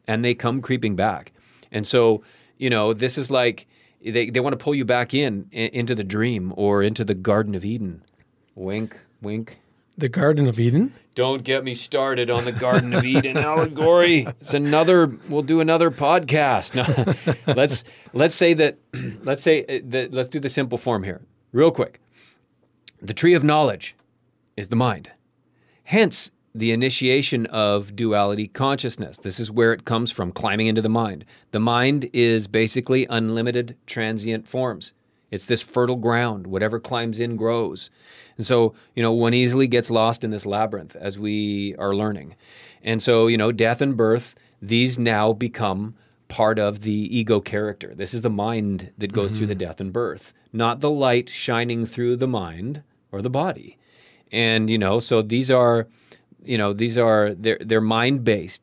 and 0.07 0.25
they 0.25 0.35
come 0.35 0.61
creeping 0.61 0.97
back 0.97 1.33
and 1.71 1.87
so 1.87 2.23
you 2.59 2.69
know 2.71 2.93
this 2.93 3.17
is 3.17 3.31
like 3.31 3.67
they, 4.11 4.31
they 4.31 4.41
want 4.41 4.53
to 4.53 4.63
pull 4.63 4.75
you 4.75 4.85
back 4.85 5.15
in, 5.15 5.49
into 5.53 5.95
the 5.95 6.05
dream 6.05 6.53
or 6.57 6.83
into 6.83 7.05
the 7.05 7.15
garden 7.15 7.55
of 7.55 7.65
eden 7.65 8.03
wink 8.55 8.97
wink 9.23 9.59
The 9.99 10.09
Garden 10.09 10.47
of 10.47 10.59
Eden. 10.59 10.93
don't 11.15 11.43
get 11.45 11.65
me 11.65 11.75
started 11.75 12.31
on 12.31 12.45
the 12.45 12.53
Garden 12.53 12.93
of 12.93 13.05
Eden 13.05 13.37
allegory. 13.37 14.27
It's 14.41 14.55
another. 14.55 15.07
We'll 15.29 15.43
do 15.43 15.61
another 15.61 15.91
podcast. 15.91 16.75
No, 16.75 17.55
let's 17.55 17.85
let's 18.13 18.35
say 18.35 18.55
that. 18.55 18.79
Let's 19.23 19.43
say 19.43 19.65
uh, 19.65 19.81
that. 19.91 20.13
Let's 20.13 20.29
do 20.29 20.41
the 20.41 20.49
simple 20.49 20.79
form 20.79 21.03
here, 21.03 21.21
real 21.53 21.71
quick. 21.71 22.01
The 23.03 23.15
tree 23.15 23.35
of 23.35 23.45
knowledge 23.45 23.95
is 24.57 24.69
the 24.69 24.77
mind. 24.77 25.11
Hence, 25.85 26.31
the 26.59 26.73
initiation 26.73 27.47
of 27.47 27.95
duality 27.95 28.49
consciousness. 28.49 29.19
This 29.19 29.39
is 29.39 29.51
where 29.51 29.73
it 29.73 29.85
comes 29.85 30.11
from, 30.11 30.33
climbing 30.33 30.69
into 30.69 30.83
the 30.83 30.89
mind. 30.89 31.25
The 31.51 31.61
mind 31.61 32.09
is 32.13 32.47
basically 32.47 33.07
unlimited 33.11 33.77
transient 33.87 34.49
forms. 34.49 34.93
It's 35.31 35.47
this 35.47 35.61
fertile 35.61 35.97
ground. 35.97 36.47
Whatever 36.47 36.81
climbs 36.81 37.21
in 37.21 37.37
grows. 37.37 37.91
And 38.37 38.47
so, 38.47 38.75
you 38.95 39.03
know, 39.03 39.13
one 39.13 39.35
easily 39.35 39.67
gets 39.67 39.91
lost 39.91 40.25
in 40.25 40.31
this 40.31 40.47
labyrinth 40.47 40.97
as 40.97 41.19
we 41.19 41.75
are 41.77 41.95
learning. 41.95 42.37
And 42.83 43.03
so, 43.03 43.27
you 43.27 43.37
know, 43.37 43.53
death 43.53 43.81
and 43.81 43.97
birth, 43.97 44.35
these 44.63 44.99
now 44.99 45.33
become 45.33 45.95
part 46.29 46.59
of 46.59 46.81
the 46.81 47.19
ego 47.19 47.41
character. 47.41 47.95
This 47.95 48.15
is 48.15 48.23
the 48.23 48.31
mind 48.31 48.91
that 48.99 49.13
goes 49.13 49.37
through 49.37 49.49
the 49.49 49.55
mm-hmm. 49.55 49.67
death 49.67 49.81
and 49.81 49.93
birth, 49.93 50.33
not 50.53 50.81
the 50.81 50.91
light 50.91 51.29
shining 51.29 51.87
through 51.87 52.17
the 52.17 52.27
mind 52.27 52.83
or 53.13 53.23
the 53.23 53.31
body. 53.31 53.77
And, 54.33 54.69
you 54.69 54.79
know, 54.79 55.01
so 55.01 55.23
these 55.23 55.51
are, 55.51 55.87
you 56.47 56.59
know, 56.59 56.73
these 56.73 56.97
are, 56.99 57.35
they're, 57.35 57.59
they're 57.61 57.81
mind 57.81 58.25
based. 58.25 58.63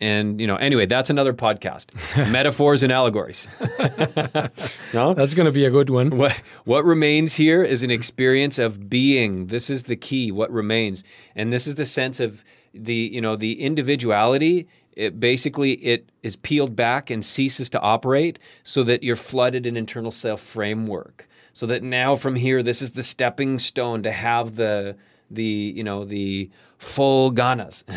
And, 0.00 0.40
you 0.40 0.46
know, 0.46 0.56
anyway, 0.56 0.86
that's 0.86 1.08
another 1.08 1.32
podcast 1.32 1.94
metaphors 2.30 2.82
and 2.82 2.92
allegories. 2.92 3.48
no? 4.92 5.14
That's 5.14 5.34
going 5.34 5.46
to 5.46 5.52
be 5.52 5.64
a 5.64 5.70
good 5.70 5.88
one. 5.88 6.10
What 6.10 6.40
what 6.64 6.84
remains 6.84 7.34
here 7.36 7.62
is 7.62 7.82
an 7.82 7.90
experience 7.90 8.58
of 8.58 8.90
being. 8.90 9.46
This 9.46 9.70
is 9.70 9.84
the 9.84 9.96
key. 9.96 10.32
What 10.32 10.52
remains, 10.52 11.04
and 11.34 11.52
this 11.52 11.66
is 11.66 11.76
the 11.76 11.84
sense 11.84 12.20
of 12.20 12.44
the 12.74 12.94
you 12.94 13.20
know 13.20 13.36
the 13.36 13.60
individuality. 13.62 14.66
It 14.92 15.18
basically 15.20 15.72
it 15.74 16.08
is 16.22 16.36
peeled 16.36 16.76
back 16.76 17.08
and 17.08 17.24
ceases 17.24 17.70
to 17.70 17.80
operate, 17.80 18.38
so 18.62 18.82
that 18.82 19.02
you're 19.02 19.16
flooded 19.16 19.64
in 19.64 19.76
internal 19.76 20.10
self 20.10 20.40
framework. 20.40 21.28
So 21.52 21.66
that 21.66 21.82
now 21.84 22.16
from 22.16 22.34
here, 22.34 22.64
this 22.64 22.82
is 22.82 22.90
the 22.90 23.02
stepping 23.04 23.60
stone 23.60 24.02
to 24.02 24.10
have 24.10 24.56
the 24.56 24.96
the 25.30 25.72
you 25.74 25.84
know 25.84 26.04
the 26.04 26.50
full 26.84 27.32
ganas. 27.32 27.84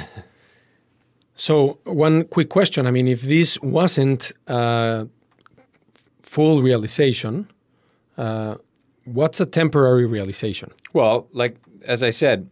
So, 1.40 1.78
one 1.84 2.24
quick 2.24 2.50
question. 2.50 2.88
I 2.88 2.92
mean, 2.92 3.08
if 3.08 3.22
this 3.22 3.62
wasn't 3.62 4.32
uh, 4.48 5.06
full 6.24 6.64
realization, 6.64 7.48
uh, 8.18 8.56
what's 9.06 9.40
a 9.40 9.46
temporary 9.46 10.08
realization? 10.08 10.72
Well, 10.94 11.28
like 11.34 11.58
as 11.86 12.02
I 12.02 12.10
said, 12.10 12.50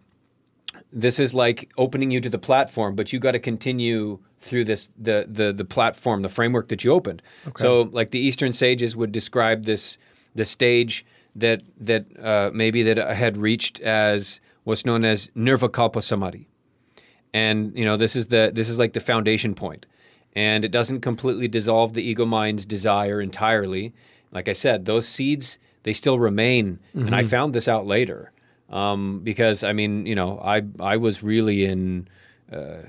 this 0.94 1.20
is 1.20 1.34
like 1.34 1.72
opening 1.80 2.12
you 2.12 2.22
to 2.22 2.30
the 2.30 2.38
platform, 2.38 2.96
but 2.96 3.12
you 3.12 3.18
got 3.18 3.32
to 3.32 3.40
continue 3.40 4.20
through 4.40 4.66
this 4.66 4.88
the 5.00 5.26
the 5.28 5.52
the 5.52 5.66
platform, 5.66 6.22
the 6.22 6.30
framework 6.30 6.68
that 6.68 6.84
you 6.84 6.92
opened. 6.92 7.24
So, 7.58 7.90
like 7.92 8.12
the 8.12 8.20
Eastern 8.20 8.52
sages 8.52 8.96
would 8.96 9.12
describe 9.12 9.66
this 9.66 9.98
the 10.36 10.46
stage 10.46 11.08
that 11.36 11.64
that 11.80 12.06
uh, 12.22 12.52
maybe 12.54 12.84
that 12.84 13.00
I 13.00 13.16
had 13.16 13.36
reached 13.36 13.80
as 13.80 14.40
what's 14.66 14.86
known 14.86 15.06
as 15.06 15.30
nirvikalpa 15.36 16.04
samadhi, 16.04 16.48
and 17.34 17.72
you 17.78 17.86
know 17.86 17.96
this 17.96 18.16
is 18.16 18.28
the 18.28 18.52
this 18.54 18.70
is 18.70 18.78
like 18.78 18.92
the 18.92 19.00
foundation 19.00 19.56
point, 19.56 19.86
and 20.36 20.66
it 20.66 20.72
doesn't 20.72 21.00
completely 21.02 21.48
dissolve 21.48 21.94
the 21.94 22.04
ego 22.04 22.26
mind's 22.26 22.66
desire 22.66 23.22
entirely. 23.22 23.94
Like 24.32 24.50
I 24.50 24.54
said, 24.54 24.86
those 24.86 25.08
seeds 25.08 25.58
they 25.84 25.94
still 25.94 26.20
remain, 26.20 26.80
and 26.94 27.16
I 27.16 27.24
found 27.24 27.56
this 27.56 27.70
out 27.70 27.88
later 27.88 28.32
um, 28.70 29.22
because 29.24 29.64
I 29.64 29.74
mean, 29.74 30.06
you 30.06 30.16
know, 30.16 30.40
I 30.44 30.64
I 30.80 30.98
was 30.98 31.24
really 31.24 31.66
in 31.66 32.08
uh, 32.52 32.84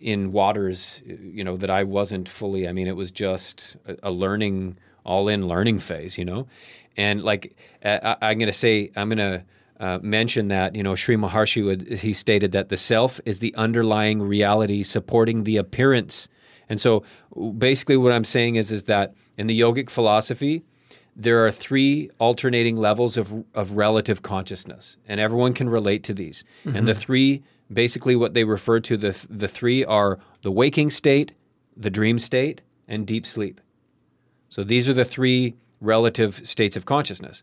in 0.00 0.32
waters, 0.32 1.02
you 1.06 1.44
know, 1.44 1.56
that 1.56 1.70
I 1.70 1.84
wasn't 1.84 2.28
fully. 2.28 2.68
I 2.68 2.72
mean, 2.72 2.86
it 2.86 2.96
was 2.96 3.10
just 3.10 3.76
a, 3.86 3.96
a 4.04 4.10
learning, 4.10 4.76
all 5.04 5.28
in 5.28 5.46
learning 5.48 5.80
phase, 5.80 6.18
you 6.18 6.24
know, 6.24 6.46
and 6.96 7.22
like 7.22 7.56
I, 7.84 8.16
I'm 8.22 8.38
going 8.38 8.46
to 8.46 8.52
say, 8.52 8.90
I'm 8.96 9.08
going 9.08 9.18
to. 9.18 9.44
Uh, 9.80 9.98
mention 10.02 10.48
that 10.48 10.74
you 10.74 10.82
know 10.82 10.94
Sri 10.94 11.16
Maharshi 11.16 11.64
would 11.64 11.88
he 12.00 12.12
stated 12.12 12.52
that 12.52 12.68
the 12.68 12.76
self 12.76 13.18
is 13.24 13.38
the 13.38 13.54
underlying 13.54 14.20
reality 14.20 14.82
supporting 14.82 15.44
the 15.44 15.56
appearance, 15.56 16.28
and 16.68 16.78
so 16.78 17.02
basically 17.56 17.96
what 17.96 18.12
I'm 18.12 18.24
saying 18.24 18.56
is 18.56 18.70
is 18.70 18.82
that 18.84 19.14
in 19.38 19.46
the 19.46 19.58
yogic 19.58 19.88
philosophy, 19.88 20.62
there 21.16 21.46
are 21.46 21.50
three 21.50 22.10
alternating 22.18 22.76
levels 22.76 23.16
of, 23.16 23.44
of 23.54 23.72
relative 23.72 24.22
consciousness, 24.22 24.98
and 25.08 25.18
everyone 25.18 25.54
can 25.54 25.68
relate 25.70 26.02
to 26.04 26.14
these. 26.14 26.44
And 26.64 26.86
the 26.86 26.94
three, 26.94 27.42
basically, 27.72 28.16
what 28.16 28.34
they 28.34 28.44
refer 28.44 28.80
to 28.80 28.98
the 28.98 29.26
the 29.30 29.48
three 29.48 29.84
are 29.84 30.18
the 30.42 30.50
waking 30.50 30.90
state, 30.90 31.32
the 31.76 31.90
dream 31.90 32.18
state, 32.18 32.60
and 32.86 33.06
deep 33.06 33.24
sleep. 33.24 33.60
So 34.50 34.62
these 34.62 34.88
are 34.88 34.94
the 34.94 35.04
three 35.04 35.54
relative 35.80 36.46
states 36.46 36.76
of 36.76 36.84
consciousness. 36.84 37.42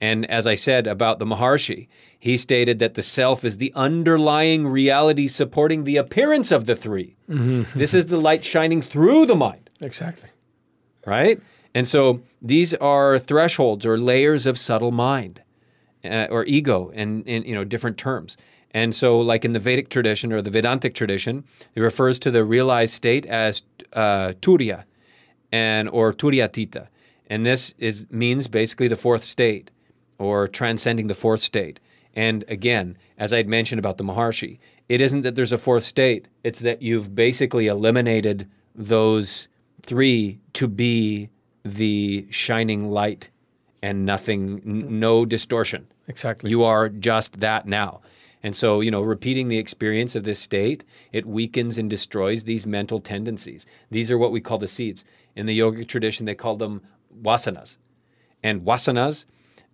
And 0.00 0.26
as 0.30 0.46
I 0.46 0.54
said 0.56 0.86
about 0.86 1.18
the 1.18 1.24
Maharshi, 1.24 1.88
he 2.18 2.36
stated 2.36 2.78
that 2.80 2.94
the 2.94 3.02
self 3.02 3.44
is 3.44 3.56
the 3.56 3.72
underlying 3.74 4.66
reality 4.66 5.28
supporting 5.28 5.84
the 5.84 5.96
appearance 5.96 6.50
of 6.52 6.66
the 6.66 6.76
3 6.76 7.14
This 7.74 7.94
is 7.94 8.06
the 8.06 8.16
light 8.18 8.44
shining 8.44 8.82
through 8.82 9.26
the 9.26 9.34
mind 9.34 9.70
Exactly. 9.80 10.30
right? 11.06 11.40
And 11.74 11.86
so 11.86 12.20
these 12.40 12.72
are 12.74 13.18
thresholds 13.18 13.84
or 13.84 13.98
layers 13.98 14.46
of 14.46 14.58
subtle 14.58 14.92
mind 14.92 15.42
uh, 16.04 16.26
or 16.30 16.44
ego 16.46 16.90
in, 16.90 17.22
in 17.24 17.42
you 17.44 17.54
know 17.54 17.64
different 17.64 17.98
terms. 17.98 18.36
And 18.72 18.94
so, 18.94 19.18
like 19.18 19.44
in 19.44 19.52
the 19.52 19.58
Vedic 19.58 19.88
tradition 19.88 20.32
or 20.32 20.42
the 20.42 20.50
Vedantic 20.50 20.94
tradition, 20.94 21.44
it 21.74 21.80
refers 21.80 22.18
to 22.20 22.30
the 22.30 22.44
realized 22.44 22.92
state 22.94 23.24
as 23.24 23.62
uh, 23.94 24.34
turiya 24.42 24.84
and 25.50 25.88
or 25.88 26.12
turiyatita, 26.12 26.88
and 27.28 27.46
this 27.46 27.74
is 27.78 28.06
means 28.10 28.48
basically 28.48 28.88
the 28.88 28.96
fourth 28.96 29.24
state 29.24 29.70
or 30.18 30.48
transcending 30.48 31.06
the 31.06 31.14
fourth 31.14 31.42
state. 31.42 31.80
And 32.14 32.44
again, 32.48 32.96
as 33.18 33.32
I'd 33.32 33.48
mentioned 33.48 33.78
about 33.78 33.98
the 33.98 34.04
Maharshi, 34.04 34.58
it 34.88 35.00
isn't 35.00 35.22
that 35.22 35.34
there's 35.34 35.52
a 35.52 35.58
fourth 35.58 35.84
state; 35.84 36.26
it's 36.44 36.60
that 36.60 36.82
you've 36.82 37.14
basically 37.14 37.66
eliminated 37.66 38.48
those 38.74 39.48
three 39.82 40.38
to 40.54 40.68
be 40.68 41.28
the 41.64 42.26
shining 42.30 42.90
light 42.90 43.30
and 43.82 44.06
nothing, 44.06 44.62
n- 44.64 45.00
no 45.00 45.24
distortion. 45.24 45.86
Exactly. 46.08 46.50
You 46.50 46.62
are 46.64 46.88
just 46.88 47.40
that 47.40 47.66
now. 47.66 48.00
And 48.42 48.54
so, 48.54 48.80
you 48.80 48.90
know, 48.90 49.02
repeating 49.02 49.48
the 49.48 49.58
experience 49.58 50.14
of 50.14 50.24
this 50.24 50.38
state, 50.38 50.84
it 51.12 51.26
weakens 51.26 51.78
and 51.78 51.90
destroys 51.90 52.44
these 52.44 52.66
mental 52.66 53.00
tendencies. 53.00 53.66
These 53.90 54.10
are 54.10 54.18
what 54.18 54.30
we 54.30 54.40
call 54.40 54.58
the 54.58 54.68
seeds. 54.68 55.04
In 55.34 55.46
the 55.46 55.58
yogic 55.58 55.88
tradition, 55.88 56.26
they 56.26 56.34
call 56.34 56.56
them 56.56 56.82
wasanas. 57.20 57.76
And 58.42 58.62
wasanas 58.62 59.24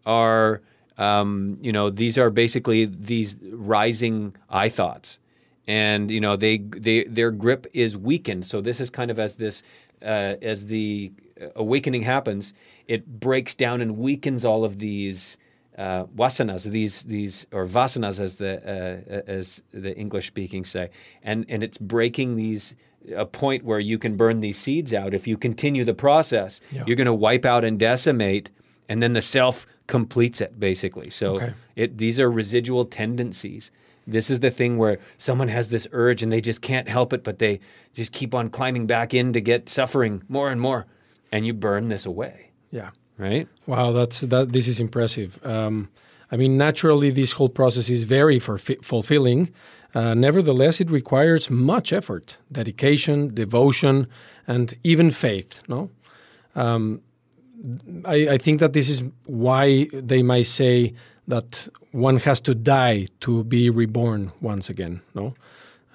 are, 0.06 0.60
um, 0.98 1.56
you 1.60 1.72
know, 1.72 1.90
these 1.90 2.18
are 2.18 2.30
basically 2.30 2.84
these 2.86 3.38
rising 3.52 4.34
I 4.50 4.68
thoughts. 4.68 5.18
And, 5.66 6.10
you 6.10 6.20
know, 6.20 6.36
they, 6.36 6.58
they, 6.58 7.04
their 7.04 7.30
grip 7.30 7.66
is 7.72 7.96
weakened. 7.96 8.46
So 8.46 8.60
this 8.60 8.80
is 8.80 8.90
kind 8.90 9.10
of 9.10 9.18
as 9.18 9.36
this, 9.36 9.62
uh, 10.02 10.34
as 10.42 10.66
the 10.66 11.12
awakening 11.54 12.02
happens, 12.02 12.52
it 12.88 13.06
breaks 13.20 13.54
down 13.54 13.80
and 13.80 13.96
weakens 13.98 14.44
all 14.44 14.64
of 14.64 14.78
these 14.78 15.38
uh, 15.78 16.04
wasanas, 16.16 16.64
these 16.64 17.04
these 17.04 17.46
or 17.50 17.66
vasanas 17.66 18.20
as 18.20 18.36
the 18.36 18.58
uh, 18.58 19.22
as 19.26 19.62
the 19.72 19.96
English 19.96 20.26
speaking 20.26 20.66
say, 20.66 20.90
and 21.22 21.46
and 21.48 21.62
it's 21.62 21.78
breaking 21.78 22.36
these 22.36 22.74
a 23.16 23.24
point 23.24 23.64
where 23.64 23.80
you 23.80 23.98
can 23.98 24.16
burn 24.16 24.40
these 24.40 24.58
seeds 24.58 24.92
out. 24.92 25.14
If 25.14 25.26
you 25.26 25.38
continue 25.38 25.84
the 25.84 25.94
process, 25.94 26.60
Yeah. 26.72 26.84
you're 26.86 26.96
going 26.96 27.06
to 27.06 27.14
wipe 27.14 27.46
out 27.46 27.64
and 27.64 27.78
decimate, 27.78 28.50
and 28.88 29.02
then 29.02 29.14
the 29.14 29.22
self 29.22 29.66
completes 29.86 30.40
it 30.40 30.58
basically. 30.58 31.10
So 31.10 31.36
Okay. 31.36 31.52
it 31.76 31.98
these 31.98 32.20
are 32.20 32.30
residual 32.30 32.84
tendencies. 32.84 33.70
This 34.06 34.30
is 34.30 34.40
the 34.40 34.50
thing 34.50 34.78
where 34.78 34.98
someone 35.16 35.48
has 35.48 35.68
this 35.68 35.86
urge 35.92 36.22
and 36.22 36.32
they 36.32 36.40
just 36.40 36.60
can't 36.60 36.88
help 36.88 37.12
it, 37.12 37.22
but 37.22 37.38
they 37.38 37.60
just 37.94 38.12
keep 38.12 38.34
on 38.34 38.48
climbing 38.50 38.86
back 38.86 39.14
in 39.14 39.32
to 39.32 39.40
get 39.40 39.68
suffering 39.68 40.22
more 40.28 40.50
and 40.50 40.60
more, 40.60 40.86
and 41.30 41.46
you 41.46 41.52
burn 41.54 41.88
this 41.88 42.04
away, 42.04 42.48
yeah. 42.72 42.90
right? 43.16 43.46
Wow, 43.66 43.92
that's 43.92 44.20
that. 44.20 44.52
This 44.52 44.66
is 44.66 44.80
impressive. 44.80 45.38
Um, 45.46 45.88
I 46.32 46.36
mean, 46.36 46.56
naturally, 46.56 47.10
this 47.10 47.32
whole 47.32 47.48
process 47.50 47.88
is 47.90 48.02
very 48.04 48.40
fulfi- 48.40 48.82
fulfilling. 48.84 49.50
Uh, 49.94 50.14
nevertheless, 50.14 50.80
it 50.80 50.90
requires 50.90 51.48
much 51.50 51.92
effort, 51.92 52.38
dedication, 52.50 53.32
devotion, 53.34 54.06
and 54.48 54.74
even 54.82 55.10
faith. 55.10 55.60
No, 55.68 55.90
um, 56.56 57.02
I, 58.04 58.28
I 58.30 58.38
think 58.38 58.60
that 58.60 58.72
this 58.72 58.88
is 58.88 59.02
why 59.24 59.88
they 59.92 60.22
might 60.22 60.46
say 60.46 60.94
that 61.28 61.68
one 61.92 62.18
has 62.18 62.40
to 62.42 62.54
die 62.54 63.06
to 63.20 63.44
be 63.44 63.70
reborn 63.70 64.32
once 64.40 64.68
again. 64.68 65.00
No, 65.14 65.34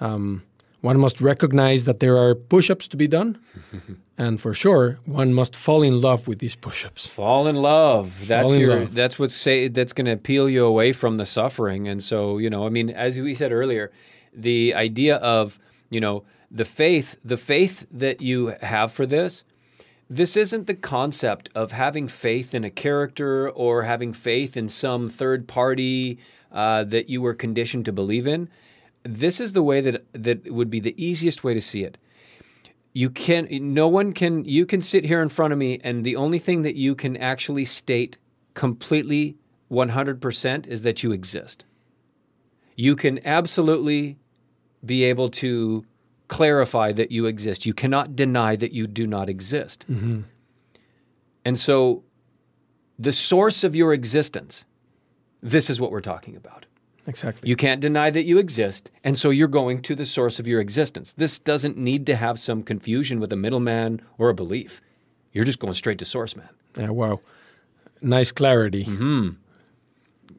um, 0.00 0.42
one 0.80 0.98
must 0.98 1.20
recognize 1.20 1.84
that 1.84 2.00
there 2.00 2.16
are 2.16 2.34
push-ups 2.34 2.88
to 2.88 2.96
be 2.96 3.06
done, 3.06 3.38
and 4.18 4.40
for 4.40 4.54
sure, 4.54 4.98
one 5.04 5.34
must 5.34 5.54
fall 5.54 5.82
in 5.82 6.00
love 6.00 6.26
with 6.26 6.38
these 6.38 6.54
push-ups. 6.54 7.06
Fall 7.08 7.46
in 7.46 7.56
love. 7.56 8.26
That's 8.26 8.44
Fall 8.44 8.52
in 8.52 8.60
your. 8.60 8.80
love. 8.80 8.94
That's 8.94 9.18
what's 9.18 9.34
say. 9.34 9.68
That's 9.68 9.92
going 9.92 10.06
to 10.06 10.16
peel 10.16 10.48
you 10.48 10.64
away 10.64 10.92
from 10.92 11.16
the 11.16 11.26
suffering. 11.26 11.86
And 11.88 12.02
so 12.02 12.38
you 12.38 12.48
know, 12.48 12.64
I 12.64 12.70
mean, 12.70 12.90
as 12.90 13.20
we 13.20 13.34
said 13.34 13.52
earlier, 13.52 13.90
the 14.32 14.74
idea 14.74 15.16
of 15.16 15.58
you 15.90 16.00
know 16.00 16.24
the 16.50 16.64
faith, 16.64 17.16
the 17.22 17.36
faith 17.36 17.86
that 17.90 18.20
you 18.20 18.54
have 18.62 18.92
for 18.92 19.04
this. 19.04 19.44
This 20.10 20.36
isn't 20.36 20.66
the 20.66 20.74
concept 20.74 21.50
of 21.54 21.72
having 21.72 22.08
faith 22.08 22.54
in 22.54 22.64
a 22.64 22.70
character 22.70 23.50
or 23.50 23.82
having 23.82 24.12
faith 24.12 24.56
in 24.56 24.68
some 24.68 25.08
third 25.08 25.46
party 25.46 26.18
uh, 26.50 26.84
that 26.84 27.10
you 27.10 27.20
were 27.20 27.34
conditioned 27.34 27.84
to 27.84 27.92
believe 27.92 28.26
in. 28.26 28.48
This 29.02 29.38
is 29.40 29.52
the 29.52 29.62
way 29.62 29.80
that 29.82 30.04
that 30.12 30.50
would 30.50 30.70
be 30.70 30.80
the 30.80 30.94
easiest 31.02 31.44
way 31.44 31.54
to 31.54 31.60
see 31.60 31.84
it 31.84 31.98
you 32.98 33.10
can 33.10 33.46
no 33.72 33.86
one 33.86 34.12
can 34.12 34.44
you 34.44 34.66
can 34.66 34.82
sit 34.82 35.04
here 35.04 35.22
in 35.22 35.28
front 35.28 35.52
of 35.52 35.58
me 35.58 35.80
and 35.84 36.04
the 36.04 36.16
only 36.16 36.38
thing 36.40 36.62
that 36.62 36.74
you 36.74 36.96
can 36.96 37.16
actually 37.16 37.64
state 37.64 38.18
completely 38.54 39.36
100% 39.70 40.66
is 40.66 40.82
that 40.82 41.04
you 41.04 41.12
exist 41.12 41.64
you 42.74 42.96
can 42.96 43.24
absolutely 43.24 44.16
be 44.84 45.04
able 45.04 45.28
to 45.28 45.84
clarify 46.28 46.92
that 46.92 47.10
you 47.10 47.26
exist 47.26 47.66
you 47.66 47.74
cannot 47.74 48.14
deny 48.14 48.54
that 48.56 48.72
you 48.72 48.86
do 48.86 49.06
not 49.06 49.28
exist 49.28 49.84
and 51.44 51.58
so 51.58 52.02
the 52.98 53.12
source 53.12 53.64
of 53.64 53.74
your 53.74 53.92
existence 53.92 54.64
this 55.42 55.70
is 55.70 55.80
what 55.80 55.90
we're 55.90 56.00
talking 56.00 56.36
about 56.36 56.66
Exactly. 57.06 57.48
you 57.48 57.56
can't 57.56 57.80
deny 57.80 58.10
that 58.10 58.24
you 58.24 58.36
exist, 58.36 58.90
and 59.02 59.18
so 59.18 59.30
you're 59.30 59.48
going 59.48 59.80
to 59.80 59.94
the 59.94 60.04
source 60.04 60.38
of 60.38 60.46
your 60.46 60.60
existence. 60.60 61.14
This 61.14 61.38
doesn't 61.38 61.78
need 61.78 62.04
to 62.04 62.14
have 62.16 62.38
some 62.38 62.62
confusion 62.62 63.18
with 63.18 63.32
a 63.32 63.36
middleman 63.36 64.02
or 64.18 64.28
a 64.28 64.34
belief. 64.34 64.82
You're 65.32 65.46
just 65.46 65.58
going 65.58 65.72
straight 65.72 65.98
to 66.00 66.04
source, 66.04 66.36
man. 66.36 66.50
Yeah, 66.76 66.90
wow. 66.90 67.20
Nice 68.02 68.30
clarity. 68.30 68.82
Hmm. 68.84 69.30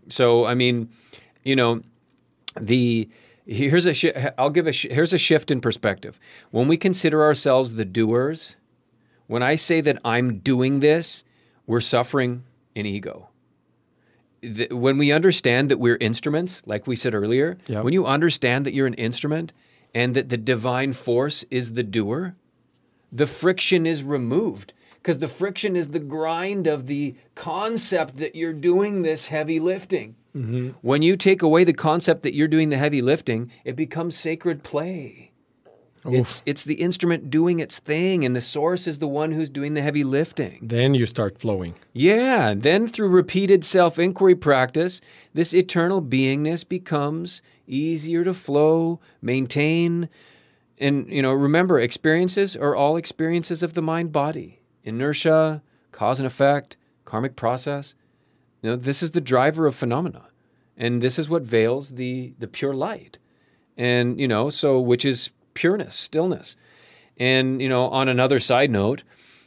So, 0.10 0.46
I 0.46 0.54
mean, 0.54 0.90
you 1.44 1.56
know, 1.56 1.82
the 2.60 3.10
here's 3.50 3.86
a 3.86 3.94
shi- 3.94 4.14
I'll 4.38 4.50
give 4.50 4.68
a 4.68 4.72
sh- 4.72 4.88
here's 4.90 5.14
a 5.14 5.18
shift 5.18 5.52
in 5.52 5.62
perspective. 5.62 6.20
When 6.52 6.68
we 6.68 6.78
consider 6.78 7.24
ourselves 7.24 7.74
the 7.76 7.86
doers, 7.86 8.56
when 9.28 9.44
I 9.44 9.56
say 9.56 9.82
that 9.82 9.98
I'm 10.06 10.38
doing 10.40 10.80
this, 10.80 11.24
we're 11.68 11.82
suffering 11.82 12.44
in 12.76 12.86
ego. 12.86 13.30
The, 14.42 14.68
when 14.72 14.98
we 14.98 15.12
understand 15.12 15.70
that 15.70 15.80
we're 15.80 15.98
instruments, 15.98 16.62
like 16.66 16.88
we 16.88 16.96
said 16.96 17.14
earlier, 17.14 17.58
Yeah. 17.68 17.82
when 17.82 17.94
you 17.94 18.06
understand 18.06 18.66
that 18.66 18.74
you're 18.74 18.88
an 18.88 18.94
instrument 18.94 19.52
and 19.94 20.16
that 20.16 20.30
the 20.30 20.38
divine 20.38 20.94
force 20.94 21.44
is 21.52 21.74
the 21.74 21.84
doer, 21.84 22.36
the 23.12 23.28
friction 23.28 23.86
is 23.86 24.02
removed 24.04 24.72
because 25.02 25.20
the 25.20 25.28
friction 25.28 25.76
is 25.76 25.90
the 25.90 26.00
grind 26.00 26.68
of 26.68 26.86
the 26.88 27.16
concept 27.36 28.18
that 28.18 28.36
you're 28.36 28.54
doing 28.54 29.02
this 29.02 29.28
heavy 29.28 29.60
lifting. 29.60 30.16
When 30.34 31.02
you 31.02 31.16
take 31.16 31.42
away 31.42 31.64
the 31.64 31.74
concept 31.74 32.24
that 32.24 32.34
you're 32.34 32.48
doing 32.48 32.70
the 32.70 32.78
heavy 32.78 33.02
lifting, 33.02 33.52
it 33.66 33.76
becomes 33.76 34.16
sacred 34.16 34.64
play. 34.64 35.30
It's 36.06 36.42
it's 36.46 36.64
the 36.64 36.76
instrument 36.76 37.30
doing 37.30 37.60
its 37.60 37.80
thing, 37.80 38.24
and 38.24 38.36
the 38.36 38.42
source 38.42 38.88
is 38.88 39.00
the 39.00 39.08
one 39.08 39.34
who's 39.34 39.50
doing 39.50 39.74
the 39.74 39.82
heavy 39.82 40.04
lifting. 40.04 40.60
Then 40.62 40.94
you 40.94 41.06
start 41.06 41.40
flowing. 41.40 41.76
Yeah, 41.94 42.48
and 42.48 42.64
then 42.64 42.88
through 42.88 43.10
repeated 43.10 43.66
self 43.66 44.00
inquiry 44.00 44.36
practice, 44.36 45.02
this 45.34 45.54
eternal 45.54 46.02
beingness 46.02 46.68
becomes 46.68 47.42
easier 47.68 48.24
to 48.24 48.34
flow, 48.34 49.00
maintain. 49.22 50.10
And, 50.82 51.12
you 51.12 51.22
know, 51.22 51.34
remember, 51.34 51.78
experiences 51.78 52.56
are 52.56 52.74
all 52.74 52.96
experiences 52.96 53.62
of 53.62 53.74
the 53.74 53.82
mind 53.82 54.14
body 54.14 54.60
inertia, 54.86 55.62
cause 55.92 56.20
and 56.20 56.26
effect, 56.26 56.78
karmic 57.04 57.36
process. 57.36 57.94
You 58.62 58.72
know, 58.72 58.76
this 58.76 59.02
is 59.04 59.12
the 59.12 59.22
driver 59.22 59.66
of 59.68 59.76
phenomena. 59.76 60.24
And 60.78 61.02
this 61.02 61.20
is 61.20 61.30
what 61.30 61.44
veils 61.44 61.92
the, 61.92 62.34
the 62.40 62.48
pure 62.48 62.74
light. 62.74 63.18
And, 63.78 64.20
you 64.20 64.28
know, 64.28 64.50
so 64.50 64.80
which 64.80 65.06
is 65.06 65.30
pureness, 65.54 65.96
stillness. 65.96 66.56
And, 67.18 67.62
you 67.62 67.68
know, 67.70 67.86
on 67.90 68.08
another 68.08 68.40
side 68.40 68.70
note, 68.72 69.04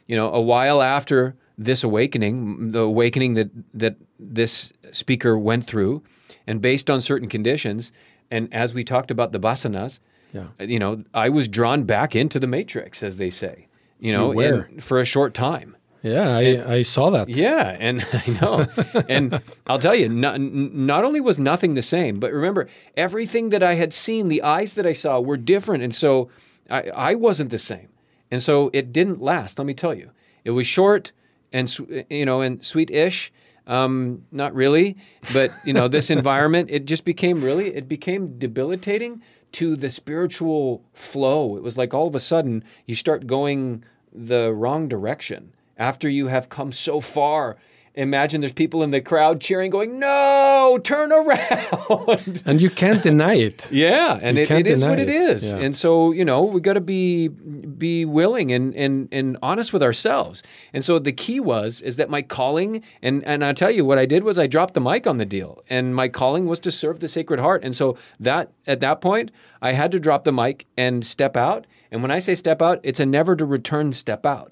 you 0.07 0.15
know, 0.15 0.31
a 0.31 0.41
while 0.41 0.81
after 0.81 1.35
this 1.57 1.83
awakening, 1.83 2.71
the 2.71 2.79
awakening 2.79 3.35
that 3.35 3.49
that 3.73 3.95
this 4.19 4.73
speaker 4.91 5.37
went 5.37 5.65
through, 5.65 6.01
and 6.47 6.61
based 6.61 6.89
on 6.89 6.99
certain 7.01 7.29
conditions, 7.29 7.91
and 8.31 8.51
as 8.53 8.73
we 8.73 8.83
talked 8.83 9.11
about 9.11 9.31
the 9.31 9.39
basanas, 9.39 9.99
Yeah. 10.33 10.47
you 10.59 10.79
know, 10.79 11.03
I 11.13 11.29
was 11.29 11.47
drawn 11.47 11.83
back 11.83 12.15
into 12.15 12.39
the 12.39 12.47
matrix, 12.47 13.03
as 13.03 13.17
they 13.17 13.29
say, 13.29 13.67
you 13.99 14.11
know, 14.11 14.31
in- 14.71 14.81
for 14.81 14.99
a 14.99 15.05
short 15.05 15.33
time. 15.33 15.75
Yeah, 16.03 16.37
I, 16.37 16.73
I 16.73 16.81
saw 16.81 17.09
that. 17.11 17.29
Yeah, 17.29 17.77
and 17.79 18.05
I 18.13 18.29
know. 18.41 18.67
and 19.07 19.41
I'll 19.67 19.79
tell 19.79 19.95
you, 19.95 20.09
not, 20.09 20.39
not 20.39 21.05
only 21.05 21.21
was 21.21 21.39
nothing 21.39 21.73
the 21.73 21.81
same, 21.81 22.19
but 22.19 22.33
remember, 22.33 22.67
everything 22.97 23.49
that 23.49 23.63
I 23.63 23.75
had 23.75 23.93
seen, 23.93 24.27
the 24.27 24.43
eyes 24.43 24.73
that 24.73 24.85
I 24.85 24.93
saw 24.93 25.21
were 25.21 25.37
different. 25.37 25.81
And 25.81 25.95
so 25.95 26.29
I, 26.69 26.81
I 26.89 27.15
wasn't 27.15 27.51
the 27.51 27.57
same. 27.57 27.87
And 28.29 28.43
so 28.43 28.69
it 28.73 28.91
didn't 28.91 29.21
last, 29.21 29.57
let 29.57 29.65
me 29.65 29.73
tell 29.73 29.93
you. 29.93 30.11
It 30.43 30.51
was 30.51 30.67
short 30.67 31.13
and, 31.53 31.73
you 32.09 32.25
know, 32.25 32.41
and 32.41 32.63
sweet-ish. 32.63 33.31
Um, 33.65 34.25
not 34.29 34.53
really, 34.53 34.97
but 35.31 35.53
you 35.63 35.71
know, 35.71 35.87
this 35.87 36.09
environment, 36.19 36.69
it 36.69 36.83
just 36.83 37.05
became 37.05 37.41
really, 37.41 37.73
it 37.73 37.87
became 37.87 38.37
debilitating 38.37 39.21
to 39.53 39.77
the 39.77 39.89
spiritual 39.89 40.83
flow. 40.93 41.55
It 41.55 41.63
was 41.63 41.77
like 41.77 41.93
all 41.93 42.07
of 42.07 42.15
a 42.15 42.19
sudden 42.19 42.65
you 42.87 42.95
start 42.95 43.25
going 43.25 43.85
the 44.11 44.51
wrong 44.51 44.89
direction 44.89 45.53
after 45.77 46.09
you 46.09 46.27
have 46.27 46.49
come 46.49 46.71
so 46.71 46.99
far. 46.99 47.57
Imagine 47.95 48.41
there's 48.41 48.51
people 48.53 48.81
in 48.81 48.89
the 48.89 49.01
crowd 49.01 49.39
cheering, 49.39 49.69
going, 49.69 49.99
"No, 49.99 50.79
turn 50.83 51.11
around!" 51.11 52.41
And 52.45 52.59
you 52.59 52.71
can't 52.71 53.03
deny 53.03 53.35
it. 53.35 53.71
yeah, 53.71 54.17
and 54.19 54.35
it, 54.39 54.49
it 54.49 54.65
is 54.65 54.81
what 54.81 54.99
it 54.99 55.11
it. 55.11 55.15
is. 55.15 55.51
Yeah. 55.51 55.59
And 55.59 55.75
so 55.75 56.11
you 56.11 56.25
know 56.25 56.41
we 56.43 56.59
got 56.59 56.73
to 56.73 56.81
be 56.81 57.27
be 57.27 58.03
willing 58.03 58.51
and 58.51 58.73
and 58.75 59.09
and 59.11 59.37
honest 59.43 59.73
with 59.73 59.83
ourselves. 59.83 60.41
And 60.73 60.83
so 60.83 60.97
the 60.97 61.11
key 61.11 61.39
was 61.39 61.81
is 61.81 61.97
that 61.97 62.09
my 62.09 62.23
calling 62.23 62.81
and 63.03 63.23
and 63.25 63.45
I 63.45 63.53
tell 63.53 63.69
you 63.69 63.85
what 63.85 63.99
I 63.99 64.07
did 64.07 64.23
was 64.23 64.39
I 64.39 64.47
dropped 64.47 64.73
the 64.73 64.81
mic 64.81 65.05
on 65.05 65.17
the 65.19 65.25
deal, 65.25 65.63
and 65.69 65.95
my 65.95 66.07
calling 66.07 66.47
was 66.47 66.59
to 66.61 66.71
serve 66.71 66.99
the 66.99 67.07
Sacred 67.07 67.39
Heart. 67.39 67.63
And 67.63 67.75
so 67.75 67.95
that 68.19 68.51
at 68.65 68.79
that 68.79 69.01
point 69.01 69.29
I 69.61 69.73
had 69.73 69.91
to 69.91 69.99
drop 69.99 70.23
the 70.23 70.31
mic 70.33 70.65
and 70.75 71.05
step 71.05 71.37
out. 71.37 71.67
And 71.91 72.01
when 72.01 72.09
I 72.09 72.17
say 72.17 72.33
step 72.33 72.59
out, 72.59 72.79
it's 72.81 72.99
a 72.99 73.05
never 73.05 73.35
to 73.35 73.45
return 73.45 73.93
step 73.93 74.25
out. 74.25 74.51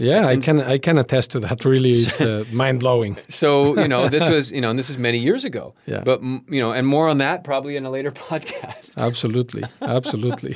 Yeah, 0.00 0.26
I 0.26 0.36
can 0.38 0.60
I 0.60 0.78
can 0.78 0.98
attest 0.98 1.30
to 1.32 1.40
that. 1.40 1.64
Really, 1.64 1.90
it's 1.90 2.20
uh, 2.20 2.44
mind 2.52 2.80
blowing. 2.80 3.18
So 3.28 3.78
you 3.78 3.86
know, 3.86 4.08
this 4.08 4.28
was 4.34 4.50
you 4.50 4.60
know, 4.60 4.70
and 4.70 4.78
this 4.78 4.90
is 4.90 4.96
many 4.98 5.18
years 5.18 5.44
ago. 5.44 5.74
Yeah. 5.86 6.02
But 6.04 6.22
you 6.22 6.60
know, 6.60 6.72
and 6.72 6.86
more 6.86 7.08
on 7.08 7.18
that 7.18 7.44
probably 7.44 7.76
in 7.76 7.84
a 7.84 7.90
later 7.90 8.10
podcast. 8.28 8.96
Absolutely, 8.98 9.64
absolutely. 9.82 10.54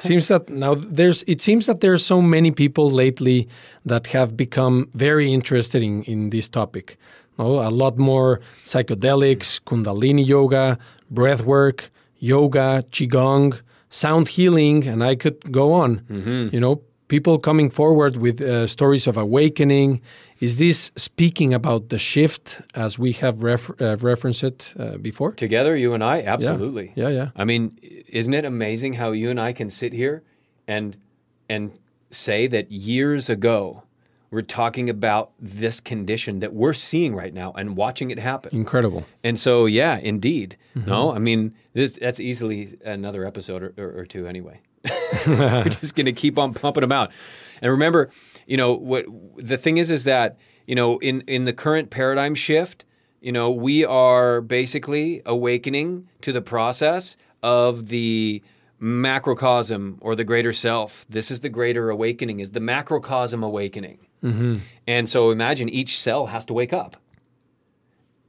seems 0.00 0.28
that 0.28 0.48
now 0.48 0.74
there's 0.74 1.24
it 1.26 1.40
seems 1.42 1.66
that 1.66 1.80
there 1.80 1.92
are 1.92 1.98
so 1.98 2.22
many 2.22 2.50
people 2.50 2.90
lately 2.90 3.48
that 3.84 4.06
have 4.08 4.36
become 4.36 4.88
very 4.94 5.32
interested 5.32 5.82
in 5.82 6.04
in 6.04 6.30
this 6.30 6.48
topic. 6.48 6.96
No, 7.38 7.58
a 7.60 7.70
lot 7.70 7.98
more 7.98 8.40
psychedelics, 8.64 9.60
Kundalini 9.64 10.24
yoga, 10.24 10.78
breath 11.10 11.42
work, 11.42 11.90
yoga, 12.20 12.84
qigong, 12.92 13.58
sound 13.90 14.28
healing, 14.28 14.86
and 14.86 15.02
I 15.02 15.16
could 15.16 15.50
go 15.50 15.72
on. 15.72 16.00
You 16.52 16.60
know, 16.60 16.80
people 17.08 17.38
coming 17.38 17.70
forward 17.70 18.16
with 18.16 18.40
uh, 18.40 18.66
stories 18.66 19.06
of 19.06 19.16
awakening. 19.16 20.00
Is 20.40 20.56
this 20.56 20.92
speaking 20.96 21.54
about 21.54 21.88
the 21.88 21.98
shift 21.98 22.60
as 22.74 22.98
we 22.98 23.12
have 23.12 23.42
ref- 23.42 23.80
uh, 23.80 23.96
referenced 23.96 24.42
it 24.42 24.72
uh, 24.78 24.96
before? 24.98 25.32
Together, 25.32 25.76
you 25.76 25.94
and 25.94 26.02
I, 26.02 26.22
absolutely. 26.22 26.92
Yeah, 26.96 27.08
yeah. 27.08 27.28
I 27.36 27.44
mean, 27.44 27.78
isn't 28.08 28.34
it 28.34 28.44
amazing 28.44 28.94
how 28.94 29.12
you 29.12 29.30
and 29.30 29.40
I 29.40 29.52
can 29.52 29.70
sit 29.70 29.92
here 29.92 30.22
and 30.66 30.96
and 31.48 31.72
say 32.10 32.46
that 32.46 32.70
years 32.70 33.28
ago 33.28 33.82
we're 34.34 34.42
talking 34.42 34.90
about 34.90 35.30
this 35.38 35.80
condition 35.80 36.40
that 36.40 36.52
we're 36.52 36.72
seeing 36.72 37.14
right 37.14 37.32
now 37.32 37.52
and 37.52 37.76
watching 37.76 38.10
it 38.10 38.18
happen. 38.18 38.50
Incredible. 38.52 39.04
And 39.22 39.38
so, 39.38 39.66
yeah, 39.66 39.98
indeed. 39.98 40.56
Mm-hmm. 40.76 40.90
No, 40.90 41.12
I 41.14 41.20
mean, 41.20 41.54
this 41.72 41.92
that's 41.92 42.18
easily 42.18 42.76
another 42.84 43.24
episode 43.24 43.62
or, 43.62 43.74
or, 43.78 44.00
or 44.00 44.04
two 44.04 44.26
anyway. 44.26 44.58
We're 45.26 45.64
just 45.64 45.94
going 45.94 46.06
to 46.06 46.12
keep 46.12 46.38
on 46.38 46.54
pumping 46.54 46.82
them 46.82 46.92
out. 46.92 47.10
And 47.62 47.70
remember, 47.70 48.10
you 48.46 48.56
know, 48.56 48.74
what 48.74 49.06
the 49.36 49.56
thing 49.56 49.78
is 49.78 49.90
is 49.90 50.04
that, 50.04 50.36
you 50.66 50.74
know, 50.74 50.98
in 50.98 51.22
in 51.22 51.44
the 51.44 51.52
current 51.52 51.90
paradigm 51.90 52.34
shift, 52.34 52.84
you 53.20 53.32
know, 53.32 53.50
we 53.50 53.84
are 53.84 54.40
basically 54.40 55.22
awakening 55.24 56.08
to 56.20 56.32
the 56.32 56.42
process 56.42 57.16
of 57.42 57.88
the 57.88 58.42
macrocosm 58.78 59.98
or 60.00 60.14
the 60.14 60.24
greater 60.24 60.52
self. 60.52 61.06
This 61.08 61.30
is 61.30 61.40
the 61.40 61.48
greater 61.48 61.90
awakening 61.90 62.40
is 62.40 62.50
the 62.50 62.60
macrocosm 62.60 63.42
awakening. 63.42 63.98
Mm-hmm. 64.22 64.58
And 64.86 65.08
so 65.08 65.30
imagine 65.30 65.68
each 65.68 65.98
cell 65.98 66.26
has 66.26 66.44
to 66.46 66.52
wake 66.52 66.72
up. 66.72 66.96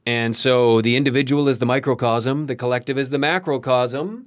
And 0.06 0.36
so 0.36 0.80
the 0.80 0.96
individual 0.96 1.48
is 1.48 1.58
the 1.58 1.66
microcosm, 1.66 2.46
the 2.46 2.54
collective 2.54 2.96
is 2.96 3.10
the 3.10 3.18
macrocosm, 3.18 4.26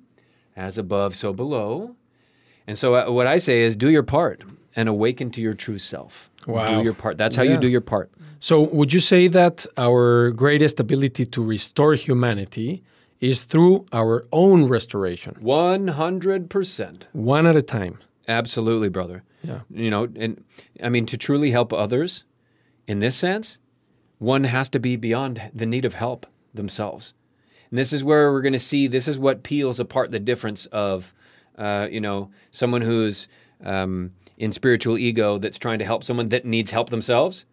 as 0.56 0.78
above, 0.78 1.16
so 1.16 1.32
below. 1.32 1.96
And 2.70 2.78
so 2.78 2.88
uh, 2.96 3.10
what 3.12 3.26
I 3.26 3.40
say 3.40 3.62
is 3.68 3.76
do 3.76 3.90
your 3.90 4.04
part 4.04 4.44
and 4.76 4.88
awaken 4.88 5.32
to 5.32 5.42
your 5.42 5.56
true 5.56 5.80
self. 5.80 6.30
Wow. 6.46 6.68
Do 6.78 6.84
your 6.84 6.94
part. 6.94 7.18
That's 7.18 7.36
how 7.36 7.42
Yeah. 7.42 7.54
you 7.54 7.58
do 7.60 7.68
your 7.68 7.82
part. 7.82 8.12
So, 8.40 8.62
would 8.62 8.94
you 8.94 9.00
say 9.00 9.28
that 9.40 9.66
our 9.76 10.30
greatest 10.30 10.80
ability 10.80 11.26
to 11.36 11.44
restore 11.44 11.96
humanity 11.96 12.84
is 13.20 13.38
through 13.42 13.86
our 13.92 14.24
own 14.32 14.60
restoration, 14.76 15.34
100%. 15.42 17.08
one 17.12 17.46
at 17.48 17.56
a 17.58 17.62
time? 17.64 17.98
Absolutely, 18.28 18.88
brother. 18.90 19.24
Yeah. 19.44 19.62
You 19.72 19.90
know, 19.90 20.04
and 20.16 20.44
I 20.84 20.90
mean, 20.90 21.06
to 21.08 21.18
truly 21.18 21.50
help 21.52 21.74
others 21.74 22.24
in 22.88 23.00
this 23.00 23.16
sense, 23.16 23.58
one 24.20 24.44
has 24.46 24.70
to 24.70 24.80
be 24.80 24.96
beyond 24.96 25.42
the 25.54 25.66
need 25.66 25.86
of 25.86 25.96
help 25.96 26.28
themselves. 26.54 27.14
And 27.72 27.80
this 27.80 27.92
is 27.92 28.04
where 28.04 28.32
we're 28.32 28.42
going 28.42 28.54
to 28.54 28.60
see 28.60 28.88
this 28.88 29.08
is 29.08 29.18
what 29.18 29.44
peels 29.44 29.80
apart 29.80 30.12
the 30.12 30.20
difference 30.20 30.68
of, 30.68 31.14
uh, 31.60 31.88
you 31.92 32.00
know, 32.00 32.32
someone 32.52 32.82
who's 32.82 33.28
um, 33.64 34.12
in 34.38 34.52
spiritual 34.52 34.98
ego 34.98 35.38
that's 35.38 35.58
trying 35.58 35.80
to 35.80 35.86
help 35.86 36.04
someone 36.04 36.30
that 36.30 36.46
needs 36.46 36.72
help 36.72 36.90
themselves 36.90 37.46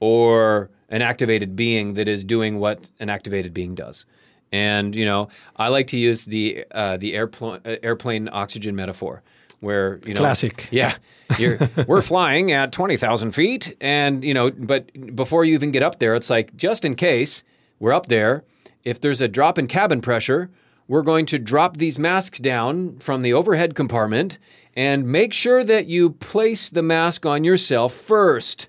or 0.00 0.70
an 0.88 1.02
activated 1.02 1.56
being 1.56 1.94
that 1.94 2.08
is 2.08 2.24
doing 2.24 2.58
what 2.58 2.88
an 3.00 3.10
activated 3.10 3.52
being 3.52 3.74
does. 3.74 4.06
And 4.52 4.94
you 4.94 5.04
know, 5.04 5.28
I 5.56 5.68
like 5.68 5.88
to 5.88 5.98
use 5.98 6.24
the 6.24 6.64
uh, 6.70 6.96
the 6.96 7.14
airplane 7.14 7.60
uh, 7.66 7.76
airplane 7.82 8.30
oxygen 8.32 8.74
metaphor, 8.74 9.22
where 9.60 10.00
you 10.06 10.14
know, 10.14 10.20
Classic. 10.20 10.66
yeah, 10.70 10.96
you're, 11.38 11.58
we're 11.86 12.00
flying 12.00 12.52
at 12.52 12.72
twenty 12.72 12.96
thousand 12.96 13.32
feet, 13.32 13.76
and 13.80 14.24
you 14.24 14.32
know, 14.32 14.50
but 14.50 15.14
before 15.14 15.44
you 15.44 15.52
even 15.52 15.70
get 15.70 15.82
up 15.82 15.98
there, 15.98 16.14
it's 16.14 16.30
like 16.30 16.56
just 16.56 16.86
in 16.86 16.94
case 16.94 17.42
we're 17.78 17.92
up 17.92 18.06
there, 18.06 18.42
if 18.84 19.00
there's 19.00 19.20
a 19.20 19.28
drop 19.28 19.58
in 19.58 19.66
cabin 19.66 20.00
pressure, 20.00 20.48
we're 20.88 21.02
going 21.02 21.26
to 21.26 21.38
drop 21.38 21.76
these 21.76 21.98
masks 21.98 22.38
down 22.38 22.98
from 22.98 23.22
the 23.22 23.32
overhead 23.32 23.74
compartment 23.74 24.38
and 24.74 25.06
make 25.06 25.32
sure 25.32 25.62
that 25.62 25.86
you 25.86 26.10
place 26.10 26.70
the 26.70 26.82
mask 26.82 27.26
on 27.26 27.44
yourself 27.44 27.92
first. 27.92 28.68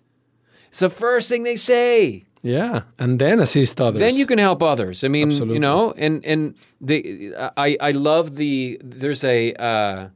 It's 0.67 0.79
the 0.79 0.89
first 0.89 1.29
thing 1.29 1.43
they 1.43 1.55
say. 1.55 2.25
Yeah, 2.41 2.83
and 2.97 3.19
then 3.19 3.39
assist 3.39 3.81
others. 3.81 3.99
Then 3.99 4.15
you 4.15 4.25
can 4.25 4.39
help 4.39 4.63
others. 4.63 5.03
I 5.03 5.07
mean, 5.07 5.29
Absolutely. 5.29 5.55
you 5.55 5.59
know, 5.59 5.93
and 5.97 6.23
and 6.23 6.55
the 6.79 7.33
I 7.57 7.77
I 7.81 7.91
love 7.91 8.35
the 8.35 8.79
there's 8.81 9.23
a 9.23 9.53
uh, 9.55 10.07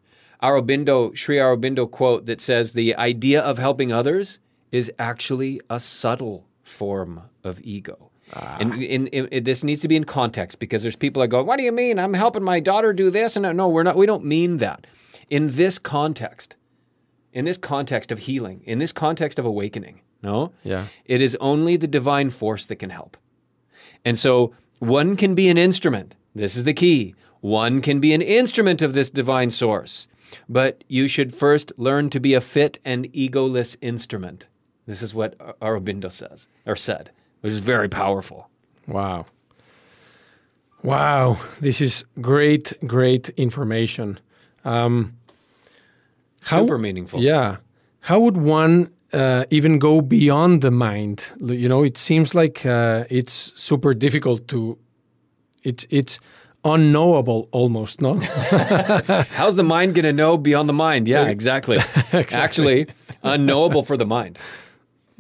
Aurobindo 0.42 1.16
Sri 1.18 1.38
Aurobindo 1.38 1.90
quote 1.90 2.26
that 2.28 2.40
says 2.40 2.74
the 2.74 2.96
idea 2.96 3.42
of 3.42 3.58
helping 3.58 3.92
others 3.92 4.40
is 4.72 4.92
actually 4.98 5.60
a 5.70 5.80
subtle 5.80 6.46
form 6.64 7.24
of 7.44 7.60
ego. 7.62 8.03
And 8.60 8.74
in, 8.82 9.08
in, 9.08 9.28
in- 9.28 9.44
this 9.44 9.64
needs 9.64 9.82
to 9.82 9.88
be 9.88 9.96
in 9.96 10.04
context 10.04 10.60
because 10.60 10.82
there's 10.82 10.96
people 10.96 11.22
that 11.22 11.28
go, 11.28 11.44
"What 11.44 11.58
do 11.58 11.64
you 11.64 11.72
mean? 11.72 12.00
I'm 12.00 12.14
helping 12.14 12.44
my 12.44 12.60
daughter 12.60 12.94
do 12.94 13.10
this?" 13.10 13.36
And 13.36 13.46
uh, 13.46 13.52
no, 13.52 13.70
we're 13.70 13.84
not. 13.84 13.96
We 13.96 14.06
don't 14.06 14.26
mean 14.26 14.58
that. 14.58 14.86
In 15.30 15.52
this 15.52 15.80
context, 15.80 16.56
in 17.34 17.46
this 17.46 17.58
context 17.58 18.12
of 18.12 18.20
healing, 18.20 18.62
in 18.66 18.80
this 18.80 18.92
context 18.92 19.40
of 19.40 19.46
awakening. 19.46 20.02
No? 20.22 20.54
Yeah. 20.64 20.86
It 21.06 21.22
is 21.22 21.36
only 21.42 21.76
the 21.76 21.88
divine 21.88 22.30
force 22.30 22.66
that 22.68 22.78
can 22.78 22.90
help. 22.90 23.18
And 24.06 24.18
so 24.18 24.54
one 24.80 25.16
can 25.18 25.36
be 25.36 25.50
an 25.50 25.58
instrument. 25.58 26.16
This 26.34 26.56
is 26.56 26.64
the 26.64 26.74
key. 26.74 27.14
One 27.42 27.82
can 27.82 28.00
be 28.00 28.14
an 28.14 28.22
instrument 28.22 28.82
of 28.82 28.94
this 28.94 29.10
divine 29.10 29.52
source. 29.52 30.08
But 30.48 30.84
you 30.88 31.08
should 31.08 31.36
first 31.36 31.74
learn 31.78 32.10
to 32.12 32.20
be 32.20 32.34
a 32.34 32.42
fit 32.42 32.80
and 32.86 33.12
egoless 33.14 33.76
instrument. 33.82 34.48
This 34.88 35.02
is 35.02 35.14
what 35.14 35.38
Aurobindo 35.60 36.12
says 36.12 36.48
or 36.66 36.76
said, 36.76 37.12
which 37.44 37.52
is 37.54 37.60
very 37.60 37.90
powerful. 37.90 38.48
Wow. 38.88 39.26
Wow. 40.82 41.38
This 41.60 41.82
is 41.82 42.06
great, 42.22 42.74
great 42.88 43.30
information. 43.38 44.18
Um, 44.64 45.12
How- 46.44 46.60
Super 46.62 46.78
meaningful. 46.78 47.22
Yeah. 47.22 47.58
How 48.00 48.20
would 48.22 48.38
one 48.38 48.90
uh, 49.12 49.44
even 49.50 49.78
go 49.80 50.00
beyond 50.02 50.62
the 50.62 50.72
mind? 50.72 51.26
You 51.42 51.68
know, 51.68 51.84
it 51.84 51.98
seems 51.98 52.34
like 52.34 52.66
uh, 52.66 53.04
it's 53.10 53.52
super 53.56 53.94
difficult 53.94 54.48
to. 54.50 54.78
It's 55.64 55.86
it's 55.90 56.20
unknowable 56.64 57.48
almost. 57.52 58.02
No. 58.02 58.16
How's 59.40 59.56
the 59.58 59.64
mind 59.64 59.96
going 59.96 60.06
to 60.06 60.14
know 60.14 60.38
beyond 60.38 60.68
the 60.70 60.74
mind? 60.74 61.08
Yeah, 61.08 61.28
exactly. 61.28 61.78
exactly. 62.14 62.38
Actually, 62.38 62.88
unknowable 63.22 63.84
for 63.84 63.98
the 63.98 64.06
mind. 64.06 64.40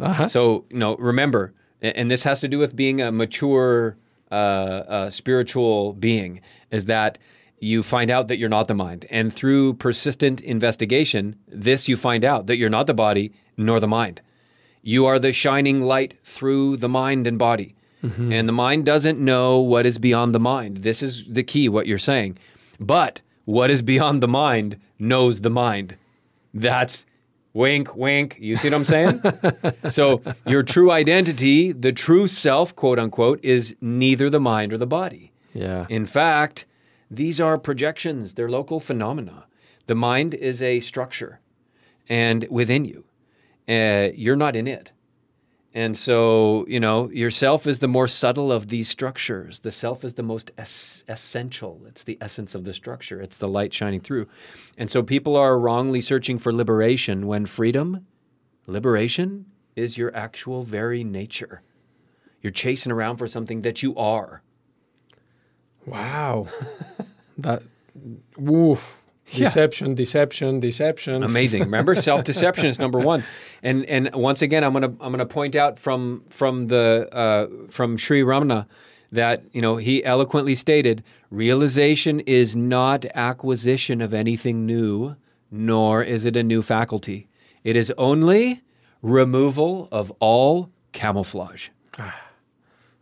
Uh-huh. 0.01 0.27
So, 0.27 0.65
you 0.69 0.77
know, 0.79 0.95
remember, 0.95 1.53
and 1.83 2.09
this 2.09 2.23
has 2.23 2.39
to 2.39 2.47
do 2.47 2.57
with 2.59 2.75
being 2.75 3.01
a 3.01 3.11
mature 3.11 3.97
uh, 4.31 4.33
uh, 4.35 5.09
spiritual 5.09 5.93
being, 5.93 6.41
is 6.71 6.85
that 6.85 7.17
you 7.59 7.83
find 7.83 8.09
out 8.09 8.27
that 8.27 8.37
you're 8.37 8.49
not 8.49 8.67
the 8.67 8.73
mind. 8.73 9.05
And 9.09 9.31
through 9.31 9.75
persistent 9.75 10.41
investigation, 10.41 11.35
this 11.47 11.87
you 11.87 11.95
find 11.95 12.25
out 12.25 12.47
that 12.47 12.57
you're 12.57 12.69
not 12.69 12.87
the 12.87 12.93
body 12.93 13.31
nor 13.57 13.79
the 13.79 13.87
mind. 13.87 14.21
You 14.81 15.05
are 15.05 15.19
the 15.19 15.31
shining 15.31 15.81
light 15.81 16.17
through 16.25 16.77
the 16.77 16.89
mind 16.89 17.27
and 17.27 17.37
body. 17.37 17.75
And 18.33 18.49
the 18.49 18.53
mind 18.53 18.85
doesn't 18.85 19.17
know 19.17 19.59
what 19.59 19.85
is 19.85 19.97
beyond 19.97 20.35
the 20.35 20.39
mind. 20.39 20.77
This 20.79 21.01
is 21.01 21.23
the 21.25 21.43
key, 21.43 21.69
what 21.69 21.87
you're 21.87 21.97
saying. 21.97 22.37
But 22.77 23.21
what 23.45 23.69
is 23.69 23.81
beyond 23.81 24.21
the 24.21 24.27
mind 24.27 24.77
knows 24.99 25.39
the 25.39 25.49
mind. 25.49 25.95
That's 26.53 27.05
wink, 27.53 27.95
wink. 27.95 28.37
You 28.39 28.55
see 28.55 28.69
what 28.69 28.75
I'm 28.75 28.83
saying? 28.83 29.21
so 29.89 30.21
your 30.45 30.63
true 30.63 30.91
identity, 30.91 31.71
the 31.71 31.91
true 31.91 32.27
self, 32.27 32.75
quote 32.75 32.99
unquote, 32.99 33.39
is 33.43 33.75
neither 33.81 34.29
the 34.29 34.39
mind 34.39 34.73
or 34.73 34.77
the 34.77 34.87
body. 34.87 35.31
yeah. 35.53 35.85
In 35.89 36.05
fact, 36.05 36.65
these 37.09 37.39
are 37.39 37.57
projections, 37.57 38.33
they're 38.33 38.49
local 38.49 38.79
phenomena. 38.79 39.45
The 39.85 39.95
mind 39.95 40.33
is 40.33 40.61
a 40.61 40.79
structure, 40.79 41.39
and 42.09 42.47
within 42.49 42.85
you, 42.85 43.03
uh, 43.67 44.09
you're 44.15 44.35
not 44.35 44.55
in 44.55 44.65
it. 44.65 44.91
And 45.75 45.97
so, 45.97 46.65
you 46.67 46.79
know, 46.79 47.09
yourself 47.09 47.65
is 47.65 47.79
the 47.79 47.87
more 47.87 48.07
subtle 48.07 48.51
of 48.51 48.67
these 48.67 48.87
structures. 48.87 49.61
The 49.61 49.71
self 49.71 50.03
is 50.03 50.13
the 50.13 50.23
most 50.23 50.51
es- 50.57 51.03
essential. 51.07 51.81
It's 51.87 52.03
the 52.03 52.17
essence 52.21 52.53
of 52.53 52.63
the 52.63 52.73
structure, 52.73 53.21
it's 53.21 53.37
the 53.37 53.47
light 53.47 53.73
shining 53.73 53.99
through. 53.99 54.27
And 54.77 54.89
so 54.91 55.01
people 55.01 55.35
are 55.35 55.57
wrongly 55.57 55.99
searching 55.99 56.37
for 56.37 56.53
liberation 56.53 57.25
when 57.25 57.47
freedom, 57.47 58.05
liberation, 58.67 59.45
is 59.75 59.97
your 59.97 60.15
actual 60.15 60.63
very 60.63 61.03
nature. 61.03 61.61
You're 62.41 62.51
chasing 62.51 62.91
around 62.91 63.17
for 63.17 63.27
something 63.27 63.63
that 63.63 63.81
you 63.81 63.95
are. 63.95 64.41
Wow. 65.85 66.47
that. 67.37 67.63
Woof. 68.37 68.97
Yeah. 69.31 69.45
Deception, 69.45 69.95
deception, 69.95 70.59
deception. 70.59 71.23
Amazing. 71.23 71.63
Remember, 71.63 71.95
self 72.09 72.23
deception 72.23 72.65
is 72.65 72.77
number 72.77 72.99
one. 72.99 73.23
And 73.63 73.85
and 73.85 74.13
once 74.13 74.41
again, 74.41 74.63
I'm 74.63 74.73
gonna 74.73 74.93
I'm 74.99 75.11
gonna 75.11 75.25
point 75.25 75.55
out 75.55 75.79
from 75.79 76.23
from 76.29 76.67
the 76.67 77.07
uh, 77.11 77.47
from 77.71 77.97
Sri 77.97 78.21
Ramana 78.21 78.67
that 79.11 79.43
you 79.53 79.61
know 79.61 79.77
he 79.77 80.03
eloquently 80.03 80.55
stated 80.55 81.03
realization 81.31 82.19
is 82.21 82.55
not 82.55 83.05
acquisition 83.15 84.01
of 84.01 84.13
anything 84.13 84.65
new, 84.65 85.15
nor 85.49 86.03
is 86.03 86.25
it 86.25 86.35
a 86.35 86.43
new 86.43 86.61
faculty. 86.61 87.27
It 87.63 87.75
is 87.75 87.91
only 87.97 88.61
removal 89.01 89.87
of 89.91 90.11
all 90.19 90.69
camouflage. 90.91 91.69
Isn't 91.97 92.11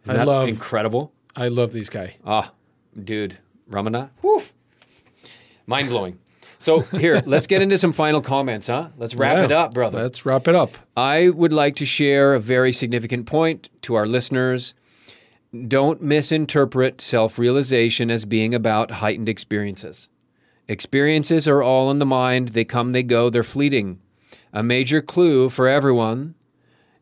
I 0.07 0.14
that 0.14 0.27
love- 0.27 0.48
incredible? 0.49 1.11
I 1.35 1.48
love 1.48 1.72
this 1.72 1.89
guy. 1.89 2.15
Ah, 2.26 2.52
dude, 3.02 3.38
Ramana, 3.69 4.10
woof, 4.22 4.52
mind 5.72 5.89
blowing. 5.89 6.19
So 6.60 6.81
here, 6.81 7.23
let's 7.26 7.48
get 7.48 7.64
into 7.64 7.77
some 7.80 7.91
final 7.91 8.22
comments, 8.22 8.68
huh? 8.68 8.89
Let's 8.95 9.15
wrap 9.15 9.38
Yeah. 9.38 9.45
it 9.45 9.52
up, 9.52 9.73
brother. 9.73 10.03
Let's 10.03 10.26
wrap 10.27 10.48
it 10.48 10.53
up. 10.53 10.77
I 10.95 11.30
would 11.30 11.52
like 11.52 11.76
to 11.77 11.85
share 11.88 12.35
a 12.35 12.39
very 12.39 12.72
significant 12.72 13.26
point 13.26 13.69
to 13.81 13.95
our 13.95 14.06
listeners. 14.06 14.76
Don't 15.68 16.02
misinterpret 16.02 17.02
self 17.02 17.39
realization 17.39 18.11
as 18.11 18.26
being 18.26 18.53
about 18.53 18.91
heightened 19.02 19.27
experiences. 19.27 20.07
Experiences 20.68 21.48
are 21.48 21.64
all 21.64 21.89
in 21.91 21.98
the 21.99 22.06
mind, 22.06 22.49
they 22.49 22.64
come, 22.64 22.91
they 22.91 23.03
go, 23.03 23.30
they're 23.30 23.43
fleeting. 23.43 23.99
A 24.53 24.61
major 24.64 25.02
clue 25.02 25.49
for 25.49 25.68
everyone 25.68 26.35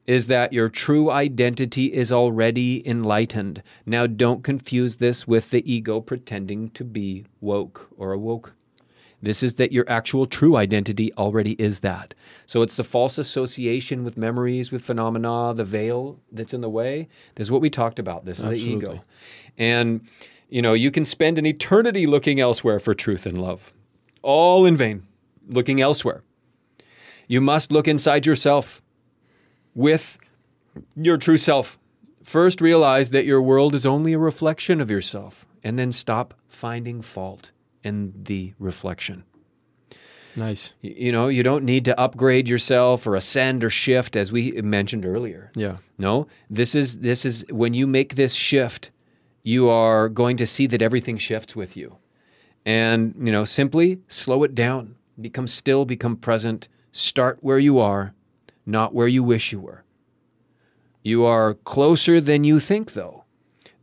is 0.07 0.25
that 0.27 0.53
your 0.53 0.69
true 0.69 1.11
identity 1.11 1.93
is 1.93 2.11
already 2.11 2.81
enlightened. 2.87 3.61
Now, 3.85 4.07
don't 4.07 4.43
confuse 4.43 4.95
this 4.95 5.27
with 5.27 5.51
the 5.51 5.61
ego 5.71 5.99
pretending 6.01 6.69
to 6.71 6.83
be 6.83 7.25
woke 7.41 7.89
or 7.97 8.11
awoke. 8.13 8.53
This 9.21 9.43
is 9.43 9.55
that 9.55 9.71
your 9.71 9.89
actual 9.89 10.25
true 10.25 10.55
identity 10.55 11.11
already 11.13 11.53
is 11.53 11.81
that. 11.81 12.13
So 12.45 12.61
it's 12.61 12.77
the 12.77 12.83
false 12.83 13.17
association 13.17 14.03
with 14.03 14.17
memories, 14.17 14.71
with 14.71 14.81
phenomena, 14.81 15.53
the 15.53 15.65
veil 15.65 16.19
that's 16.31 16.53
in 16.53 16.61
the 16.61 16.69
way. 16.69 17.09
This 17.35 17.47
is 17.47 17.51
what 17.51 17.61
we 17.61 17.69
talked 17.69 17.99
about. 17.99 18.25
This 18.25 18.39
is 18.39 18.45
the 18.45 18.55
ego. 18.55 19.01
And, 19.57 20.07
you 20.49 20.61
know, 20.61 20.73
you 20.73 20.89
can 20.89 21.05
spend 21.05 21.37
an 21.37 21.45
eternity 21.45 22.07
looking 22.07 22.39
elsewhere 22.39 22.79
for 22.79 22.93
truth 22.93 23.25
and 23.25 23.41
love, 23.41 23.73
all 24.21 24.65
in 24.65 24.77
vain, 24.77 25.03
looking 25.49 25.81
elsewhere. 25.81 26.23
You 27.27 27.41
must 27.41 27.71
look 27.71 27.87
inside 27.87 28.25
yourself 28.25 28.81
with 29.75 30.17
your 30.95 31.17
true 31.17 31.37
self. 31.37 31.77
First, 32.23 32.61
realize 32.61 33.09
that 33.09 33.25
your 33.25 33.41
world 33.41 33.75
is 33.75 33.85
only 33.85 34.13
a 34.13 34.19
reflection 34.19 34.79
of 34.79 34.89
yourself, 34.89 35.45
and 35.63 35.77
then 35.77 35.91
stop 35.91 36.33
finding 36.47 37.01
fault 37.01 37.49
in 37.83 38.13
the 38.15 38.53
reflection. 38.59 39.23
Nice. 40.35 40.73
You 40.81 41.11
know, 41.11 41.27
you 41.27 41.43
don't 41.43 41.63
need 41.63 41.85
to 41.85 41.99
upgrade 41.99 42.47
yourself 42.47 43.05
or 43.07 43.15
ascend 43.15 43.63
or 43.63 43.69
shift, 43.69 44.15
as 44.15 44.31
we 44.31 44.51
mentioned 44.61 45.05
earlier. 45.05 45.51
Yeah. 45.55 45.77
No, 45.97 46.27
this 46.49 46.75
is 46.75 46.99
this 46.99 47.25
is 47.25 47.43
when 47.49 47.73
you 47.73 47.87
make 47.87 48.15
this 48.15 48.33
shift, 48.33 48.91
you 49.43 49.69
are 49.69 50.07
going 50.07 50.37
to 50.37 50.45
see 50.45 50.67
that 50.67 50.81
everything 50.81 51.17
shifts 51.17 51.55
with 51.55 51.75
you. 51.75 51.97
And, 52.65 53.15
you 53.17 53.31
know, 53.31 53.45
simply 53.45 53.99
slow 54.07 54.43
it 54.43 54.53
down. 54.53 54.95
Become 55.19 55.47
still, 55.47 55.85
become 55.85 56.15
present. 56.15 56.67
Start 56.91 57.39
where 57.41 57.59
you 57.59 57.79
are, 57.79 58.13
not 58.65 58.93
where 58.93 59.07
you 59.07 59.23
wish 59.23 59.51
you 59.51 59.59
were. 59.59 59.83
You 61.03 61.25
are 61.25 61.53
closer 61.53 62.21
than 62.21 62.43
you 62.43 62.59
think 62.59 62.93
though. 62.93 63.23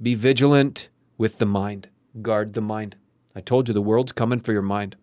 Be 0.01 0.15
vigilant 0.15 0.89
with 1.19 1.39
the 1.39 1.47
mind. 1.47 1.89
Guard 2.23 2.55
the 2.55 2.61
mind. 2.61 2.97
I 3.37 3.41
told 3.43 3.69
you 3.69 3.75
the 3.75 3.83
world's 3.83 4.13
coming 4.13 4.41
for 4.41 4.53
your 4.53 4.63
mind. 4.63 4.97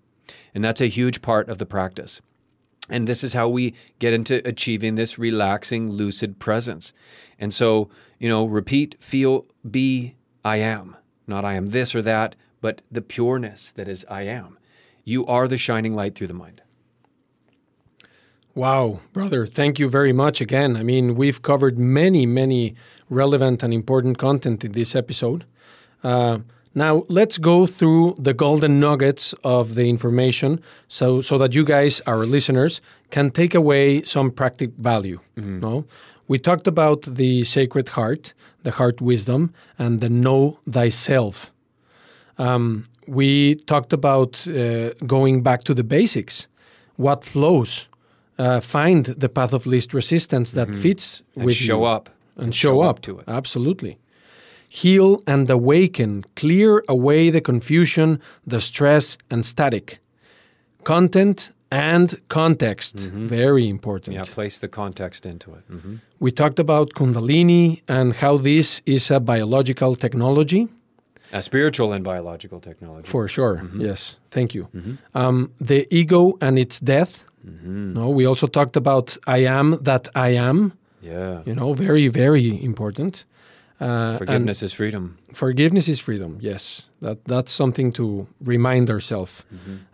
And 0.56 0.64
that's 0.64 0.82
a 0.82 0.88
huge 0.88 1.22
part 1.22 1.48
of 1.50 1.60
the 1.60 1.66
practice. 1.68 2.20
And 2.90 3.08
this 3.08 3.24
is 3.24 3.34
how 3.34 3.48
we 3.48 3.76
get 4.00 4.12
into 4.12 4.46
achieving 4.46 4.96
this 4.96 5.20
relaxing, 5.20 5.92
lucid 5.92 6.40
presence. 6.40 6.94
And 7.40 7.54
so, 7.54 7.90
you 8.20 8.28
know, 8.28 8.46
repeat, 8.46 8.96
feel, 9.00 9.46
be, 9.70 10.16
I 10.44 10.58
am. 10.58 10.98
Not 11.28 11.46
I 11.46 11.54
am 11.54 11.68
this 11.68 11.96
or 11.96 12.02
that, 12.02 12.36
but 12.60 12.82
the 12.92 13.02
pureness 13.02 13.72
that 13.72 13.88
is 13.88 14.06
I 14.10 14.24
am. 14.24 14.58
You 15.06 15.26
are 15.28 15.48
the 15.48 15.58
shining 15.58 15.94
light 15.94 16.16
through 16.16 16.28
the 16.28 16.34
mind. 16.34 16.62
Wow, 18.56 19.00
brother, 19.14 19.48
thank 19.48 19.80
you 19.80 19.90
very 19.90 20.14
much 20.14 20.42
again. 20.42 20.76
I 20.76 20.84
mean, 20.84 21.16
we've 21.16 21.42
covered 21.42 21.78
many, 21.78 22.26
many 22.26 22.76
relevant 23.10 23.64
and 23.64 23.74
important 23.74 24.18
content 24.18 24.64
in 24.64 24.74
this 24.74 24.96
episode. 24.96 25.46
Uh, 26.04 26.40
now, 26.76 27.06
let's 27.08 27.38
go 27.38 27.68
through 27.68 28.16
the 28.18 28.34
golden 28.34 28.80
nuggets 28.80 29.34
of 29.44 29.76
the 29.76 29.88
information 29.90 30.60
so, 30.88 31.22
so 31.22 31.38
that 31.38 31.54
you 31.54 31.64
guys, 31.64 32.02
our 32.08 32.26
listeners, 32.26 32.82
can 33.12 33.30
take 33.30 33.54
away 33.54 34.04
some 34.04 34.32
practical 34.32 34.74
value. 34.80 35.20
No? 35.36 35.86
We 36.28 36.40
talked 36.40 36.68
about 36.68 37.04
the 37.04 37.44
sacred 37.44 37.90
heart, 37.90 38.34
the 38.64 38.72
heart 38.72 39.02
wisdom, 39.02 39.54
and 39.78 40.00
the 40.00 40.10
know 40.10 40.58
thyself. 40.70 41.52
Um, 42.38 42.86
we 43.08 43.56
talked 43.56 43.94
about 43.94 44.48
uh, 44.48 44.94
going 45.06 45.44
back 45.44 45.64
to 45.66 45.74
the 45.74 45.84
basics, 45.84 46.48
what 46.96 47.24
flows, 47.24 47.88
uh, 48.40 48.62
find 48.62 49.06
the 49.06 49.30
path 49.30 49.54
of 49.54 49.68
least 49.68 49.94
resistance 49.94 50.52
that 50.54 50.74
fits 50.76 51.22
And 51.36 51.46
with 51.46 51.56
show 51.56 51.80
you 51.80 51.84
up. 51.86 52.10
and 52.38 52.56
show, 52.56 52.82
up. 52.82 53.02
to 53.02 53.20
it. 53.20 53.26
Absolutely. 53.28 53.98
Heal 54.82 55.22
and 55.28 55.50
awaken, 55.52 56.24
clear 56.36 56.84
away 56.88 57.30
the 57.32 57.42
confusion, 57.42 58.20
the 58.52 58.60
stress, 58.60 59.18
and 59.30 59.46
static. 59.46 60.00
Content 60.84 61.52
and 61.72 62.20
context. 62.28 62.96
Very 63.30 63.68
important. 63.70 64.16
Yeah, 64.16 64.26
place 64.34 64.58
the 64.60 64.68
context 64.68 65.26
into 65.26 65.52
it. 65.54 65.64
hmm 65.68 65.96
We 66.20 66.32
talked 66.32 66.60
about 66.60 66.94
Kundalini 66.94 67.82
and 67.88 68.16
how 68.16 68.38
this 68.38 68.82
is 68.86 69.12
a 69.12 69.20
biological 69.20 69.96
technology. 69.96 70.68
A 71.32 71.42
spiritual 71.42 71.94
and 71.94 72.04
biological 72.04 72.60
technology. 72.60 73.08
For 73.08 73.28
sure. 73.28 73.62
Yes. 73.78 74.18
Thank 74.32 74.54
you. 74.56 74.68
Um, 75.14 75.50
the 75.68 75.86
ego 75.92 76.38
and 76.42 76.58
its 76.58 76.80
death. 76.80 77.24
No, 77.64 78.10
we 78.10 78.26
also 78.28 78.48
talked 78.48 78.76
about 78.78 79.18
I 79.28 79.46
am 79.46 79.78
that 79.84 80.08
I 80.16 80.30
am. 80.50 80.72
yeah. 81.02 81.42
You 81.46 81.54
know, 81.56 81.74
very, 81.76 82.08
very 82.10 82.64
important. 82.64 83.26
Uh, 83.84 84.18
Forgiveness 84.18 84.64
is 84.64 84.74
freedom. 84.74 85.18
forgiveness 85.34 85.88
is 85.90 86.00
freedom. 86.00 86.38
Yes, 86.42 86.90
that 87.02 87.18
that's 87.26 87.52
something 87.52 87.92
to 87.94 88.26
remind 88.46 88.90
ourselves 88.90 89.44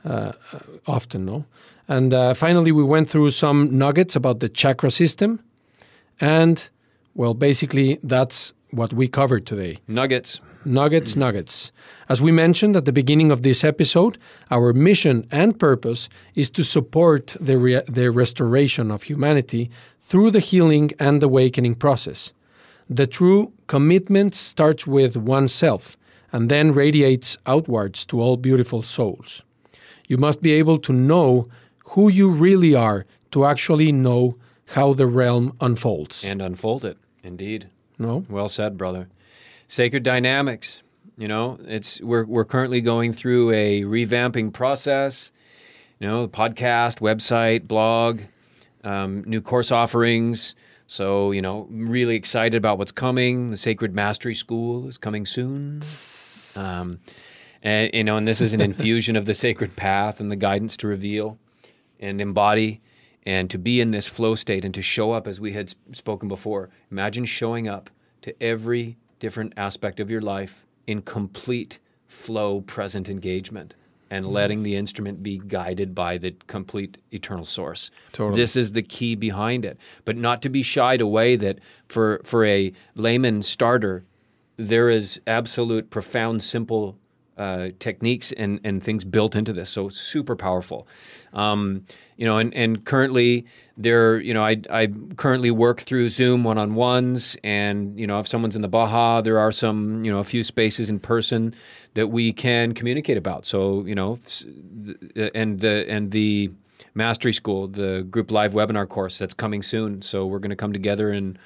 uh, 0.06 0.10
uh, 0.54 0.60
often. 0.86 1.26
No, 1.26 1.44
and 1.88 2.14
uh, 2.14 2.34
finally 2.36 2.72
we 2.72 2.84
went 2.84 3.10
through 3.10 3.32
some 3.32 3.68
nuggets 3.72 4.16
about 4.16 4.40
the 4.40 4.50
chakra 4.50 4.92
system, 4.92 5.40
and 6.20 6.70
well, 7.16 7.34
basically 7.34 7.98
that's 8.04 8.54
what 8.72 8.94
we 8.94 9.08
covered 9.08 9.46
today. 9.46 9.78
Nuggets. 9.88 10.42
Nuggets, 10.66 11.16
nuggets. 11.26 11.72
As 12.10 12.22
we 12.22 12.32
mentioned 12.32 12.76
at 12.76 12.84
the 12.86 12.92
beginning 12.92 13.32
of 13.32 13.42
this 13.42 13.64
episode, 13.64 14.18
our 14.52 14.74
mission 14.74 15.26
and 15.32 15.58
purpose 15.58 16.10
is 16.36 16.50
to 16.52 16.64
support 16.64 17.36
the, 17.40 17.58
re- 17.58 17.82
the 17.88 18.10
restoration 18.12 18.92
of 18.92 19.04
humanity 19.04 19.70
through 20.10 20.32
the 20.32 20.40
healing 20.40 20.92
and 21.00 21.24
awakening 21.24 21.76
process. 21.76 22.34
The 22.90 23.08
true 23.08 23.52
commitment 23.68 24.34
starts 24.36 24.88
with 24.88 25.16
oneself 25.16 25.96
and 26.32 26.50
then 26.50 26.74
radiates 26.74 27.38
outwards 27.46 28.06
to 28.06 28.20
all 28.22 28.38
beautiful 28.38 28.82
souls. 28.82 29.42
You 30.08 30.18
must 30.18 30.42
be 30.42 30.54
able 30.54 30.80
to 30.80 30.94
know 30.94 31.46
who 31.86 32.10
you 32.10 32.30
really 32.30 32.74
are 32.74 33.06
to 33.32 33.46
actually 33.46 33.92
know 33.92 34.36
how 34.68 34.94
the 34.94 35.06
realm 35.08 35.56
unfolds. 35.62 36.24
And 36.24 36.42
unfold 36.42 36.86
it. 36.86 36.98
Indeed. 37.24 37.68
no? 37.98 38.26
Well 38.30 38.50
said, 38.50 38.78
brother. 38.78 39.08
Sacred 39.68 40.04
dynamics. 40.04 40.82
You 41.18 41.28
know, 41.28 41.60
it's 41.66 42.00
we're 42.02 42.24
we're 42.26 42.46
currently 42.46 42.80
going 42.80 43.12
through 43.12 43.52
a 43.52 43.82
revamping 43.82 44.54
process. 44.54 45.32
You 46.00 46.08
know, 46.08 46.28
podcast, 46.30 47.02
website, 47.02 47.68
blog, 47.68 48.22
um, 48.86 49.24
new 49.26 49.42
course 49.42 49.70
offerings. 49.72 50.56
So 50.90 51.30
you 51.30 51.44
know, 51.44 51.68
really 51.70 52.16
excited 52.16 52.58
about 52.58 52.80
what's 52.80 52.92
coming. 52.92 53.52
The 53.52 53.58
Sacred 53.58 53.94
Mastery 53.94 54.34
School 54.34 54.88
is 54.88 54.98
coming 54.98 55.24
soon. 55.28 55.82
Um, 56.56 57.00
and 57.62 57.92
you 57.94 58.04
know, 58.04 58.18
and 58.18 58.28
this 58.28 58.42
is 58.42 58.54
an 58.54 58.62
infusion 58.70 59.16
of 59.16 59.28
the 59.28 59.36
sacred 59.36 59.76
path 59.76 60.20
and 60.20 60.32
the 60.32 60.36
guidance 60.36 60.76
to 60.78 60.88
reveal 60.88 61.38
and 62.00 62.20
embody 62.20 62.82
and 63.24 63.52
to 63.52 63.60
be 63.60 63.80
in 63.80 63.92
this 63.92 64.08
flow 64.08 64.34
state 64.34 64.66
and 64.66 64.74
to 64.74 64.82
show 64.82 65.12
up 65.12 65.28
as 65.28 65.40
we 65.40 65.54
had 65.54 65.76
spoken 65.92 66.28
before. 66.28 66.70
Imagine 66.90 67.26
showing 67.26 67.68
up 67.68 67.92
to 68.24 68.34
every 68.42 68.98
different 69.20 69.54
aspect 69.56 70.00
of 70.00 70.10
your 70.10 70.22
life 70.22 70.66
in 70.88 71.04
complete 71.04 71.78
flow, 72.08 72.62
present 72.62 73.10
engagement 73.10 73.76
and 74.10 74.28
letting 74.28 74.64
the 74.64 74.76
instrument 74.76 75.22
be 75.22 75.38
guided 75.38 75.94
by 75.94 76.18
the 76.18 76.32
complete 76.48 76.98
eternal 77.12 77.46
source. 77.46 77.92
Totally. 78.12 78.40
This 78.40 78.56
is 78.56 78.72
the 78.72 78.82
key 78.82 79.16
behind 79.16 79.66
it. 79.66 79.78
But 80.06 80.18
not 80.18 80.42
to 80.42 80.50
be 80.50 80.64
shied 80.64 81.02
away 81.02 81.36
that 81.36 81.60
for 81.88 82.22
for 82.24 82.46
a 82.46 82.74
layman 82.96 83.44
starter, 83.44 84.04
there 84.58 84.90
is 84.90 85.22
absolute 85.28 85.90
profound 85.90 86.44
simple 86.44 86.98
uh, 87.40 87.70
techniques 87.80 88.32
and, 88.34 88.60
and 88.64 88.84
things 88.84 89.04
built 89.06 89.36
into 89.36 89.54
this. 89.54 89.70
So 89.70 89.90
super 89.90 90.36
powerful. 90.36 90.88
Um, 91.34 91.86
you 92.18 92.26
know, 92.26 92.38
and, 92.38 92.54
and 92.54 92.84
currently 92.86 93.46
there, 93.78 94.20
you 94.20 94.34
know, 94.34 94.44
I, 94.44 94.62
I 94.70 94.90
currently 95.16 95.52
work 95.52 95.80
through 95.82 96.10
Zoom 96.10 96.44
one-on-ones 96.44 97.38
and, 97.44 97.98
you 97.98 98.06
know, 98.06 98.20
if 98.20 98.28
someone's 98.28 98.56
in 98.56 98.62
the 98.62 98.68
Baja, 98.68 99.22
there 99.22 99.40
are 99.40 99.54
some, 99.54 100.04
you 100.04 100.12
know, 100.12 100.20
a 100.20 100.24
few 100.24 100.44
spaces 100.44 100.90
in 100.90 101.00
person 101.00 101.54
that 101.94 102.08
we 102.08 102.34
can 102.34 102.74
communicate 102.74 103.18
about. 103.18 103.46
So, 103.46 103.86
you 103.86 103.96
know, 103.96 104.20
and 105.34 105.60
the, 105.62 105.86
and 105.88 106.12
the 106.12 106.52
mastery 106.94 107.32
school, 107.32 107.68
the 107.68 108.06
group 108.10 108.32
live 108.32 108.52
webinar 108.52 108.88
course 108.88 109.18
that's 109.18 109.34
coming 109.34 109.64
soon. 109.64 110.02
So 110.02 110.26
we're 110.26 110.40
going 110.40 110.50
to 110.50 110.58
come 110.58 110.74
together 110.74 111.12
and 111.12 111.40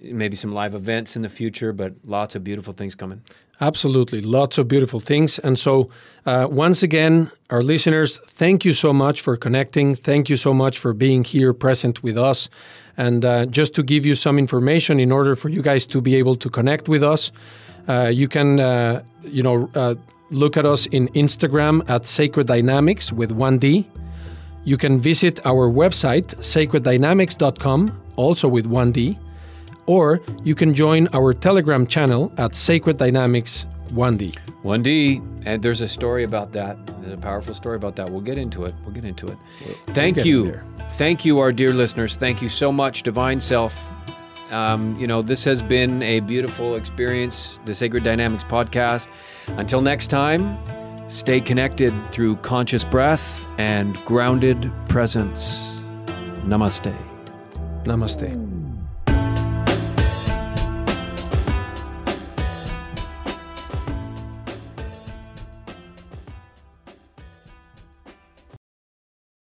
maybe 0.00 0.36
some 0.36 0.52
live 0.52 0.74
events 0.74 1.16
in 1.16 1.22
the 1.22 1.28
future, 1.28 1.72
but 1.72 1.94
lots 2.04 2.34
of 2.34 2.44
beautiful 2.44 2.72
things 2.72 2.94
coming. 2.94 3.22
Absolutely. 3.60 4.20
Lots 4.20 4.58
of 4.58 4.68
beautiful 4.68 5.00
things. 5.00 5.38
And 5.38 5.58
so, 5.58 5.88
uh, 6.26 6.46
once 6.50 6.82
again, 6.82 7.30
our 7.48 7.62
listeners, 7.62 8.18
thank 8.26 8.66
you 8.66 8.74
so 8.74 8.92
much 8.92 9.22
for 9.22 9.36
connecting. 9.36 9.94
Thank 9.94 10.28
you 10.28 10.36
so 10.36 10.52
much 10.52 10.78
for 10.78 10.92
being 10.92 11.24
here 11.24 11.54
present 11.54 12.02
with 12.02 12.18
us. 12.18 12.50
And 12.98 13.24
uh, 13.24 13.46
just 13.46 13.74
to 13.76 13.82
give 13.82 14.04
you 14.04 14.14
some 14.14 14.38
information 14.38 15.00
in 15.00 15.10
order 15.10 15.36
for 15.36 15.48
you 15.48 15.62
guys 15.62 15.86
to 15.86 16.00
be 16.02 16.16
able 16.16 16.36
to 16.36 16.50
connect 16.50 16.88
with 16.88 17.02
us, 17.02 17.32
uh, 17.88 18.08
you 18.08 18.28
can, 18.28 18.60
uh, 18.60 19.02
you 19.22 19.42
know, 19.42 19.70
uh, 19.74 19.94
look 20.30 20.56
at 20.56 20.66
us 20.66 20.86
in 20.86 21.08
Instagram 21.08 21.88
at 21.88 22.04
Sacred 22.04 22.46
Dynamics 22.46 23.12
with 23.12 23.30
1D. 23.30 23.86
You 24.64 24.76
can 24.76 25.00
visit 25.00 25.44
our 25.46 25.70
website, 25.70 26.34
sacreddynamics.com, 26.36 28.02
also 28.16 28.48
with 28.48 28.66
1D 28.66 29.18
or 29.86 30.20
you 30.44 30.54
can 30.54 30.74
join 30.74 31.08
our 31.12 31.32
Telegram 31.32 31.86
channel 31.86 32.32
at 32.38 32.54
Sacred 32.54 32.96
Dynamics 32.98 33.66
1D. 33.90 34.36
1D, 34.62 35.42
and 35.46 35.62
there's 35.62 35.80
a 35.80 35.88
story 35.88 36.24
about 36.24 36.52
that. 36.52 36.76
There's 37.00 37.14
a 37.14 37.16
powerful 37.16 37.54
story 37.54 37.76
about 37.76 37.96
that. 37.96 38.10
We'll 38.10 38.20
get 38.20 38.36
into 38.36 38.64
it. 38.64 38.74
We'll 38.84 38.94
get 38.94 39.04
into 39.04 39.28
it. 39.28 39.38
Thank 39.88 40.24
you. 40.24 40.60
Thank 40.90 41.24
you, 41.24 41.38
our 41.38 41.52
dear 41.52 41.72
listeners. 41.72 42.16
Thank 42.16 42.42
you 42.42 42.48
so 42.48 42.72
much, 42.72 43.02
Divine 43.02 43.40
Self. 43.40 43.80
Um, 44.50 44.98
you 44.98 45.06
know, 45.06 45.22
this 45.22 45.44
has 45.44 45.62
been 45.62 46.02
a 46.02 46.20
beautiful 46.20 46.76
experience, 46.76 47.58
the 47.64 47.74
Sacred 47.74 48.04
Dynamics 48.04 48.44
podcast. 48.44 49.08
Until 49.56 49.80
next 49.80 50.08
time, 50.08 50.58
stay 51.08 51.40
connected 51.40 51.92
through 52.12 52.36
conscious 52.36 52.84
breath 52.84 53.46
and 53.58 53.96
grounded 54.04 54.70
presence. 54.88 55.58
Namaste. 56.44 56.96
Namaste. 57.84 58.45